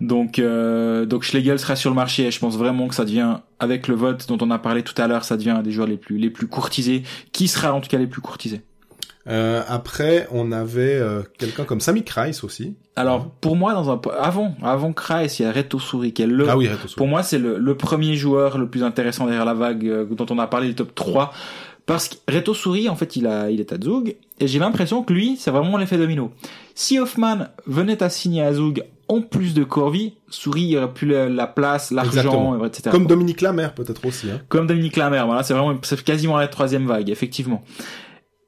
Donc 0.00 0.38
euh, 0.38 1.04
donc 1.06 1.22
Schlegel 1.24 1.58
sera 1.58 1.76
sur 1.76 1.90
le 1.90 1.96
marché 1.96 2.24
et 2.26 2.30
je 2.30 2.38
pense 2.38 2.56
vraiment 2.56 2.88
que 2.88 2.94
ça 2.94 3.04
devient 3.04 3.36
avec 3.60 3.88
le 3.88 3.94
vote 3.94 4.26
dont 4.28 4.38
on 4.40 4.50
a 4.50 4.58
parlé 4.58 4.82
tout 4.82 5.00
à 5.00 5.06
l'heure, 5.06 5.24
ça 5.24 5.36
devient 5.36 5.50
un 5.50 5.62
des 5.62 5.72
joueurs 5.72 5.86
les 5.88 5.96
plus 5.96 6.16
les 6.18 6.30
plus 6.30 6.46
courtisés, 6.46 7.02
qui 7.32 7.48
sera 7.48 7.72
en 7.72 7.80
tout 7.80 7.88
cas 7.88 7.98
les 7.98 8.06
plus 8.06 8.20
courtisés. 8.20 8.62
Euh, 9.28 9.62
après, 9.68 10.26
on 10.32 10.50
avait 10.50 10.96
euh, 10.96 11.22
quelqu'un 11.38 11.62
comme 11.62 11.80
Sami 11.80 12.02
Kreis 12.02 12.40
aussi. 12.42 12.74
Alors 12.96 13.30
pour 13.30 13.54
moi 13.54 13.72
dans 13.72 13.88
un 13.90 14.00
avant 14.20 14.56
avant 14.62 14.92
Kreis, 14.92 15.36
il 15.38 15.42
y 15.42 15.44
a 15.46 15.52
Reto 15.52 15.78
Souri 15.78 16.12
qui 16.12 16.22
est 16.22 16.26
le 16.26 16.48
Ah 16.48 16.56
oui, 16.56 16.66
Reto. 16.68 16.88
Pour 16.96 17.06
moi, 17.06 17.22
c'est 17.22 17.38
le, 17.38 17.56
le 17.56 17.76
premier 17.76 18.16
joueur 18.16 18.58
le 18.58 18.68
plus 18.68 18.82
intéressant 18.82 19.26
derrière 19.26 19.44
la 19.44 19.54
vague 19.54 19.86
euh, 19.86 20.04
dont 20.10 20.26
on 20.30 20.38
a 20.40 20.48
parlé, 20.48 20.66
le 20.68 20.74
top 20.74 20.92
3. 20.96 21.32
Parce 21.86 22.08
que 22.08 22.16
Reto 22.32 22.54
Souri, 22.54 22.88
en 22.88 22.96
fait, 22.96 23.16
il, 23.16 23.26
a, 23.26 23.50
il 23.50 23.60
est 23.60 23.72
à 23.72 23.76
Zug. 23.82 24.16
Et 24.38 24.46
j'ai 24.46 24.58
l'impression 24.58 25.02
que 25.02 25.12
lui, 25.12 25.36
c'est 25.38 25.50
vraiment 25.50 25.76
l'effet 25.76 25.98
domino. 25.98 26.32
Si 26.74 26.98
Hoffman 26.98 27.46
venait 27.66 28.02
à 28.02 28.08
signer 28.10 28.42
à 28.42 28.52
Zug 28.54 28.84
en 29.08 29.20
plus 29.20 29.52
de 29.52 29.64
Corvi, 29.64 30.14
Souri 30.28 30.62
il 30.62 30.76
aurait 30.78 30.92
plus 30.92 31.06
la, 31.08 31.28
la 31.28 31.46
place, 31.46 31.90
l'argent, 31.90 32.64
etc. 32.64 32.88
Comme 32.90 33.06
Dominique 33.06 33.40
Lamère 33.40 33.74
peut-être 33.74 34.04
aussi. 34.06 34.30
Hein. 34.30 34.40
Comme 34.48 34.66
Dominique 34.66 34.96
Lamer, 34.96 35.26
voilà, 35.26 35.42
c'est 35.42 35.52
vraiment, 35.54 35.76
c'est 35.82 36.02
quasiment 36.02 36.36
la 36.38 36.48
troisième 36.48 36.86
vague, 36.86 37.10
effectivement. 37.10 37.62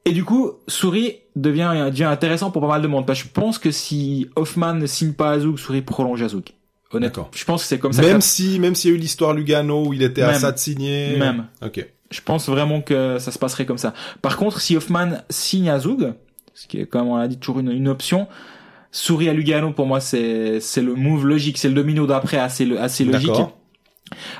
Et 0.07 0.13
du 0.13 0.25
coup, 0.25 0.53
Souris 0.69 1.17
devient, 1.35 1.89
devient 1.91 2.05
intéressant 2.05 2.51
pour 2.51 2.63
pas 2.63 2.69
mal 2.69 2.83
de 2.83 2.87
monde. 2.87 3.07
Parce 3.07 3.21
que 3.23 3.29
je 3.29 3.33
pense 3.33 3.59
que 3.59 3.71
si 3.71 4.29
Hoffman 4.37 4.75
ne 4.75 4.87
signe 4.87 5.13
pas 5.13 5.33
à 5.33 5.41
Zug, 5.41 5.59
Souris 5.59 5.83
prolonge 5.83 6.23
à 6.23 6.29
Zug. 6.29 6.45
Honnêtement. 6.93 7.29
Je 7.35 7.45
pense 7.45 7.63
que 7.63 7.69
c'est 7.69 7.79
comme 7.79 7.93
ça. 7.93 8.03
Même 8.03 8.19
que- 8.19 8.25
si, 8.25 8.59
même 8.61 8.75
s'il 8.75 8.91
y 8.91 8.95
a 8.95 8.97
eu 8.97 9.01
l'histoire 9.01 9.33
Lugano 9.35 9.87
où 9.87 9.93
il 9.93 10.03
était 10.03 10.23
à 10.23 10.35
ça 10.35 10.53
de 10.53 10.59
signer. 10.59 11.17
Même. 11.17 11.47
Ok. 11.65 11.85
Je 12.15 12.21
pense 12.21 12.49
vraiment 12.49 12.81
que 12.81 13.19
ça 13.19 13.33
se 13.33 13.41
passerait 13.41 13.67
comme 13.67 13.79
ça. 13.79 13.93
Par 14.23 14.37
contre, 14.37 14.61
si 14.61 14.77
Hoffman 14.77 15.19
signe 15.31 15.69
à 15.69 15.81
Zug, 15.81 16.15
ce 16.55 16.69
qui 16.69 16.79
est, 16.79 16.87
comme 16.87 17.09
on 17.09 17.17
l'a 17.17 17.27
dit, 17.27 17.39
toujours 17.39 17.59
une, 17.59 17.73
une 17.73 17.89
option, 17.89 18.29
Souris 18.93 19.29
à 19.29 19.33
Lugano, 19.33 19.73
pour 19.73 19.87
moi, 19.87 19.99
c'est, 19.99 20.61
c'est 20.61 20.81
le 20.81 20.95
move 20.95 21.27
logique, 21.27 21.59
c'est 21.59 21.69
le 21.69 21.75
domino 21.75 22.07
d'après 22.07 22.39
assez, 22.39 22.77
assez 22.77 23.05
logique. 23.05 23.33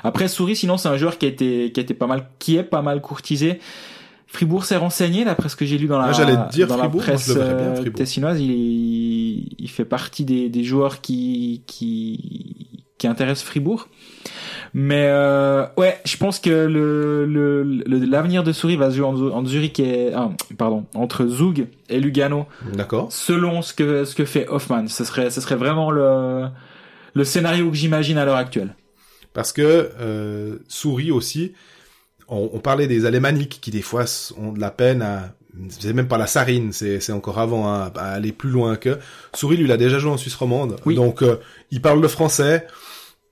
Après, 0.05 0.29
Souris, 0.29 0.55
sinon, 0.55 0.77
c'est 0.77 0.87
un 0.87 0.95
joueur 0.95 1.17
qui 1.17 1.25
a 1.25 1.29
été, 1.29 1.73
qui 1.73 1.81
a 1.81 1.83
été 1.83 1.93
pas 1.93 2.07
mal, 2.07 2.29
qui 2.39 2.55
est 2.55 2.63
pas 2.63 2.81
mal 2.81 3.01
courtisé. 3.01 3.59
Fribourg 4.27 4.63
s'est 4.63 4.77
renseigné, 4.77 5.25
d'après 5.25 5.49
ce 5.49 5.57
que 5.57 5.65
j'ai 5.65 5.77
lu 5.77 5.87
dans 5.87 5.99
la, 5.99 6.13
j'allais 6.13 6.37
dire 6.51 6.67
dans 6.67 6.77
Fribourg, 6.77 7.01
la 7.01 7.07
moi, 7.07 7.15
presse 7.17 7.27
je 7.27 7.33
le 7.33 7.39
verrais 7.41 7.55
bien, 7.55 7.65
euh, 7.65 7.75
Fribourg. 7.75 7.97
tessinoise. 7.97 8.39
Il, 8.39 9.55
il 9.59 9.69
fait 9.69 9.85
partie 9.85 10.23
des, 10.23 10.47
des 10.47 10.63
joueurs 10.63 11.01
qui, 11.01 11.63
qui, 11.67 12.44
qui 12.97 13.07
intéressent 13.07 13.45
Fribourg. 13.47 13.87
Mais 14.73 15.05
euh, 15.07 15.65
ouais, 15.77 15.99
je 16.05 16.17
pense 16.17 16.39
que 16.39 16.49
le 16.49 17.25
le- 17.25 17.63
le- 17.63 18.05
l'avenir 18.05 18.43
de 18.43 18.51
Souris 18.51 18.75
va 18.75 18.91
se 18.91 18.97
jouer 18.97 19.05
en, 19.05 19.15
en 19.15 19.45
Zurich 19.45 19.79
et 19.79 20.11
ah, 20.13 20.31
pardon 20.57 20.85
entre 20.95 21.27
Zug 21.27 21.67
et 21.89 21.99
Lugano 21.99 22.45
D'accord. 22.73 23.11
selon 23.11 23.61
ce 23.61 23.73
que 23.73 24.03
ce 24.05 24.15
que 24.15 24.25
fait 24.25 24.47
Hoffman. 24.49 24.87
Ce 24.87 25.03
serait 25.05 25.29
ce 25.29 25.39
serait 25.41 25.55
vraiment 25.55 25.91
le 25.91 26.47
le 27.13 27.23
scénario 27.23 27.69
que 27.69 27.77
j'imagine 27.77 28.17
à 28.17 28.25
l'heure 28.25 28.35
actuelle. 28.35 28.75
Parce 29.33 29.53
que 29.53 29.91
euh, 29.99 30.57
Souris 30.67 31.11
aussi, 31.11 31.53
on, 32.27 32.49
on 32.53 32.59
parlait 32.59 32.87
des 32.87 33.05
Alémaniques 33.05 33.59
qui 33.61 33.71
des 33.71 33.81
fois 33.81 34.03
ont 34.37 34.51
de 34.51 34.59
la 34.59 34.71
peine 34.71 35.01
à 35.01 35.35
c'est 35.69 35.93
même 35.93 36.07
pas 36.07 36.17
la 36.17 36.27
Sarine, 36.27 36.71
c'est 36.73 36.99
c'est 36.99 37.11
encore 37.13 37.39
avant 37.39 37.67
hein, 37.71 37.91
à 37.95 38.11
aller 38.13 38.31
plus 38.31 38.49
loin 38.49 38.75
que 38.75 38.97
Souris 39.33 39.57
lui 39.57 39.65
il 39.65 39.71
a 39.71 39.77
déjà 39.77 39.99
joué 39.99 40.11
en 40.11 40.17
Suisse 40.17 40.35
romande, 40.35 40.77
Oui. 40.85 40.95
donc 40.95 41.21
euh, 41.21 41.37
il 41.71 41.81
parle 41.81 42.01
le 42.01 42.07
français. 42.07 42.65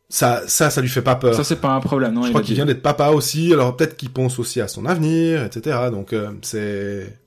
Ça 0.09 0.43
ça 0.47 0.69
ça 0.69 0.79
lui 0.81 0.89
fait 0.89 1.01
pas 1.01 1.15
peur. 1.15 1.33
Ça 1.33 1.43
c'est 1.43 1.55
pas 1.59 1.69
un 1.73 1.79
problème, 1.79 2.13
non 2.13 2.21
Je 2.21 2.27
il 2.27 2.31
crois 2.31 2.41
qu'il 2.43 2.53
vient 2.55 2.65
d'être 2.67 2.83
papa 2.83 3.09
aussi, 3.09 3.51
alors 3.51 3.75
peut-être 3.75 3.97
qu'il 3.97 4.11
pense 4.11 4.37
aussi 4.37 4.61
à 4.61 4.67
son 4.67 4.85
avenir, 4.85 5.43
etc. 5.43 5.77
Donc 5.91 6.13
euh, 6.13 6.29
c'est 6.43 7.17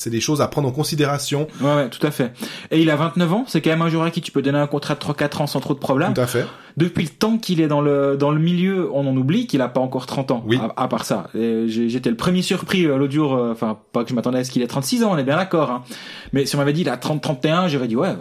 c'est 0.00 0.08
des 0.10 0.20
choses 0.20 0.40
à 0.40 0.48
prendre 0.48 0.66
en 0.66 0.72
considération. 0.72 1.46
Ouais, 1.60 1.74
ouais, 1.74 1.88
tout 1.90 2.04
à 2.06 2.10
fait. 2.10 2.32
Et 2.70 2.80
il 2.80 2.88
a 2.88 2.96
29 2.96 3.32
ans, 3.34 3.44
c'est 3.46 3.60
quand 3.60 3.68
même 3.68 3.82
un 3.82 3.90
joueur 3.90 4.04
à 4.04 4.10
qui 4.10 4.22
tu 4.22 4.32
peux 4.32 4.40
donner 4.40 4.58
un 4.58 4.66
contrat 4.66 4.94
de 4.94 5.00
3-4 5.00 5.42
ans 5.42 5.46
sans 5.46 5.60
trop 5.60 5.74
de 5.74 5.78
problèmes. 5.78 6.14
Tout 6.14 6.20
à 6.22 6.26
fait. 6.26 6.46
Depuis 6.78 7.02
le 7.04 7.10
temps 7.10 7.36
qu'il 7.36 7.60
est 7.60 7.68
dans 7.68 7.82
le 7.82 8.16
dans 8.16 8.30
le 8.30 8.38
milieu, 8.40 8.88
on 8.94 9.06
en 9.06 9.14
oublie 9.16 9.46
qu'il 9.46 9.60
a 9.60 9.68
pas 9.68 9.80
encore 9.80 10.06
30 10.06 10.30
ans. 10.30 10.42
Oui. 10.46 10.58
À, 10.76 10.84
à 10.84 10.88
part 10.88 11.04
ça, 11.04 11.28
j'étais 11.34 12.08
le 12.08 12.16
premier 12.16 12.40
surpris 12.42 12.86
euh, 12.86 12.96
l'autre 12.96 13.12
jour. 13.12 13.34
euh, 13.34 13.52
Enfin, 13.52 13.76
pas 13.92 14.02
que 14.04 14.10
je 14.10 14.14
m'attendais 14.14 14.38
à 14.38 14.44
ce 14.44 14.50
qu'il 14.50 14.62
ait 14.62 14.66
36 14.66 15.04
ans, 15.04 15.10
on 15.12 15.18
est 15.18 15.24
bien 15.24 15.36
d'accord. 15.36 15.70
Hein. 15.70 15.82
Mais 16.32 16.46
si 16.46 16.54
on 16.54 16.58
m'avait 16.58 16.72
dit 16.72 16.80
il 16.82 16.88
a 16.88 16.96
30-31, 16.96 17.68
j'aurais 17.68 17.88
dit 17.88 17.96
ouais, 17.96 18.14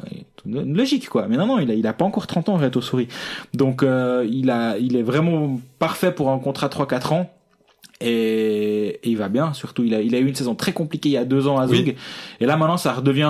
logique 0.46 1.08
quoi. 1.10 1.28
Mais 1.30 1.38
non 1.38 1.46
non, 1.46 1.60
il 1.60 1.70
a 1.72 1.74
il 1.76 1.86
a 1.88 1.94
pas 1.94 2.06
encore 2.06 2.28
30 2.28 2.50
ans 2.50 2.56
Reto 2.58 2.82
Souris. 2.82 3.08
Donc 3.54 3.84
euh, 3.84 4.28
il 4.30 4.50
a 4.50 4.78
il 4.78 4.96
est 4.98 5.04
vraiment 5.04 5.60
parfait 5.78 6.12
pour 6.12 6.30
un 6.30 6.40
contrat 6.40 6.68
3-4 6.68 7.14
ans. 7.14 7.30
Et, 8.02 9.00
et 9.04 9.10
il 9.10 9.18
va 9.18 9.28
bien, 9.28 9.54
surtout 9.54 9.84
il 9.84 9.93
a, 9.93 10.02
il 10.02 10.16
a 10.16 10.20
eu 10.20 10.28
une 10.28 10.36
saison 10.36 10.56
très 10.56 10.72
compliquée 10.72 11.10
il 11.10 11.14
y 11.14 11.18
a 11.18 11.26
deux 11.26 11.47
ans 11.47 11.58
à 11.58 11.66
Oui. 11.68 11.78
Zug. 11.78 11.95
Et 12.39 12.45
là 12.45 12.56
maintenant 12.56 12.78
ça 12.78 12.93
redevient 12.93 13.24
un, 13.24 13.30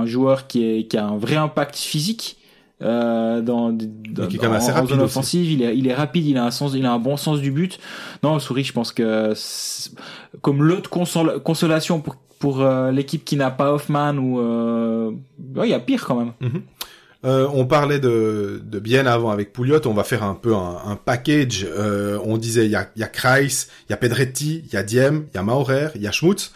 un 0.00 0.06
joueur 0.06 0.46
qui, 0.46 0.64
est, 0.64 0.84
qui 0.84 0.96
a 0.96 1.06
un 1.06 1.18
vrai 1.18 1.36
impact 1.36 1.76
physique. 1.76 2.38
Euh, 2.82 3.40
dans, 3.40 3.72
dans, 3.72 4.26
qui 4.26 4.36
est 4.36 4.38
quand 4.38 4.46
même 4.50 4.52
en- 4.52 4.56
assez 4.56 4.70
en 4.70 4.74
rapide 4.74 4.90
zone 4.90 5.00
offensive, 5.00 5.50
il 5.50 5.62
est, 5.62 5.76
il 5.78 5.86
est 5.86 5.94
rapide, 5.94 6.26
il 6.26 6.36
a 6.36 6.44
un 6.44 6.50
sens, 6.50 6.72
il 6.74 6.84
a 6.84 6.92
un 6.92 6.98
bon 6.98 7.16
sens 7.16 7.40
du 7.40 7.50
but. 7.50 7.78
Non, 8.22 8.38
Souris, 8.38 8.64
je 8.64 8.72
pense 8.74 8.92
que 8.92 9.32
comme 10.42 10.62
l'autre 10.62 10.90
consol- 10.90 11.40
consolation 11.40 12.00
pour 12.00 12.16
pour 12.38 12.60
euh, 12.60 12.90
l'équipe 12.92 13.24
qui 13.24 13.36
n'a 13.36 13.50
pas 13.50 13.72
Hoffman 13.72 14.18
ou 14.18 14.40
euh, 14.40 15.10
ouais, 15.54 15.68
il 15.68 15.70
y 15.70 15.74
a 15.74 15.80
pire 15.80 16.04
quand 16.04 16.16
même. 16.16 16.32
Euh, 17.26 17.48
on 17.52 17.66
parlait 17.66 17.98
de, 17.98 18.62
de 18.64 18.78
bien 18.78 19.04
avant 19.04 19.30
avec 19.30 19.52
Pouliot, 19.52 19.84
on 19.86 19.94
va 19.94 20.04
faire 20.04 20.22
un 20.22 20.34
peu 20.34 20.54
un, 20.54 20.96
package. 21.04 21.66
Euh, 21.68 22.20
on 22.24 22.38
disait 22.38 22.66
il 22.66 22.70
y 22.70 22.76
a, 22.76 22.88
y 22.94 23.02
a 23.02 23.08
Kreis, 23.08 23.66
il 23.88 23.90
y 23.90 23.92
a 23.92 23.96
Pedretti, 23.96 24.62
il 24.64 24.72
y 24.72 24.76
a 24.76 24.84
Diem, 24.84 25.26
il 25.32 25.36
y 25.36 25.38
a 25.38 25.42
Maurer, 25.42 25.88
il 25.96 26.02
y 26.02 26.06
a 26.06 26.12
Schmutz. 26.12 26.52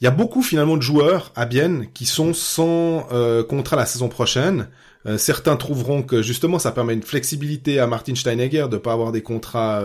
Il 0.00 0.04
y 0.04 0.08
a 0.08 0.10
beaucoup 0.10 0.42
finalement 0.42 0.76
de 0.76 0.82
joueurs 0.82 1.32
à 1.36 1.46
Bienne 1.46 1.86
qui 1.94 2.04
sont 2.04 2.34
sans 2.34 3.06
euh, 3.12 3.44
contrat 3.44 3.76
la 3.76 3.86
saison 3.86 4.08
prochaine. 4.08 4.68
Certains 5.16 5.56
trouveront 5.56 6.02
que 6.02 6.20
justement 6.20 6.58
ça 6.58 6.70
permet 6.70 6.92
une 6.92 7.02
flexibilité 7.02 7.80
à 7.80 7.86
Martin 7.86 8.14
Steinegger 8.14 8.66
de 8.70 8.76
pas 8.76 8.92
avoir 8.92 9.10
des 9.10 9.22
contrats 9.22 9.82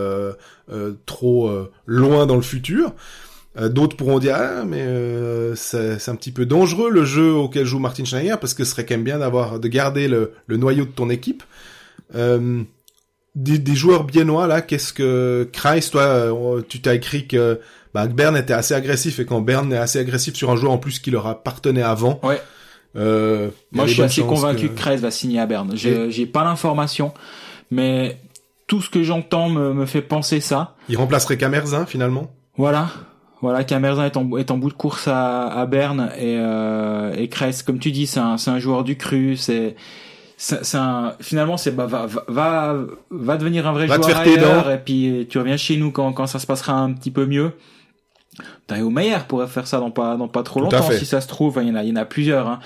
trop 1.05 1.69
loin 1.85 2.25
dans 2.25 2.35
le 2.35 2.41
futur. 2.41 2.93
Euh, 3.57 3.69
D'autres 3.69 3.95
pourront 3.95 4.17
dire 4.19 4.35
ah 4.35 4.63
mais 4.65 4.81
euh, 4.81 5.53
c'est 5.55 6.09
un 6.09 6.15
petit 6.15 6.31
peu 6.31 6.45
dangereux 6.47 6.89
le 6.89 7.05
jeu 7.05 7.31
auquel 7.33 7.65
joue 7.65 7.77
Martin 7.77 8.03
Schneider 8.03 8.39
parce 8.39 8.55
que 8.55 8.63
ce 8.63 8.71
serait 8.71 8.83
quand 8.85 8.95
même 8.95 9.03
bien 9.03 9.19
d'avoir 9.19 9.59
de 9.59 9.67
garder 9.67 10.07
le, 10.07 10.33
le 10.47 10.57
noyau 10.57 10.85
de 10.85 10.89
ton 10.91 11.09
équipe. 11.11 11.43
Euh, 12.15 12.63
des, 13.35 13.57
des 13.59 13.75
joueurs 13.75 14.03
biennois 14.05 14.47
là, 14.47 14.61
qu'est-ce 14.61 14.91
que 14.93 15.47
Kreis, 15.53 15.87
toi, 15.91 16.01
euh, 16.01 16.61
tu 16.67 16.81
t'as 16.81 16.93
écrit 16.95 17.27
que, 17.27 17.59
bah, 17.93 18.07
que 18.07 18.13
Bern 18.13 18.35
était 18.37 18.53
assez 18.53 18.73
agressif 18.73 19.19
et 19.19 19.25
quand 19.25 19.41
Bern 19.41 19.71
est 19.73 19.77
assez 19.77 19.99
agressif 19.99 20.35
sur 20.35 20.49
un 20.51 20.55
joueur 20.55 20.71
en 20.71 20.77
plus 20.79 20.99
qui 20.99 21.11
leur 21.11 21.27
appartenait 21.27 21.81
avant, 21.83 22.19
Ouais. 22.23 22.41
Euh, 22.95 23.49
Moi, 23.71 23.87
je 23.87 23.93
suis 23.93 24.01
assez 24.03 24.21
convaincu 24.21 24.67
que- 24.69 24.73
que 24.75 24.79
Kreis 24.79 24.97
va 24.97 25.09
signer 25.09 25.39
à 25.39 25.47
Berne. 25.47 25.71
J'ai 25.75 26.11
j'ai 26.11 26.27
pas 26.27 26.43
l'information, 26.43 27.11
mais 27.71 28.19
tout 28.67 28.81
ce 28.83 28.89
que 28.91 29.01
j'entends 29.01 29.49
me, 29.49 29.73
me 29.73 29.87
fait 29.87 30.03
penser 30.03 30.39
ça. 30.39 30.75
Il 30.89 30.97
remplacerait 30.97 31.37
Camerzin 31.37 31.87
finalement. 31.87 32.31
Voilà. 32.55 32.89
Voilà, 33.43 33.65
Camerzin 33.65 34.05
est 34.05 34.15
en, 34.15 34.37
est 34.37 34.51
en 34.51 34.57
bout 34.57 34.69
de 34.69 34.73
course 34.73 35.09
à, 35.09 35.47
à 35.47 35.65
Berne 35.65 36.09
et, 36.17 36.37
euh, 36.39 37.13
et 37.17 37.27
Kreis, 37.27 37.61
comme 37.65 37.77
tu 37.77 37.91
dis, 37.91 38.07
c'est 38.07 38.21
un, 38.21 38.37
c'est 38.37 38.51
un 38.51 38.57
joueur 38.57 38.85
du 38.85 38.95
cru, 38.95 39.35
c'est, 39.35 39.75
c'est 40.37 40.63
c'est 40.63 40.77
un, 40.77 41.13
finalement, 41.19 41.57
c'est, 41.57 41.71
bah, 41.75 41.85
va, 41.85 42.05
va, 42.29 42.75
va, 43.11 43.37
devenir 43.37 43.67
un 43.67 43.73
vrai 43.73 43.87
Va 43.87 43.97
joueur 43.97 44.17
ailleurs 44.17 44.71
et 44.71 44.77
puis 44.77 45.27
tu 45.29 45.39
reviens 45.39 45.57
chez 45.57 45.75
nous 45.75 45.91
quand, 45.91 46.13
quand 46.13 46.25
ça 46.25 46.39
se 46.39 46.47
passera 46.47 46.71
un 46.71 46.93
petit 46.93 47.11
peu 47.11 47.25
mieux. 47.25 47.51
Tayo 48.67 48.89
Meyer 48.89 49.17
pourrait 49.27 49.47
faire 49.47 49.67
ça 49.67 49.79
dans 49.79 49.91
pas, 49.91 50.17
dans 50.17 50.27
pas 50.27 50.41
trop 50.43 50.59
Tout 50.59 50.65
longtemps, 50.65 50.89
si 50.91 51.05
ça 51.05 51.21
se 51.21 51.27
trouve, 51.27 51.59
il 51.61 51.67
y 51.67 51.71
en 51.71 51.75
a, 51.75 51.83
il 51.83 51.89
y 51.89 51.91
en 51.91 51.97
a 51.97 52.05
plusieurs, 52.05 52.47
hein. 52.47 52.59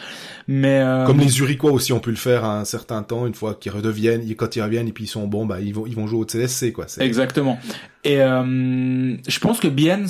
Mais, 0.47 0.80
euh, 0.80 1.05
Comme 1.05 1.20
les 1.20 1.28
Zurichois 1.28 1.72
aussi 1.72 1.91
ont 1.91 1.99
pu 1.99 2.09
le 2.09 2.15
faire 2.15 2.45
à 2.45 2.57
un 2.59 2.63
certain 2.63 3.03
temps, 3.03 3.28
une 3.28 3.34
fois 3.34 3.53
qu'ils 3.53 3.74
redeviennent, 3.74 4.24
quand 4.36 4.55
ils 4.55 4.61
reviennent 4.61 4.88
et 4.88 4.93
puis 4.93 5.03
ils 5.03 5.07
sont 5.07 5.28
bons, 5.28 5.45
bah 5.45 5.59
ils 5.59 5.74
vont 5.74 5.86
ils 5.86 5.95
vont 5.95 6.07
jouer 6.07 6.20
au 6.22 6.26
CSC 6.26 6.72
quoi. 6.72 6.86
Exactement. 6.99 7.59
Et 8.05 8.22
euh, 8.22 9.15
je 9.28 9.39
pense 9.39 9.59
que 9.59 9.68
Biens 9.68 10.05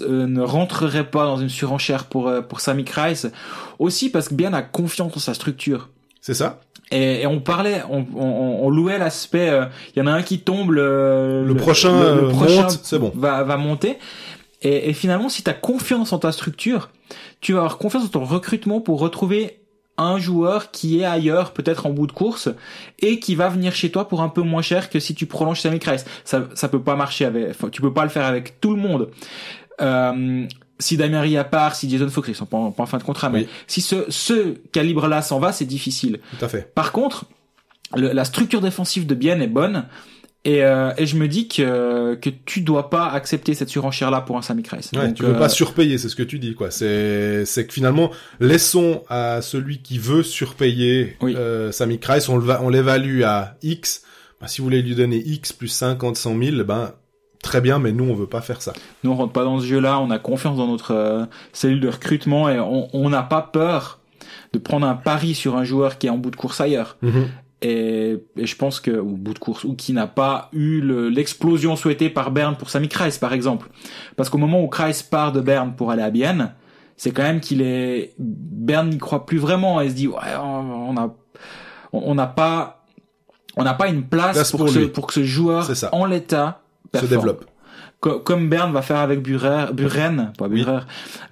euh, 0.00 0.26
ne 0.26 0.42
rentrerait 0.42 1.04
pas 1.08 1.24
dans 1.24 1.38
une 1.38 1.48
surenchère 1.48 2.04
pour 2.04 2.28
euh, 2.28 2.42
pour 2.42 2.60
Sami 2.60 2.84
Kreis 2.84 3.28
aussi 3.78 4.10
parce 4.10 4.28
que 4.28 4.34
Bien 4.34 4.52
a 4.52 4.60
confiance 4.60 5.16
en 5.16 5.20
sa 5.20 5.32
structure. 5.32 5.88
C'est 6.20 6.34
ça. 6.34 6.60
Et, 6.90 7.22
et 7.22 7.26
on 7.26 7.40
parlait, 7.40 7.82
on, 7.90 8.04
on, 8.14 8.60
on 8.64 8.70
louait 8.70 8.98
l'aspect. 8.98 9.48
euh, 9.50 9.64
Il 9.94 10.00
y 10.00 10.02
en 10.02 10.06
a 10.06 10.12
un 10.12 10.22
qui 10.22 10.40
tombe, 10.40 10.72
le, 10.72 11.44
Le 11.46 11.54
prochain, 11.54 11.92
euh, 11.94 12.30
monte, 12.32 12.80
c'est 12.82 12.98
bon. 12.98 13.12
va 13.14 13.42
va 13.44 13.56
monter. 13.56 13.98
Et, 14.62 14.90
et 14.90 14.92
finalement, 14.92 15.28
si 15.28 15.42
tu 15.42 15.50
as 15.50 15.54
confiance 15.54 16.12
en 16.12 16.18
ta 16.18 16.32
structure, 16.32 16.90
tu 17.40 17.52
vas 17.52 17.60
avoir 17.60 17.78
confiance 17.78 18.04
en 18.04 18.08
ton 18.08 18.24
recrutement 18.24 18.80
pour 18.80 18.98
retrouver 19.00 19.60
un 20.00 20.18
joueur 20.18 20.70
qui 20.70 21.00
est 21.00 21.04
ailleurs, 21.04 21.52
peut-être 21.52 21.86
en 21.86 21.90
bout 21.90 22.06
de 22.06 22.12
course, 22.12 22.48
et 23.00 23.18
qui 23.18 23.34
va 23.34 23.48
venir 23.48 23.74
chez 23.74 23.90
toi 23.90 24.06
pour 24.08 24.22
un 24.22 24.28
peu 24.28 24.42
moins 24.42 24.62
cher 24.62 24.90
que 24.90 25.00
si 25.00 25.14
tu 25.14 25.26
prolonges 25.26 25.60
Sammy 25.60 25.78
Kreis. 25.80 26.04
Ça, 26.24 26.48
ça 26.54 26.68
peut 26.68 26.80
pas 26.82 26.94
marcher 26.94 27.24
avec, 27.24 27.50
enfin, 27.50 27.68
tu 27.68 27.80
peux 27.82 27.92
pas 27.92 28.04
le 28.04 28.08
faire 28.10 28.24
avec 28.24 28.60
tout 28.60 28.74
le 28.74 28.80
monde. 28.80 29.10
Euh, 29.80 30.46
si 30.78 30.96
Damien 30.96 31.20
Ria 31.20 31.42
part, 31.44 31.74
si 31.74 31.90
Jason 31.90 32.08
Fox, 32.08 32.28
ils 32.28 32.34
sont 32.36 32.46
pas 32.46 32.56
en, 32.56 32.70
pas 32.70 32.84
en 32.84 32.86
fin 32.86 32.98
de 32.98 33.02
contrat, 33.02 33.30
mais 33.30 33.48
si 33.66 33.80
ce, 33.80 34.08
ce 34.08 34.54
calibre-là 34.72 35.22
s'en 35.22 35.40
va, 35.40 35.52
c'est 35.52 35.64
difficile. 35.64 36.20
Tout 36.38 36.44
à 36.44 36.48
fait. 36.48 36.72
Par 36.74 36.92
contre, 36.92 37.24
le- 37.96 38.12
la 38.12 38.24
structure 38.24 38.60
défensive 38.60 39.04
de 39.06 39.14
Bien 39.16 39.40
est 39.40 39.48
bonne. 39.48 39.86
Et, 40.48 40.62
euh, 40.64 40.92
et 40.96 41.04
je 41.04 41.16
me 41.16 41.28
dis 41.28 41.46
que, 41.46 42.14
que 42.14 42.30
tu 42.30 42.62
dois 42.62 42.88
pas 42.88 43.06
accepter 43.06 43.52
cette 43.52 43.68
surenchère-là 43.68 44.22
pour 44.22 44.38
un 44.38 44.42
Sami 44.42 44.62
Kreis. 44.62 44.88
Ouais, 44.94 45.08
Donc, 45.08 45.14
tu 45.14 45.22
veux 45.22 45.34
euh, 45.34 45.38
pas 45.38 45.48
surpayer, 45.50 45.98
c'est 45.98 46.08
ce 46.08 46.16
que 46.16 46.22
tu 46.22 46.38
dis 46.38 46.54
quoi. 46.54 46.70
C'est 46.70 47.44
c'est 47.44 47.66
que 47.66 47.72
finalement 47.74 48.10
laissons 48.40 49.02
à 49.10 49.42
celui 49.42 49.82
qui 49.82 49.98
veut 49.98 50.22
surpayer 50.22 51.16
Oui. 51.20 51.34
euh, 51.36 51.70
Sami 51.72 51.98
Kreis, 51.98 52.28
on 52.30 52.36
le 52.36 52.44
va- 52.44 52.60
on 52.62 52.70
l'évalue 52.70 53.22
à 53.24 53.56
X. 53.62 54.02
Bah, 54.40 54.46
si 54.48 54.60
vous 54.60 54.64
voulez 54.64 54.80
lui 54.80 54.94
donner 54.94 55.18
X 55.18 55.52
plus 55.52 55.68
50, 55.68 56.16
100 56.16 56.38
000, 56.42 56.64
ben 56.64 56.92
très 57.42 57.60
bien, 57.60 57.78
mais 57.78 57.92
nous 57.92 58.04
on 58.04 58.14
veut 58.14 58.26
pas 58.26 58.40
faire 58.40 58.62
ça. 58.62 58.72
Nous, 59.04 59.10
on 59.10 59.16
rentre 59.16 59.32
pas 59.32 59.44
dans 59.44 59.60
ce 59.60 59.66
jeu-là. 59.66 60.00
On 60.00 60.10
a 60.10 60.18
confiance 60.18 60.56
dans 60.56 60.66
notre 60.68 60.92
euh, 60.94 61.24
cellule 61.52 61.80
de 61.80 61.88
recrutement 61.88 62.48
et 62.48 62.58
on 62.58 62.88
on 62.94 63.10
n'a 63.10 63.22
pas 63.22 63.42
peur 63.42 63.98
de 64.54 64.58
prendre 64.58 64.86
un 64.86 64.94
pari 64.94 65.34
sur 65.34 65.56
un 65.56 65.64
joueur 65.64 65.98
qui 65.98 66.06
est 66.06 66.10
en 66.10 66.16
bout 66.18 66.30
de 66.30 66.36
course 66.36 66.60
ailleurs. 66.62 66.96
Et, 67.60 68.16
et 68.36 68.46
je 68.46 68.56
pense 68.56 68.78
que 68.78 68.92
au 68.92 69.04
bout 69.16 69.34
de 69.34 69.38
course 69.40 69.64
ou 69.64 69.74
qui 69.74 69.92
n'a 69.92 70.06
pas 70.06 70.48
eu 70.52 70.80
le- 70.80 71.08
l'explosion 71.08 71.74
souhaitée 71.74 72.08
par 72.08 72.30
Berne 72.30 72.56
pour 72.56 72.70
Sami 72.70 72.88
Kreis 72.88 73.18
par 73.20 73.32
exemple. 73.32 73.68
Parce 74.16 74.28
qu'au 74.30 74.38
moment 74.38 74.62
où 74.62 74.68
Kreis 74.68 75.02
part 75.10 75.32
de 75.32 75.40
Berne 75.40 75.74
pour 75.74 75.90
aller 75.90 76.02
à 76.02 76.10
Bienne, 76.10 76.52
c'est 76.96 77.10
quand 77.10 77.22
même 77.24 77.40
qu'il 77.40 77.60
est 77.62 78.14
Berne 78.18 78.90
n'y 78.90 78.98
croit 78.98 79.26
plus 79.26 79.38
vraiment 79.38 79.80
et 79.80 79.88
se 79.90 79.94
dit 79.94 80.06
ouais 80.06 80.16
on 80.40 80.90
on 80.90 80.96
a 80.96 81.14
on 81.92 82.14
n'a 82.14 82.26
pas 82.28 82.84
on 83.56 83.64
n'a 83.64 83.74
pas 83.74 83.88
une 83.88 84.04
place, 84.04 84.34
Place 84.36 84.50
pour, 84.52 84.60
pour 84.60 84.66
que 84.68 84.72
ce, 84.74 84.78
pour 84.86 85.06
que 85.08 85.14
ce 85.14 85.24
joueur 85.24 85.64
en 85.92 86.04
l'état 86.04 86.62
Se 86.94 87.06
développe. 87.06 87.44
Co- 88.00 88.20
comme 88.20 88.48
Berne 88.48 88.72
va 88.72 88.80
faire 88.82 88.98
avec 88.98 89.22
Burer, 89.22 89.72
Buren, 89.72 90.32
pas 90.38 90.46
Oui. 90.46 90.56
Burer. 90.62 90.80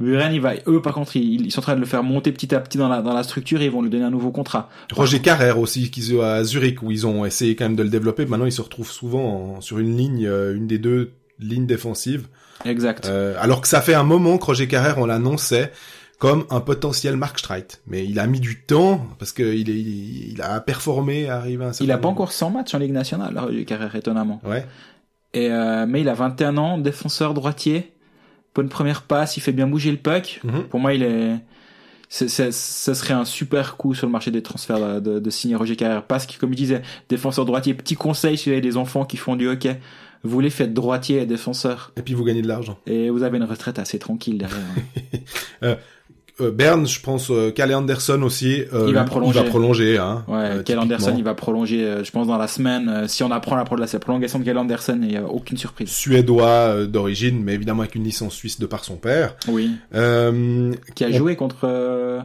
Buren, 0.00 0.32
il 0.32 0.40
va, 0.40 0.54
eux, 0.66 0.82
par 0.82 0.94
contre, 0.94 1.14
ils, 1.16 1.46
ils 1.46 1.50
sont 1.52 1.60
en 1.60 1.62
train 1.62 1.74
de 1.76 1.80
le 1.80 1.86
faire 1.86 2.02
monter 2.02 2.32
petit 2.32 2.52
à 2.54 2.60
petit 2.60 2.76
dans 2.76 2.88
la, 2.88 3.02
dans 3.02 3.14
la 3.14 3.22
structure 3.22 3.60
et 3.62 3.66
ils 3.66 3.70
vont 3.70 3.82
lui 3.82 3.90
donner 3.90 4.04
un 4.04 4.10
nouveau 4.10 4.32
contrat. 4.32 4.68
Roger 4.92 5.20
Carrère 5.20 5.60
aussi, 5.60 5.90
qui 5.92 6.02
joue 6.02 6.22
à 6.22 6.42
Zurich, 6.42 6.82
où 6.82 6.90
ils 6.90 7.06
ont 7.06 7.24
essayé 7.24 7.54
quand 7.54 7.66
même 7.66 7.76
de 7.76 7.84
le 7.84 7.88
développer. 7.88 8.26
Maintenant, 8.26 8.46
il 8.46 8.52
se 8.52 8.62
retrouve 8.62 8.90
souvent 8.90 9.56
en- 9.56 9.60
sur 9.60 9.78
une 9.78 9.96
ligne, 9.96 10.26
euh, 10.26 10.56
une 10.56 10.66
des 10.66 10.78
deux 10.78 11.12
lignes 11.38 11.66
défensives. 11.66 12.26
Exact. 12.64 13.06
Euh, 13.06 13.36
alors 13.38 13.60
que 13.60 13.68
ça 13.68 13.80
fait 13.80 13.94
un 13.94 14.02
moment 14.02 14.36
que 14.38 14.46
Roger 14.46 14.66
Carrère, 14.66 14.98
on 14.98 15.06
l'annonçait 15.06 15.70
comme 16.18 16.46
un 16.50 16.60
potentiel 16.60 17.16
Mark 17.16 17.38
Streit. 17.38 17.66
Mais 17.86 18.04
il 18.06 18.18
a 18.18 18.26
mis 18.26 18.40
du 18.40 18.62
temps, 18.62 19.06
parce 19.20 19.30
que 19.32 19.42
il, 19.54 19.70
est, 19.70 19.74
il, 19.74 20.32
il 20.32 20.42
a 20.42 20.58
performé, 20.60 21.28
arrivé 21.28 21.62
à 21.64 21.68
un 21.68 21.72
certain 21.72 21.84
il 21.84 21.92
a 21.92 21.98
pas 21.98 22.08
encore 22.08 22.32
100 22.32 22.50
matchs 22.50 22.74
en 22.74 22.78
Ligue 22.78 22.92
nationale, 22.92 23.38
Roger 23.38 23.64
Carrère, 23.66 23.94
étonnamment. 23.94 24.40
Ouais. 24.44 24.66
Et, 25.32 25.50
euh, 25.50 25.86
mais 25.86 26.00
il 26.00 26.08
a 26.08 26.14
21 26.14 26.56
ans, 26.56 26.78
défenseur 26.78 27.34
droitier, 27.34 27.92
bonne 28.54 28.68
première 28.68 29.02
passe, 29.02 29.36
il 29.36 29.40
fait 29.40 29.52
bien 29.52 29.66
bouger 29.66 29.90
le 29.90 29.98
puck. 29.98 30.40
Mhm. 30.44 30.64
Pour 30.64 30.80
moi, 30.80 30.94
il 30.94 31.02
est, 31.02 31.36
ce 32.08 32.38
serait 32.38 33.14
un 33.14 33.24
super 33.24 33.76
coup 33.76 33.94
sur 33.94 34.06
le 34.06 34.12
marché 34.12 34.30
des 34.30 34.42
transferts 34.42 34.80
de, 34.80 35.00
de, 35.00 35.18
de 35.18 35.30
signer 35.30 35.56
Roger 35.56 35.76
Carrère. 35.76 36.04
Parce 36.04 36.26
que, 36.26 36.38
comme 36.38 36.52
il 36.52 36.56
disait, 36.56 36.82
défenseur 37.08 37.44
droitier, 37.44 37.74
petit 37.74 37.96
conseil 37.96 38.38
si 38.38 38.48
vous 38.48 38.52
avez 38.52 38.60
des 38.60 38.76
enfants 38.76 39.04
qui 39.04 39.16
font 39.16 39.36
du 39.36 39.48
hockey, 39.48 39.78
vous 40.22 40.40
les 40.40 40.50
faites 40.50 40.74
droitier 40.74 41.22
et 41.22 41.26
défenseur. 41.26 41.92
Et 41.96 42.02
puis 42.02 42.14
vous 42.14 42.24
gagnez 42.24 42.42
de 42.42 42.48
l'argent. 42.48 42.78
Et 42.86 43.10
vous 43.10 43.22
avez 43.22 43.38
une 43.38 43.44
retraite 43.44 43.78
assez 43.78 43.98
tranquille 43.98 44.38
derrière. 44.38 44.60
Euh, 45.62 45.74
Berne, 46.38 46.86
je 46.86 47.00
pense, 47.00 47.30
euh, 47.30 47.50
Kalle 47.50 47.74
Anderson 47.74 48.20
aussi. 48.22 48.62
euh, 48.74 48.84
Il 48.88 48.94
va 48.94 49.04
prolonger. 49.04 49.38
Il 49.38 49.42
va 49.42 49.48
prolonger, 49.48 49.98
hein. 49.98 50.24
Ouais, 50.28 50.34
euh, 50.36 50.50
Kyle 50.56 50.64
typiquement. 50.76 50.82
Anderson, 50.82 51.14
il 51.16 51.24
va 51.24 51.34
prolonger, 51.34 51.84
euh, 51.84 52.04
je 52.04 52.10
pense, 52.12 52.26
dans 52.26 52.36
la 52.36 52.46
semaine. 52.46 52.88
Euh, 52.90 53.08
si 53.08 53.22
on 53.22 53.30
apprend 53.30 53.56
la, 53.56 53.64
pro- 53.64 53.76
la 53.76 53.86
prolongation 53.86 54.38
de 54.38 54.44
Kyle 54.44 54.58
Anderson, 54.58 54.98
il 55.00 55.08
n'y 55.08 55.16
a 55.16 55.24
aucune 55.24 55.56
surprise. 55.56 55.88
Suédois 55.90 56.46
euh, 56.46 56.86
d'origine, 56.86 57.42
mais 57.42 57.54
évidemment 57.54 57.80
avec 57.82 57.94
une 57.94 58.04
licence 58.04 58.34
suisse 58.34 58.58
de 58.60 58.66
par 58.66 58.84
son 58.84 58.96
père. 58.96 59.34
Oui. 59.48 59.70
Euh, 59.94 60.74
Qui 60.94 61.04
a 61.04 61.08
On- 61.08 61.12
joué 61.12 61.36
contre 61.36 61.60
euh, 61.64 62.20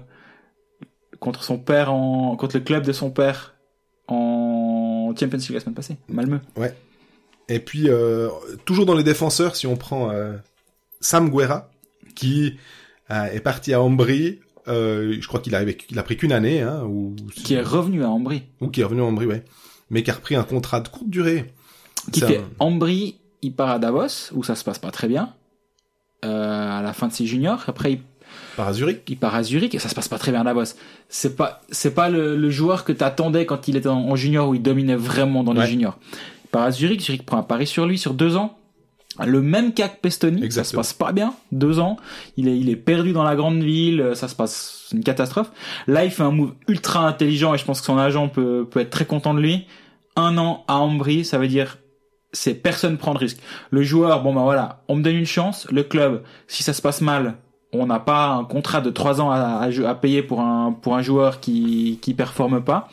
contre 1.20 1.44
son 1.44 1.58
père 1.58 1.94
en 1.94 2.36
contre 2.36 2.58
le 2.58 2.64
club 2.64 2.84
de 2.84 2.92
son 2.92 3.12
père 3.12 3.54
en 4.10 5.14
Champions 5.18 5.38
League 5.38 5.52
la 5.54 5.60
semaine 5.62 5.76
passée, 5.76 5.96
Malmö. 6.10 6.40
Et 7.50 7.60
puis, 7.60 7.90
euh, 7.90 8.30
toujours 8.66 8.86
dans 8.86 8.96
les 8.96 9.04
défenseurs, 9.04 9.56
si 9.56 9.68
on 9.68 9.76
prend 9.76 10.10
euh, 10.12 10.34
Sam 11.00 11.30
Guerra, 11.30 11.70
qui 12.16 12.48
euh, 12.48 12.54
est 13.34 13.40
parti 13.42 13.74
à 13.74 13.82
Ambry, 13.82 14.40
euh, 14.68 15.18
je 15.20 15.28
crois 15.28 15.40
qu'il 15.40 15.56
a, 15.56 15.64
il 15.64 16.00
a 16.00 16.04
pris 16.04 16.18
qu'une 16.18 16.32
année, 16.32 16.62
hein, 16.62 16.84
ou, 16.86 17.16
Qui 17.44 17.54
est 17.56 17.62
revenu 17.62 18.04
à 18.04 18.10
Ambry. 18.10 18.44
ou 18.62 18.68
qui 18.70 18.82
est 18.82 18.84
revenu 18.84 19.02
à 19.02 19.06
Ambry, 19.06 19.26
ouais, 19.26 19.44
mais 19.90 20.04
qui 20.04 20.12
a 20.12 20.14
repris 20.14 20.36
un 20.36 20.44
contrat 20.44 20.80
de 20.82 20.88
courte 20.88 21.10
durée. 21.10 21.54
Qui 22.12 22.22
fait 22.22 22.38
un- 22.38 22.44
Ambry, 22.60 23.16
il 23.42 23.54
part 23.54 23.70
à 23.70 23.80
Davos, 23.80 24.32
où 24.34 24.44
ça 24.44 24.56
se 24.56 24.64
passe 24.64 24.80
pas 24.80 24.92
très 24.92 25.08
bien. 25.08 25.34
Euh, 26.24 26.80
à 26.80 26.82
la 26.84 26.94
fin 26.94 27.08
de 27.08 27.14
ses 27.14 27.26
juniors. 27.26 27.64
Après, 27.68 27.94
il 27.94 28.00
par 28.56 28.68
à 28.68 28.74
Zurich. 28.74 29.02
il 29.10 29.18
part 29.18 29.34
à 29.36 29.42
Zurich 29.44 29.74
et 29.74 29.80
ça 29.80 29.90
se 29.90 29.96
passe 29.96 30.08
pas 30.08 30.20
très 30.20 30.32
bien 30.32 30.42
à 30.42 30.44
Davos. 30.44 30.76
C'est 31.10 31.36
pas 31.36 31.62
c'est 31.72 31.96
pas 31.96 32.10
le, 32.10 32.36
le 32.38 32.50
joueur 32.52 32.86
que 32.86 32.92
t'attendais 32.92 33.46
quand 33.48 33.68
il 33.68 33.76
était 33.76 33.88
en, 33.90 33.98
en 34.10 34.16
junior 34.16 34.48
où 34.50 34.54
il 34.54 34.62
dominait 34.62 34.96
vraiment 34.96 35.44
dans 35.44 35.54
les 35.54 35.66
juniors. 35.66 35.98
Il 36.46 36.50
part 36.52 36.64
à 36.64 36.72
Zurich, 36.72 37.02
Zurich 37.02 37.26
prend 37.26 37.38
un 37.38 37.44
pari 37.44 37.66
sur 37.66 37.88
lui 37.88 37.98
sur 37.98 38.14
deux 38.14 38.36
ans. 38.38 38.56
Le 39.26 39.42
même 39.42 39.74
cas 39.74 39.90
que 39.90 40.00
Pestoni, 40.00 40.38
ça 40.38 40.40
se 40.42 40.46
Exactement. 40.46 40.80
passe 40.80 40.94
pas 40.94 41.12
bien. 41.12 41.34
Deux 41.52 41.80
ans, 41.80 41.98
il 42.38 42.48
est 42.48 42.58
il 42.58 42.70
est 42.70 42.76
perdu 42.78 43.12
dans 43.12 43.24
la 43.24 43.36
grande 43.36 43.62
ville, 43.62 44.12
ça 44.14 44.28
se 44.28 44.36
passe 44.36 44.86
c'est 44.88 44.96
une 44.98 45.04
catastrophe. 45.04 45.52
Là, 45.88 46.06
il 46.06 46.12
fait 46.12 46.24
un 46.24 46.32
move 46.32 46.54
ultra 46.68 47.06
intelligent 47.08 47.54
et 47.54 47.58
je 47.58 47.66
pense 47.66 47.82
que 47.82 47.86
son 47.88 47.98
agent 47.98 48.30
peut 48.30 48.66
peut 48.70 48.80
être 48.80 48.90
très 48.90 49.06
content 49.06 49.34
de 49.34 49.40
lui. 49.42 49.66
Un 50.16 50.38
an 50.38 50.64
à 50.68 50.78
Ambry, 50.78 51.26
ça 51.26 51.38
veut 51.38 51.48
dire 51.50 51.78
c'est 52.34 52.54
personne 52.54 52.98
prend 52.98 53.14
de 53.14 53.20
risque. 53.20 53.40
Le 53.70 53.84
joueur, 53.84 54.24
bon 54.24 54.34
ben 54.34 54.44
voilà, 54.44 54.84
on 54.88 54.96
me 54.96 55.04
donne 55.04 55.16
une 55.16 55.26
chance. 55.26 55.68
Le 55.70 55.84
club, 55.84 56.24
si 56.48 56.64
ça 56.64 56.72
se 56.74 56.82
passe 56.82 57.02
mal, 57.02 57.36
on 57.74 57.86
n'a 57.88 58.00
pas 58.00 58.28
un 58.28 58.46
contrat 58.46 58.80
de 58.82 58.90
trois 58.90 59.20
ans 59.22 59.30
à, 59.32 59.36
à, 59.38 59.90
à 59.90 59.96
payer 59.96 60.24
pour 60.24 60.40
un 60.42 60.72
pour 60.72 60.96
un 60.96 61.02
joueur 61.02 61.42
qui 61.42 62.00
qui 62.02 62.14
performe 62.14 62.62
pas. 62.62 62.88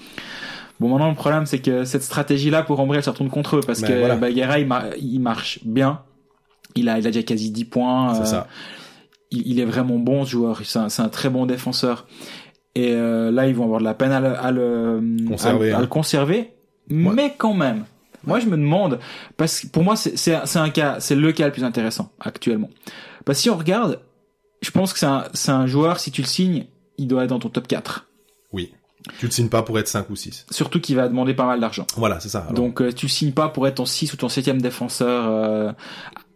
Bon 0.80 0.88
maintenant 0.90 1.08
le 1.08 1.16
problème 1.16 1.46
c'est 1.46 1.58
que 1.60 1.84
cette 1.84 2.02
stratégie 2.04 2.50
là 2.50 2.62
pour 2.62 2.78
Ambry 2.80 2.98
elle 2.98 3.04
se 3.04 3.10
retourne 3.10 3.30
contre 3.30 3.56
eux 3.56 3.60
parce 3.66 3.80
Ben, 3.80 3.88
que 3.88 3.98
voilà. 3.98 4.16
Baguera 4.16 4.58
il, 4.60 4.66
mar- 4.66 4.84
il 5.00 5.18
marche 5.20 5.60
bien. 5.64 6.00
Il 6.74 6.88
a 6.88 6.98
il 6.98 7.06
a 7.06 7.10
déjà 7.10 7.22
quasi 7.22 7.50
10 7.50 7.64
points. 7.66 8.14
C'est 8.14 8.20
euh, 8.20 8.24
ça. 8.24 8.46
il, 9.30 9.46
il 9.46 9.60
est 9.60 9.64
vraiment 9.64 9.98
bon 9.98 10.24
ce 10.24 10.30
joueur. 10.30 10.60
C'est 10.64 10.78
un, 10.78 10.88
c'est 10.88 11.02
un 11.02 11.08
très 11.08 11.30
bon 11.30 11.46
défenseur. 11.46 12.06
Et 12.74 12.92
euh, 12.92 13.30
là, 13.30 13.46
ils 13.48 13.54
vont 13.54 13.64
avoir 13.64 13.80
de 13.80 13.84
la 13.84 13.94
peine 13.94 14.12
à 14.12 14.20
le, 14.20 14.36
à 14.38 14.50
le 14.52 15.00
Conserver, 15.28 15.72
à- 15.72 15.74
à 15.74 15.78
hein. 15.78 15.80
le 15.82 15.86
conserver. 15.88 16.52
Mais 16.88 17.34
quand 17.36 17.54
même, 17.54 17.84
moi 18.24 18.40
je 18.40 18.46
me 18.46 18.56
demande 18.56 18.98
parce 19.36 19.60
que 19.60 19.66
pour 19.66 19.82
moi 19.84 19.94
c'est 19.94 20.16
c'est 20.16 20.38
c'est 20.46 20.58
un 20.58 20.70
cas, 20.70 21.00
c'est 21.00 21.14
le 21.14 21.32
cas 21.32 21.46
le 21.46 21.52
plus 21.52 21.64
intéressant 21.64 22.12
actuellement. 22.20 22.70
Parce 23.26 23.38
que 23.38 23.42
si 23.42 23.50
on 23.50 23.56
regarde, 23.56 24.00
je 24.62 24.70
pense 24.70 24.92
que 24.94 24.98
c'est 24.98 25.06
un 25.06 25.24
c'est 25.34 25.50
un 25.50 25.66
joueur 25.66 26.00
si 26.00 26.10
tu 26.10 26.22
le 26.22 26.26
signes, 26.26 26.66
il 26.96 27.06
doit 27.08 27.24
être 27.24 27.30
dans 27.30 27.38
ton 27.38 27.50
top 27.50 27.68
4. 27.68 28.06
Oui. 28.52 28.72
Tu 29.18 29.26
le 29.26 29.30
signes 29.32 29.48
pas 29.48 29.62
pour 29.62 29.78
être 29.78 29.86
5 29.88 30.08
ou 30.10 30.16
6. 30.16 30.46
Surtout 30.50 30.80
qu'il 30.80 30.96
va 30.96 31.08
demander 31.08 31.32
pas 31.34 31.46
mal 31.46 31.60
d'argent. 31.60 31.86
Voilà, 31.96 32.20
c'est 32.20 32.28
ça. 32.28 32.40
Alors, 32.40 32.52
Donc 32.54 32.80
euh, 32.80 32.92
tu 32.92 33.06
le 33.06 33.10
signes 33.10 33.32
pas 33.32 33.48
pour 33.48 33.66
être 33.66 33.76
ton 33.76 33.86
6 33.86 34.12
ou 34.12 34.16
ton 34.16 34.28
7 34.28 34.58
défenseur 34.58 35.26
euh, 35.28 35.72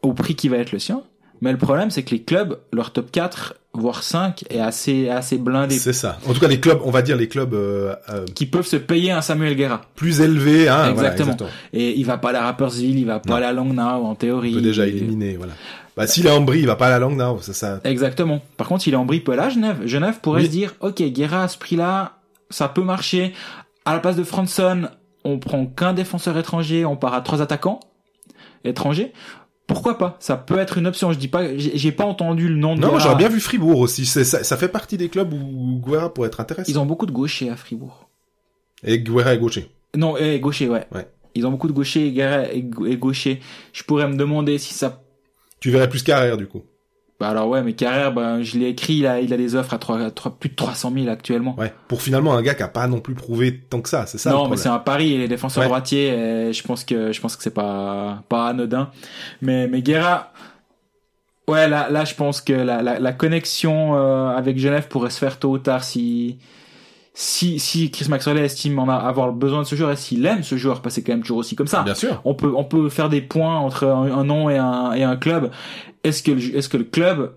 au 0.02 0.12
prix 0.12 0.34
qui 0.34 0.48
va 0.48 0.58
être 0.58 0.72
le 0.72 0.78
sien. 0.78 1.02
Mais 1.40 1.50
le 1.50 1.58
problème, 1.58 1.90
c'est 1.90 2.04
que 2.04 2.10
les 2.12 2.22
clubs, 2.22 2.58
leur 2.72 2.92
top 2.92 3.10
4, 3.10 3.54
voire 3.74 4.04
5, 4.04 4.44
est 4.48 4.60
assez, 4.60 5.08
assez 5.08 5.38
blindé. 5.38 5.74
C'est 5.76 5.92
ça. 5.92 6.18
En 6.28 6.34
tout 6.34 6.38
cas, 6.40 6.46
les 6.46 6.60
clubs, 6.60 6.78
on 6.84 6.92
va 6.92 7.02
dire 7.02 7.16
les 7.16 7.26
clubs 7.26 7.52
euh, 7.54 7.96
euh, 8.10 8.24
Qui 8.32 8.46
peuvent 8.46 8.66
se 8.66 8.76
payer 8.76 9.10
un 9.10 9.22
Samuel 9.22 9.56
Guerra. 9.56 9.80
plus 9.96 10.20
élevés. 10.20 10.68
Hein, 10.68 10.92
voilà, 10.92 11.10
Exactement. 11.12 11.36
Et 11.72 11.98
il 11.98 12.04
va 12.06 12.16
pas 12.16 12.28
à 12.28 12.32
la 12.32 12.42
Rappersville, 12.42 12.96
il 12.96 13.06
va 13.06 13.18
pas 13.18 13.30
Non. 13.30 13.36
à 13.36 13.40
la 13.40 13.52
Langnau, 13.52 13.80
en 13.82 14.14
théorie. 14.14 14.52
On 14.52 14.56
peut 14.56 14.60
déjà 14.62 14.86
Et- 14.86 14.90
éliminer, 14.90 15.36
voilà. 15.36 15.54
Bah, 15.96 16.06
s'il 16.06 16.26
est 16.26 16.30
en 16.30 16.40
brie, 16.42 16.60
il 16.60 16.66
va 16.66 16.76
pas 16.76 16.86
à 16.86 16.90
la 16.90 16.98
langue, 17.00 17.16
non, 17.16 17.38
ça, 17.40 17.52
ça, 17.52 17.80
Exactement. 17.84 18.40
Par 18.56 18.68
contre, 18.68 18.86
il 18.88 18.94
est 18.94 18.96
en 18.96 19.04
brie 19.04 19.18
peut 19.20 19.32
aller 19.32 19.42
à 19.42 19.48
Genève. 19.50 19.80
Genève 19.84 20.20
pourrait 20.22 20.40
Oui. 20.42 20.46
se 20.46 20.50
dire, 20.52 20.74
ok, 20.80 21.02
Guerra 21.02 21.42
à 21.42 21.48
ce 21.48 21.58
prix-là, 21.58 22.12
ça 22.50 22.68
peut 22.68 22.82
marcher. 22.84 23.34
À 23.84 23.92
la 23.94 23.98
place 24.00 24.16
de 24.16 24.22
Franson, 24.24 24.88
on 25.24 25.38
prend 25.38 25.66
qu'un 25.66 25.92
défenseur 25.92 26.38
étranger, 26.38 26.84
on 26.86 26.94
part 26.96 27.12
à 27.14 27.20
trois 27.20 27.42
attaquants 27.42 27.80
étrangers. 28.64 29.12
Pourquoi 29.74 29.98
pas? 29.98 30.16
Ça 30.20 30.36
peut 30.36 30.58
être 30.58 30.78
une 30.78 30.86
option. 30.86 31.12
Je 31.12 31.18
dis 31.18 31.28
pas, 31.28 31.56
j'ai 31.56 31.92
pas 31.92 32.04
entendu 32.04 32.48
le 32.48 32.56
nom 32.56 32.74
de 32.76 32.80
Non, 32.80 32.88
Guerra. 32.88 32.98
j'aurais 33.00 33.16
bien 33.16 33.28
vu 33.28 33.40
Fribourg 33.40 33.78
aussi. 33.80 34.04
Ça, 34.06 34.24
ça 34.24 34.56
fait 34.56 34.68
partie 34.68 34.96
des 34.96 35.08
clubs 35.08 35.32
où 35.32 35.80
Guerra 35.86 36.12
pourrait 36.12 36.28
être 36.28 36.40
intéressant. 36.40 36.70
Ils 36.70 36.78
ont 36.78 36.86
beaucoup 36.86 37.06
de 37.06 37.12
gauchers 37.12 37.48
à 37.50 37.56
Fribourg. 37.56 38.08
Et 38.84 38.98
Guerra 39.00 39.34
est 39.34 39.38
gaucher. 39.38 39.70
Non, 39.96 40.16
et 40.16 40.38
gaucher, 40.40 40.68
ouais. 40.68 40.86
Ouais. 40.94 41.06
Ils 41.34 41.46
ont 41.46 41.50
beaucoup 41.50 41.68
de 41.68 41.72
gauchers, 41.72 42.10
Guerra 42.12 42.52
et, 42.52 42.62
gau- 42.62 42.86
et 42.86 42.96
gauchers. 42.96 43.40
Je 43.72 43.82
pourrais 43.84 44.06
me 44.08 44.16
demander 44.16 44.58
si 44.58 44.74
ça 44.74 45.02
Tu 45.60 45.70
verrais 45.70 45.88
plus 45.88 46.02
carrière 46.02 46.36
du 46.36 46.46
coup. 46.46 46.62
Bah 47.22 47.28
alors 47.28 47.46
ouais, 47.46 47.62
mais 47.62 47.74
Carrère, 47.74 48.12
bah, 48.12 48.42
je 48.42 48.58
l'ai 48.58 48.66
écrit, 48.66 48.94
il 48.94 49.06
a, 49.06 49.20
il 49.20 49.32
a 49.32 49.36
des 49.36 49.54
offres 49.54 49.74
à, 49.74 49.78
3, 49.78 50.10
plus 50.40 50.48
de 50.48 50.56
300 50.56 50.92
000 50.92 51.08
actuellement. 51.08 51.54
Ouais. 51.56 51.72
Pour 51.86 52.02
finalement 52.02 52.34
un 52.34 52.42
gars 52.42 52.54
qui 52.54 52.64
a 52.64 52.68
pas 52.68 52.88
non 52.88 52.98
plus 52.98 53.14
prouvé 53.14 53.60
tant 53.70 53.80
que 53.80 53.88
ça, 53.88 54.06
c'est 54.06 54.18
ça. 54.18 54.30
le 54.30 54.36
non, 54.36 54.48
mais 54.48 54.56
c'est 54.56 54.68
un 54.68 54.80
pari 54.80 55.12
et 55.12 55.18
les 55.18 55.28
défenseurs 55.28 55.62
Ouais. 55.62 55.68
droitiers, 55.68 56.10
euh, 56.10 56.52
je 56.52 56.60
pense 56.64 56.82
que 56.82 57.12
je 57.12 57.20
pense 57.20 57.36
que 57.36 57.44
c'est 57.44 57.54
pas 57.54 58.24
pas 58.28 58.48
anodin. 58.48 58.90
Mais 59.40 59.68
mais 59.68 59.82
Guerra, 59.82 60.32
ouais 61.46 61.68
là 61.68 61.88
là 61.90 62.04
je 62.04 62.16
pense 62.16 62.40
que 62.40 62.52
la 62.54 62.82
la, 62.82 62.98
la 62.98 63.12
connexion 63.12 63.94
euh, 63.96 64.36
avec 64.36 64.58
Genève 64.58 64.88
pourrait 64.88 65.10
se 65.10 65.20
faire 65.20 65.38
tôt 65.38 65.50
ou 65.50 65.58
tard 65.58 65.84
si 65.84 66.38
si 67.14 67.58
si 67.58 67.90
Chris 67.90 68.06
Maxwell 68.08 68.38
estime 68.38 68.78
en 68.78 68.88
avoir 68.88 69.32
besoin 69.32 69.62
de 69.62 69.66
ce 69.66 69.74
joueur 69.74 69.90
et 69.90 69.96
s'il 69.96 70.24
aime 70.24 70.42
ce 70.42 70.56
joueur, 70.56 70.80
parce 70.80 70.94
que 70.94 71.00
c'est 71.00 71.06
quand 71.06 71.12
même 71.12 71.22
toujours 71.22 71.38
aussi 71.38 71.56
comme 71.56 71.66
ça. 71.66 71.82
Bien 71.82 71.94
sûr. 71.94 72.20
on 72.24 72.34
peut 72.34 72.52
on 72.56 72.64
peut 72.64 72.88
faire 72.88 73.08
des 73.08 73.20
points 73.20 73.58
entre 73.58 73.86
un, 73.86 74.10
un 74.10 74.24
nom 74.24 74.48
et 74.48 74.56
un 74.56 74.92
et 74.92 75.02
un 75.02 75.16
club. 75.16 75.50
Est-ce 76.04 76.22
que 76.22 76.30
le, 76.30 76.56
est-ce 76.56 76.68
que 76.68 76.78
le 76.78 76.84
club 76.84 77.34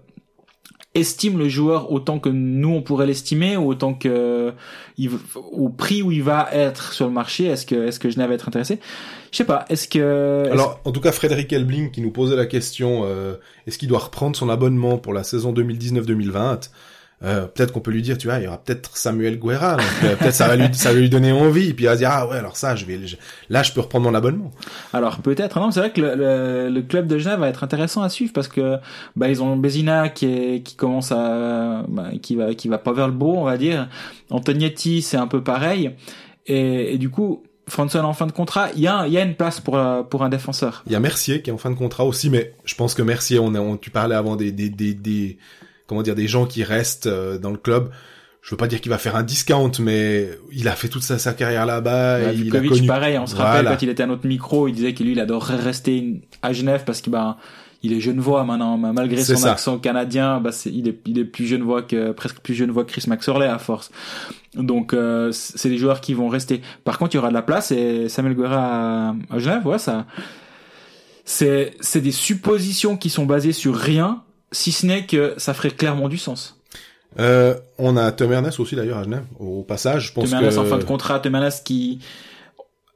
estime 0.95 1.37
le 1.37 1.49
joueur 1.49 1.91
autant 1.91 2.19
que 2.19 2.29
nous 2.29 2.69
on 2.69 2.81
pourrait 2.81 3.05
l'estimer 3.05 3.57
ou 3.57 3.67
autant 3.67 3.93
que 3.93 4.53
il, 4.97 5.11
au 5.51 5.67
prix 5.67 6.01
où 6.01 6.11
il 6.13 6.23
va 6.23 6.47
être 6.53 6.93
sur 6.93 7.05
le 7.05 7.11
marché? 7.11 7.45
Est-ce 7.45 7.65
que 7.65 7.87
est-ce 7.87 7.99
que 7.99 8.09
Genève 8.09 8.29
va 8.29 8.35
être 8.35 8.47
intéressé? 8.47 8.79
Je 9.31 9.37
sais 9.37 9.43
pas. 9.43 9.65
Est-ce 9.69 9.89
que 9.89 10.49
Alors, 10.49 10.79
en 10.85 10.93
tout 10.93 11.01
cas, 11.01 11.11
Frédéric 11.11 11.51
Elbling 11.51 11.91
qui 11.91 11.99
nous 11.99 12.11
posait 12.11 12.37
la 12.37 12.45
question 12.45 13.01
euh, 13.03 13.35
est-ce 13.67 13.77
qu'il 13.77 13.89
doit 13.89 13.99
reprendre 13.99 14.37
son 14.37 14.47
abonnement 14.47 14.97
pour 14.97 15.11
la 15.11 15.25
saison 15.25 15.51
2019-2020 15.53 16.69
euh, 17.23 17.47
peut-être 17.47 17.71
qu'on 17.71 17.79
peut 17.79 17.91
lui 17.91 18.01
dire, 18.01 18.17
tu 18.17 18.27
vois, 18.27 18.37
il 18.39 18.43
y 18.43 18.47
aura 18.47 18.57
peut-être 18.57 18.97
Samuel 18.97 19.39
Guerra, 19.39 19.77
donc, 19.77 19.85
euh, 20.03 20.15
peut-être 20.17 20.33
ça 20.33 20.47
va 20.47 20.55
lui, 20.57 20.67
ça 20.73 20.91
va 20.91 20.99
lui 20.99 21.09
donner 21.09 21.31
envie, 21.31 21.73
puis 21.73 21.85
il 21.85 21.87
va 21.87 21.93
se 21.93 21.99
dire 21.99 22.09
ah 22.11 22.27
ouais, 22.27 22.37
alors 22.37 22.57
ça, 22.57 22.75
je 22.75 22.85
vais, 22.85 23.07
je- 23.07 23.15
là, 23.49 23.63
je 23.63 23.71
peux 23.71 23.79
reprendre 23.81 24.03
mon 24.05 24.13
abonnement. 24.13 24.51
Alors 24.93 25.19
peut-être. 25.19 25.59
Non, 25.59 25.71
c'est 25.71 25.79
vrai 25.79 25.91
que 25.91 26.01
le, 26.01 26.15
le, 26.15 26.69
le 26.69 26.81
club 26.81 27.07
de 27.07 27.17
Genève 27.17 27.39
va 27.39 27.47
être 27.47 27.63
intéressant 27.63 28.01
à 28.01 28.09
suivre 28.09 28.33
parce 28.33 28.47
que 28.49 28.77
bah 29.15 29.29
ils 29.29 29.41
ont 29.41 29.55
Bézina 29.55 30.09
qui 30.09 30.25
est 30.25 30.61
qui 30.63 30.75
commence 30.75 31.11
à 31.13 31.83
bah, 31.87 32.09
qui 32.21 32.35
va 32.35 32.53
qui 32.53 32.67
va 32.67 32.77
pas 32.77 32.91
vers 32.93 33.07
le 33.07 33.13
beau, 33.13 33.33
on 33.37 33.43
va 33.45 33.57
dire. 33.57 33.87
Antonietti, 34.29 35.01
c'est 35.01 35.17
un 35.17 35.27
peu 35.27 35.41
pareil. 35.43 35.91
Et, 36.47 36.93
et 36.93 36.97
du 36.97 37.09
coup, 37.09 37.43
Franson 37.67 37.99
en 37.99 38.13
fin 38.13 38.27
de 38.27 38.31
contrat, 38.31 38.67
il 38.75 38.81
y 38.81 38.87
a 38.87 39.07
il 39.07 39.13
y 39.13 39.17
a 39.17 39.23
une 39.23 39.35
place 39.35 39.59
pour 39.59 39.77
euh, 39.77 40.03
pour 40.03 40.23
un 40.23 40.29
défenseur. 40.29 40.83
Il 40.85 40.91
y 40.91 40.95
a 40.95 40.99
Mercier 40.99 41.41
qui 41.41 41.49
est 41.49 41.53
en 41.53 41.57
fin 41.57 41.71
de 41.71 41.75
contrat 41.75 42.03
aussi, 42.05 42.29
mais 42.29 42.53
je 42.65 42.75
pense 42.75 42.93
que 42.93 43.01
Mercier, 43.01 43.39
on, 43.39 43.55
a, 43.55 43.59
on 43.59 43.77
tu 43.77 43.89
parlais 43.89 44.15
avant 44.15 44.35
des, 44.35 44.51
des, 44.51 44.69
des, 44.69 44.93
des 44.93 45.37
comment 45.87 46.01
dire, 46.01 46.15
des 46.15 46.27
gens 46.27 46.45
qui 46.45 46.63
restent 46.63 47.07
euh, 47.07 47.37
dans 47.37 47.51
le 47.51 47.57
club. 47.57 47.89
Je 48.41 48.51
veux 48.51 48.57
pas 48.57 48.67
dire 48.67 48.79
qu'il 48.79 48.91
va 48.91 48.99
faire 48.99 49.15
un 49.15 49.23
discount, 49.23 49.71
mais 49.79 50.29
il 50.51 50.67
a 50.67 50.73
fait 50.73 50.87
toute 50.87 51.01
sa, 51.01 51.17
sa 51.17 51.33
carrière 51.33 51.65
là-bas. 51.65 52.19
Ouais, 52.19 52.35
et 52.35 52.37
il 52.37 52.55
a 52.55 52.61
connu. 52.61 52.85
pareil, 52.85 53.17
on 53.17 53.25
se 53.25 53.35
rappelle 53.35 53.65
quand 53.65 53.81
il 53.81 53.89
était 53.89 54.03
à 54.03 54.07
notre 54.07 54.27
micro, 54.27 54.67
il 54.67 54.73
disait 54.73 54.93
que 54.93 55.01
lui, 55.01 55.13
il 55.13 55.19
adorerait 55.19 55.55
rester 55.55 56.21
à 56.43 56.53
Genève 56.53 56.83
parce 56.85 57.01
qu'il 57.01 57.11
bah, 57.11 57.37
il 57.81 57.91
est 57.91 57.99
genevois 57.99 58.43
maintenant, 58.43 58.77
ma- 58.77 58.93
malgré 58.93 59.23
son 59.23 59.35
ça. 59.35 59.53
accent 59.53 59.79
canadien, 59.79 60.39
bah, 60.41 60.51
il 60.67 60.87
est, 60.87 60.99
il 61.07 61.17
est 61.17 61.25
plus 61.25 61.47
genevois 61.47 61.81
que, 61.81 62.11
presque 62.11 62.37
plus 62.37 62.53
genevois 62.53 62.83
que 62.83 62.91
Chris 62.91 63.05
Maxorley 63.07 63.47
à 63.47 63.57
force. 63.57 63.89
Donc, 64.53 64.93
euh, 64.93 65.31
c'est 65.31 65.69
des 65.69 65.77
joueurs 65.79 65.99
qui 65.99 66.13
vont 66.13 66.27
rester. 66.29 66.61
Par 66.83 66.99
contre, 66.99 67.15
il 67.15 67.17
y 67.17 67.19
aura 67.19 67.29
de 67.29 67.33
la 67.33 67.41
place 67.41 67.71
et 67.71 68.09
Samuel 68.09 68.35
Guerra 68.35 69.09
à, 69.09 69.15
à 69.31 69.39
Genève, 69.39 69.65
ouais, 69.65 69.79
ça, 69.79 70.05
c'est, 71.25 71.73
c'est 71.79 72.01
des 72.01 72.11
suppositions 72.11 72.95
qui 72.95 73.09
sont 73.09 73.25
basées 73.25 73.53
sur 73.53 73.75
rien, 73.75 74.21
si 74.51 74.71
ce 74.71 74.85
n'est 74.85 75.05
que 75.05 75.33
ça 75.37 75.53
ferait 75.53 75.71
clairement 75.71 76.09
du 76.09 76.17
sens. 76.17 76.59
Euh, 77.19 77.55
on 77.77 77.95
a 77.95 78.11
Tom 78.11 78.31
Ernest 78.31 78.59
aussi 78.59 78.75
d'ailleurs 78.75 78.97
à 78.97 79.03
Genève. 79.03 79.25
Au 79.39 79.63
passage, 79.63 80.07
je 80.07 80.13
pense 80.13 80.29
Temernes 80.29 80.49
que 80.53 80.59
en 80.59 80.65
fin 80.65 80.77
de 80.77 80.83
contrat, 80.83 81.19
Temernes 81.19 81.49
qui 81.63 81.99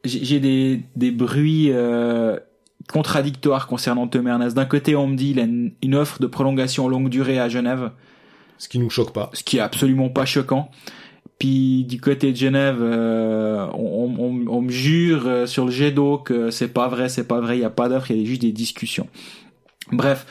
j'ai 0.03 0.39
des 0.39 0.81
des 0.95 1.11
bruits 1.11 1.71
euh, 1.71 2.37
contradictoires 2.91 3.67
concernant 3.67 4.07
Temernes. 4.07 4.49
D'un 4.49 4.65
côté, 4.65 4.95
on 4.95 5.07
me 5.07 5.15
dit 5.15 5.31
il 5.31 5.39
a 5.39 5.43
une, 5.43 5.71
une 5.81 5.95
offre 5.95 6.19
de 6.19 6.27
prolongation 6.27 6.89
longue 6.89 7.09
durée 7.09 7.39
à 7.39 7.47
Genève, 7.49 7.91
ce 8.57 8.67
qui 8.67 8.79
nous 8.79 8.89
choque 8.89 9.13
pas. 9.13 9.29
ce 9.33 9.43
qui 9.43 9.57
est 9.57 9.61
absolument 9.61 10.09
pas 10.09 10.25
choquant. 10.25 10.69
Puis 11.37 11.85
du 11.85 12.01
côté 12.01 12.33
de 12.33 12.37
Genève, 12.37 12.79
euh, 12.81 13.65
on, 13.73 14.13
on, 14.19 14.47
on 14.49 14.61
me 14.61 14.69
jure 14.69 15.25
euh, 15.25 15.45
sur 15.45 15.63
le 15.65 15.71
jet 15.71 15.91
d'eau 15.91 16.17
que 16.17 16.51
c'est 16.51 16.67
pas 16.67 16.89
vrai, 16.89 17.07
c'est 17.07 17.23
pas 17.23 17.39
vrai, 17.39 17.57
il 17.57 17.61
y 17.61 17.65
a 17.65 17.69
pas 17.69 17.87
d'offre, 17.87 18.11
il 18.11 18.19
y 18.19 18.23
a 18.23 18.25
juste 18.25 18.41
des 18.41 18.51
discussions. 18.51 19.07
Bref, 19.93 20.25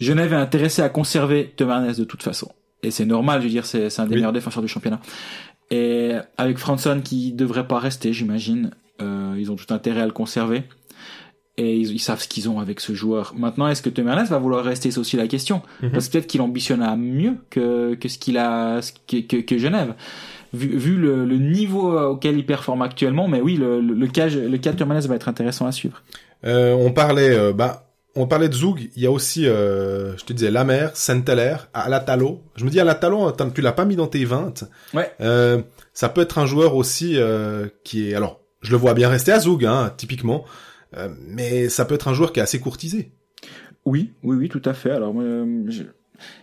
Genève 0.00 0.32
est 0.32 0.36
intéressé 0.36 0.82
à 0.82 0.88
conserver 0.88 1.52
Temernes 1.56 1.92
de 1.92 2.04
toute 2.04 2.22
façon. 2.22 2.50
Et 2.82 2.90
c'est 2.90 3.04
normal, 3.04 3.40
je 3.40 3.46
veux 3.46 3.50
dire, 3.52 3.66
c'est 3.66 3.86
un 4.00 4.04
des 4.04 4.10
Oui. 4.10 4.16
meilleurs 4.16 4.32
défenseurs 4.32 4.62
du 4.62 4.68
championnat. 4.68 5.00
Et 5.70 6.12
avec 6.38 6.58
Franson 6.58 7.00
qui 7.04 7.32
devrait 7.32 7.66
pas 7.68 7.78
rester, 7.78 8.12
j'imagine, 8.12 8.70
euh, 9.02 9.34
ils 9.38 9.52
ont 9.52 9.56
tout 9.56 9.72
intérêt 9.72 10.00
à 10.00 10.06
le 10.06 10.12
conserver. 10.12 10.62
Et 11.58 11.76
ils, 11.76 11.92
ils 11.92 11.98
savent 11.98 12.20
ce 12.22 12.28
qu'ils 12.28 12.48
ont 12.48 12.58
avec 12.58 12.80
ce 12.80 12.94
joueur. 12.94 13.34
Maintenant, 13.36 13.68
est-ce 13.68 13.82
que 13.82 13.90
Temernes 13.90 14.24
va 14.24 14.38
vouloir 14.38 14.64
rester? 14.64 14.90
C'est 14.90 14.98
aussi 14.98 15.16
la 15.18 15.26
question. 15.28 15.60
Mhm. 15.82 15.90
Parce 15.90 16.08
que 16.08 16.12
peut-être 16.12 16.26
qu'il 16.26 16.40
ambitionne 16.40 16.82
à 16.82 16.96
mieux 16.96 17.36
que, 17.50 17.94
que 17.94 18.08
ce 18.08 18.18
qu'il 18.18 18.38
a, 18.38 18.80
que, 19.06 19.18
que, 19.20 19.36
que 19.36 19.58
Genève. 19.58 19.94
Vu, 20.54 20.68
vu 20.76 20.96
le, 20.96 21.26
le 21.26 21.36
niveau 21.36 21.96
auquel 22.00 22.38
il 22.38 22.46
performe 22.46 22.82
actuellement, 22.82 23.28
mais 23.28 23.40
oui, 23.42 23.56
le, 23.56 23.80
le, 23.80 23.94
le 23.94 24.06
cas, 24.08 24.28
le 24.28 24.56
cas 24.56 24.72
de 24.72 24.78
Temernes 24.78 25.00
va 25.06 25.14
être 25.16 25.28
intéressant 25.28 25.66
à 25.66 25.72
suivre. 25.72 26.02
Euh, 26.46 26.72
on 26.72 26.90
parlait, 26.92 27.30
euh, 27.30 27.52
bah, 27.52 27.89
on 28.16 28.26
parlait 28.26 28.48
de 28.48 28.54
Zoug. 28.54 28.90
Il 28.96 29.02
y 29.02 29.06
a 29.06 29.10
aussi, 29.10 29.46
euh, 29.46 30.16
je 30.16 30.24
te 30.24 30.32
disais, 30.32 30.50
Lamer, 30.50 30.90
Saint-Hilaire, 30.94 31.68
Alatalo. 31.74 32.42
Je 32.56 32.64
me 32.64 32.70
dis 32.70 32.80
Alatalo, 32.80 33.32
tu 33.54 33.60
l'as 33.60 33.72
pas 33.72 33.84
mis 33.84 33.96
dans 33.96 34.06
tes 34.08 34.24
20. 34.24 34.64
Ouais. 34.94 35.12
Euh, 35.20 35.62
ça 35.92 36.08
peut 36.08 36.20
être 36.22 36.38
un 36.38 36.46
joueur 36.46 36.74
aussi 36.74 37.14
euh, 37.16 37.68
qui 37.84 38.10
est, 38.10 38.14
alors, 38.14 38.40
je 38.62 38.72
le 38.72 38.76
vois 38.76 38.94
bien 38.94 39.08
rester 39.08 39.32
à 39.32 39.40
Zoug, 39.40 39.64
hein, 39.64 39.92
typiquement. 39.96 40.44
Euh, 40.96 41.08
mais 41.26 41.68
ça 41.68 41.84
peut 41.84 41.94
être 41.94 42.08
un 42.08 42.14
joueur 42.14 42.32
qui 42.32 42.40
est 42.40 42.42
assez 42.42 42.58
courtisé. 42.60 43.12
Oui, 43.84 44.12
oui, 44.22 44.36
oui, 44.36 44.48
tout 44.48 44.62
à 44.64 44.74
fait. 44.74 44.90
Alors, 44.90 45.14
euh, 45.18 45.64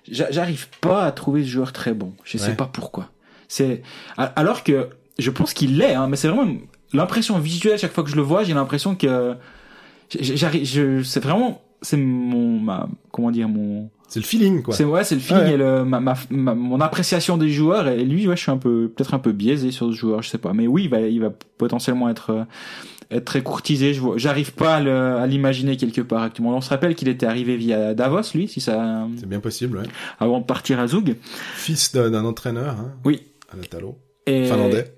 j'arrive 0.10 0.68
pas 0.82 1.04
à 1.04 1.12
trouver 1.12 1.44
ce 1.44 1.50
joueur 1.50 1.74
très 1.74 1.94
bon. 1.94 2.14
Je 2.24 2.38
sais 2.38 2.50
Ouais. 2.50 2.56
pas 2.56 2.66
pourquoi. 2.72 3.12
C'est 3.48 3.82
alors 4.18 4.64
que 4.64 4.90
je 5.20 5.30
pense 5.32 5.54
qu'il 5.54 5.78
l'est, 5.78 5.94
hein, 5.94 6.08
mais 6.08 6.18
c'est 6.18 6.28
vraiment 6.28 6.52
l'impression 6.94 7.38
visuelle. 7.40 7.78
Chaque 7.80 7.94
fois 7.94 8.04
que 8.04 8.10
je 8.10 8.16
le 8.16 8.22
vois, 8.22 8.44
j'ai 8.44 8.54
l'impression 8.54 8.96
que 8.96 9.36
j'arrive. 10.10 10.66
Je, 10.66 11.04
c'est 11.04 11.20
vraiment, 11.24 11.62
c'est 11.82 11.98
mon, 11.98 12.60
ma, 12.60 12.88
comment 13.12 13.32
dire, 13.32 13.48
mon, 13.50 13.90
C'est 14.08 14.20
le 14.20 14.26
feeling, 14.26 14.62
quoi. 14.64 14.74
c'est 14.74 14.84
ouais, 14.84 15.04
c'est 15.04 15.16
le 15.16 15.22
feeling 15.22 15.44
Ouais. 15.44 15.54
et 15.54 15.58
le, 15.58 15.84
ma, 15.86 16.00
ma, 16.00 16.16
ma- 16.30 16.56
mon 16.56 16.80
appréciation 16.82 17.38
des 17.38 17.50
joueurs. 17.50 17.88
Et 17.88 18.04
lui, 18.04 18.28
ouais, 18.28 18.36
je 18.36 18.42
suis 18.42 18.52
un 18.52 18.58
peu, 18.58 18.92
peut-être 18.96 19.14
un 19.14 19.20
peu 19.20 19.32
biaisé 19.32 19.72
sur 19.72 19.88
ce 19.88 19.94
joueur, 19.94 20.22
je 20.22 20.30
sais 20.30 20.38
pas. 20.38 20.54
Mais 20.54 20.68
oui, 20.68 20.84
il 20.86 20.90
va, 20.90 21.02
il 21.02 21.22
va 21.22 21.32
potentiellement 21.58 22.10
être, 22.10 22.30
euh, 22.32 22.44
être 23.12 23.26
très 23.26 23.42
courtisé. 23.44 23.94
Je 23.94 24.02
vois, 24.02 24.18
j'arrive 24.18 24.54
pas 24.54 24.76
à 24.78 25.22
à 25.22 25.28
l'imaginer 25.28 25.78
quelque 25.78 26.02
part 26.02 26.24
actuellement. 26.24 26.56
On 26.58 26.62
se 26.62 26.70
rappelle 26.70 26.96
qu'il 26.96 27.08
était 27.10 27.26
arrivé 27.26 27.56
via 27.58 27.94
Davos, 27.94 28.22
lui, 28.34 28.48
si 28.48 28.60
ça, 28.62 29.08
C'est 29.18 29.28
bien 29.30 29.40
possible, 29.40 29.78
ouais. 29.78 29.86
avant 30.20 30.40
de 30.40 30.46
partir 30.46 30.80
à 30.80 30.88
Zug. 30.88 31.16
Fils 31.56 31.94
d'un 31.94 32.26
entraîneur, 32.26 32.76
hein, 32.80 32.92
Oui. 33.06 33.22
Et, 34.26 34.46
Finlandais. 34.46 34.94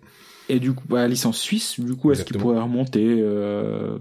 Et 0.50 0.60
du 0.60 0.74
coup, 0.74 0.84
bah, 0.90 1.08
licence 1.08 1.38
suisse. 1.40 1.80
Du 1.80 1.94
coup, 1.96 2.12
est-ce 2.12 2.24
qu'il 2.26 2.38
pourrait 2.38 2.60
remonter 2.60 3.06
euh, 3.22 3.98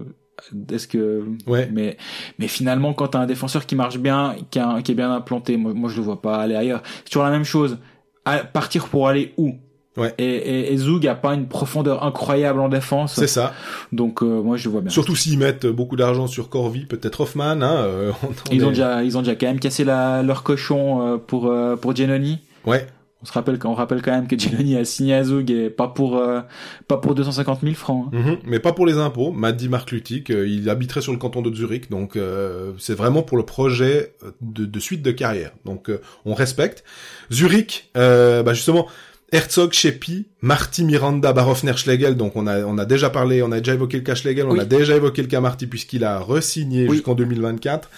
Est-ce 0.71 0.87
que 0.87 1.23
Ouais. 1.47 1.69
mais 1.73 1.97
mais 2.37 2.47
finalement, 2.47 2.93
quand 2.93 3.09
t'as 3.09 3.19
un 3.19 3.25
défenseur 3.25 3.65
qui 3.65 3.75
marche 3.75 3.97
bien, 3.99 4.35
qui, 4.51 4.59
a- 4.59 4.81
qui 4.81 4.91
est 4.91 4.95
bien 4.95 5.11
implanté, 5.13 5.57
moi, 5.57 5.73
moi 5.73 5.89
je 5.89 5.97
le 5.97 6.03
vois 6.03 6.21
pas 6.21 6.37
aller 6.37 6.55
ailleurs. 6.55 6.81
C'est 6.99 7.05
toujours 7.11 7.23
la 7.23 7.31
même 7.31 7.43
chose. 7.45 7.77
À- 8.25 8.39
partir 8.43 8.87
pour 8.87 9.07
aller 9.07 9.33
où? 9.37 9.53
Ouais. 9.97 10.13
Et, 10.17 10.23
et, 10.23 10.71
et 10.73 10.77
Zug 10.77 11.05
a 11.07 11.15
pas 11.15 11.33
une 11.33 11.47
profondeur 11.47 12.03
incroyable 12.05 12.59
en 12.61 12.69
défense, 12.69 13.15
C'est 13.15 13.27
ça. 13.27 13.53
donc 13.91 14.21
euh, 14.23 14.41
moi 14.41 14.55
je 14.55 14.65
le 14.65 14.71
vois 14.71 14.81
bien. 14.81 14.91
Surtout 14.91 15.15
s'ils 15.15 15.37
mettent 15.37 15.65
beaucoup 15.65 15.95
d'argent 15.97 16.27
sur 16.27 16.47
Corvi, 16.49 16.85
peut-être 16.85 17.21
Hoffman, 17.21 17.61
hein. 17.61 17.75
euh, 17.83 18.11
on- 18.23 18.53
Ils 18.53 18.63
ont 18.65 18.69
déjà 18.69 19.03
ils 19.03 19.17
ont 19.17 19.21
déjà 19.21 19.35
quand 19.35 19.47
même 19.47 19.59
cassé 19.59 19.83
la, 19.83 20.21
leur 20.23 20.43
cochon 20.43 21.01
euh, 21.05 21.17
pour 21.17 21.47
euh, 21.47 21.75
pour 21.75 21.93
Giannoni. 21.95 22.39
Ouais. 22.65 22.87
On 23.21 23.25
se 23.25 23.33
rappelle 23.33 23.59
quand 23.59 23.69
on 23.69 23.73
rappelle 23.73 24.01
quand 24.01 24.11
même 24.11 24.27
que 24.27 24.39
Giannini 24.39 24.77
a 24.77 24.85
signé 24.85 25.13
à 25.13 25.23
Zug 25.25 25.51
et 25.51 25.69
pas 25.69 25.89
pour 25.89 26.17
euh, 26.17 26.39
pas 26.87 26.95
pour 26.97 27.15
250 27.15 27.59
000 27.63 27.73
francs. 27.75 28.07
hein. 28.13 28.17
Mhm, 28.17 28.37
mais 28.45 28.59
pas 28.59 28.71
pour 28.71 28.85
les 28.85 28.97
impôts. 28.97 29.31
M'a 29.31 29.51
dit 29.51 29.67
Marc 29.67 29.91
Lutic, 29.91 30.29
euh, 30.29 30.47
il 30.47 30.69
habiterait 30.69 31.01
sur 31.01 31.11
le 31.11 31.17
canton 31.17 31.41
de 31.41 31.53
Zurich, 31.53 31.89
donc 31.89 32.15
euh, 32.15 32.71
c'est 32.77 32.93
vraiment 32.95 33.21
pour 33.21 33.35
le 33.35 33.43
projet 33.43 34.13
de, 34.41 34.63
de 34.65 34.79
suite 34.79 35.01
de 35.01 35.11
carrière. 35.11 35.51
Donc 35.65 35.89
euh, 35.89 35.99
on 36.23 36.33
respecte. 36.33 36.85
Zurich, 37.29 37.89
euh, 37.97 38.41
bah 38.41 38.53
justement, 38.53 38.87
Herzog, 39.33 39.73
Shepi, 39.73 40.27
Marty, 40.41 40.85
Miranda, 40.85 41.33
Barofner, 41.33 41.73
Schlegel. 41.75 42.15
Donc 42.15 42.37
on 42.37 42.47
a 42.47 42.61
on 42.63 42.77
a 42.77 42.85
déjà 42.85 43.09
parlé, 43.09 43.43
on 43.43 43.51
a 43.51 43.59
déjà 43.59 43.73
évoqué 43.73 43.97
le 43.97 44.03
cas 44.03 44.15
Schlegel, 44.15 44.45
on 44.45 44.51
Oui. 44.53 44.61
a 44.61 44.65
déjà 44.65 44.95
évoqué 44.95 45.21
le 45.21 45.27
cas 45.27 45.41
Marty 45.41 45.67
puisqu'il 45.67 46.05
a 46.05 46.19
re-signé 46.19 46.87
Oui. 46.87 46.95
jusqu'en 46.95 47.15
2024. 47.15 47.89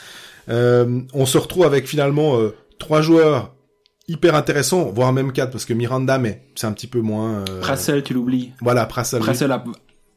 Euh, 0.49 1.01
on 1.13 1.27
se 1.27 1.37
retrouve 1.37 1.65
avec 1.65 1.87
finalement 1.87 2.37
euh, 2.39 2.55
trois 2.79 3.01
joueurs 3.03 3.53
hyper 4.11 4.35
intéressants, 4.35 4.91
voire 4.91 5.11
même 5.13 5.31
quatre 5.31 5.51
parce 5.51 5.65
que 5.65 5.73
Miranda, 5.73 6.17
mais 6.17 6.43
c'est 6.55 6.67
un 6.67 6.71
petit 6.73 6.87
peu 6.87 7.01
moins. 7.01 7.43
euh, 7.49 7.59
Prassel, 7.61 8.03
tu 8.03 8.13
l'oublies. 8.13 8.51
Voilà, 8.61 8.85
Prassel. 8.85 9.19
Prassel 9.21 9.51
a- 9.51 9.63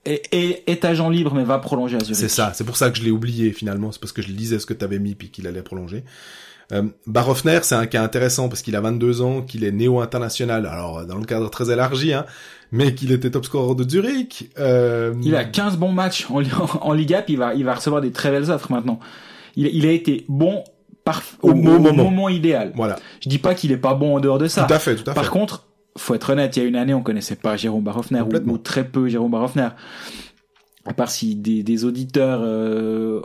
est, 0.05 0.23
est, 0.33 0.63
est 0.67 0.85
agent 0.85 1.09
libre 1.11 1.33
mais 1.35 1.45
va 1.45 1.59
prolonger 1.59 1.97
à 1.97 2.01
Zurich. 2.01 2.17
C'est 2.17 2.29
ça, 2.29 2.53
c'est 2.55 2.65
pour 2.65 2.77
ça 2.77 2.91
que 2.91 2.99
je 2.99 3.03
l'ai 3.05 3.11
oublié 3.11 3.53
finalement, 3.53 3.91
c'est 3.93 4.01
parce 4.01 4.13
que 4.13 4.21
je 4.23 4.29
lisais 4.29 4.59
ce 4.59 4.67
que 4.67 4.75
tu 4.75 4.85
avais 4.85 4.99
mis 4.99 5.15
puis 5.15 5.31
qu'il 5.31 5.47
allait 5.47 5.63
prolonger. 5.63 6.05
Euh, 6.73 6.83
Barofner, 7.07 7.59
c'est 7.63 7.75
un 7.75 7.85
cas 7.87 8.03
intéressant 8.03 8.49
parce 8.49 8.63
qu'il 8.63 8.75
a 8.75 8.81
22 8.81 9.21
ans, 9.21 9.43
qu'il 9.43 9.65
est 9.65 9.71
néo-international, 9.73 10.65
alors 10.67 11.05
dans 11.07 11.19
le 11.19 11.25
cadre 11.27 11.51
très 11.51 11.71
élargi, 11.71 12.13
hein, 12.15 12.25
mais 12.73 12.95
qu'il 12.95 13.13
était 13.13 13.31
top 13.31 13.45
scorer 13.45 13.75
de 13.75 13.89
Zurich. 13.89 14.51
Euh, 14.59 15.15
Il 15.23 15.37
a 15.37 15.45
15 15.45 15.77
bons 15.77 15.93
matchs 15.93 16.27
en, 16.31 16.43
en 16.81 16.93
Liga, 16.95 17.23
puis 17.23 17.35
il 17.35 17.39
va, 17.39 17.55
il 17.55 17.65
va 17.65 17.75
recevoir 17.75 18.01
des 18.03 18.13
très 18.13 18.31
belles 18.31 18.51
offres 18.51 18.73
maintenant. 18.73 18.99
Il, 19.57 19.67
il 19.67 19.87
a 19.87 19.93
été 19.93 20.25
bon 20.29 20.65
par, 21.05 21.23
au, 21.43 21.51
Au 21.51 21.55
moment. 21.55 21.93
moment. 21.93 22.29
idéal. 22.29 22.73
Voilà, 22.75 22.97
Je 23.23 23.29
dis 23.29 23.39
pas 23.39 23.55
qu'il 23.55 23.71
est 23.73 23.77
pas 23.77 23.95
bon 23.95 24.17
en 24.17 24.21
dehors 24.21 24.39
de 24.39 24.47
ça. 24.49 24.65
tout 24.65 24.73
à 24.75 24.79
fait, 24.79 24.97
tout 24.97 25.11
à 25.11 25.15
Par 25.15 25.25
fait. 25.25 25.31
contre, 25.31 25.67
faut 25.97 26.15
être 26.15 26.31
honnête, 26.31 26.57
il 26.57 26.63
y 26.63 26.67
a 26.67 26.69
une 26.69 26.77
année, 26.77 26.95
on 26.95 27.03
connaissait 27.03 27.37
pas 27.37 27.57
Jérôme 27.57 27.85
Barofner 27.85 28.23
ou, 28.23 28.59
très 28.59 28.85
peu 28.89 29.09
Jérôme 29.09 29.31
Barofner. 29.31 29.69
À 30.87 30.93
part 30.93 31.11
si 31.11 31.35
des, 31.37 31.63
des 31.63 31.85
auditeurs 31.85 32.41
euh, 32.43 33.21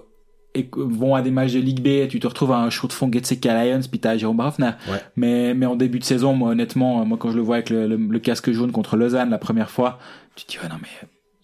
vont 0.75 1.15
à 1.15 1.21
des 1.21 1.31
matchs 1.31 1.53
de 1.53 1.59
Ligue 1.59 1.81
B, 1.81 2.07
tu 2.07 2.19
te 2.19 2.27
retrouves 2.27 2.51
à 2.51 2.57
un 2.59 2.69
show 2.69 2.87
de 2.87 2.93
fond 2.93 3.09
Getseka 3.11 3.65
Lions, 3.65 3.81
puis 3.89 3.99
t'as 3.99 4.17
Jérôme 4.17 4.37
Barofner. 4.37 4.71
Ouais. 4.89 4.97
Mais, 5.15 5.53
mais 5.53 5.65
en 5.65 5.75
début 5.75 5.99
de 5.99 6.03
saison, 6.03 6.33
moi, 6.33 6.51
honnêtement, 6.51 7.05
moi, 7.05 7.17
quand 7.19 7.31
je 7.31 7.35
le 7.37 7.41
vois 7.41 7.55
avec 7.57 7.69
le, 7.69 7.87
le- 7.87 7.97
le 7.97 8.19
casque 8.19 8.51
jaune 8.51 8.71
contre 8.71 8.97
Lausanne 8.97 9.29
la 9.29 9.37
première 9.39 9.69
fois, 9.69 9.99
tu 10.35 10.45
te 10.45 10.51
dis, 10.51 10.57
ouais, 10.59 10.69
non, 10.69 10.75
mais 10.81 10.87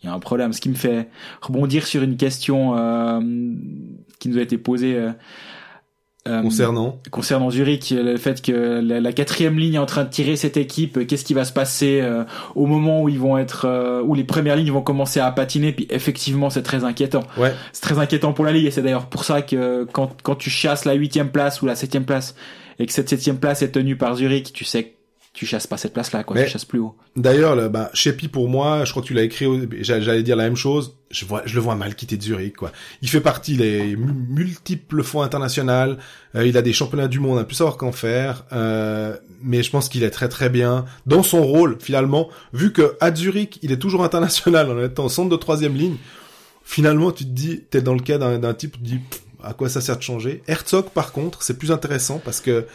il 0.04 0.08
y 0.08 0.10
a 0.10 0.14
un 0.14 0.20
problème. 0.20 0.54
Ce 0.54 0.62
qui 0.62 0.70
me 0.70 0.76
fait 0.76 1.10
rebondir 1.42 1.88
sur 1.88 2.04
une 2.04 2.18
question 2.18 2.78
euh, 2.78 3.20
qui 4.20 4.30
nous 4.30 4.38
a 4.38 4.42
été 4.42 4.58
posée. 4.58 4.96
euh, 4.96 5.12
euh, 6.28 6.42
Concernant, 6.42 7.00
concernant 7.12 7.52
Zurich, 7.52 7.94
le 7.96 8.18
fait 8.18 8.42
que 8.42 8.82
la, 8.82 9.00
la 9.00 9.14
quatrième 9.14 9.60
ligne 9.60 9.76
est 9.76 9.80
en 9.80 9.86
train 9.86 10.04
de 10.04 10.10
tirer 10.10 10.36
cette 10.36 10.58
équipe, 10.58 10.98
euh, 10.98 11.06
qu'est-ce 11.06 11.24
qui 11.24 11.36
va 11.36 11.46
se 11.46 11.54
passer 11.54 12.02
euh, 12.02 12.24
au 12.56 12.66
moment 12.66 13.04
où 13.04 13.10
ils 13.10 13.20
vont 13.20 13.38
être, 13.38 13.66
euh, 13.66 14.02
où 14.02 14.16
les 14.16 14.24
premières 14.24 14.56
lignes 14.56 14.72
vont 14.72 14.82
commencer 14.82 15.20
à 15.20 15.32
patiner, 15.32 15.72
puis 15.72 15.86
effectivement 15.92 16.50
c'est 16.50 16.64
très 16.64 16.84
inquiétant. 16.84 17.24
ouais, 17.38 17.54
C'est 17.74 17.82
très 17.82 18.00
inquiétant 18.00 18.34
pour 18.34 18.44
la 18.44 18.52
ligue 18.52 18.66
et 18.66 18.72
c'est 18.72 18.82
d'ailleurs 18.82 19.06
pour 19.06 19.24
ça 19.24 19.44
que 19.44 19.88
quand, 19.92 20.22
quand 20.24 20.36
tu 20.36 20.50
chasses 20.50 20.86
la 20.86 20.94
huitième 20.94 21.30
place 21.30 21.62
ou 21.62 21.68
la 21.68 21.76
septième 21.76 22.06
place 22.06 22.36
et 22.80 22.86
que 22.88 22.92
cette 22.92 23.08
septième 23.10 23.38
place 23.38 23.62
est 23.62 23.72
tenue 23.72 23.96
par 23.96 24.16
Zurich, 24.16 24.52
tu 24.52 24.66
sais 24.66 24.95
tu 25.36 25.46
chasses 25.46 25.68
pas 25.68 25.76
cette 25.78 25.94
place-là, 25.94 26.24
quoi, 26.24 26.36
Mais- 26.38 26.46
tu 26.46 26.52
chasses 26.52 26.64
plus 26.66 26.80
haut. 26.80 26.96
D'ailleurs, 27.18 27.70
bah, 27.70 27.92
Shepi 27.94 28.30
pour 28.30 28.48
moi, 28.48 28.86
je 28.86 28.92
crois 28.92 29.04
que 29.04 29.08
tu 29.08 29.14
l'as 29.14 29.24
écrit, 29.24 29.46
j'allais 29.82 30.24
dire 30.24 30.36
la 30.38 30.46
même 30.46 30.56
chose. 30.56 30.96
Je 31.12 31.26
vois, 31.26 31.44
je 31.46 31.56
le 31.56 31.62
vois 31.62 31.76
mal 31.76 31.94
quitter 31.96 32.18
Zurich, 32.20 32.56
quoi. 32.56 32.72
Il 33.02 33.10
fait 33.10 33.20
partie 33.22 33.58
des 33.58 33.96
mu- 33.98 34.14
multiples 34.30 35.04
fois 35.04 35.26
international. 35.26 35.98
euh, 36.36 36.46
il 36.48 36.58
a 36.58 36.62
des 36.62 36.74
championnats 36.74 37.08
du 37.10 37.20
monde 37.20 37.38
à 37.38 37.44
plus 37.44 37.56
savoir 37.56 37.76
qu'en 37.78 37.92
faire. 37.92 38.46
euh, 38.54 39.16
mais 39.44 39.62
je 39.62 39.70
pense 39.70 39.90
qu'il 39.90 40.04
est 40.04 40.10
très 40.10 40.30
très 40.30 40.50
bien 40.50 40.86
dans 41.06 41.22
son 41.22 41.44
rôle 41.44 41.78
finalement. 41.80 42.30
Vu 42.54 42.72
que 42.74 42.96
à 43.02 43.14
Zurich, 43.14 43.60
il 43.62 43.72
est 43.72 43.78
toujours 43.78 44.04
international 44.04 44.70
en 44.72 44.82
étant 44.84 45.08
centre 45.10 45.30
de 45.30 45.36
troisième 45.36 45.76
ligne. 45.76 45.98
Finalement, 46.64 47.12
tu 47.12 47.26
te 47.26 47.30
dis, 47.30 47.62
t'es 47.70 47.82
dans 47.82 47.94
le 47.94 48.00
cas 48.00 48.18
d'un 48.18 48.54
type, 48.54 48.74
tu 48.74 48.80
te 48.80 48.84
dis, 48.86 48.98
pff, 49.00 49.22
à 49.44 49.54
quoi 49.54 49.70
ça 49.70 49.82
sert 49.82 49.98
de 49.98 50.02
changer? 50.02 50.42
Herzog, 50.48 50.86
par 50.94 51.12
contre, 51.12 51.44
c'est 51.44 51.58
plus 51.60 51.72
intéressant 51.72 52.20
parce 52.24 52.42
que 52.42 52.66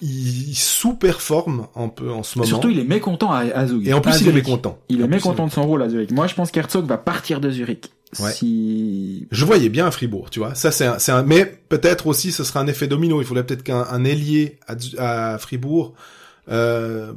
il 0.00 0.54
sous-performe 0.54 1.68
un 1.74 1.88
peu 1.88 2.10
en 2.10 2.22
ce 2.22 2.38
moment. 2.38 2.46
Surtout, 2.46 2.68
il 2.68 2.78
est 2.78 2.84
mécontent 2.84 3.32
à, 3.32 3.38
à 3.38 3.66
Zug. 3.66 3.86
Et 3.88 3.92
en 3.94 4.00
plus, 4.00 4.12
À 4.12 4.18
il 4.18 4.28
est 4.28 4.32
mécontent. 4.32 4.78
Il 4.88 5.00
En 5.00 5.04
est 5.04 5.08
plus, 5.08 5.14
mécontent 5.16 5.46
de 5.46 5.52
son 5.52 5.66
rôle 5.66 5.82
à 5.82 5.88
Zurich. 5.88 6.10
Moi, 6.10 6.26
je 6.26 6.34
pense 6.34 6.50
qu'Herzog 6.50 6.84
va 6.86 6.98
partir 6.98 7.40
de 7.40 7.50
Zurich. 7.50 7.90
Ouais. 8.20 8.30
Si 8.32 9.26
Je 9.30 9.44
voyais 9.44 9.68
bien 9.68 9.86
à 9.86 9.90
Fribourg, 9.90 10.30
tu 10.30 10.38
vois. 10.38 10.54
Ça, 10.54 10.70
c'est 10.70 10.86
un, 10.86 10.98
c'est 10.98 11.12
un, 11.12 11.22
mais 11.22 11.44
peut-être 11.68 12.06
aussi, 12.06 12.30
ce 12.30 12.44
sera 12.44 12.60
un 12.60 12.66
effet 12.66 12.86
domino. 12.86 13.20
Il 13.20 13.26
faudrait 13.26 13.44
peut-être 13.44 13.62
qu'un 13.64 13.86
un 13.90 14.04
ailier 14.04 14.58
à, 14.68 15.32
à 15.34 15.38
Fribourg 15.38 15.94
euh, 16.48 17.12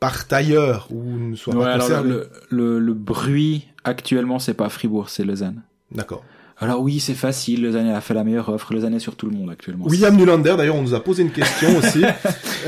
parte 0.00 0.32
ailleurs 0.32 0.88
ou 0.90 1.16
ne 1.16 1.36
soit 1.36 1.54
Ouais, 1.54 1.64
pas 1.64 1.72
alors 1.72 2.02
le, 2.02 2.28
le, 2.50 2.78
le 2.78 2.94
bruit 2.94 3.68
actuellement, 3.84 4.38
c'est 4.38 4.54
pas 4.54 4.68
Fribourg, 4.68 5.08
c'est 5.08 5.24
Lausanne. 5.24 5.62
D'accord. 5.92 6.22
Alors 6.60 6.80
oui, 6.80 7.00
c'est 7.00 7.14
facile. 7.14 7.62
Lausanne 7.62 7.88
a 7.88 8.00
fait 8.00 8.14
la 8.14 8.22
meilleure 8.24 8.48
offre. 8.48 8.72
Lausanne 8.72 8.94
est 8.94 9.00
sur 9.00 9.16
tout 9.16 9.26
le 9.26 9.36
monde 9.36 9.50
actuellement. 9.50 9.86
William 9.86 10.16
Nulander, 10.16 10.54
d'ailleurs, 10.56 10.76
on 10.76 10.82
nous 10.82 10.94
a 10.94 11.02
posé 11.02 11.22
une 11.22 11.30
question 11.32 11.76
aussi. 11.78 12.04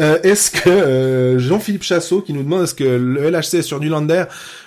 Euh, 0.00 0.18
est-ce 0.22 0.50
que 0.50 0.68
euh, 0.68 1.38
Jean-Philippe 1.38 1.84
Chassot 1.84 2.20
qui 2.20 2.32
nous 2.32 2.42
demande 2.42 2.64
est-ce 2.64 2.74
que 2.74 2.84
le 2.84 3.30
LHC 3.30 3.54
est 3.54 3.62
sur 3.62 3.78
Nulander 3.80 4.24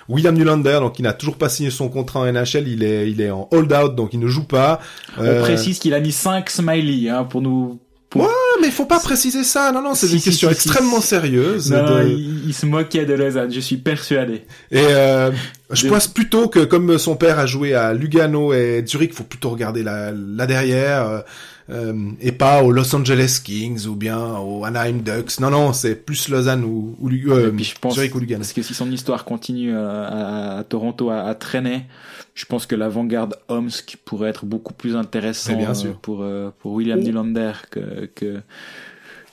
William 0.08 0.34
Nulander, 0.36 0.80
donc 0.80 0.98
il 0.98 1.04
n'a 1.04 1.14
toujours 1.14 1.36
pas 1.36 1.50
signé 1.50 1.70
son 1.70 1.88
contrat 1.90 2.22
en 2.22 2.32
NHL, 2.32 2.68
il 2.68 2.84
est 2.84 3.12
il 3.12 3.22
est 3.22 3.30
en 3.30 3.48
hold 3.52 3.72
out, 3.74 3.94
donc 3.96 4.14
il 4.14 4.20
ne 4.20 4.28
joue 4.28 4.46
pas. 4.46 4.80
On 5.18 5.24
Euh, 5.24 5.42
précise 5.42 5.78
qu'il 5.78 5.94
a 5.94 6.00
mis 6.00 6.12
5 6.12 6.50
smileys 6.50 7.10
hein, 7.10 7.26
pour 7.26 7.42
nous. 7.42 7.80
Pour... 8.10 8.24
Ouais, 8.24 8.28
mais 8.62 8.72
faut 8.72 8.86
pas 8.86 9.00
préciser 9.00 9.44
ça. 9.44 9.72
Non, 9.72 9.82
non, 9.82 9.96
c'est 9.96 10.08
Si, 10.08 10.14
des 10.14 10.20
si, 10.20 10.30
questions 10.30 10.50
si, 10.50 10.56
si, 10.56 10.68
extrêmement 10.68 11.02
si. 11.02 11.08
sérieuses. 11.08 11.72
Non, 11.72 11.98
de- 12.00 12.08
il, 12.08 12.48
il 12.50 12.54
se 12.54 12.66
moquait 12.66 13.06
de 13.06 13.14
Lausanne, 13.14 13.52
je 13.52 13.60
suis 13.60 13.78
persuadé. 13.78 14.44
Et 14.72 14.80
euh, 14.80 15.32
je 15.72 15.88
pense 15.88 16.08
plutôt 16.08 16.48
que 16.48 16.60
comme 16.66 16.98
son 16.98 17.16
père 17.16 17.40
a 17.40 17.46
joué 17.46 17.74
à 17.74 17.94
Lugano 17.94 18.54
et 18.54 18.84
Zurich, 18.88 19.14
faut 19.14 19.24
plutôt 19.24 19.50
regarder 19.50 19.84
là, 19.84 20.12
là 20.12 20.46
derrière 20.48 21.08
euh, 21.08 21.20
et 22.20 22.32
pas 22.32 22.64
aux 22.64 22.72
Los 22.72 22.96
Angeles 22.96 23.42
Kings 23.44 23.86
ou 23.88 23.96
bien 23.96 24.18
aux 24.38 24.66
Anaheim 24.66 25.02
Ducks. 25.04 25.40
Non, 25.40 25.50
non, 25.52 25.72
c'est 25.74 25.96
plus 25.96 26.28
Lausanne 26.30 26.64
ou, 26.64 26.96
ou 27.00 27.10
euh, 27.10 27.52
puis 27.52 27.64
je 27.66 27.76
pense 27.80 27.94
Zurich 27.94 28.16
ou 28.16 28.20
Lugano. 28.20 28.40
parce 28.40 28.54
que 28.54 28.62
si 28.64 28.74
son 28.74 28.92
histoire 28.92 29.24
continue 29.26 29.76
euh, 29.76 30.06
à, 30.08 30.58
à 30.60 30.64
Toronto 30.64 31.10
à, 31.10 31.22
à 31.22 31.36
traîner, 31.36 31.86
je 32.34 32.46
pense 32.46 32.66
que 32.66 32.76
l'avant-garde 32.76 33.36
Omsk 33.50 33.98
pourrait 34.06 34.30
être 34.30 34.46
beaucoup 34.46 34.74
plus 34.74 34.96
intéressant 34.96 35.56
bien 35.56 35.72
euh, 35.72 35.74
sûr. 35.76 35.98
pour 36.00 36.24
euh, 36.24 36.50
pour 36.60 36.72
William 36.74 37.00
Ou- 37.00 37.04
Nylander 37.04 37.52
que 37.70 38.10
que 38.16 38.42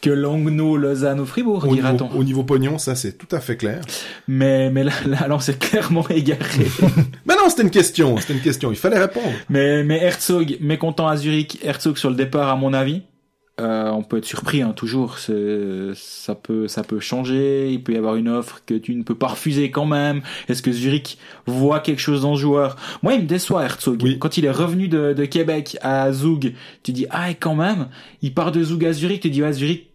que 0.06 0.10
Langnau, 0.12 0.76
Lausanne 0.76 1.18
ou 1.18 1.26
Fribourg, 1.26 1.64
Au 1.64 1.74
niveau, 1.74 1.74
dira-t-on. 1.74 2.16
au 2.16 2.22
niveau 2.22 2.44
pognon, 2.44 2.78
ça 2.78 2.94
c'est 2.94 3.18
tout 3.18 3.34
à 3.34 3.40
fait 3.40 3.56
clair. 3.56 3.80
Mais 4.28 4.70
mais 4.70 4.84
là, 4.84 4.92
là 5.04 5.18
alors 5.22 5.42
c'est 5.42 5.58
clairement 5.58 6.08
égaré. 6.08 6.66
Mais 7.26 7.34
non, 7.34 7.48
c'était 7.48 7.62
une 7.62 7.70
question, 7.70 8.16
c'était 8.18 8.34
une 8.34 8.40
question, 8.40 8.70
il 8.70 8.76
fallait 8.76 9.00
répondre. 9.00 9.32
mais 9.48 9.82
mais 9.82 10.00
Herzog 10.00 10.58
mécontent 10.60 11.08
à 11.08 11.16
Zurich, 11.16 11.58
Herzog 11.64 11.96
sur 11.96 12.08
le 12.08 12.14
départ 12.14 12.48
à 12.48 12.54
mon 12.54 12.72
avis. 12.72 13.02
Euh, 13.58 13.90
on 13.90 14.02
peut 14.02 14.18
être 14.18 14.26
surpris 14.26 14.60
hein, 14.60 14.74
toujours, 14.76 15.16
ça 15.18 16.34
peut 16.34 16.68
ça 16.68 16.84
peut 16.84 17.00
changer, 17.00 17.72
il 17.72 17.82
peut 17.82 17.94
y 17.94 17.96
avoir 17.96 18.14
une 18.16 18.28
offre 18.28 18.60
que 18.66 18.74
tu 18.74 18.94
ne 18.94 19.02
peux 19.02 19.14
pas 19.14 19.28
refuser 19.28 19.70
quand 19.72 19.86
même. 19.86 20.20
Est-ce 20.48 20.62
que 20.62 20.70
Zurich 20.70 21.18
voit 21.46 21.80
quelque 21.80 22.00
chose 22.00 22.22
dans 22.22 22.36
ce 22.36 22.42
joueur? 22.42 22.76
Moi, 23.02 23.14
il 23.14 23.22
me 23.22 23.26
déçoit 23.26 23.64
Herzog. 23.64 24.02
Oui. 24.02 24.18
Quand 24.20 24.36
il 24.36 24.44
est 24.44 24.50
revenu 24.50 24.88
de, 24.88 25.14
de 25.14 25.24
Québec 25.24 25.78
à 25.80 26.12
Zug, 26.12 26.52
tu 26.84 26.92
dis 26.92 27.06
ah 27.10 27.30
et 27.30 27.34
quand 27.34 27.56
même, 27.56 27.88
il 28.22 28.34
part 28.34 28.52
de 28.52 28.62
Zug 28.62 28.84
à 28.84 28.92
Zurich, 28.92 29.22
tu 29.22 29.30
dis 29.30 29.42
ah 29.42 29.52
Zurich, 29.52 29.88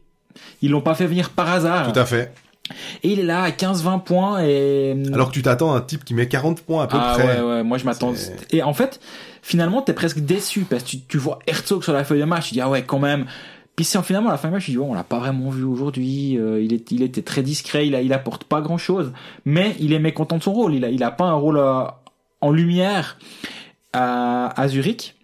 ils 0.62 0.72
l'ont 0.72 0.82
pas 0.82 0.96
fait 0.96 1.08
venir 1.08 1.30
par 1.32 1.50
hasard. 1.50 1.92
Tout 1.92 2.00
à 2.00 2.06
fait. 2.06 2.34
Et 3.04 3.10
il 3.12 3.20
est 3.20 3.24
là 3.24 3.44
à 3.44 3.50
15-20 3.50 4.04
points 4.04 4.44
et 4.44 4.96
Alors 5.14 5.30
que 5.30 5.34
tu 5.34 5.42
t'attends 5.42 5.74
à 5.74 5.78
un 5.78 5.82
type 5.82 6.06
qui 6.06 6.14
met 6.14 6.28
40 6.28 6.62
points 6.62 6.84
à 6.84 6.88
peu 6.88 6.98
ah 7.00 7.16
près. 7.18 7.40
ouais, 7.40 7.42
ouais, 7.42 7.64
moi 7.64 7.78
je 7.78 7.86
m'attends. 7.86 8.14
Et 8.52 8.64
en 8.64 8.74
fait, 8.74 9.00
finalement, 9.42 9.82
t'es 9.82 9.94
presque 9.94 10.20
déçu 10.20 10.62
parce 10.62 10.84
que 10.84 10.90
tu, 10.90 11.02
tu 11.02 11.18
vois 11.18 11.40
Herzog 11.48 11.84
sur 11.84 11.92
la 11.94 12.04
feuille 12.04 12.20
de 12.22 12.26
match, 12.26 12.48
tu 12.50 12.54
dis 12.54 12.62
ah 12.62 12.70
ouais, 12.70 12.84
quand 12.84 13.00
même. 13.00 13.26
Puis 13.76 13.86
c'est 13.86 14.02
finalement 14.04 14.30
à 14.30 14.34
la 14.34 14.38
fin 14.38 14.50
du 14.50 14.54
match, 14.54 14.66
tu 14.66 14.72
dis 14.72 14.78
bon, 14.78 14.92
on 14.92 14.94
l'a 14.94 15.04
pas 15.04 15.20
vraiment 15.20 15.50
vu 15.50 15.64
aujourd'hui. 15.64 16.38
euh, 16.38 16.62
il, 16.62 16.74
est, 16.74 16.92
il 16.92 17.04
était 17.04 17.22
très 17.24 17.42
discret, 17.42 17.88
il, 17.88 17.96
a, 17.96 18.02
il 18.02 18.14
apporte 18.14 18.44
pas 18.44 18.62
grand 18.62 18.78
chose, 18.78 19.12
mais 19.44 19.76
il 19.80 19.92
est 19.94 20.00
mécontent 20.00 20.38
de 20.38 20.44
son 20.44 20.54
rôle. 20.54 20.76
Il 20.76 20.86
a, 20.86 20.90
il 20.90 21.04
a 21.04 21.12
pas 21.12 21.26
un 21.26 21.34
rôle 21.34 21.58
euh, 21.58 21.84
en 22.42 22.52
lumière 22.52 23.18
à, 23.94 24.54
à 24.62 24.68
Zurich, 24.68 25.16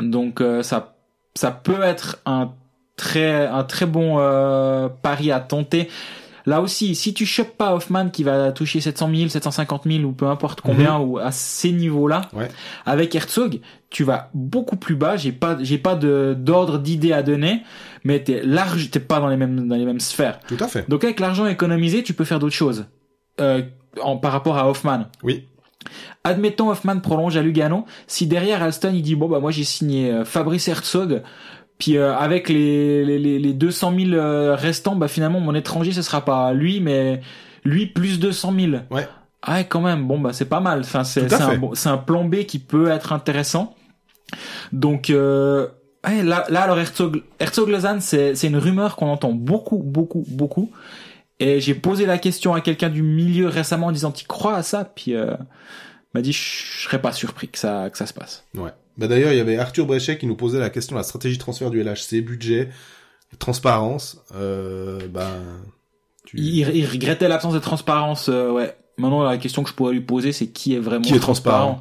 donc 0.00 0.40
euh, 0.40 0.62
ça, 0.62 0.96
ça 1.34 1.50
peut 1.50 1.82
être 1.82 2.18
un 2.26 2.52
très, 2.96 3.46
un 3.46 3.64
très 3.64 3.86
bon 3.86 4.16
euh, 4.18 4.88
pari 4.88 5.30
à 5.32 5.40
tenter. 5.40 5.88
Là 6.46 6.60
aussi, 6.60 6.94
si 6.94 7.14
tu 7.14 7.24
chopes 7.24 7.56
pas 7.56 7.74
Hoffman 7.74 8.10
qui 8.10 8.22
va 8.22 8.52
toucher 8.52 8.82
700 8.82 9.08
000, 9.14 9.28
750 9.30 9.84
000 9.86 10.04
ou 10.04 10.12
peu 10.12 10.26
importe 10.26 10.60
combien 10.60 10.98
ou 10.98 11.16
à 11.18 11.32
ces 11.32 11.72
niveaux-là, 11.72 12.28
Ouais. 12.34 12.48
avec 12.84 13.14
Herzog, 13.14 13.60
tu 13.88 14.04
vas 14.04 14.28
beaucoup 14.34 14.76
plus 14.76 14.94
bas. 14.94 15.16
J'ai 15.16 15.32
pas, 15.32 15.56
j'ai 15.62 15.78
pas 15.78 15.94
de 15.94 16.36
d'ordre 16.38 16.78
d'idée 16.78 17.12
à 17.14 17.22
donner, 17.22 17.62
mais 18.04 18.22
t'es 18.22 18.42
large, 18.42 18.90
t'es 18.90 19.00
pas 19.00 19.20
dans 19.20 19.28
les 19.28 19.38
mêmes 19.38 19.66
dans 19.68 19.76
les 19.76 19.86
mêmes 19.86 20.00
sphères. 20.00 20.38
Tout 20.46 20.58
à 20.60 20.68
fait. 20.68 20.86
Donc 20.90 21.02
avec 21.04 21.18
l'argent 21.18 21.46
économisé, 21.46 22.02
tu 22.02 22.12
peux 22.12 22.24
faire 22.24 22.38
d'autres 22.40 22.54
choses. 22.54 22.84
Euh, 23.40 23.62
en, 24.02 24.18
par 24.18 24.32
rapport 24.32 24.58
à 24.58 24.68
Hoffman. 24.68 25.04
Oui. 25.22 25.46
Admettons 26.24 26.68
Hoffman 26.70 27.00
prolonge 27.00 27.38
à 27.38 27.42
Lugano. 27.42 27.86
Si 28.06 28.26
derrière 28.26 28.62
Alston 28.62 28.92
il 28.94 29.02
dit 29.02 29.14
bon 29.14 29.28
bah 29.28 29.40
moi 29.40 29.50
j'ai 29.50 29.64
signé 29.64 30.10
euh, 30.10 30.24
Fabrice 30.26 30.68
Herzog 30.68 31.22
Puis 31.78 31.96
euh, 31.96 32.14
avec 32.16 32.48
les, 32.48 33.04
les, 33.04 33.18
les- 33.18 33.38
les 33.38 33.52
200 33.52 33.92
000 33.98 34.12
euh, 34.12 34.54
restants, 34.54 34.94
bah 34.96 35.08
finalement 35.08 35.40
mon 35.40 35.54
étranger 35.54 35.92
ce 35.92 36.02
sera 36.02 36.24
pas 36.24 36.52
lui, 36.52 36.80
mais 36.80 37.20
lui 37.64 37.86
plus 37.86 38.20
200 38.20 38.54
000. 38.58 38.72
Ouais. 38.90 39.08
Ah 39.42 39.54
ouais, 39.54 39.66
quand 39.66 39.80
même. 39.80 40.06
Bon 40.06 40.18
bah 40.18 40.32
c'est 40.32 40.44
pas 40.48 40.60
mal. 40.60 40.80
Enfin 40.80 41.04
c'est 41.04 41.28
un, 41.42 41.56
bon- 41.58 41.74
c'est 41.74 41.88
un 41.88 41.98
plan 41.98 42.24
B 42.24 42.44
qui 42.44 42.58
peut 42.58 42.88
être 42.90 43.12
intéressant. 43.12 43.74
Donc 44.72 45.10
euh, 45.10 45.68
ouais, 46.06 46.22
là 46.22 46.44
là 46.48 46.62
alors 46.62 46.78
Herzog 46.78 47.22
Herzog 47.38 47.68
Lausanne 47.68 48.00
c'est 48.00 48.34
c'est 48.34 48.46
une 48.46 48.56
rumeur 48.56 48.96
qu'on 48.96 49.08
entend 49.08 49.32
beaucoup 49.32 49.78
beaucoup 49.78 50.24
beaucoup. 50.28 50.70
Et 51.40 51.60
j'ai 51.60 51.74
posé 51.74 52.06
la 52.06 52.18
question 52.18 52.54
à 52.54 52.60
quelqu'un 52.60 52.88
du 52.88 53.02
milieu 53.02 53.48
récemment 53.48 53.88
en 53.88 53.92
disant 53.92 54.12
tu 54.12 54.24
crois 54.26 54.54
à 54.56 54.62
ça? 54.62 54.84
Puis 54.94 55.14
euh, 55.14 55.34
m'a 56.14 56.22
dit 56.22 56.32
je 56.32 56.82
serais 56.84 57.00
pas 57.02 57.12
surpris 57.12 57.48
que 57.48 57.58
ça 57.58 57.90
que 57.90 57.98
ça 57.98 58.06
se 58.06 58.14
passe. 58.14 58.44
Ouais. 58.56 58.70
Bah 58.96 59.08
d'ailleurs, 59.08 59.32
il 59.32 59.36
y 59.36 59.40
avait 59.40 59.56
Arthur 59.56 59.86
Bréchet 59.86 60.18
qui 60.18 60.26
nous 60.26 60.36
posait 60.36 60.60
la 60.60 60.70
question 60.70 60.94
de 60.94 61.00
la 61.00 61.04
stratégie 61.04 61.36
de 61.36 61.40
transfert 61.40 61.70
du 61.70 61.82
LHC, 61.82 62.20
budget, 62.20 62.68
transparence. 63.38 64.22
Euh, 64.34 65.08
bah, 65.08 65.30
tu... 66.24 66.38
Il, 66.38 66.76
il 66.76 66.86
regrettait 66.86 67.28
l'absence 67.28 67.54
de 67.54 67.58
transparence. 67.58 68.28
euh, 68.28 68.50
ouais. 68.50 68.76
Maintenant, 68.96 69.24
la 69.24 69.38
question 69.38 69.64
que 69.64 69.68
je 69.70 69.74
pourrais 69.74 69.92
lui 69.92 70.00
poser, 70.00 70.32
c'est 70.32 70.46
qui 70.46 70.74
est 70.74 70.78
vraiment 70.78 71.02
Qui 71.02 71.14
est 71.14 71.18
transparent? 71.18 71.80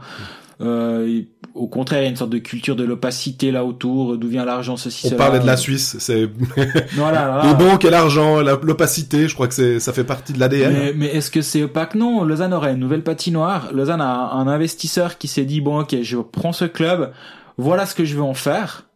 Euh, 0.62 1.22
Au 1.56 1.68
contraire, 1.68 2.00
il 2.02 2.04
y 2.04 2.08
a 2.08 2.10
une 2.10 2.16
sorte 2.16 2.30
de 2.32 2.38
culture 2.38 2.76
de 2.76 2.84
l'opacité 2.84 3.52
là 3.52 3.64
autour. 3.66 4.18
D'où 4.18 4.28
vient 4.28 4.46
l'argent, 4.46 4.78
ceci, 4.78 5.08
On 5.08 5.10
cela. 5.10 5.18
parlait 5.18 5.40
de 5.40 5.46
la 5.46 5.58
Suisse, 5.58 5.96
c'est 6.00 6.26
Voilà, 6.96 7.32
voilà. 7.32 7.44
les 7.48 7.54
banques 7.56 7.86
et 7.86 7.90
l'argent, 7.90 8.40
la- 8.42 8.60
l'opacité. 8.62 9.28
Je 9.28 9.34
crois 9.34 9.48
que 9.48 9.54
c'est 9.54 9.80
ça 9.80 9.94
fait 9.94 10.04
partie 10.04 10.34
de 10.34 10.40
l'ADN. 10.40 10.74
Mais, 10.74 10.94
mais 10.96 11.08
est-ce 11.08 11.30
que 11.32 11.42
c'est 11.42 11.64
opaque? 11.64 11.96
Non, 11.96 12.24
Lausanne 12.24 12.54
aurait 12.54 12.74
une 12.74 12.80
nouvelle 12.80 13.04
patinoire. 13.04 13.70
Lausanne 13.74 14.02
a 14.02 14.32
un 14.34 14.48
investisseur 14.48 15.18
qui 15.18 15.28
s'est 15.28 15.46
dit 15.46 15.60
bon 15.62 15.82
ok, 15.82 15.98
je 16.02 16.18
prends 16.18 16.54
ce 16.54 16.66
club, 16.66 17.12
voilà 17.58 17.86
ce 17.86 17.96
que 17.96 18.06
je 18.06 18.16
veux 18.16 18.22
en 18.24 18.34
faire. 18.36 18.88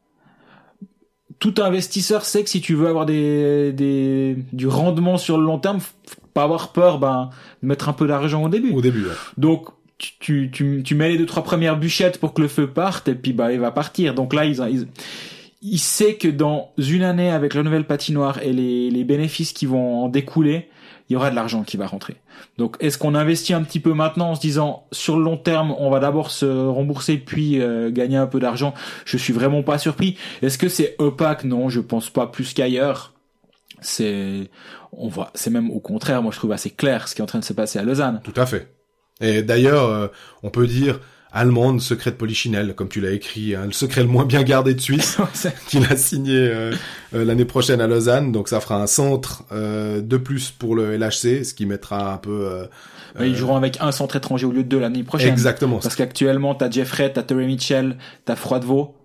Tout 1.40 1.54
investisseur 1.60 2.26
sait 2.26 2.44
que 2.44 2.50
si 2.50 2.62
tu 2.62 2.74
veux 2.74 2.88
avoir 2.88 3.06
des, 3.06 3.72
des 3.72 4.38
du 4.54 4.68
rendement 4.68 5.18
sur 5.18 5.38
le 5.38 5.44
long 5.46 5.60
terme, 5.60 5.80
faut 5.80 5.94
pas 6.34 6.44
avoir 6.44 6.72
peur 6.72 6.98
ben 6.98 7.30
de 7.62 7.68
mettre 7.68 7.90
un 7.90 7.94
peu 7.94 8.08
d'argent 8.08 8.44
au 8.44 8.50
début. 8.50 8.72
Au 8.74 8.82
début. 8.82 9.04
ouais. 9.04 9.12
Donc 9.38 9.68
tu, 9.98 10.12
tu, 10.20 10.52
tu, 10.52 10.84
tu 10.84 10.96
mets 10.96 11.10
les 11.10 11.18
deux 11.18 11.26
trois 11.26 11.44
premières 11.44 11.78
bûchettes 11.78 12.20
pour 12.20 12.34
que 12.34 12.42
le 12.42 12.48
feu 12.48 12.68
parte 12.68 13.08
et 13.08 13.16
puis 13.16 13.34
bah 13.34 13.52
il 13.52 13.60
va 13.60 13.72
partir. 13.72 14.14
Donc 14.14 14.34
là 14.34 14.46
ils, 14.46 14.60
ils 14.70 14.88
il 15.62 15.80
sait 15.80 16.16
que 16.16 16.28
dans 16.28 16.72
une 16.78 17.04
année 17.04 17.32
avec 17.32 17.54
la 17.54 17.64
nouvelle 17.64 17.86
patinoire 17.86 18.42
et 18.44 18.54
les, 18.54 18.92
les 18.92 19.04
bénéfices 19.04 19.54
qui 19.54 19.66
vont 19.66 20.04
en 20.04 20.08
découler, 20.08 20.70
il 21.10 21.14
y 21.14 21.16
aura 21.16 21.32
de 21.32 21.36
l'argent 21.36 21.64
qui 21.64 21.78
va 21.78 21.88
rentrer. 21.88 22.18
Donc 22.58 22.78
est-ce 22.80 22.98
qu'on 22.98 23.16
investit 23.16 23.54
un 23.54 23.64
petit 23.64 23.80
peu 23.80 23.94
maintenant 23.94 24.32
en 24.32 24.36
se 24.36 24.42
disant 24.42 24.86
sur 24.92 25.18
le 25.18 25.24
long 25.24 25.38
terme 25.38 25.74
on 25.80 25.90
va 25.90 26.00
d'abord 26.00 26.30
se 26.30 26.46
rembourser 26.46 27.18
puis 27.18 27.60
euh, 27.60 27.90
gagner 27.92 28.18
un 28.18 28.28
peu 28.28 28.40
d'argent? 28.40 28.74
Je 29.06 29.18
suis 29.18 29.34
vraiment 29.34 29.64
pas 29.64 29.80
surpris. 29.80 30.16
Est-ce 30.44 30.60
que 30.60 30.70
c'est 30.70 30.96
opaque? 31.00 31.44
Non, 31.44 31.70
je 31.70 31.80
pense 31.80 32.10
pas 32.10 32.28
plus 32.28 32.54
qu'ailleurs. 32.54 33.14
C'est 33.82 34.50
on 34.92 35.08
voit, 35.08 35.32
c'est 35.34 35.50
même 35.50 35.72
au 35.72 35.80
contraire, 35.80 36.22
moi 36.22 36.32
je 36.32 36.38
trouve 36.38 36.52
assez 36.52 36.70
clair 36.70 37.08
ce 37.08 37.16
qui 37.16 37.22
est 37.22 37.24
en 37.24 37.28
train 37.28 37.40
de 37.40 37.46
se 37.46 37.54
passer 37.54 37.80
à 37.80 37.84
Lausanne. 37.84 38.22
Tout 38.24 38.40
à 38.40 38.46
fait. 38.46 38.77
Et 39.22 39.42
d'ailleurs, 39.42 39.90
euh, 39.90 40.08
on 40.44 40.50
peut 40.50 40.68
dire 40.68 41.00
allemande, 41.32 41.82
secret 41.82 42.12
de 42.12 42.16
Polichinelle, 42.16 42.74
comme 42.74 42.88
tu 42.88 43.02
l'as 43.02 43.12
écrit, 43.12 43.54
hein, 43.54 43.66
le 43.66 43.72
secret 43.72 44.02
le 44.02 44.08
moins 44.08 44.26
bien 44.26 44.44
gardé 44.44 44.74
de 44.74 44.80
Suisse, 44.82 45.18
qu'il 45.68 45.86
a 45.86 45.96
signé 45.96 46.36
euh, 46.38 46.74
euh, 47.14 47.26
l'année 47.26 47.46
prochaine 47.46 47.82
à 47.82 47.88
Lausanne. 47.88 48.32
Donc 48.32 48.48
ça 48.48 48.60
fera 48.60 48.82
un 48.82 48.88
centre 48.88 49.44
euh, 49.52 50.02
de 50.02 50.18
plus 50.18 50.52
pour 50.52 50.76
le 50.76 50.96
LHC, 50.98 51.44
ce 51.44 51.54
qui 51.54 51.66
mettra 51.66 52.14
un 52.14 52.18
peu. 52.18 52.48
euh, 53.20 53.26
Ils 53.26 53.36
joueront 53.36 53.58
avec 53.58 53.78
un 53.82 53.92
centre 53.92 54.16
étranger 54.16 54.46
au 54.46 54.52
lieu 54.52 54.64
de 54.64 54.70
deux 54.70 54.80
l'année 54.80 55.04
prochaine. 55.04 55.30
Exactement. 55.30 55.78
Parce 55.80 55.96
qu'actuellement, 55.96 56.56
t'as 56.56 56.70
Jeffrey, 56.72 57.12
t'as 57.14 57.24
Terry 57.24 57.46
Mitchell, 57.46 57.98
t'as 58.26 58.36
Froidevaux. 58.36 58.96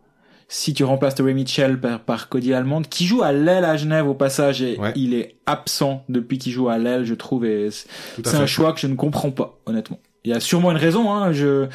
Si 0.54 0.74
tu 0.74 0.84
remplaces 0.84 1.14
Terry 1.14 1.32
Mitchell 1.32 1.80
par, 1.80 2.00
par 2.00 2.28
Cody 2.28 2.52
Almond, 2.52 2.82
qui 2.82 3.06
joue 3.06 3.22
à 3.22 3.32
l'aile 3.32 3.64
à 3.64 3.78
Genève 3.78 4.06
au 4.06 4.12
passage, 4.12 4.60
et 4.60 4.76
Ouais. 4.78 4.92
il 4.96 5.14
est 5.14 5.36
absent 5.46 6.04
depuis 6.10 6.36
qu'il 6.36 6.52
joue 6.52 6.68
à 6.68 6.76
l'aile, 6.76 7.06
je 7.06 7.14
trouve, 7.14 7.46
et 7.46 7.70
c'est 7.70 8.34
un 8.34 8.44
choix 8.44 8.74
que 8.74 8.80
je 8.80 8.86
ne 8.86 8.94
comprends 8.94 9.30
pas, 9.30 9.58
honnêtement. 9.64 9.98
Il 10.24 10.30
y 10.30 10.34
a 10.34 10.40
sûrement 10.40 10.70
une 10.70 10.76
raison, 10.76 11.10
hein, 11.10 11.32
je, 11.32 11.68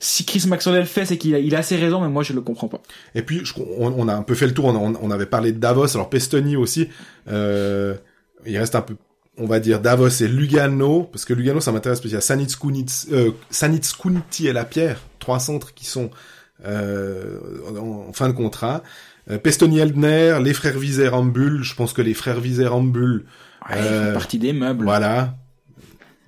si 0.00 0.24
Chris 0.24 0.44
Maxwell 0.48 0.80
le 0.80 0.84
fait, 0.84 1.04
c'est 1.04 1.16
qu'il 1.16 1.32
a, 1.34 1.38
il 1.38 1.54
a 1.54 1.62
ses 1.62 1.76
raisons, 1.76 2.00
mais 2.00 2.08
moi 2.08 2.24
je 2.24 2.32
le 2.32 2.40
comprends 2.40 2.66
pas. 2.66 2.80
Et 3.14 3.22
puis, 3.22 3.40
je- 3.44 3.54
on, 3.78 3.94
on 3.96 4.08
a 4.08 4.14
un 4.14 4.22
peu 4.22 4.34
fait 4.34 4.46
le 4.48 4.52
tour. 4.54 4.64
On, 4.64 4.94
on 5.00 5.10
avait 5.12 5.26
parlé 5.26 5.52
de 5.52 5.58
Davos. 5.58 5.94
Alors 5.94 6.10
Pestoni 6.10 6.56
aussi. 6.56 6.88
Euh, 7.28 7.94
il 8.46 8.58
reste 8.58 8.74
un 8.74 8.80
peu, 8.82 8.96
on 9.38 9.46
va 9.46 9.60
dire 9.60 9.80
Davos 9.80 10.08
et 10.08 10.26
Lugano, 10.28 11.04
parce 11.04 11.24
que 11.24 11.34
Lugano, 11.34 11.60
ça 11.60 11.70
m'intéresse 11.72 11.98
parce 12.00 12.08
qu'il 12.10 12.14
y 12.14 12.16
a 12.16 12.20
Sanitz 12.20 13.06
euh, 13.12 13.30
et 14.44 14.52
La 14.52 14.64
Pierre, 14.64 15.00
trois 15.20 15.38
centres 15.38 15.72
qui 15.74 15.86
sont 15.86 16.10
en, 16.66 18.08
en 18.08 18.12
fin 18.12 18.28
de 18.28 18.34
contrat. 18.34 18.82
Euh, 19.30 19.38
Pestoni 19.38 19.78
Eldner, 19.78 20.38
les 20.42 20.54
frères 20.54 20.78
Vizer-Ambul. 20.78 21.62
Je 21.62 21.74
pense 21.74 21.92
que 21.92 22.02
les 22.02 22.14
frères 22.14 22.40
Vizer-Ambul, 22.40 23.24
Ouais, 23.68 23.76
Euh, 23.76 24.12
partie 24.14 24.38
des 24.38 24.52
meubles. 24.52 24.84
voilà. 24.84 25.34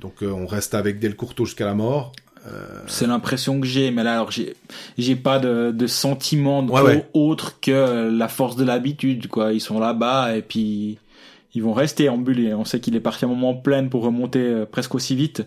Donc 0.01 0.23
euh, 0.23 0.31
on 0.31 0.47
reste 0.47 0.75
avec 0.75 0.99
Del 0.99 1.17
Curto 1.17 1.45
jusqu'à 1.47 1.65
la 1.67 1.75
mort. 1.75 2.13
C'est 2.87 3.07
l'impression 3.07 3.61
que 3.61 3.67
j'ai, 3.67 3.91
mais 3.91 4.03
là, 4.03 4.15
alors 4.15 4.31
j'ai, 4.31 4.57
j'ai 4.97 5.15
pas 5.15 5.39
de, 5.39 5.73
de 5.73 5.87
sentiment 5.87 6.65
Ouais, 6.65 6.81
ouais. 6.81 7.07
au- 7.13 7.29
autre 7.29 7.61
que 7.61 8.09
la 8.11 8.29
force 8.29 8.57
de 8.57 8.65
l'habitude, 8.65 9.29
quoi. 9.29 9.53
Ils 9.53 9.61
sont 9.61 9.79
là-bas 9.79 10.35
et 10.37 10.41
puis 10.43 10.99
ils 11.55 11.63
vont 11.63 11.75
rester 11.75 12.09
en 12.09 12.17
bulle. 12.17 12.41
Et 12.41 12.55
on 12.55 12.65
sait 12.65 12.81
qu'il 12.81 12.97
est 12.97 13.01
parti 13.01 13.27
un 13.27 13.29
moment 13.29 13.55
plein 13.55 13.87
pour 13.89 14.03
remonter 14.05 14.41
euh, 14.41 14.65
presque 14.67 14.95
aussi 14.95 15.15
vite. 15.15 15.43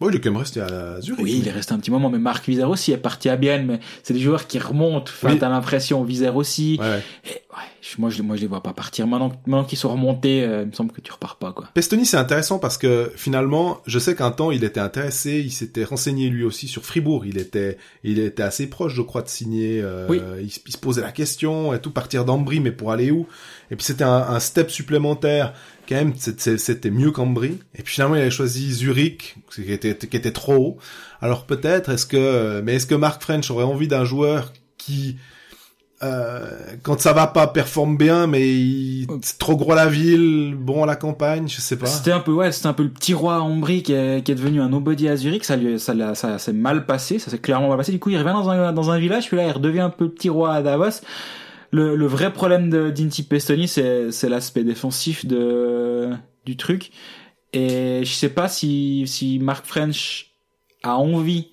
Bon, 0.00 0.08
il 0.08 0.16
est 0.16 0.20
quand 0.20 0.30
même 0.30 0.38
resté 0.38 0.60
à 0.60 0.98
Zurich. 1.02 1.22
Oui, 1.22 1.38
il 1.42 1.46
est 1.48 1.50
resté 1.52 1.74
un 1.74 1.78
petit 1.78 1.90
moment, 1.90 2.08
mais 2.08 2.18
Marc 2.18 2.48
Vizère 2.48 2.70
aussi 2.70 2.90
est 2.92 2.96
parti 2.96 3.28
à 3.28 3.36
Bienne, 3.36 3.66
mais 3.66 3.80
c'est 4.02 4.14
des 4.14 4.20
joueurs 4.20 4.46
qui 4.46 4.58
remontent. 4.58 5.12
Enfin, 5.14 5.32
Oui. 5.32 5.38
t'as 5.38 5.50
l'impression, 5.50 6.02
Vizère 6.04 6.36
aussi. 6.36 6.78
Ouais, 6.80 6.86
ouais. 6.86 7.02
Et 7.26 7.32
ouais, 7.34 7.96
moi, 7.98 8.08
je, 8.08 8.22
moi, 8.22 8.36
je 8.36 8.40
les 8.40 8.46
vois 8.46 8.62
pas 8.62 8.72
partir. 8.72 9.06
Maintenant, 9.06 9.28
maintenant 9.46 9.64
qu'ils 9.64 9.76
sont 9.76 9.90
remontés, 9.90 10.42
euh, 10.42 10.62
il 10.62 10.68
me 10.68 10.72
semble 10.72 10.92
que 10.92 11.02
tu 11.02 11.12
repars 11.12 11.36
pas, 11.36 11.52
quoi. 11.52 11.68
Pestoni, 11.74 12.06
c'est 12.06 12.16
intéressant 12.16 12.58
parce 12.58 12.78
que 12.78 13.12
finalement, 13.14 13.80
je 13.86 13.98
sais 13.98 14.14
qu'un 14.14 14.30
temps, 14.30 14.50
il 14.50 14.64
était 14.64 14.80
intéressé, 14.80 15.40
il 15.44 15.50
s'était 15.50 15.84
renseigné 15.84 16.30
lui 16.30 16.44
aussi 16.44 16.66
sur 16.66 16.82
Fribourg. 16.86 17.26
Il 17.26 17.36
était, 17.36 17.76
il 18.02 18.18
était 18.20 18.42
assez 18.42 18.68
proche, 18.68 18.94
je 18.94 19.02
crois, 19.02 19.20
de 19.20 19.28
signer. 19.28 19.82
euh, 19.82 20.06
Oui. 20.08 20.20
il, 20.42 20.50
se- 20.50 20.60
il 20.66 20.72
se 20.72 20.78
posait 20.78 21.02
la 21.02 21.12
question 21.12 21.74
et 21.74 21.78
tout, 21.78 21.90
partir 21.90 22.24
d'Ambry, 22.24 22.60
mais 22.60 22.72
pour 22.72 22.90
aller 22.92 23.10
où? 23.10 23.26
Et 23.70 23.76
puis 23.76 23.84
c'était 23.84 24.04
un, 24.04 24.10
un 24.30 24.40
step 24.40 24.70
supplémentaire. 24.70 25.52
Quand 25.90 25.96
même, 25.96 26.12
c'était 26.16 26.90
mieux 26.90 27.10
qu'Ambry. 27.10 27.58
Et 27.74 27.82
puis 27.82 27.94
finalement, 27.94 28.14
il 28.14 28.20
avait 28.22 28.30
choisi 28.30 28.72
Zurich, 28.72 29.34
qui 29.52 29.72
était, 29.72 29.94
qui 29.96 30.16
était 30.16 30.30
trop 30.30 30.54
haut. 30.54 30.78
Alors 31.20 31.44
peut-être, 31.46 31.90
est-ce 31.90 32.06
que, 32.06 32.60
mais 32.64 32.76
est-ce 32.76 32.86
que 32.86 32.94
Mark 32.94 33.20
French 33.20 33.50
aurait 33.50 33.64
envie 33.64 33.88
d'un 33.88 34.04
joueur 34.04 34.52
qui 34.78 35.16
euh, 36.02 36.48
quand 36.82 36.98
ça 36.98 37.12
va 37.12 37.26
pas 37.26 37.46
performe 37.46 37.98
bien 37.98 38.26
mais 38.26 38.48
il- 38.48 39.06
c'est 39.20 39.36
trop 39.38 39.54
gros 39.54 39.72
à 39.72 39.74
la 39.74 39.86
ville 39.86 40.54
bon 40.58 40.82
à 40.82 40.86
la 40.86 40.96
campagne 40.96 41.46
je 41.46 41.60
sais 41.60 41.76
pas 41.76 41.84
C'était 41.84 42.12
un 42.12 42.20
peu, 42.20 42.32
ouais, 42.32 42.52
c'était 42.52 42.68
un 42.68 42.72
peu 42.72 42.84
le 42.84 42.88
petit 42.88 43.12
roi 43.12 43.42
Ambry 43.42 43.82
qui 43.82 43.92
est, 43.92 44.24
qui 44.24 44.32
est 44.32 44.34
devenu 44.34 44.62
un 44.62 44.70
nobody 44.70 45.08
à 45.08 45.16
Zurich. 45.16 45.44
Ça 45.44 45.56
lui, 45.56 45.78
ça, 45.78 46.14
ça, 46.14 46.38
s'est 46.38 46.54
mal 46.54 46.86
passé. 46.86 47.18
Ça 47.18 47.30
s'est 47.30 47.36
clairement 47.38 47.68
mal 47.68 47.76
passé. 47.76 47.92
Du 47.92 47.98
coup, 47.98 48.08
il 48.08 48.16
revient 48.16 48.32
dans 48.32 48.48
un, 48.48 48.72
dans 48.72 48.90
un 48.90 48.98
village. 48.98 49.26
Puis 49.28 49.36
là, 49.36 49.46
il 49.46 49.52
redevient 49.52 49.80
un 49.80 49.90
peu 49.90 50.04
le 50.04 50.10
petit 50.10 50.30
roi 50.30 50.54
à 50.54 50.62
Davos. 50.62 51.02
Le, 51.72 51.94
le 51.96 52.06
vrai 52.06 52.32
problème 52.32 52.68
de 52.70 52.90
d'Inti 52.90 53.22
Pestoni, 53.22 53.68
c'est, 53.68 54.10
l'aspect 54.28 54.64
défensif 54.64 55.24
de, 55.26 56.10
du 56.44 56.56
truc. 56.56 56.90
Et 57.52 58.00
je 58.04 58.12
sais 58.12 58.28
pas 58.28 58.48
si, 58.48 59.04
si 59.06 59.38
Mark 59.38 59.64
French 59.66 60.32
a 60.82 60.96
envie 60.96 61.48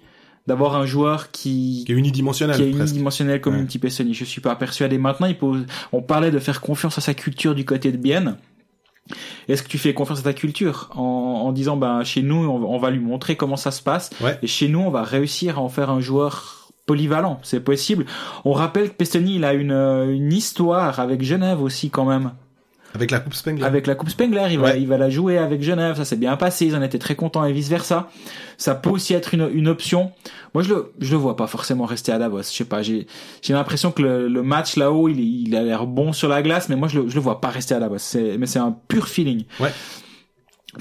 d'avoir 0.47 0.75
un 0.75 0.85
joueur 0.85 1.29
qui, 1.31 1.83
qui 1.85 1.91
est 1.91 1.95
unidimensionnel 1.95 2.55
qui 2.55 2.63
est 2.63 2.69
unidimensionnel 2.71 3.41
comme 3.41 3.55
Ouais. 3.55 3.59
une 3.59 3.67
type 3.67 3.87
Sony. 3.89 4.13
Je 4.13 4.23
suis 4.25 4.39
pas 4.41 4.55
persuadé. 4.55 4.97
Maintenant, 4.97 5.27
il 5.27 5.35
on 5.91 6.01
parlait 6.01 6.31
de 6.31 6.39
faire 6.39 6.61
confiance 6.61 6.97
à 6.97 7.01
sa 7.01 7.13
culture 7.13 7.53
du 7.53 7.65
côté 7.65 7.91
de 7.91 7.97
Bienne. 7.97 8.37
Est-ce 9.47 9.61
que 9.63 9.67
tu 9.67 9.77
fais 9.77 9.93
confiance 9.93 10.19
à 10.19 10.23
ta 10.23 10.33
culture 10.33 10.89
en, 10.95 11.01
en 11.01 11.51
disant, 11.51 11.77
ben, 11.77 12.03
chez 12.03 12.21
nous, 12.21 12.35
on, 12.37 12.59
va- 12.59 12.65
on 12.67 12.77
va 12.77 12.89
lui 12.91 12.99
montrer 12.99 13.35
comment 13.35 13.55
ça 13.57 13.71
se 13.71 13.81
passe. 13.81 14.09
Ouais. 14.21 14.37
Et 14.41 14.47
chez 14.47 14.67
nous, 14.67 14.79
on 14.79 14.89
va 14.89 15.03
réussir 15.03 15.57
à 15.57 15.61
en 15.61 15.69
faire 15.69 15.89
un 15.89 15.99
joueur 16.01 16.56
polyvalent. 16.87 17.39
C'est 17.43 17.59
possible. 17.59 18.07
On 18.45 18.53
rappelle 18.53 18.89
que 18.89 18.95
Pestoni, 18.95 19.35
il 19.35 19.45
a 19.45 19.53
une, 19.53 19.71
euh, 19.71 20.11
une 20.11 20.33
histoire 20.33 20.99
avec 20.99 21.21
Genève 21.21 21.61
aussi, 21.61 21.91
quand 21.91 22.05
même. 22.05 22.31
Avec 22.95 23.11
la 23.11 23.19
Coupe 23.19 23.35
Spengler. 23.35 23.63
Avec 23.65 23.85
la 23.85 23.93
Coupe 23.95 24.09
Spengler, 24.09 24.47
il 24.49 24.57
va, 24.57 24.67
Ouais. 24.69 24.81
il 24.81 24.87
va 24.87 24.97
la 24.97 25.09
jouer 25.09 25.37
avec 25.37 25.61
Genève, 25.61 25.97
ça 25.97 26.05
s'est 26.05 26.15
bien 26.15 26.35
passé, 26.37 26.65
ils 26.65 26.75
en 26.75 26.81
étaient 26.81 26.97
très 26.97 27.15
contents 27.15 27.43
et 27.45 27.51
vice 27.51 27.69
versa. 27.69 28.09
Ça 28.57 28.73
peut 28.73 28.89
aussi 28.89 29.13
être 29.13 29.33
une, 29.35 29.47
une 29.53 29.67
option. 29.67 30.13
Moi, 30.55 30.63
je 30.63 30.69
le, 30.73 30.93
je 30.99 31.11
le 31.11 31.17
vois 31.17 31.35
pas 31.35 31.45
forcément 31.45 31.85
rester 31.85 32.11
à 32.13 32.17
Davos. 32.17 32.39
Je 32.43 32.43
sais 32.45 32.65
pas, 32.65 32.81
j'ai, 32.81 33.05
j'ai 33.43 33.53
l'impression 33.53 33.91
que 33.91 34.01
le, 34.01 34.27
le 34.29 34.41
match 34.41 34.77
là-haut, 34.77 35.09
il, 35.09 35.19
il 35.19 35.55
a 35.55 35.61
l'air 35.63 35.85
bon 35.85 36.13
sur 36.13 36.29
la 36.29 36.41
glace, 36.41 36.69
mais 36.69 36.75
moi, 36.77 36.87
je 36.87 37.01
le, 37.01 37.09
je 37.09 37.15
le 37.15 37.21
vois 37.21 37.39
pas 37.41 37.49
rester 37.49 37.75
à 37.75 37.79
Davos. 37.79 37.97
C'est, 37.99 38.37
mais 38.39 38.47
c'est 38.47 38.57
un 38.59 38.75
pur 38.87 39.07
feeling. 39.07 39.43
Ouais. 39.59 39.71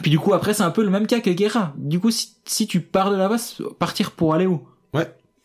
Puis 0.01 0.11
du 0.11 0.19
coup, 0.19 0.33
après, 0.33 0.55
c'est 0.55 0.63
un 0.63 0.71
peu 0.71 0.85
le 0.85 0.91
même 0.91 1.07
cas 1.09 1.21
que 1.21 1.31
Guerra. 1.31 1.75
Du 1.77 1.99
coup, 2.01 2.11
si, 2.13 2.29
si 2.45 2.67
tu 2.67 2.81
pars 2.81 3.11
de 3.11 3.17
Davos, 3.17 3.37
partir 3.79 4.13
pour 4.13 4.33
aller 4.33 4.47
où? 4.47 4.63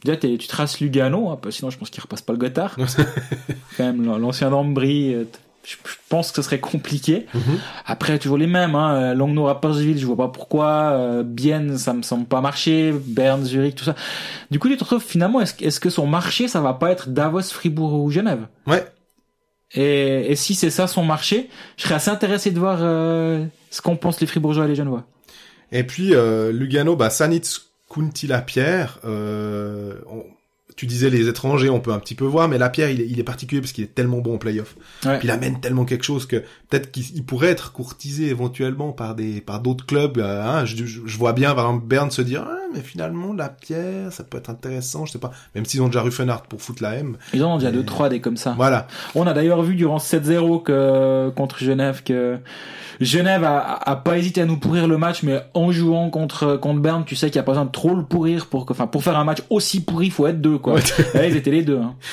Déjà, 0.03 0.17
tu 0.17 0.47
traces 0.47 0.79
Lugano, 0.79 1.29
hein, 1.29 1.39
parce 1.41 1.55
que 1.55 1.59
sinon 1.59 1.69
je 1.69 1.77
pense 1.77 1.89
qu'il 1.89 2.01
repasse 2.01 2.21
pas 2.21 2.33
le 2.33 2.39
Gotthard. 2.39 2.75
Quand 3.77 3.83
même, 3.83 4.03
l'ancien 4.17 4.49
d'Ambry, 4.49 5.13
euh, 5.13 5.25
je 5.63 5.75
pense 6.09 6.31
que 6.31 6.37
ce 6.37 6.41
serait 6.41 6.59
compliqué. 6.59 7.27
Mhm. 7.33 7.59
Après, 7.85 8.17
toujours 8.17 8.37
les 8.37 8.47
mêmes, 8.47 8.75
hein. 8.75 9.13
Langnau, 9.13 9.45
Rapperswil, 9.45 9.99
je 9.99 10.05
vois 10.05 10.17
pas 10.17 10.27
pourquoi. 10.27 10.93
Euh, 10.93 11.23
Bienne, 11.23 11.77
ça 11.77 11.93
me 11.93 12.01
semble 12.01 12.25
pas 12.25 12.41
marcher. 12.41 12.93
Berne, 12.93 13.45
Zurich, 13.45 13.75
tout 13.75 13.83
ça. 13.83 13.95
Du 14.49 14.57
coup, 14.57 14.69
tu 14.69 14.77
te 14.77 14.83
retrouves 14.83 15.03
finalement, 15.03 15.39
est-ce, 15.39 15.53
est-ce 15.63 15.79
que 15.79 15.89
son 15.89 16.07
marché, 16.07 16.47
ça 16.47 16.61
va 16.61 16.73
pas 16.73 16.91
être 16.91 17.09
Davos, 17.09 17.43
Fribourg 17.43 17.93
ou 17.93 18.09
Genève? 18.09 18.47
Ouais. 18.65 18.85
Et, 19.73 20.31
et 20.31 20.35
si 20.35 20.55
c'est 20.55 20.69
ça 20.69 20.87
son 20.87 21.03
marché, 21.03 21.49
je 21.77 21.83
serais 21.83 21.95
assez 21.95 22.09
intéressé 22.09 22.51
de 22.51 22.59
voir 22.59 22.79
euh, 22.81 23.45
ce 23.69 23.81
qu'en 23.81 23.95
pensent 23.95 24.19
les 24.19 24.27
Fribourgeois 24.27 24.65
et 24.65 24.69
les 24.69 24.75
Genevois. 24.75 25.05
Et 25.71 25.83
puis 25.83 26.13
euh, 26.13 26.51
Lugano, 26.51 26.97
bah 26.97 27.09
Sanitz 27.09 27.70
Kunti 27.93 28.27
Lapierre, 28.27 28.99
euh, 29.05 29.95
on- 30.09 30.23
tu 30.77 30.85
disais 30.87 31.09
les 31.09 31.27
étrangers, 31.27 31.69
on 31.69 31.81
peut 31.81 31.91
un 31.91 31.99
petit 31.99 32.15
peu 32.15 32.23
voir, 32.25 32.47
mais 32.47 32.57
Lapierre, 32.57 32.89
il 32.89 33.01
est, 33.01 33.05
il 33.07 33.19
est 33.19 33.23
particulier 33.23 33.59
parce 33.61 33.73
qu'il 33.73 33.83
est 33.83 33.93
tellement 33.93 34.19
bon 34.19 34.35
en 34.35 34.37
playoff. 34.37 34.75
Ouais. 35.05 35.19
Il 35.21 35.29
amène 35.29 35.59
tellement 35.59 35.83
quelque 35.85 36.05
chose 36.05 36.25
que 36.25 36.37
peut-être 36.69 36.89
qu'il 36.91 37.03
il 37.13 37.23
pourrait 37.25 37.49
être 37.49 37.71
courtisé 37.73 38.29
éventuellement 38.29 38.91
par 38.93 39.13
des 39.13 39.41
par 39.41 39.59
d'autres 39.59 39.85
clubs. 39.85 40.17
euh, 40.17 40.41
hein. 40.41 40.65
je, 40.65 40.77
je- 40.85 41.01
je 41.05 41.17
vois 41.17 41.33
bien 41.33 41.53
par 41.53 41.65
exemple 41.65 41.85
Berne 41.85 42.09
se 42.09 42.21
dire 42.21 42.45
ah, 42.49 42.57
mais 42.73 42.79
finalement 42.81 43.33
Lapierre, 43.33 44.11
ça 44.13 44.23
peut 44.23 44.37
être 44.37 44.49
intéressant, 44.49 45.05
je 45.05 45.11
sais 45.11 45.19
pas. 45.19 45.31
Même 45.55 45.65
s'ils 45.65 45.81
ont 45.81 45.87
déjà 45.87 46.01
Ruffenhardt 46.01 46.43
pour 46.49 46.61
foutre 46.61 46.81
la 46.81 46.95
M. 46.95 47.17
Ils 47.33 47.43
en 47.43 47.53
ont 47.55 47.57
déjà 47.57 47.71
deux, 47.71 47.83
trois 47.85 48.07
des 48.09 48.21
comme 48.21 48.37
ça. 48.37 48.53
Voilà. 48.55 48.87
On 49.13 49.27
a 49.27 49.33
d'ailleurs 49.33 49.61
vu 49.61 49.75
durant 49.75 49.99
ce 49.99 50.15
7-0 50.17 50.63
que 50.63 51.29
contre 51.35 51.59
Genève 51.59 52.01
que 52.03 52.39
Genève 53.05 53.43
a, 53.43 53.73
a 53.75 53.95
pas 53.95 54.17
hésité 54.17 54.41
à 54.41 54.45
nous 54.45 54.57
pourrir 54.57 54.87
le 54.87 54.97
match, 54.97 55.23
mais 55.23 55.41
en 55.53 55.71
jouant 55.71 56.09
contre 56.09 56.57
contre 56.57 56.79
Berne, 56.81 57.03
tu 57.05 57.15
sais 57.15 57.27
qu'il 57.27 57.37
y 57.37 57.39
a 57.39 57.43
pas 57.43 57.53
besoin 57.53 57.65
de 57.65 57.71
trop 57.71 57.95
le 57.95 58.03
pourrir 58.03 58.45
pour 58.45 58.65
que, 58.65 58.73
enfin, 58.73 58.87
pour 58.87 59.03
faire 59.03 59.17
un 59.17 59.23
match 59.23 59.39
aussi 59.49 59.81
pourri, 59.81 60.07
il 60.07 60.11
faut 60.11 60.27
être 60.27 60.39
deux, 60.41 60.57
quoi. 60.57 60.79
Là, 61.13 61.27
ils 61.27 61.35
étaient 61.35 61.51
les 61.51 61.63
deux. 61.63 61.79
Hein. 61.79 61.95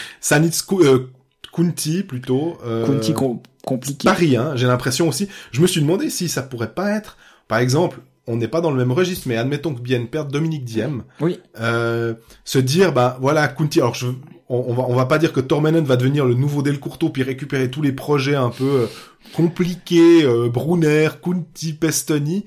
Euh, 0.83 1.11
Kunti 1.53 2.03
plutôt. 2.03 2.59
Euh, 2.65 2.87
com- 3.15 3.41
compliqué. 3.65 4.05
Paris, 4.07 4.37
hein, 4.37 4.53
j'ai 4.55 4.67
l'impression 4.67 5.09
aussi. 5.09 5.29
Je 5.51 5.61
me 5.61 5.67
suis 5.67 5.81
demandé 5.81 6.11
si 6.11 6.29
ça 6.29 6.43
pourrait 6.43 6.73
pas 6.73 6.91
être, 6.93 7.17
par 7.49 7.59
exemple, 7.59 8.01
on 8.29 8.37
n'est 8.37 8.47
pas 8.49 8.61
dans 8.61 8.71
le 8.71 8.77
même 8.77 8.93
registre, 8.93 9.27
mais 9.29 9.37
admettons 9.37 9.75
que 9.75 9.81
Bienne 9.81 10.07
perde 10.07 10.31
Dominique 10.31 10.65
Diem, 10.65 11.03
Oui. 11.21 11.41
euh, 11.61 12.15
se 12.45 12.59
dire, 12.59 12.93
bah 12.93 13.19
voilà, 13.21 13.49
Kunti. 13.49 13.81
Alors 13.81 13.95
je, 13.95 14.07
on, 14.49 14.65
on 14.69 14.75
va, 14.75 14.85
on 14.89 14.95
va 14.95 15.07
pas 15.07 15.19
dire 15.19 15.33
que 15.33 15.41
Tormenen 15.41 15.85
va 15.85 15.97
devenir 15.97 16.25
le 16.27 16.35
nouveau 16.35 16.63
Del 16.63 16.79
Curto 16.79 17.09
puis 17.11 17.23
récupérer 17.23 17.71
tous 17.71 17.83
les 17.83 17.93
projets 17.93 18.37
un 18.37 18.51
peu 18.51 18.65
euh, 18.65 18.87
compliqués, 19.35 20.25
euh, 20.25 20.49
Brunner, 20.49 21.09
Kunti, 21.23 21.73
Pestoni. 21.73 22.45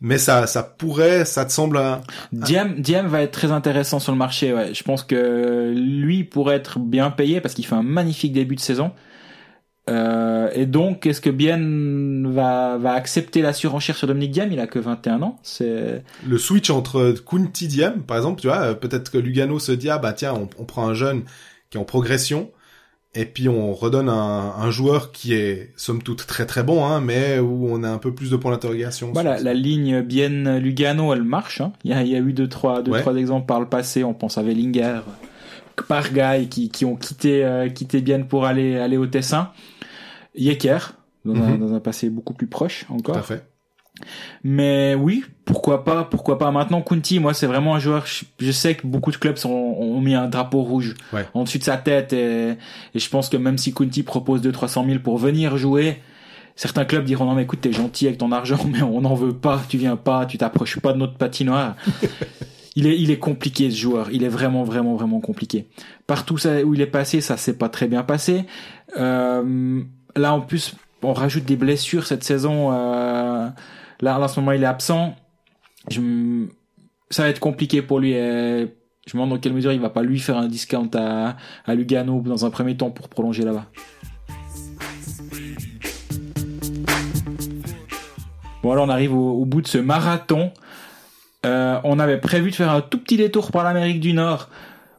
Mais 0.00 0.18
ça, 0.18 0.46
ça 0.46 0.62
pourrait, 0.62 1.24
ça 1.24 1.44
te 1.44 1.50
semble 1.50 1.76
un... 1.78 2.02
Diem, 2.32 2.80
Diem 2.80 3.08
va 3.08 3.22
être 3.22 3.32
très 3.32 3.50
intéressant 3.50 3.98
sur 3.98 4.12
le 4.12 4.18
marché. 4.18 4.54
Ouais. 4.54 4.72
Je 4.72 4.84
pense 4.84 5.02
que 5.02 5.72
lui 5.76 6.22
pourrait 6.22 6.54
être 6.54 6.78
bien 6.78 7.10
payé 7.10 7.40
parce 7.40 7.52
qu'il 7.54 7.66
fait 7.66 7.74
un 7.74 7.82
magnifique 7.82 8.32
début 8.32 8.54
de 8.54 8.60
saison. 8.60 8.92
Euh, 9.88 10.50
et 10.54 10.66
donc, 10.66 11.06
est-ce 11.06 11.20
que 11.20 11.30
Bien 11.30 11.58
va, 12.30 12.76
va 12.78 12.92
accepter 12.92 13.40
la 13.42 13.52
surenchère 13.52 13.96
sur 13.96 14.06
Dominique 14.06 14.32
Diem? 14.32 14.52
Il 14.52 14.60
a 14.60 14.66
que 14.66 14.78
21 14.78 15.22
ans. 15.22 15.38
C'est 15.42 16.02
le 16.26 16.38
switch 16.38 16.70
entre 16.70 17.14
Kunti 17.26 17.68
Diem, 17.68 18.02
par 18.02 18.16
exemple, 18.18 18.40
tu 18.40 18.48
vois, 18.48 18.58
euh, 18.60 18.74
peut-être 18.74 19.10
que 19.10 19.18
Lugano 19.18 19.58
se 19.58 19.72
dit, 19.72 19.88
ah 19.90 19.98
bah 19.98 20.12
tiens, 20.12 20.34
on, 20.34 20.48
on 20.60 20.64
prend 20.64 20.86
un 20.86 20.94
jeune 20.94 21.22
qui 21.70 21.78
est 21.78 21.80
en 21.80 21.84
progression, 21.84 22.50
et 23.14 23.24
puis 23.24 23.48
on 23.48 23.72
redonne 23.72 24.08
un, 24.08 24.54
un 24.58 24.70
joueur 24.70 25.10
qui 25.12 25.32
est, 25.34 25.72
somme 25.76 26.02
toute, 26.02 26.26
très 26.26 26.44
très 26.46 26.62
bon, 26.62 26.84
hein, 26.84 27.00
mais 27.00 27.38
où 27.38 27.68
on 27.70 27.82
a 27.82 27.88
un 27.88 27.98
peu 27.98 28.12
plus 28.14 28.30
de 28.30 28.36
points 28.36 28.52
d'interrogation. 28.52 29.10
voilà, 29.14 29.38
la 29.40 29.54
ligne 29.54 30.02
Bien 30.02 30.58
Lugano, 30.58 31.12
elle 31.14 31.24
marche. 31.24 31.60
Hein. 31.62 31.72
Il 31.84 31.90
y 31.90 31.94
a, 31.94 32.02
il 32.02 32.08
y 32.08 32.14
a 32.16 32.18
eu 32.18 32.32
deux 32.32 32.48
trois, 32.48 32.82
deux 32.82 32.92
Ouais. 32.92 33.00
trois 33.00 33.14
exemples 33.16 33.46
par 33.46 33.60
le 33.60 33.66
passé. 33.66 34.04
On 34.04 34.12
pense 34.14 34.36
à 34.38 34.42
Wellinger, 34.42 35.00
Pargay 35.88 36.46
qui, 36.50 36.68
qui 36.70 36.84
ont 36.84 36.96
quitté 36.96 37.44
euh, 37.44 37.68
quitté 37.68 38.00
Bien 38.00 38.22
pour 38.22 38.44
aller 38.46 38.76
aller 38.78 38.96
au 38.96 39.06
Tessin. 39.06 39.50
Yeker 40.34 40.94
dans, 41.24 41.34
un, 41.34 41.50
Mhm. 41.52 41.58
dans 41.58 41.74
un 41.74 41.80
passé 41.80 42.10
beaucoup 42.10 42.34
plus 42.34 42.46
proche 42.46 42.86
encore. 42.88 43.14
Tout 43.16 43.20
à 43.20 43.22
fait. 43.22 43.44
Mais 44.44 44.94
oui, 44.94 45.24
pourquoi 45.44 45.82
pas, 45.84 46.04
pourquoi 46.04 46.38
pas. 46.38 46.50
Maintenant, 46.52 46.82
Kunti, 46.82 47.18
moi, 47.18 47.34
c'est 47.34 47.46
vraiment 47.48 47.74
un 47.74 47.80
joueur. 47.80 48.06
Je, 48.06 48.24
je 48.38 48.52
sais 48.52 48.76
que 48.76 48.86
beaucoup 48.86 49.10
de 49.10 49.16
clubs 49.16 49.36
sont, 49.36 49.50
ont 49.50 50.00
mis 50.00 50.14
un 50.14 50.28
drapeau 50.28 50.62
rouge 50.62 50.94
Ouais. 51.12 51.26
en 51.34 51.42
dessus 51.44 51.58
de 51.58 51.64
sa 51.64 51.76
tête, 51.76 52.12
et, 52.12 52.50
et 52.94 52.98
je 52.98 53.08
pense 53.10 53.28
que 53.28 53.36
même 53.36 53.58
si 53.58 53.74
Kunti 53.74 54.04
propose 54.04 54.40
200-300 54.42 54.86
000 54.86 54.98
pour 55.00 55.18
venir 55.18 55.56
jouer, 55.56 55.98
certains 56.54 56.84
clubs 56.84 57.04
diront 57.04 57.24
non 57.24 57.34
mais 57.34 57.42
écoute, 57.42 57.60
t'es 57.60 57.72
gentil 57.72 58.06
avec 58.06 58.18
ton 58.18 58.30
argent, 58.30 58.64
mais 58.72 58.82
on 58.82 59.00
n'en 59.00 59.14
veut 59.14 59.32
pas. 59.34 59.60
Tu 59.68 59.78
viens 59.78 59.96
pas, 59.96 60.26
tu 60.26 60.38
t'approches 60.38 60.78
pas 60.78 60.92
de 60.92 60.98
notre 60.98 61.16
patinoire. 61.16 61.74
Il 62.76 62.86
est, 62.86 62.96
il 62.96 63.10
est 63.10 63.18
compliqué 63.18 63.72
ce 63.72 63.76
joueur. 63.76 64.08
Il 64.12 64.22
est 64.22 64.28
vraiment, 64.28 64.62
vraiment, 64.62 64.94
vraiment 64.94 65.18
compliqué. 65.18 65.66
Partout 66.06 66.36
où 66.64 66.74
il 66.74 66.80
est 66.80 66.86
passé, 66.86 67.20
ça 67.20 67.36
s'est 67.36 67.56
pas 67.58 67.68
très 67.68 67.88
bien 67.88 68.04
passé. 68.04 68.44
Euh, 68.96 69.82
là, 70.18 70.34
en 70.34 70.40
plus, 70.40 70.74
on 71.02 71.12
rajoute 71.12 71.44
des 71.44 71.56
blessures 71.56 72.06
cette 72.06 72.24
saison. 72.24 72.72
Euh, 72.72 73.48
là, 74.00 74.20
en 74.20 74.28
ce 74.28 74.40
moment, 74.40 74.52
il 74.52 74.62
est 74.62 74.66
absent. 74.66 75.16
Ça 77.10 77.22
va 77.22 77.28
être 77.28 77.40
compliqué 77.40 77.82
pour 77.82 78.00
lui. 78.00 78.12
je 78.12 78.66
me 78.66 79.12
demande 79.12 79.30
dans 79.30 79.38
quelle 79.38 79.54
mesure 79.54 79.72
il 79.72 79.80
va 79.80 79.90
pas 79.90 80.02
lui 80.02 80.18
faire 80.18 80.36
un 80.36 80.48
discount 80.48 80.90
à, 80.94 81.36
Lugano 81.74 82.20
dans 82.20 82.44
un 82.44 82.50
premier 82.50 82.76
temps 82.76 82.90
pour 82.90 83.08
prolonger 83.08 83.44
là-bas. 83.44 83.66
Bon, 88.62 88.72
alors 88.72 88.86
on 88.86 88.90
arrive 88.90 89.14
au, 89.14 89.40
au 89.40 89.44
bout 89.44 89.62
de 89.62 89.68
ce 89.68 89.78
marathon. 89.78 90.52
Euh, 91.46 91.78
on 91.84 91.98
avait 91.98 92.18
prévu 92.18 92.50
de 92.50 92.56
faire 92.56 92.70
un 92.70 92.80
tout 92.80 92.98
petit 92.98 93.16
détour 93.16 93.52
par 93.52 93.64
l'Amérique 93.64 94.00
du 94.00 94.12
Nord. 94.12 94.48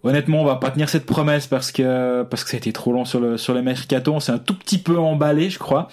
Honnêtement, 0.03 0.41
on 0.41 0.45
va 0.45 0.55
pas 0.55 0.71
tenir 0.71 0.87
cette 0.87 1.05
promesse 1.05 1.47
parce 1.47 1.73
que 1.73 2.23
parce 2.23 2.45
que 2.45 2.51
ça 2.51 2.55
a 2.55 2.59
été 2.59 2.71
trop 2.71 2.93
long 2.93 3.03
sur 3.03 3.19
le 3.19 3.37
sur 3.37 3.53
le 3.53 3.61
mercato. 3.61 4.13
On 4.13 4.21
s'est 4.21 4.31
un 4.31 4.37
tout 4.37 4.55
petit 4.55 4.77
peu 4.77 4.97
emballé, 4.97 5.49
je 5.49 5.59
crois. 5.59 5.89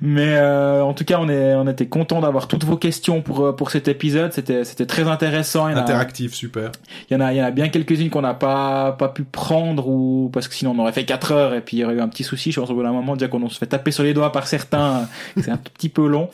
Mais 0.00 0.36
euh, 0.36 0.82
en 0.82 0.94
tout 0.94 1.04
cas, 1.04 1.18
on 1.20 1.28
est 1.28 1.54
on 1.54 1.66
était 1.66 1.86
content 1.86 2.20
d'avoir 2.20 2.46
toutes 2.46 2.64
vos 2.64 2.76
questions 2.76 3.20
pour 3.20 3.46
euh, 3.46 3.52
pour 3.52 3.72
cet 3.72 3.88
épisode. 3.88 4.32
C'était 4.32 4.64
c'était 4.64 4.86
très 4.86 5.08
intéressant. 5.08 5.68
Il 5.68 5.72
y 5.72 5.74
en 5.74 5.78
a, 5.78 5.80
Interactif, 5.82 6.34
super. 6.34 6.70
il 7.10 7.14
y 7.14 7.16
en 7.16 7.20
a 7.20 7.32
il 7.32 7.38
y 7.38 7.42
en 7.42 7.46
a 7.46 7.50
bien 7.50 7.68
quelques-unes 7.68 8.10
qu'on 8.10 8.22
n'a 8.22 8.34
pas 8.34 8.92
pas 8.92 9.08
pu 9.08 9.24
prendre 9.24 9.88
ou 9.88 10.30
parce 10.32 10.46
que 10.46 10.54
sinon 10.54 10.74
on 10.76 10.78
aurait 10.80 10.92
fait 10.92 11.04
4 11.04 11.32
heures 11.32 11.54
et 11.54 11.62
puis 11.62 11.78
il 11.78 11.80
y 11.80 11.84
aurait 11.84 11.94
eu 11.94 12.00
un 12.00 12.08
petit 12.08 12.24
souci. 12.24 12.52
Je 12.52 12.60
pense 12.60 12.70
au 12.70 12.74
bout 12.74 12.84
d'un 12.84 12.92
moment 12.92 13.16
déjà 13.16 13.26
qu'on 13.26 13.48
se 13.48 13.58
fait 13.58 13.66
taper 13.66 13.90
sur 13.90 14.04
les 14.04 14.14
doigts 14.14 14.30
par 14.30 14.46
certains. 14.46 15.08
c'est 15.40 15.50
un 15.50 15.56
tout 15.56 15.72
petit 15.72 15.88
peu 15.88 16.06
long. 16.06 16.30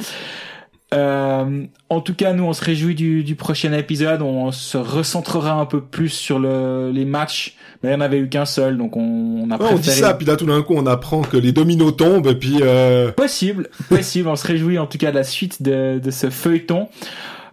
Euh, 0.95 1.65
en 1.91 2.01
tout 2.01 2.15
cas, 2.15 2.33
nous, 2.33 2.45
on 2.45 2.53
se 2.55 2.65
réjouit 2.65 2.95
du, 2.95 3.23
du 3.23 3.35
prochain 3.35 3.73
épisode. 3.73 4.23
On 4.23 4.53
se 4.53 4.79
recentrera 4.79 5.53
un 5.53 5.67
peu 5.67 5.83
plus 5.83 6.09
sur 6.09 6.39
le, 6.39 6.91
les 6.93 7.05
matchs. 7.05 7.57
Mais 7.83 7.91
il 7.91 7.93
n'y 7.97 7.99
en 7.99 8.05
avait 8.05 8.19
eu 8.19 8.29
qu'un 8.29 8.45
seul, 8.47 8.77
donc 8.77 8.97
on, 8.97 9.01
on 9.45 9.51
a 9.53 9.57
Ouais, 9.57 9.69
on 9.71 9.77
dit 9.77 9.91
ça, 9.91 10.13
puis 10.15 10.27
là 10.27 10.35
tout 10.35 10.47
d'un 10.47 10.63
coup 10.63 10.75
on 10.77 10.85
apprend 10.87 11.23
que 11.23 11.37
les 11.37 11.53
dominos 11.53 11.95
tombent, 11.97 12.27
et 12.27 12.35
puis 12.35 12.57
euh, 12.61 13.13
Possible, 13.13 13.69
possible. 13.89 14.29
On 14.29 14.35
se 14.35 14.45
réjouit 14.45 14.81
en 14.81 14.87
tout 14.87 14.99
cas 14.99 15.11
de 15.13 15.17
la 15.17 15.23
suite 15.23 15.63
de, 15.63 16.01
de 16.03 16.11
ce 16.11 16.29
feuilleton. 16.29 16.89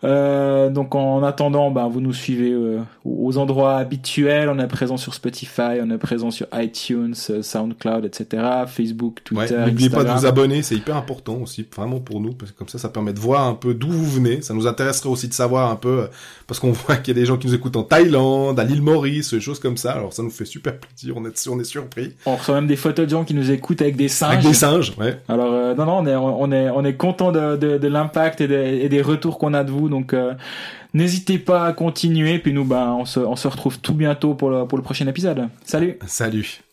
Euh, 0.04 0.70
donc 0.70 0.94
en 0.96 1.24
attendant, 1.24 1.72
ben, 1.72 1.88
vous 1.88 2.02
nous 2.02 2.14
suivez 2.14 2.52
euh, 2.52 2.80
aux 3.04 3.38
endroits 3.38 3.78
habituels. 3.78 4.50
On 4.50 4.60
est 4.60 4.68
présent 4.68 4.98
sur 4.98 5.14
Spotify, 5.14 5.80
on 5.82 5.90
est 5.92 5.98
présent 5.98 6.32
sur 6.32 6.48
iTunes, 6.54 7.14
euh, 7.30 7.42
SoundCloud, 7.42 8.06
etc. 8.06 8.44
Facebook, 8.68 9.22
ouais, 9.32 9.48
Twitter, 9.48 9.64
n'oubliez 9.66 9.90
pas 9.90 10.04
de 10.04 10.10
vous 10.10 10.26
abonner, 10.26 10.62
c'est 10.62 10.76
hyper 10.76 10.98
important 10.98 11.36
aussi, 11.42 11.66
vraiment 11.76 12.00
pour 12.00 12.20
nous, 12.22 12.34
parce 12.34 12.52
que 12.52 12.58
comme 12.58 12.68
ça, 12.70 12.78
ça 12.78 12.90
permet 12.90 13.14
de 13.14 13.20
voir 13.20 13.48
un 13.48 13.54
peu 13.56 13.74
d'où 13.74 13.90
vous 13.90 14.06
venez. 14.10 14.42
Ça 14.42 14.54
nous 14.54 14.68
intéresserait 14.68 15.10
aussi 15.10 15.28
de 15.28 15.34
savoir 15.34 15.72
un 15.72 15.76
peu, 15.76 16.02
euh, 16.04 16.08
parce 16.48 16.60
qu'on 16.60 16.72
voit 16.74 16.98
qu'il 16.98 17.16
y 17.16 17.18
a 17.18 17.22
des 17.22 17.26
gens 17.26 17.38
qui 17.38 17.48
nous 17.48 17.56
écoutent 17.56 17.76
en 17.78 17.84
Thaïlande, 17.84 18.60
à 18.60 18.64
l'île 18.64 18.82
Maurice, 18.82 19.34
des 19.34 19.40
choses 19.42 19.60
comme 19.60 19.78
ça. 19.78 19.94
Alors 19.94 20.14
ça 20.14 20.24
nous 20.24 20.30
fait 20.30 20.46
super 20.46 20.74
plaisir, 20.78 21.16
on 21.18 21.26
est, 21.26 21.48
on 21.48 21.60
est 21.60 21.64
surpris. 21.64 22.14
On 22.26 22.36
reçoit 22.36 22.56
même 22.56 22.68
des 22.68 22.76
photos 22.76 23.06
de 23.06 23.12
gens 23.12 23.24
qui 23.24 23.34
nous 23.34 23.52
écoutent 23.52 23.82
avec 23.82 23.96
des 23.96 24.08
singes. 24.08 24.34
Avec 24.34 24.46
des 24.46 24.54
singes, 24.54 24.94
ouais. 25.00 25.18
Alors 25.30 25.54
euh, 25.54 25.74
non 25.76 25.86
non 25.86 25.98
on 26.00 26.06
est 26.08 26.16
on 26.16 26.52
est 26.52 26.70
on 26.70 26.84
est 26.86 26.94
content 26.96 27.32
de 27.32 27.56
de, 27.56 27.78
de 27.78 27.88
l'impact 27.88 28.42
et, 28.42 28.48
des- 28.48 28.80
et 28.84 28.90
des 28.90 29.02
retours 29.02 29.38
qu'on 29.38 29.54
a 29.54 29.64
de 29.64 29.72
donc 29.90 30.14
euh, 30.14 30.34
n'hésitez 30.94 31.38
pas 31.38 31.66
à 31.66 31.74
continuer 31.74 32.40
puis 32.40 32.54
nous 32.54 32.66
ben 32.66 32.96
on 33.00 33.06
se 33.06 33.20
on 33.20 33.36
se 33.36 33.48
retrouve 33.48 33.80
tout 33.80 33.94
bientôt 33.94 34.34
pour 34.34 34.50
le 34.50 34.66
pour 34.66 34.78
le 34.78 34.84
prochain 34.84 35.08
épisode. 35.08 35.50
Salut. 35.64 35.98
Salut. 36.06 36.65